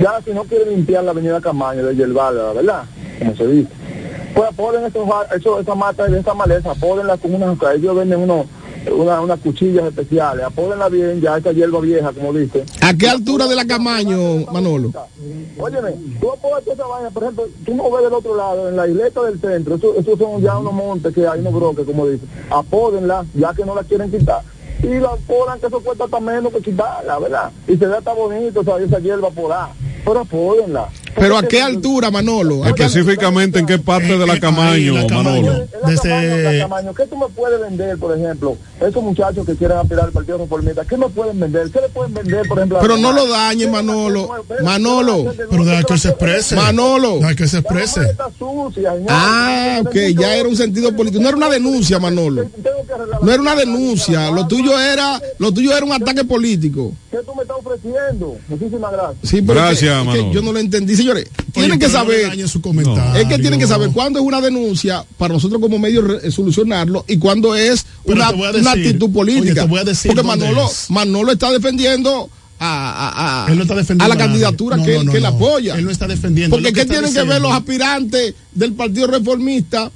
Ya 0.00 0.20
si 0.24 0.30
no 0.32 0.44
quieren 0.44 0.70
limpiar 0.70 1.02
la 1.04 1.10
avenida 1.10 1.40
Camaño 1.40 1.84
de 1.84 1.96
Yerbalda, 1.96 2.52
¿verdad? 2.52 2.84
Como 3.18 3.36
se 3.36 3.46
dice. 3.48 3.68
Pues 4.32 4.48
apoden 4.48 4.84
esos, 4.84 5.02
eso, 5.36 5.60
esa 5.60 5.74
mata 5.74 6.08
y 6.08 6.14
esa 6.14 6.32
maleza, 6.34 6.70
apódenla 6.70 7.16
con 7.18 7.34
unas, 7.34 7.56
ellos 7.76 7.96
venden 7.96 8.20
unos, 8.20 8.46
una- 8.92 9.20
unas 9.20 9.40
cuchillas 9.40 9.84
especiales, 9.86 10.44
apódenla 10.44 10.88
bien, 10.88 11.20
ya 11.20 11.36
esa 11.36 11.52
hierba 11.52 11.80
vieja, 11.80 12.12
como 12.12 12.32
dice. 12.32 12.64
¿A 12.80 12.94
qué 12.94 13.08
altura 13.08 13.46
de 13.46 13.56
la 13.56 13.64
Camaño, 13.66 14.46
Manolo? 14.52 14.92
Óyeme, 15.58 15.92
tú 16.20 16.30
apoyas 16.32 16.66
esa 16.66 16.86
vaina, 16.86 17.10
por 17.10 17.22
ejemplo, 17.22 17.44
tú 17.64 17.74
no 17.74 17.90
ves 17.90 18.04
del 18.04 18.12
otro 18.12 18.36
lado, 18.36 18.68
en 18.68 18.76
la 18.76 18.86
isleta 18.88 19.22
del 19.22 19.40
centro, 19.40 19.76
eso- 19.76 19.94
esos 19.98 20.18
son 20.18 20.40
ya 20.42 20.58
unos 20.58 20.72
montes 20.72 21.14
que 21.14 21.26
hay 21.26 21.40
unos 21.40 21.54
broques, 21.54 21.86
como 21.86 22.06
dice. 22.06 22.24
Apódenla, 22.50 23.24
ya 23.34 23.52
que 23.54 23.64
no 23.64 23.74
la 23.74 23.82
quieren 23.84 24.10
quitar. 24.10 24.42
Y 24.82 24.98
la 24.98 25.08
apodan, 25.10 25.58
que 25.60 25.66
eso 25.68 25.80
cuesta 25.80 26.04
hasta 26.04 26.20
menos 26.20 26.52
que 26.52 26.60
quitarla, 26.60 27.18
¿verdad? 27.18 27.50
Y 27.66 27.76
se 27.76 27.86
ve 27.86 27.96
hasta 27.96 28.12
bonito, 28.12 28.60
o 28.60 28.64
sea, 28.64 28.76
esa 28.78 28.98
hierba 28.98 29.30
por 29.30 29.50
ahí. 29.52 29.70
Pero 30.04 30.20
apódenla. 30.20 30.88
Pero 31.16 31.38
¿a 31.38 31.42
qué 31.42 31.60
altura, 31.62 32.10
Manolo? 32.10 32.64
Específicamente 32.66 33.58
en 33.58 33.66
qué 33.66 33.78
parte 33.78 34.18
de 34.18 34.26
la 34.26 34.38
Camaño, 34.40 34.94
Manolo. 35.08 35.66
Desde... 35.86 36.58
Camaño, 36.60 36.94
¿qué 36.94 37.06
tú 37.06 37.16
me 37.16 37.26
puedes 37.28 37.60
vender, 37.60 37.96
por 37.98 38.16
ejemplo? 38.16 38.56
Esos 38.80 39.02
muchachos 39.02 39.46
que 39.46 39.54
quieren 39.54 39.78
aspirar 39.78 40.06
al 40.06 40.12
Partido 40.12 40.38
Reformista, 40.38 40.84
¿qué 40.84 40.96
me 40.96 41.08
pueden 41.08 41.38
vender? 41.40 41.70
¿Qué 41.70 41.80
le 41.80 41.88
pueden 41.88 42.14
vender, 42.14 42.46
por 42.48 42.58
ejemplo? 42.58 42.78
a 42.78 42.80
Pero 42.82 42.96
no 42.96 43.08
Camaño? 43.08 43.26
lo 43.26 43.32
dañe, 43.32 43.66
Manolo. 43.68 44.28
Manolo. 44.62 45.24
Pero 45.50 45.64
deja 45.64 45.82
que 45.84 45.98
se 45.98 46.08
exprese. 46.08 46.56
Manolo. 46.56 47.16
Deja 47.18 47.34
que 47.34 47.46
se 47.48 47.58
exprese. 47.58 48.00
Ah, 49.08 49.80
ok, 49.84 49.94
ya 50.18 50.36
era 50.36 50.48
un 50.48 50.56
sentido 50.56 50.94
político. 50.94 51.22
No 51.22 51.28
era 51.28 51.36
una 51.36 51.48
denuncia, 51.50 51.98
Manolo. 51.98 52.50
No 53.22 53.32
era 53.32 53.40
una 53.42 53.54
denuncia. 53.54 54.30
Lo 54.30 54.46
tuyo 54.46 54.78
era, 54.78 55.20
lo 55.38 55.52
tuyo 55.52 55.76
era 55.76 55.84
un 55.84 55.92
ataque 55.92 56.24
político. 56.24 56.92
¿Qué 57.10 57.18
tú 57.24 57.34
me 57.34 57.42
estás 57.42 57.56
ofreciendo? 57.58 58.36
Muchísimas 58.48 58.92
gracias. 58.92 59.16
Sí, 59.30 59.40
Gracias, 59.40 59.74
es 59.74 59.78
que- 59.80 59.86
es 59.86 59.98
que 60.00 60.04
Manolo. 60.04 60.32
yo 60.32 60.42
no 60.42 60.52
lo 60.52 60.58
entendí, 60.58 60.96
señores. 61.04 61.28
Tienen 61.52 61.78
que 61.78 61.86
no 61.86 61.92
saber. 61.92 62.28
dañe 62.28 62.48
su 62.48 62.60
comentario. 62.60 63.14
Es 63.20 63.26
que 63.28 63.38
tienen 63.38 63.58
que 63.60 63.66
saber 63.66 63.90
cuándo 63.90 64.18
es 64.18 64.24
una 64.24 64.40
denuncia 64.40 65.04
para 65.18 65.34
nosotros 65.34 65.60
como 65.60 65.78
medio 65.78 66.02
re- 66.02 66.30
solucionarlo 66.30 67.04
y 67.06 67.18
cuándo 67.18 67.54
es 67.54 67.86
una, 68.04 68.28
actitud 68.70 69.10
política. 69.12 69.42
oye, 69.44 69.54
te 69.54 69.66
voy 69.66 69.78
a 69.80 69.84
decir 69.84 70.10
Porque 70.12 70.26
Manolo, 70.26 70.66
es. 70.66 70.90
Manolo 70.90 71.32
está 71.32 71.50
defendiendo 71.52 72.28
a, 72.58 72.66
a- 72.68 73.44
a- 73.46 73.50
Él 73.50 73.56
no 73.56 73.62
está 73.62 73.74
defendiendo 73.74 74.04
a 74.04 74.16
la 74.16 74.16
candidatura 74.16 74.76
No, 74.76 74.84
que, 74.84 74.94
no, 74.94 75.04
no, 75.04 75.10
que 75.12 75.18
él 75.18 75.22
no. 75.24 75.28
apoya. 75.30 75.74
Él 75.76 75.84
no 75.84 75.90
está 75.90 76.06
defendiendo. 76.06 76.56
Porque 76.56 76.72
¿qué 76.72 76.84
tienen 76.86 77.12
que 77.12 77.22
ver 77.22 77.40
los 77.40 77.52
aspirantes 77.52 78.34
del 78.52 78.72
Partido 78.72 79.06
Reformista 79.08 79.90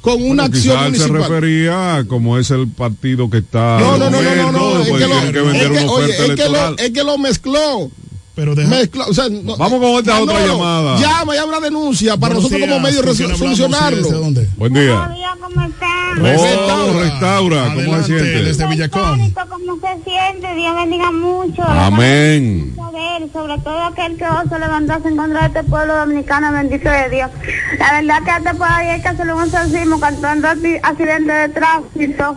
con 0.00 0.14
una 0.22 0.24
Bueno, 0.24 0.42
acción 0.44 0.78
él 0.86 0.96
se 0.96 1.08
municipal. 1.08 1.30
refería 1.40 2.04
como 2.06 2.38
es 2.38 2.50
el 2.52 2.68
partido 2.68 3.28
que 3.28 3.38
está. 3.38 3.78
No, 3.80 3.98
no, 3.98 4.08
no, 4.08 4.22
no, 4.22 4.34
no, 4.36 4.52
no, 4.52 4.80
es 4.82 4.86
que 4.86 4.98
lo, 5.00 5.08
tiene 5.08 5.32
que 5.32 5.40
vender 5.40 5.62
es 5.62 5.78
que, 5.78 5.84
una 5.84 5.92
oye, 5.92 6.04
oferta 6.04 6.22
es 6.22 6.28
que 6.28 6.36
lo, 6.36 6.44
electoral. 6.48 6.74
es 6.78 6.90
que 6.92 7.04
lo 7.04 7.18
mezcló. 7.18 7.90
Pero 8.36 8.54
Mezcló, 8.54 9.04
o 9.08 9.14
sea, 9.14 9.28
no- 9.30 9.56
Vamos 9.56 9.80
con 9.80 9.90
esta 9.98 10.20
otra 10.20 10.34
Manolo, 10.34 10.58
llamada. 10.58 10.98
Llama 11.00 11.34
y 11.34 11.38
habla 11.38 11.58
denuncia 11.58 12.16
para 12.18 12.34
Buenos 12.34 12.42
nosotros 12.52 12.60
como 12.60 12.72
días, 12.72 12.82
medio 12.82 13.00
¿con 13.02 13.10
resu- 13.10 13.16
quién 13.16 13.30
hablamos? 13.32 13.56
solucionarlo. 13.58 13.96
Sí, 13.96 14.02
¿desde 14.04 14.18
dónde? 14.18 14.48
Buen 14.56 14.72
día. 14.74 15.10
¿Cómo 15.40 15.62
están? 15.66 15.90
Oh, 16.18 17.00
restaura, 17.00 17.74
¿cómo 17.74 17.96
se 17.98 18.04
siente? 18.04 18.42
desde 18.42 18.66
Villacón. 18.66 19.32
¿Cómo 19.48 19.76
se 19.80 20.04
siente? 20.10 20.54
Dios 20.54 20.76
bendiga 20.76 21.10
mucho. 21.12 21.62
Amén. 21.62 22.74
Saber, 22.76 23.28
sobre 23.32 23.58
todo 23.58 23.82
aquel 23.84 24.16
que 24.18 24.24
osa 24.26 24.58
levantarse 24.58 25.08
en 25.08 25.16
contra 25.16 25.40
de 25.40 25.46
este 25.46 25.64
pueblo 25.64 25.96
dominicano, 25.96 26.52
bendito 26.52 26.90
de 26.90 27.08
Dios. 27.10 27.30
La 27.78 27.92
verdad 28.00 28.22
que 28.22 28.30
este 28.30 28.50
pueblo 28.58 28.76
hay 28.76 29.00
que 29.00 29.08
hacerle 29.08 29.32
un 29.34 29.42
exorcismo 29.44 29.98
cantando 30.00 30.48
accidentes 30.48 31.26
de 31.26 31.48
tránsito. 31.54 32.36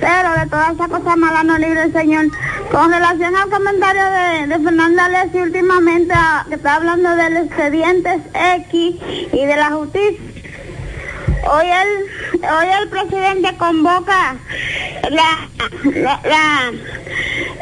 Pero 0.00 0.32
de 0.34 0.46
todas 0.46 0.74
esas 0.74 0.88
cosas 0.88 1.16
malas 1.16 1.44
no 1.44 1.56
libre 1.58 1.82
el 1.84 1.92
Señor. 1.92 2.26
Con 2.70 2.90
relación 2.92 3.34
al 3.36 3.48
comentario 3.48 4.02
de, 4.04 4.46
de 4.48 4.58
Fernanda 4.64 5.04
Alessi 5.06 5.38
últimamente, 5.38 6.12
a- 6.14 6.44
que 6.48 6.56
está 6.56 6.74
hablando 6.76 7.14
del 7.16 7.36
expediente 7.38 8.20
X 8.34 8.96
y 9.32 9.46
de 9.46 9.56
la 9.56 9.70
justicia. 9.70 10.20
Hoy 11.46 11.66
el, 11.66 12.42
hoy 12.42 12.66
el 12.82 12.88
presidente 12.88 13.54
convoca 13.58 14.36
la, 15.10 15.48
la, 15.84 16.20
la- 16.24 16.72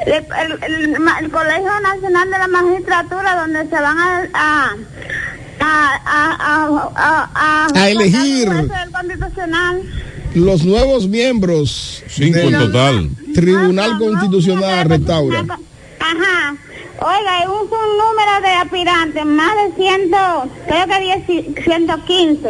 el, 0.07 0.59
el- 0.63 0.97
el 1.21 1.31
Colegio 1.31 1.81
Nacional 1.81 2.31
de 2.31 2.39
la 2.39 2.49
Magistratura 2.49 3.37
donde 3.41 3.69
se 3.69 3.75
van 3.81 3.99
a, 3.99 4.29
a, 4.35 4.71
a, 5.61 5.97
a, 6.07 6.91
a, 6.97 7.31
a- 7.35 7.69
A 7.75 7.89
elegir. 7.89 8.49
Constitucional. 8.93 9.83
Los 10.35 10.65
nuevos 10.65 11.09
miembros 11.09 12.03
Cinco 12.09 12.39
en 12.39 12.53
total. 12.53 13.11
Tribunal 13.35 13.99
Constitucional 13.99 14.89
Restaura. 14.89 15.41
Ajá. 16.01 16.57
Oiga, 17.01 17.39
hay 17.39 17.47
un, 17.47 17.63
un 17.63 17.99
número 17.99 18.41
de 18.43 18.49
aspirantes, 18.49 19.25
más 19.25 19.53
de 19.57 19.83
100, 19.83 20.11
creo 20.67 20.87
que 20.87 21.55
10, 21.55 21.65
115. 21.65 22.49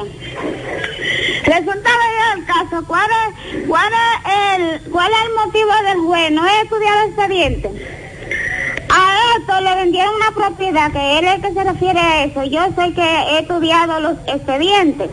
Resulta 1.45 1.91
el 2.35 2.45
caso, 2.45 2.85
¿cuál 2.87 3.09
es, 3.11 3.67
cuál, 3.67 3.93
es 3.93 4.61
el, 4.61 4.91
¿cuál 4.91 5.11
es 5.11 5.19
el 5.27 5.47
motivo 5.47 5.71
del 5.89 5.99
juez? 5.99 6.31
¿No 6.33 6.47
es 6.47 6.63
estudiar 6.63 6.99
el 6.99 7.09
expediente? 7.09 8.02
Le 9.33 9.75
vendieron 9.77 10.15
una 10.15 10.31
propiedad, 10.33 10.93
que 10.93 11.19
él 11.19 11.25
es 11.25 11.35
el 11.37 11.41
que 11.41 11.53
se 11.53 11.65
refiere 11.65 11.99
a 11.99 12.25
eso. 12.25 12.45
Yo 12.45 12.61
sé 12.77 12.93
que 12.93 13.03
he 13.03 13.39
estudiado 13.41 14.01
los 14.01 14.19
expedientes. 14.27 15.09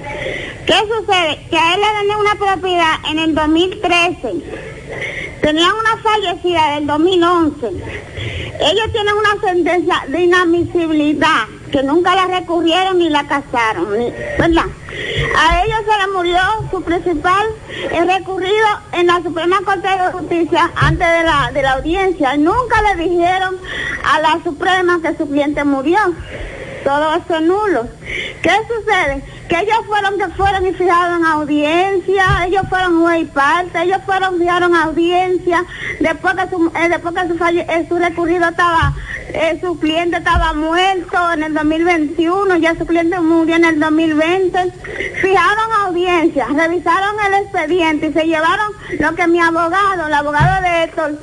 ¿Qué 0.66 0.74
sucede? 0.74 1.40
Que 1.50 1.58
a 1.58 1.74
él 1.76 1.82
le 1.82 1.94
vendieron 1.98 2.22
una 2.22 2.36
propiedad 2.36 2.96
en 3.10 3.20
el 3.20 3.36
2013. 3.36 4.34
Tenían 5.42 5.72
una 5.72 5.98
fallecida 6.04 6.76
del 6.76 6.88
2011. 6.88 7.68
Ellos 7.68 8.92
tienen 8.92 9.16
una 9.16 9.42
sentencia 9.42 10.04
de 10.08 10.22
inadmisibilidad 10.22 11.48
que 11.72 11.84
nunca 11.84 12.16
la 12.16 12.26
recurrieron 12.28 12.98
ni 13.00 13.10
la 13.10 13.28
casaron, 13.28 13.90
¿verdad? 14.38 14.66
A 15.38 15.64
ellos 15.64 15.80
se 15.86 16.08
le 16.08 16.14
murió 16.14 16.40
su 16.72 16.82
principal 16.82 17.46
eh, 17.92 18.06
recurrido 18.06 18.68
en 18.94 19.08
la 19.08 19.22
Suprema 19.22 19.60
Corte 19.64 19.88
de 19.88 20.12
Justicia 20.12 20.72
antes 20.76 21.08
de 21.08 21.24
la, 21.24 21.52
de 21.54 21.62
la 21.62 21.72
audiencia. 21.74 22.38
Nunca 22.38 22.82
le 22.82 23.04
dijeron 23.04 23.58
a 24.04 24.20
la 24.20 24.40
Suprema 24.44 25.00
que 25.02 25.16
su 25.16 25.30
cliente 25.30 25.64
murió. 25.64 26.00
Todo 26.84 27.14
eso 27.16 27.36
es 27.36 27.42
nulo. 27.42 27.88
¿Qué 28.42 28.52
sucede? 28.68 29.24
Que 29.50 29.60
ellos 29.60 29.78
fueron 29.88 30.18
que 30.18 30.28
fueron 30.30 30.66
y 30.66 30.74
fijaron 30.74 31.26
audiencia, 31.26 32.24
ellos 32.46 32.62
fueron 32.70 33.02
juez 33.02 33.22
y 33.22 33.26
parte, 33.26 33.82
ellos 33.82 33.98
fueron 34.06 34.38
fijaron 34.40 34.76
audiencia, 34.76 35.66
después 36.00 36.36
que 36.36 36.50
su, 36.50 36.72
eh, 36.76 36.90
después 36.90 37.16
que 37.16 37.28
su, 37.28 37.36
falle- 37.38 37.66
eh, 37.68 37.86
su 37.90 37.98
recurrido 37.98 38.48
estaba, 38.48 38.94
eh, 39.34 39.58
su 39.62 39.80
cliente 39.80 40.18
estaba 40.18 40.54
muerto 40.54 41.18
en 41.34 41.44
el 41.44 41.54
2021, 41.56 42.58
ya 42.58 42.76
su 42.76 42.86
cliente 42.86 43.20
murió 43.20 43.56
en 43.56 43.66
el 43.66 43.80
2020, 43.80 44.72
fijaron 45.22 45.72
audiencia, 45.86 46.46
revisaron 46.56 47.16
el 47.26 47.34
expediente 47.44 48.08
y 48.08 48.14
se 48.14 48.26
llevaron 48.26 48.72
lo 49.00 49.16
que 49.16 49.28
mi 49.28 49.40
abogado, 49.42 50.06
el 50.08 50.14
abogado 50.14 50.62
de 50.62 50.84
Héctor, 50.84 51.20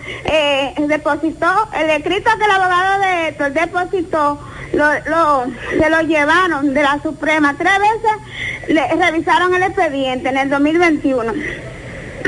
depositó, 0.88 1.68
el 1.74 1.90
escrito 1.90 2.30
que 2.38 2.44
el 2.44 2.50
abogado 2.50 3.00
de 3.00 3.28
Héctor 3.28 3.52
depositó, 3.52 4.38
lo, 4.72 4.84
lo, 5.06 5.46
se 5.70 5.90
lo 5.90 6.00
llevaron 6.02 6.74
de 6.74 6.82
la 6.82 7.00
Suprema. 7.02 7.54
Tres 7.56 7.72
veces 7.78 8.68
le 8.68 8.88
revisaron 8.88 9.54
el 9.54 9.62
expediente 9.62 10.28
en 10.28 10.38
el 10.38 10.50
2021. 10.50 11.32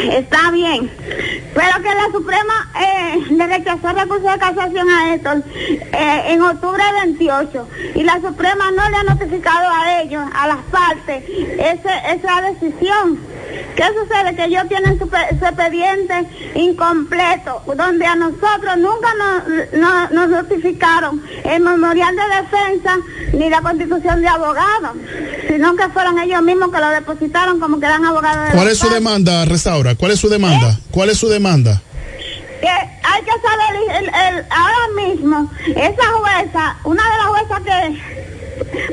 Está 0.02 0.50
bien, 0.52 0.90
pero 1.54 1.82
que 1.82 1.88
la 1.94 2.06
Suprema 2.12 2.70
eh, 2.80 3.24
le 3.30 3.46
rechazó 3.46 3.88
el 3.90 3.96
recurso 3.96 4.30
de 4.30 4.38
casación 4.38 4.88
a 4.90 5.14
Héctor 5.14 5.42
eh, 5.92 6.22
en 6.28 6.42
octubre 6.42 6.82
28 7.02 7.68
y 7.96 8.02
la 8.04 8.14
Suprema 8.20 8.70
no 8.70 8.88
le 8.90 8.96
ha 8.96 9.02
notificado 9.14 9.66
a 9.68 10.00
ellos, 10.02 10.22
a 10.34 10.46
las 10.46 10.58
partes, 10.70 11.24
ese, 11.28 11.90
esa 12.14 12.40
decisión. 12.42 13.18
¿Qué 13.74 13.84
sucede? 13.98 14.34
Que 14.36 14.44
ellos 14.44 14.64
tienen 14.68 14.98
su, 14.98 15.08
pe- 15.08 15.36
su 15.38 15.44
expediente 15.44 16.26
incompleto, 16.54 17.62
donde 17.76 18.04
a 18.06 18.14
nosotros 18.14 18.76
nunca 18.76 19.08
nos, 19.18 19.72
no- 19.80 20.10
nos 20.10 20.28
notificaron 20.28 21.22
el 21.44 21.62
memorial 21.62 22.14
de 22.14 22.22
defensa 22.42 22.96
ni 23.32 23.48
la 23.48 23.60
constitución 23.62 24.20
de 24.20 24.28
abogados, 24.28 24.90
sino 25.48 25.76
que 25.76 25.88
fueron 25.90 26.18
ellos 26.18 26.42
mismos 26.42 26.70
que 26.72 26.78
lo 26.80 26.88
depositaron 26.88 27.58
como 27.60 27.78
que 27.80 27.86
eran 27.86 28.04
abogados 28.04 28.48
de 28.48 28.54
¿Cuál 28.54 28.68
es 28.68 28.78
su 28.78 28.88
demanda, 28.90 29.44
Restaura? 29.44 29.87
¿Cuál 29.96 30.12
es 30.12 30.20
su 30.20 30.28
demanda? 30.28 30.78
¿Cuál 30.90 31.10
es 31.10 31.18
su 31.18 31.28
demanda? 31.28 31.80
que 32.60 32.68
hay 32.68 33.22
que 33.22 33.30
saber 33.30 33.98
el, 33.98 34.04
el- 34.06 34.44
ahora 34.50 34.76
mismo 34.96 35.48
esa 35.68 36.06
jueza 36.12 36.76
una 36.84 37.02
de 37.04 37.16
las 37.18 37.26
juezas 37.28 37.60
que 37.62 38.27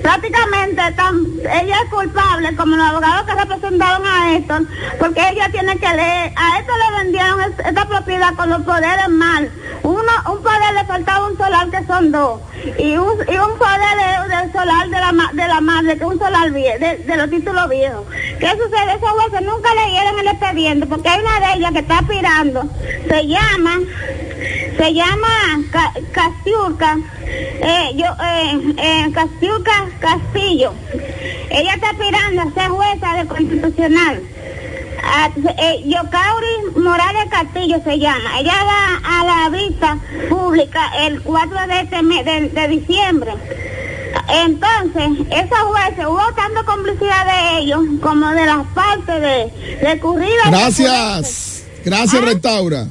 prácticamente 0.01 0.81
tan, 0.95 1.25
ella 1.41 1.75
es 1.83 1.89
culpable 1.89 2.55
como 2.55 2.75
los 2.75 2.87
abogados 2.87 3.23
que 3.25 3.33
representaron 3.35 4.05
a 4.05 4.33
Héctor 4.35 4.63
porque 4.99 5.21
ella 5.29 5.49
tiene 5.51 5.77
que 5.77 5.87
leer 5.87 6.31
a 6.35 6.59
Héctor 6.59 6.75
le 6.77 7.03
vendieron 7.03 7.41
es- 7.41 7.65
esta 7.65 7.85
propiedad 7.87 8.33
con 8.35 8.49
los 8.49 8.61
poderes 8.63 9.09
mal 9.09 9.49
uno 9.83 10.11
un 10.31 10.41
poder 10.43 10.73
le 10.73 10.85
faltaba 10.85 11.27
un 11.27 11.37
solar 11.37 11.69
que 11.69 11.85
son 11.85 12.11
dos 12.11 12.41
y 12.77 12.97
un, 12.97 13.13
y 13.27 13.37
un 13.37 13.57
poder 13.57 13.95
de- 14.29 14.35
del 14.35 14.51
solar 14.51 14.89
de 14.89 14.99
la 14.99 15.13
de 15.33 15.47
la 15.47 15.61
madre 15.61 15.97
que 15.97 16.05
un 16.05 16.19
solar 16.19 16.49
vie- 16.51 16.77
de, 16.79 16.97
de 16.97 17.17
los 17.17 17.29
títulos 17.29 17.69
viejos 17.69 18.05
¿qué 18.39 18.49
sucede? 18.51 18.95
esos 18.95 19.09
jueces 19.09 19.41
nunca 19.41 19.69
leyeron 19.75 20.19
el 20.19 20.27
expediente 20.27 20.85
porque 20.87 21.09
hay 21.09 21.19
una 21.21 21.47
de 21.47 21.53
ellas 21.57 21.71
que 21.71 21.79
está 21.79 21.99
aspirando 21.99 22.63
se 23.09 23.27
llama 23.27 23.79
se 24.77 24.93
llama 24.93 25.27
Ca- 25.71 25.93
Castiurca, 26.11 26.97
eh, 27.25 27.91
yo, 27.95 28.05
eh, 28.05 28.73
eh, 28.77 29.11
Castiurca 29.13 29.71
Castillo. 29.99 30.73
Ella 31.49 31.73
está 31.75 31.89
aspirando 31.91 32.41
a 32.41 32.53
ser 32.53 32.69
jueza 32.69 33.13
de 33.17 33.25
constitucional. 33.27 34.21
A- 35.03 35.31
eh, 35.57 35.83
Yocauri 35.85 36.79
Morales 36.81 37.25
Castillo 37.29 37.77
se 37.83 37.99
llama. 37.99 38.39
Ella 38.39 38.53
va 38.63 39.19
a 39.21 39.25
la 39.25 39.49
vista 39.49 39.97
pública 40.29 40.81
el 41.05 41.21
4 41.21 41.67
de 41.67 41.81
este 41.81 42.01
mes 42.01 42.25
de, 42.25 42.49
de 42.49 42.67
diciembre. 42.67 43.31
Entonces, 44.27 45.27
esos 45.29 45.59
jueces, 45.59 46.05
hubo 46.07 46.33
tanta 46.35 46.63
complicidad 46.63 47.25
de 47.25 47.59
ellos 47.59 47.81
como 48.01 48.29
de 48.31 48.45
las 48.45 48.65
partes 48.73 49.21
de 49.21 49.77
recurridas. 49.81 50.49
Gracias. 50.49 51.63
Gracias, 51.83 52.23
Restaura. 52.23 52.87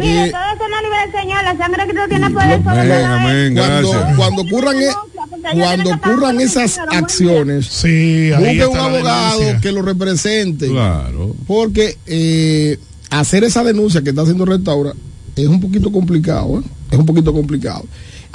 Sí, 0.00 0.12
de 0.12 0.30
todo 0.30 0.40
eso 0.54 0.68
no 0.68 0.82
libre 0.82 0.98
el 1.06 1.12
Señor, 1.20 1.44
la 1.44 1.56
sangre 1.56 1.86
que 1.86 1.92
tú 1.94 2.00
tienes 2.08 2.30
poder 2.30 2.62
sobre 2.64 3.04
Amén, 3.04 3.54
gracias. 3.54 4.16
cuando 4.16 4.42
ocurran, 4.42 4.76
e- 4.80 5.58
cuando 5.60 5.90
ocurran 5.94 6.40
esas 6.40 6.78
acciones, 6.90 7.66
Sí, 7.66 8.30
ahí 8.32 8.58
busque 8.58 8.66
un 8.66 8.76
abogado 8.78 9.38
denuncia. 9.40 9.60
que 9.60 9.72
lo 9.72 9.82
represente. 9.82 10.68
Claro. 10.68 11.34
Porque 11.46 11.96
eh, 12.06 12.78
hacer 13.10 13.44
esa 13.44 13.62
denuncia 13.62 14.02
que 14.02 14.10
está 14.10 14.22
haciendo 14.22 14.44
Restaura 14.44 14.92
es 15.36 15.46
un 15.48 15.60
poquito 15.60 15.90
complicado, 15.92 16.60
¿eh? 16.60 16.62
Es 16.90 16.98
un 16.98 17.06
poquito 17.06 17.32
complicado. 17.32 17.84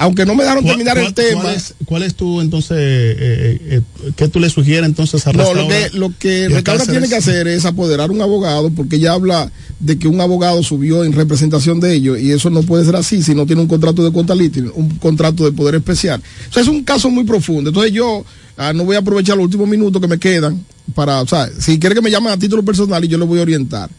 Aunque 0.01 0.25
no 0.25 0.33
me 0.33 0.43
dejaron 0.43 0.63
¿Cuál- 0.63 0.77
terminar 0.77 0.97
el 0.97 1.13
tema. 1.13 1.41
¿Cuál 1.41 1.55
es, 1.55 1.73
cuál 1.83 2.03
es 2.03 2.15
tu, 2.15 2.39
entonces, 2.39 2.77
eh, 2.79 3.15
eh, 3.19 3.81
eh, 4.05 4.11
qué 4.15 4.29
tú 4.29 4.39
le 4.39 4.49
sugieres 4.49 4.85
entonces 4.85 5.27
a 5.27 5.33
No, 5.33 5.39
Restaura? 5.39 5.61
lo 5.61 5.67
que, 5.67 5.97
lo 5.97 6.17
que 6.17 6.47
Restaura 6.47 6.85
tiene 6.85 7.09
que 7.09 7.15
hacer 7.15 7.49
es 7.49 7.65
apoderar 7.65 8.09
un 8.09 8.21
abogado, 8.21 8.69
porque 8.69 8.95
ella 8.95 9.11
habla 9.11 9.51
de 9.81 9.99
que 9.99 10.07
un 10.07 10.21
abogado 10.21 10.63
subió 10.63 11.03
en 11.03 11.11
representación 11.11 11.81
de 11.81 11.93
ellos, 11.95 12.17
y 12.17 12.31
eso 12.31 12.49
no 12.49 12.63
puede 12.63 12.85
ser 12.85 12.95
así 12.95 13.21
si 13.21 13.35
no 13.35 13.45
tiene 13.45 13.61
un 13.61 13.67
contrato 13.67 14.01
de 14.03 14.13
contability, 14.13 14.61
un 14.73 14.89
contrato 14.99 15.43
de 15.43 15.51
poder 15.51 15.75
especial. 15.75 16.21
O 16.49 16.53
sea, 16.53 16.63
es 16.63 16.69
un 16.69 16.81
caso 16.85 17.09
muy 17.09 17.25
profundo. 17.25 17.69
Entonces 17.69 17.91
yo 17.91 18.23
ah, 18.55 18.71
no 18.71 18.85
voy 18.85 18.95
a 18.95 18.99
aprovechar 18.99 19.35
los 19.35 19.43
últimos 19.45 19.67
minutos 19.67 20.01
que 20.01 20.07
me 20.07 20.17
quedan 20.17 20.63
para, 20.95 21.21
o 21.21 21.27
sea, 21.27 21.49
si 21.59 21.77
quiere 21.77 21.93
que 21.93 22.01
me 22.01 22.09
llamen 22.09 22.31
a 22.31 22.37
título 22.37 22.63
personal 22.63 23.03
y 23.03 23.09
yo 23.09 23.17
le 23.17 23.25
voy 23.25 23.39
a 23.39 23.41
orientar 23.41 23.89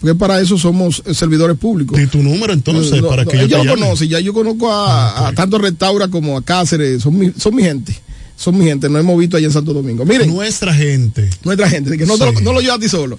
porque 0.00 0.14
para 0.14 0.40
eso 0.40 0.58
somos 0.58 1.02
eh, 1.06 1.14
servidores 1.14 1.56
públicos. 1.56 1.98
Y 1.98 2.06
tu 2.06 2.22
número 2.22 2.52
entonces, 2.52 3.00
no, 3.00 3.08
para 3.08 3.24
que 3.24 3.48
yo, 3.48 3.64
lo 3.64 3.74
conoce, 3.74 4.08
ya 4.08 4.20
yo 4.20 4.32
conozco 4.34 4.70
ah, 4.70 5.28
a, 5.28 5.32
tanto 5.32 5.58
Restaura 5.58 6.08
como 6.08 6.36
a 6.36 6.42
Cáceres, 6.42 7.02
son 7.02 7.18
mi, 7.18 7.32
son 7.36 7.54
mi 7.54 7.62
gente. 7.62 7.94
Son 8.36 8.58
mi 8.58 8.64
gente, 8.64 8.88
nos 8.88 9.00
hemos 9.00 9.18
visto 9.18 9.36
allá 9.36 9.46
en 9.46 9.52
Santo 9.52 9.72
Domingo. 9.72 10.04
Miren. 10.04 10.34
Nuestra 10.34 10.74
gente. 10.74 11.30
Nuestra 11.44 11.68
gente, 11.70 11.96
no, 12.04 12.16
lo, 12.16 12.32
no 12.32 12.60
llevas 12.60 12.78
a 12.78 12.80
ti 12.80 12.88
solo. 12.88 13.18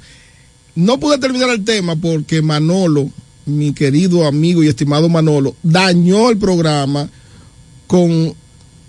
No 0.75 0.99
pude 0.99 1.17
terminar 1.17 1.49
el 1.51 1.63
tema 1.63 1.95
porque 1.95 2.41
Manolo, 2.41 3.09
mi 3.45 3.73
querido 3.73 4.27
amigo 4.27 4.61
y 4.61 4.67
estimado 4.67 5.07
Manolo, 5.07 5.55
dañó 5.63 6.29
el 6.29 6.37
programa 6.37 7.09
con 7.87 8.35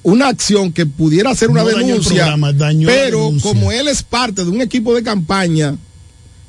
una 0.02 0.28
acción 0.28 0.72
que 0.72 0.84
pudiera 0.84 1.34
ser 1.34 1.50
una 1.50 1.64
denuncia, 1.64 2.36
pero 2.84 3.32
como 3.42 3.72
él 3.72 3.88
es 3.88 4.02
parte 4.02 4.44
de 4.44 4.50
un 4.50 4.60
equipo 4.60 4.94
de 4.94 5.02
campaña 5.02 5.76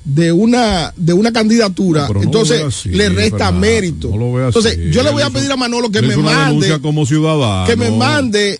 de 0.07 0.31
una 0.31 0.93
de 0.95 1.11
una 1.11 1.34
candidatura, 1.34 2.07
entonces 2.21 2.85
le 2.85 3.09
resta 3.09 3.51
mérito. 3.51 4.09
Entonces, 4.45 4.79
yo 4.91 5.03
le 5.03 5.11
voy 5.11 5.21
a 5.21 5.29
pedir 5.29 5.51
a 5.51 5.57
Manolo 5.57 5.91
que 5.91 6.01
me 6.01 6.15
mande 6.15 6.79
como 6.79 7.05
ciudadano. 7.05 7.67
que 7.67 7.75
me 7.75 7.91
mande 7.91 8.59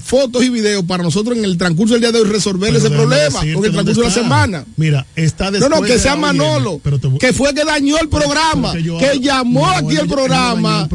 fotos 0.00 0.42
y 0.42 0.48
videos 0.48 0.84
para 0.84 1.02
nosotros 1.02 1.36
en 1.36 1.44
el 1.44 1.58
transcurso 1.58 1.94
del 1.94 2.02
día 2.02 2.12
de 2.12 2.20
hoy 2.20 2.28
resolver 2.28 2.74
ese 2.74 2.90
problema 2.90 3.40
o 3.40 3.42
en 3.42 3.64
el 3.64 3.72
transcurso 3.72 4.00
de 4.00 4.06
la 4.06 4.12
semana. 4.12 4.64
Mira, 4.76 5.06
está 5.16 5.50
No, 5.50 5.68
no, 5.70 5.80
que 5.80 5.98
sea 5.98 6.14
Manolo, 6.14 6.80
que 7.18 7.32
fue 7.32 7.54
que 7.54 7.64
dañó 7.64 7.98
el 7.98 8.10
programa, 8.10 8.74
que 8.74 9.18
llamó 9.18 9.68
aquí 9.70 9.96
el 9.96 10.08
programa, 10.08 10.88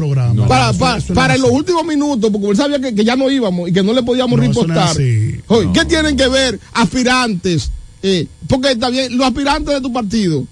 para, 0.46 0.72
para, 0.74 1.00
para 1.12 1.34
en 1.34 1.42
los 1.42 1.50
últimos 1.50 1.84
minutos, 1.84 2.30
porque 2.30 2.50
él 2.50 2.56
sabía 2.56 2.80
que, 2.80 3.04
ya 3.04 3.16
no 3.16 3.28
íbamos 3.30 3.68
y 3.68 3.72
que 3.72 3.82
no 3.82 3.92
le 3.92 4.04
podíamos 4.04 4.38
ripostar. 4.38 4.96
¿Qué 4.96 5.84
tienen 5.88 6.16
que 6.16 6.28
ver 6.28 6.60
aspirantes 6.72 7.72
eh, 8.02 8.26
porque 8.46 8.76
también 8.76 9.16
los 9.16 9.26
aspirantes 9.26 9.74
de 9.74 9.80
tu 9.80 9.92
partido, 9.92 10.46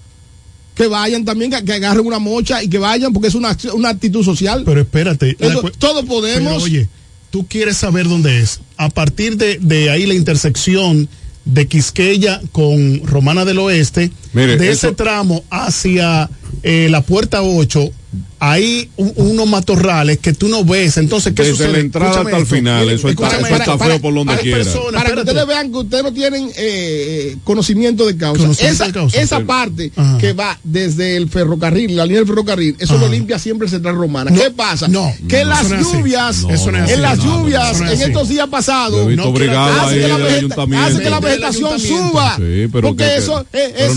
que 0.75 0.87
vayan 0.87 1.25
también, 1.25 1.51
que, 1.51 1.73
agarren 1.73 2.05
una 2.05 2.19
mocha 2.19 2.61
y 2.63 2.69
que 2.69 2.77
vayan, 2.77 3.11
porque 3.13 3.29
es 3.29 3.35
una, 3.35 3.57
una 3.73 3.89
actitud 3.89 4.23
social. 4.23 4.63
Pero 4.65 4.81
espérate, 4.81 5.35
Eso, 5.39 5.61
todos 5.77 6.05
podemos. 6.05 6.63
Oye, 6.63 6.87
tú 7.31 7.47
quieres 7.47 7.77
saber 7.77 8.07
dónde 8.07 8.39
es. 8.41 8.61
A 8.77 8.89
partir 8.89 9.37
de, 9.37 9.57
de 9.59 9.89
ahí 9.89 10.05
la 10.05 10.13
intersección 10.13 11.09
de 11.45 11.67
Quisqueya 11.67 12.41
con 12.51 13.05
Romana 13.05 13.45
del 13.45 13.59
Oeste, 13.59 14.11
de 14.33 14.69
ese 14.69 14.91
tramo 14.91 15.43
hacia 15.49 16.29
eh, 16.61 16.87
la 16.89 17.01
puerta 17.01 17.41
8 17.41 17.89
hay 18.39 18.89
unos 18.97 19.47
matorrales 19.47 20.19
que 20.19 20.33
tú 20.33 20.47
no 20.47 20.63
ves. 20.63 20.97
Entonces, 20.97 21.33
¿qué 21.33 21.43
Desde 21.43 21.55
sucede? 21.55 21.73
la 21.73 21.79
entrada 21.79 22.11
escúchame 22.11 22.31
hasta 22.31 22.41
el 22.41 22.45
final, 22.47 22.89
eso 22.89 23.09
está, 23.09 23.27
eso 23.39 23.77
feo 23.77 24.01
por 24.01 24.13
donde 24.13 24.37
quiera. 24.37 24.63
Para 24.93 25.11
que 25.11 25.19
ustedes 25.19 25.47
vean 25.47 25.71
que 25.71 25.77
ustedes 25.77 26.03
no 26.03 26.13
tienen 26.13 26.47
eh, 26.49 26.53
eh, 26.57 27.37
conocimiento 27.43 28.05
de 28.05 28.17
causa. 28.17 28.49
Esa, 28.59 28.87
esa 29.13 29.39
parte 29.41 29.91
que 30.19 30.33
va 30.33 30.57
desde 30.63 31.17
el 31.17 31.29
ferrocarril, 31.29 31.95
la 31.95 32.05
línea 32.05 32.19
del 32.19 32.27
ferrocarril, 32.27 32.75
eso 32.79 32.97
lo 32.97 33.07
limpia 33.07 33.39
siempre 33.39 33.67
Central 33.67 33.95
Romana. 33.95 34.31
No, 34.31 34.41
¿Qué 34.41 34.51
pasa? 34.51 34.87
No, 34.87 35.11
que 35.27 35.43
las 35.45 35.69
lluvias, 35.69 36.45
en 36.49 37.01
las 37.01 37.19
lluvias, 37.19 37.81
en 37.81 38.01
estos 38.01 38.29
días 38.29 38.47
pasados, 38.47 39.07
hace 40.77 41.01
que 41.01 41.09
la 41.09 41.19
vegetación 41.19 41.79
suba. 41.79 42.37
Porque 42.71 43.17
eso 43.17 43.45
es. 43.51 43.95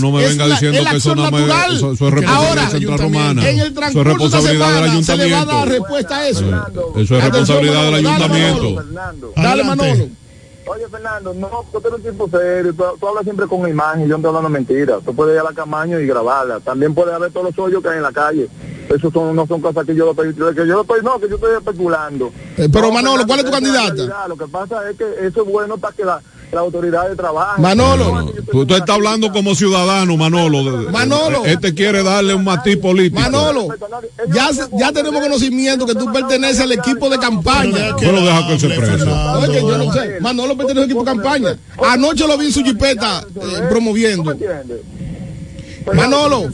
Natural. 1.15 1.95
Ahora, 2.27 2.69
en 2.73 3.59
el 3.59 3.73
transporte 3.73 4.10
responsabilidad 4.11 4.73
del 4.75 4.83
ayuntamiento. 4.91 5.63
Se 5.63 5.65
respuesta 5.65 6.17
a 6.17 6.27
eso. 6.27 6.39
Fernando, 6.41 6.93
es 6.95 7.09
responsabilidad 7.09 7.73
Fernando, 7.73 7.97
del 7.97 8.05
ayuntamiento. 8.05 8.75
Fernando, 8.75 9.33
Dale, 9.35 9.63
Manolo. 9.63 10.21
Oye, 10.67 10.87
Fernando, 10.89 11.33
no, 11.33 11.65
tú 11.71 11.79
eres 11.79 11.93
un 11.93 12.03
tipo 12.03 12.29
serio, 12.29 12.73
tú, 12.73 13.07
hablas 13.07 13.23
siempre 13.23 13.47
con 13.47 13.67
imagen, 13.67 14.07
yo 14.07 14.17
no 14.17 14.21
te 14.21 14.27
hablando 14.27 14.49
mentira. 14.49 14.99
Tú 15.03 15.13
puedes 15.13 15.33
ir 15.33 15.39
a 15.39 15.43
la 15.43 15.53
camaño 15.53 15.99
y 15.99 16.05
grabarla. 16.05 16.59
También 16.59 16.93
puedes 16.93 17.13
haber 17.13 17.31
todos 17.31 17.47
los 17.47 17.59
hoyos 17.59 17.81
que 17.81 17.89
hay 17.89 17.97
en 17.97 18.03
la 18.03 18.11
calle. 18.11 18.47
Eso 18.87 19.11
son, 19.11 19.35
no 19.35 19.47
son 19.47 19.59
cosas 19.59 19.85
que 19.85 19.95
yo 19.95 20.05
lo 20.05 20.11
estoy, 20.11 20.33
que 20.33 20.67
yo 20.67 20.75
lo 20.75 20.81
estoy, 20.81 21.01
no, 21.01 21.19
que 21.19 21.27
yo 21.27 21.35
estoy 21.35 21.55
especulando. 21.57 22.31
Eh, 22.57 22.69
pero 22.71 22.87
no, 22.87 22.93
Manolo, 22.93 23.25
¿cuál 23.25 23.39
es 23.39 23.45
tu 23.45 23.51
candidata? 23.51 24.27
Lo 24.27 24.37
que 24.37 24.47
pasa 24.47 24.89
es 24.89 24.97
que 24.97 25.05
eso 25.25 25.41
es 25.41 25.51
bueno 25.51 25.77
para 25.77 25.95
que 25.95 26.05
la 26.05 26.21
la 26.51 26.61
autoridad 26.61 27.09
de 27.09 27.15
trabajo 27.15 27.61
Manolo, 27.61 28.31
tú 28.51 28.65
te 28.65 28.75
estás 28.75 28.95
hablando 28.95 29.31
como 29.31 29.55
ciudadano, 29.55 30.17
Manolo. 30.17 30.91
Manolo. 30.91 31.45
Eh, 31.45 31.53
este 31.53 31.73
quiere 31.73 32.03
darle 32.03 32.33
un 32.33 32.43
matiz 32.43 32.77
político. 32.77 33.19
Manolo, 33.21 33.67
ya, 34.33 34.49
ya 34.77 34.91
tenemos 34.91 35.21
conocimiento 35.21 35.85
que 35.85 35.95
tú 35.95 36.11
perteneces 36.11 36.61
al 36.61 36.71
equipo 36.71 37.09
de 37.09 37.17
campaña. 37.17 37.95
Pero 37.99 38.21
deja 38.21 38.47
que 38.47 38.59
se 38.59 38.69
prese. 38.69 39.05
Manolo 40.19 40.57
pertenece 40.57 40.79
al 40.79 40.85
equipo 40.85 41.03
de 41.03 41.11
campaña. 41.11 41.57
Anoche 41.81 42.27
lo 42.27 42.37
vi 42.37 42.47
en 42.47 42.53
su 42.53 42.63
jipeta 42.63 43.23
eh, 43.35 43.63
promoviendo. 43.69 44.35
Manolo. 45.93 46.49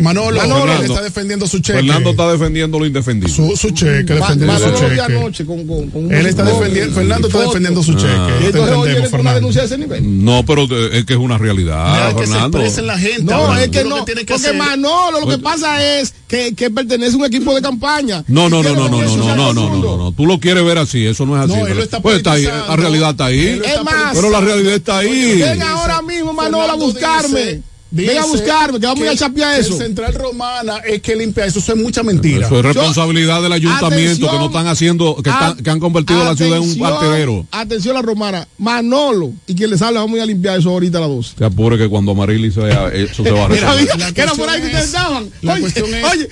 Manolo. 0.00 0.36
Manolo 0.36 0.72
está 0.72 1.02
defendiendo 1.02 1.46
su 1.46 1.58
cheque. 1.60 1.78
Fernando 1.78 2.10
está 2.10 2.32
defendiendo 2.32 2.78
lo 2.78 2.86
indefendido. 2.86 3.32
Su, 3.32 3.56
su 3.56 3.70
cheque, 3.70 4.14
defendiendo 4.14 4.46
Ma, 4.46 4.58
su 4.58 4.70
cheque. 4.72 5.00
Anoche 5.00 5.44
con, 5.44 5.66
con, 5.66 5.90
con 5.90 6.12
él 6.12 6.26
está 6.26 6.44
defendiendo, 6.44 6.94
Fernando 6.94 7.28
está 7.28 7.40
defendiendo 7.40 7.82
su 7.82 7.92
ah. 7.92 7.96
cheque. 7.96 8.46
Este 8.46 8.58
entonces, 8.58 8.76
oye, 8.76 8.94
Fernando. 8.94 9.20
una 9.20 9.34
denuncia 9.34 9.60
de 9.62 9.66
ese 9.66 9.78
nivel? 9.78 10.24
No, 10.24 10.44
pero 10.44 10.64
es 10.64 11.04
que 11.04 11.12
es 11.12 11.18
una 11.18 11.38
realidad, 11.38 12.12
no, 12.12 12.18
Fernando. 12.18 12.58
Que 12.58 12.70
se 12.70 12.82
la 12.82 12.98
gente, 12.98 13.22
no, 13.24 13.56
es 13.56 13.68
que 13.68 13.84
no. 13.84 14.04
Que 14.04 14.14
porque 14.14 14.34
hacer. 14.34 14.56
Manolo 14.56 15.20
lo 15.20 15.28
que 15.28 15.38
pasa 15.38 16.00
es 16.00 16.14
que, 16.28 16.54
que, 16.54 16.70
pertenece 16.70 17.14
a 17.14 17.18
un 17.18 17.24
equipo 17.24 17.54
de 17.54 17.62
campaña. 17.62 18.24
No, 18.28 18.48
no, 18.48 18.62
no, 18.62 18.74
no, 18.74 18.88
no, 18.88 19.02
no, 19.02 19.16
no, 19.16 19.34
no, 19.34 19.52
no, 19.52 19.76
no, 19.76 19.96
no. 19.96 20.12
Tú 20.12 20.26
lo 20.26 20.38
quieres 20.40 20.64
ver 20.64 20.78
así, 20.78 21.06
eso 21.06 21.26
no 21.26 21.36
es 21.36 21.48
así. 21.48 21.58
No, 21.58 21.66
él 21.66 21.76
lo 21.76 21.82
está 21.82 22.00
pues 22.00 22.18
está 22.18 22.32
ahí, 22.32 22.44
la 22.44 22.76
realidad 22.76 23.10
está 23.10 23.26
ahí. 23.26 23.60
Es 23.64 23.82
más. 23.84 24.14
Pero 24.14 24.30
la 24.30 24.40
realidad 24.40 24.74
está 24.74 24.98
ahí. 24.98 25.40
Ven 25.40 25.62
ahora 25.62 26.02
mismo, 26.02 26.32
Manolo, 26.32 26.72
a 26.72 26.76
buscarme 26.76 27.62
venga 27.90 28.22
a 28.22 28.26
buscar, 28.26 28.70
porque 28.70 28.86
vamos 28.86 29.08
a 29.08 29.16
chapear 29.16 29.60
eso. 29.60 29.76
Central 29.76 30.14
Romana 30.14 30.78
es 30.78 31.00
que 31.02 31.16
limpia 31.16 31.46
eso, 31.46 31.58
eso 31.58 31.72
es 31.72 31.78
mucha 31.78 32.02
mentira. 32.02 32.46
Eso 32.46 32.58
es 32.58 32.64
responsabilidad 32.64 33.42
del 33.42 33.52
ayuntamiento 33.52 34.30
que 34.30 34.36
no 34.36 34.46
están 34.46 34.66
haciendo, 34.66 35.16
que, 35.22 35.30
han 35.70 35.80
convertido 35.80 36.24
la 36.24 36.36
ciudad 36.36 36.58
en 36.58 36.62
un 36.62 36.78
partidero. 36.78 37.46
Atención 37.50 37.94
la 37.94 38.02
Romana, 38.02 38.46
Manolo 38.58 39.32
y 39.46 39.54
quien 39.54 39.70
le 39.70 39.76
habla, 39.76 40.00
vamos 40.00 40.20
a 40.20 40.26
limpiar 40.26 40.58
eso 40.58 40.70
ahorita 40.70 40.98
a 40.98 41.02
las 41.02 41.10
12. 41.10 41.34
Se 41.38 41.44
apure 41.44 41.78
que 41.78 41.88
cuando 41.88 42.12
Amarili 42.12 42.50
sea, 42.50 42.88
eso 42.88 43.22
se 43.22 43.30
va 43.30 43.44
a 43.44 43.48
resolver. 43.48 44.14
que 44.14 44.20
era 44.20 44.32
por 44.32 44.48
ahí 44.48 44.60
que 44.60 44.66
ustedes 44.66 44.86
estaban. 44.86 45.30
Oye, 45.42 45.66
es, 45.66 45.82
oye, 45.82 46.28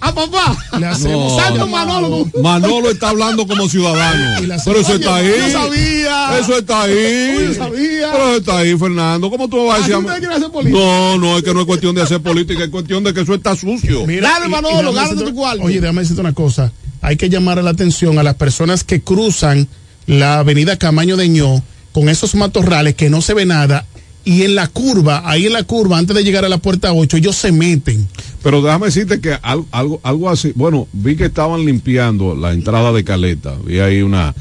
a 0.00 0.14
papá. 0.14 0.56
Le 0.78 0.86
hacemos 0.86 1.40
Santo 1.40 1.66
Manolo. 1.66 2.26
Manolo 2.42 2.90
está 2.90 3.10
hablando 3.10 3.46
como 3.46 3.68
ciudadano. 3.68 4.58
Pero 4.64 4.80
eso 4.80 4.94
está 4.94 5.16
ahí. 5.16 5.32
Yo 5.38 5.50
sabía. 5.50 6.38
Eso 6.38 6.58
está 6.58 6.82
ahí. 6.82 6.92
Pero 6.94 8.28
eso 8.28 8.36
está 8.36 8.58
ahí, 8.58 8.76
Fernando. 8.76 9.30
¿Cómo 9.30 9.48
tú 9.48 9.66
vas 9.66 9.80
a 9.80 9.84
ah, 9.84 9.88
decir? 9.88 10.72
No. 10.72 10.97
No, 10.98 11.16
no, 11.16 11.38
es 11.38 11.44
que 11.44 11.54
no 11.54 11.60
es 11.60 11.66
cuestión 11.66 11.94
de 11.94 12.02
hacer 12.02 12.20
política, 12.20 12.64
es 12.64 12.70
cuestión 12.70 13.04
de 13.04 13.14
que 13.14 13.20
eso 13.20 13.32
está 13.32 13.54
sucio. 13.54 14.04
Mira, 14.04 14.30
dale, 14.30 14.48
Manolo, 14.48 14.92
dale 14.92 15.14
tu. 15.14 15.44
Oye, 15.62 15.80
déjame 15.80 16.00
decirte 16.02 16.20
una 16.20 16.34
cosa. 16.34 16.72
Hay 17.00 17.16
que 17.16 17.28
llamar 17.28 17.62
la 17.62 17.70
atención 17.70 18.18
a 18.18 18.24
las 18.24 18.34
personas 18.34 18.82
que 18.82 19.00
cruzan 19.00 19.68
la 20.06 20.40
avenida 20.40 20.76
Camaño 20.76 21.16
de 21.16 21.28
Ño 21.28 21.62
con 21.92 22.08
esos 22.08 22.34
matorrales 22.34 22.96
que 22.96 23.10
no 23.10 23.22
se 23.22 23.34
ve 23.34 23.46
nada 23.46 23.86
y 24.24 24.42
en 24.42 24.56
la 24.56 24.66
curva, 24.66 25.22
ahí 25.24 25.46
en 25.46 25.52
la 25.52 25.62
curva, 25.62 25.98
antes 25.98 26.16
de 26.16 26.24
llegar 26.24 26.44
a 26.44 26.48
la 26.48 26.58
puerta 26.58 26.92
8, 26.92 27.16
ellos 27.18 27.36
se 27.36 27.52
meten. 27.52 28.08
Pero 28.42 28.60
déjame 28.60 28.86
decirte 28.86 29.20
que 29.20 29.38
algo, 29.40 30.00
algo, 30.02 30.28
así, 30.28 30.52
bueno, 30.56 30.88
vi 30.92 31.16
que 31.16 31.26
estaban 31.26 31.64
limpiando 31.64 32.34
la 32.34 32.52
entrada 32.52 32.92
de 32.92 33.04
Caleta, 33.04 33.54
vi 33.64 33.78
ahí 33.78 34.02
una 34.02 34.34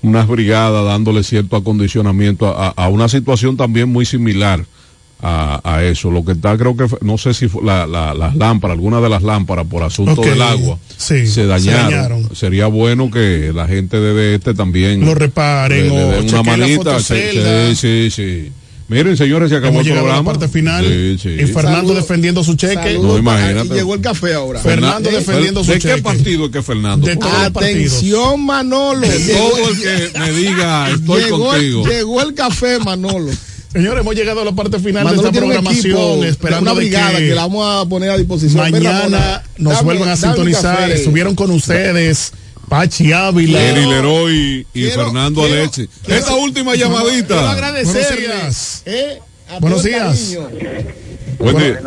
unas 0.00 0.26
brigadas 0.26 0.84
dándole 0.84 1.22
cierto 1.22 1.54
acondicionamiento 1.54 2.48
a 2.48 2.88
una 2.88 3.08
situación 3.08 3.56
también 3.56 3.88
muy 3.88 4.04
similar 4.04 4.66
a, 5.22 5.60
a, 5.62 5.84
eso. 5.84 6.10
Lo 6.10 6.24
que 6.24 6.32
está, 6.32 6.56
creo 6.58 6.76
que, 6.76 6.86
no 7.00 7.16
sé 7.16 7.32
si 7.32 7.48
la, 7.62 7.86
la, 7.86 8.12
las 8.12 8.34
lámparas, 8.34 8.74
algunas 8.74 9.02
de 9.02 9.08
las 9.08 9.22
lámparas 9.22 9.66
por 9.66 9.82
asunto 9.82 10.20
del 10.20 10.42
agua 10.42 10.78
sí, 10.96 11.26
se, 11.26 11.46
dañaron. 11.46 12.34
Sería 12.34 12.66
bueno 12.66 13.10
que 13.10 13.52
la 13.54 13.68
gente 13.68 13.98
de 13.98 14.34
este 14.34 14.54
también 14.54 15.04
lo 15.04 15.14
reparen 15.14 15.90
o 15.90 15.94
le 15.94 16.20
una 16.20 16.42
manita. 16.42 17.00
sí, 17.00 17.14
sí, 17.76 18.10
sí. 18.10 18.52
Miren, 18.92 19.16
señores, 19.16 19.48
se 19.48 19.56
acabó 19.56 19.76
Hemos 19.76 19.86
el 19.86 19.94
programa. 19.94 20.32
Parte 20.32 20.48
final. 20.48 20.84
Y 20.84 21.16
Fernando 21.46 21.94
defendiendo 21.94 22.44
su 22.44 22.56
cheque. 22.56 22.98
No, 22.98 23.14
ah, 23.14 23.18
imagínate. 23.18 23.74
Llegó 23.74 23.94
el 23.94 24.02
café 24.02 24.34
ahora. 24.34 24.60
Fernando 24.60 25.08
eh, 25.08 25.14
defendiendo 25.14 25.64
su 25.64 25.72
cheque. 25.72 25.88
¿De 25.88 25.94
qué 25.94 26.02
partido 26.02 26.46
es 26.46 26.52
que 26.52 26.62
Fernando? 26.62 27.08
Atención, 27.42 28.44
Manolo. 28.44 29.06
Todo 29.06 29.68
el 29.70 29.80
que 29.80 30.18
me 30.18 30.32
diga, 30.32 30.90
estoy 30.90 31.30
contigo. 31.30 31.86
Llegó 31.86 32.20
el 32.20 32.34
café, 32.34 32.78
Manolo. 32.80 33.32
Señores, 33.72 34.02
hemos 34.02 34.14
llegado 34.14 34.42
a 34.42 34.44
la 34.44 34.52
parte 34.52 34.78
final 34.78 35.04
Manolo 35.04 35.22
de 35.22 35.28
esta 35.28 35.40
programación. 35.40 36.24
Esperando 36.24 36.70
una 36.70 36.78
brigada 36.78 37.18
que, 37.18 37.34
la 37.34 37.42
vamos 37.42 37.66
a 37.66 37.88
poner 37.88 38.10
a 38.10 38.18
disposición. 38.18 38.70
Mañana 38.70 39.42
nos 39.56 39.82
vuelvan 39.82 40.10
a 40.10 40.16
sintonizar. 40.16 40.90
Estuvieron 40.90 41.34
con 41.34 41.50
ustedes. 41.50 42.32
Pachi 42.68 43.12
Ávila, 43.12 43.58
Lenny 43.60 43.86
Leroy 43.86 44.66
y 44.72 44.84
Fernando 44.84 45.42
quiero, 45.42 45.60
Aleche. 45.60 45.88
Esta 46.06 46.34
última 46.34 46.74
llamadita. 46.74 47.50
Agradecerles. 47.50 48.82
Buenos 49.60 49.82
días. 49.82 50.38
Eh, 50.38 50.40
Buenos 51.38 51.60
días. 51.60 51.82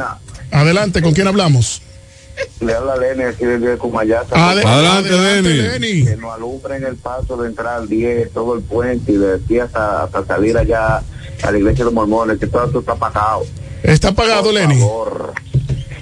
Adelante, 0.51 1.01
¿con 1.01 1.13
quién 1.13 1.27
hablamos? 1.27 1.81
Le 2.61 2.73
habla 2.73 2.95
Lenny 2.97 3.23
aquí 3.23 3.45
desde 3.45 3.77
Cumayasa. 3.77 4.29
Ah, 4.33 4.51
adelante, 4.51 5.09
Lenny. 5.11 6.05
Que 6.05 6.17
nos 6.17 6.33
alumbren 6.33 6.83
el 6.83 6.95
paso 6.95 7.37
de 7.37 7.49
entrar 7.49 7.75
al 7.75 7.87
10, 7.87 8.31
todo 8.31 8.55
el 8.55 8.61
puente 8.61 9.11
y 9.11 9.17
de 9.17 9.35
aquí 9.35 9.59
hasta, 9.59 10.03
hasta 10.03 10.25
salir 10.25 10.57
allá 10.57 11.03
a 11.43 11.51
la 11.51 11.57
iglesia 11.57 11.79
de 11.79 11.85
los 11.85 11.93
mormones, 11.93 12.39
que 12.39 12.47
todo 12.47 12.65
esto 12.65 12.79
está 12.79 12.93
apagado. 12.93 13.45
Está 13.83 14.09
apagado, 14.09 14.51
Lenny. 14.51 14.81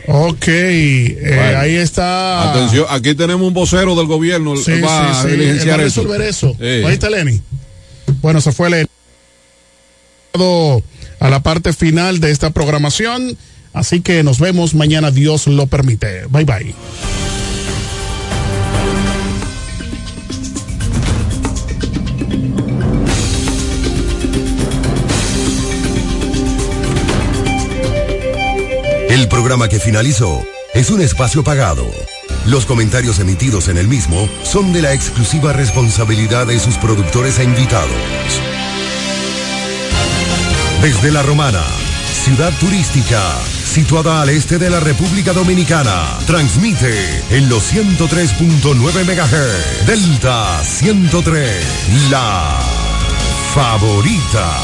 Ok, 0.08 0.48
eh, 0.48 1.56
ahí 1.58 1.76
está. 1.76 2.52
Atención, 2.52 2.86
aquí 2.90 3.16
tenemos 3.16 3.48
un 3.48 3.54
vocero 3.54 3.96
del 3.96 4.08
gobierno. 4.08 4.56
Sí, 4.58 4.82
va 4.82 5.24
sí, 5.24 5.60
sí. 5.60 5.70
a 5.70 5.78
resolver 5.78 6.22
eso. 6.22 6.56
Ahí 6.60 6.94
está 6.94 7.10
Lenny. 7.10 7.42
Bueno, 8.22 8.42
se 8.42 8.52
fue 8.52 8.70
Lenny. 8.70 8.88
A 11.20 11.30
la 11.30 11.42
parte 11.42 11.74
final 11.74 12.20
de 12.20 12.32
esta 12.32 12.50
programación. 12.50 13.38
Así 13.74 14.02
que 14.02 14.24
nos 14.24 14.40
vemos 14.40 14.76
mañana, 14.76 15.12
Dios 15.12 15.48
lo 15.48 15.68
permite. 15.68 16.26
Bye 16.30 16.46
bye. 16.46 16.76
El 29.10 29.28
programa 29.28 29.68
que 29.68 29.80
finalizó 29.80 30.44
es 30.74 30.90
un 30.90 31.02
espacio 31.02 31.44
pagado. 31.44 31.86
Los 32.48 32.66
comentarios 32.66 33.20
emitidos 33.20 33.68
en 33.68 33.78
el 33.78 33.88
mismo 33.88 34.28
son 34.44 34.74
de 34.74 34.82
la 34.82 34.94
exclusiva 34.94 35.54
responsabilidad 35.54 36.48
de 36.48 36.60
sus 36.60 36.78
productores 36.78 37.38
e 37.40 37.44
invitados. 37.44 37.92
Desde 40.82 41.12
La 41.12 41.22
Romana, 41.22 41.64
ciudad 42.26 42.52
turística, 42.60 43.22
situada 43.74 44.22
al 44.22 44.30
este 44.30 44.60
de 44.60 44.70
la 44.70 44.80
República 44.80 45.34
Dominicana, 45.34 46.20
transmite 46.28 46.94
en 47.32 47.50
los 47.50 47.74
103.9 47.74 49.04
MHz, 49.04 49.88
Delta 49.88 50.62
103, 50.64 51.66
la 52.12 52.60
favorita. 53.56 54.58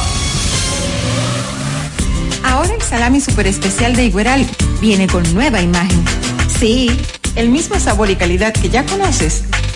Ahora 2.44 2.76
el 2.76 2.82
salami 2.84 3.20
super 3.20 3.48
especial 3.48 3.96
de 3.96 4.06
Igueral 4.06 4.46
viene 4.80 5.08
con 5.08 5.24
nueva 5.34 5.60
imagen. 5.60 6.06
Sí, 6.60 6.92
el 7.36 7.50
mismo 7.50 7.80
sabor 7.80 8.12
y 8.12 8.16
calidad 8.16 8.54
que 8.54 8.70
ya 8.70 8.86
conoces 8.86 9.42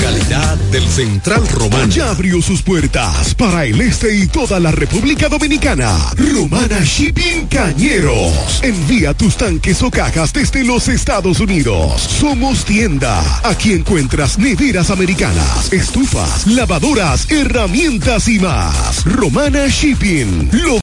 Calidad 0.00 0.56
del 0.72 0.88
Central 0.88 1.46
Romano. 1.48 1.92
Ya 1.92 2.10
abrió 2.10 2.40
sus 2.40 2.62
puertas 2.62 3.34
para 3.34 3.64
el 3.64 3.80
este 3.80 4.16
y 4.16 4.26
toda 4.26 4.58
la 4.58 4.70
República 4.70 5.28
Dominicana. 5.28 5.96
Romana 6.16 6.80
Shipping 6.80 7.46
Cañeros. 7.48 8.60
Envía 8.62 9.12
tus 9.14 9.36
tanques 9.36 9.82
o 9.82 9.90
cajas 9.90 10.32
desde 10.32 10.64
los 10.64 10.88
Estados 10.88 11.40
Unidos. 11.40 12.00
Somos 12.00 12.64
tienda. 12.64 13.22
Aquí 13.44 13.72
encuentras 13.72 14.38
neveras 14.38 14.90
americanas, 14.90 15.72
estufas, 15.72 16.46
lavadoras, 16.46 17.30
herramientas 17.30 18.28
y 18.28 18.38
más. 18.38 19.04
Romana 19.04 19.66
Shipping. 19.68 20.50
Lo, 20.52 20.80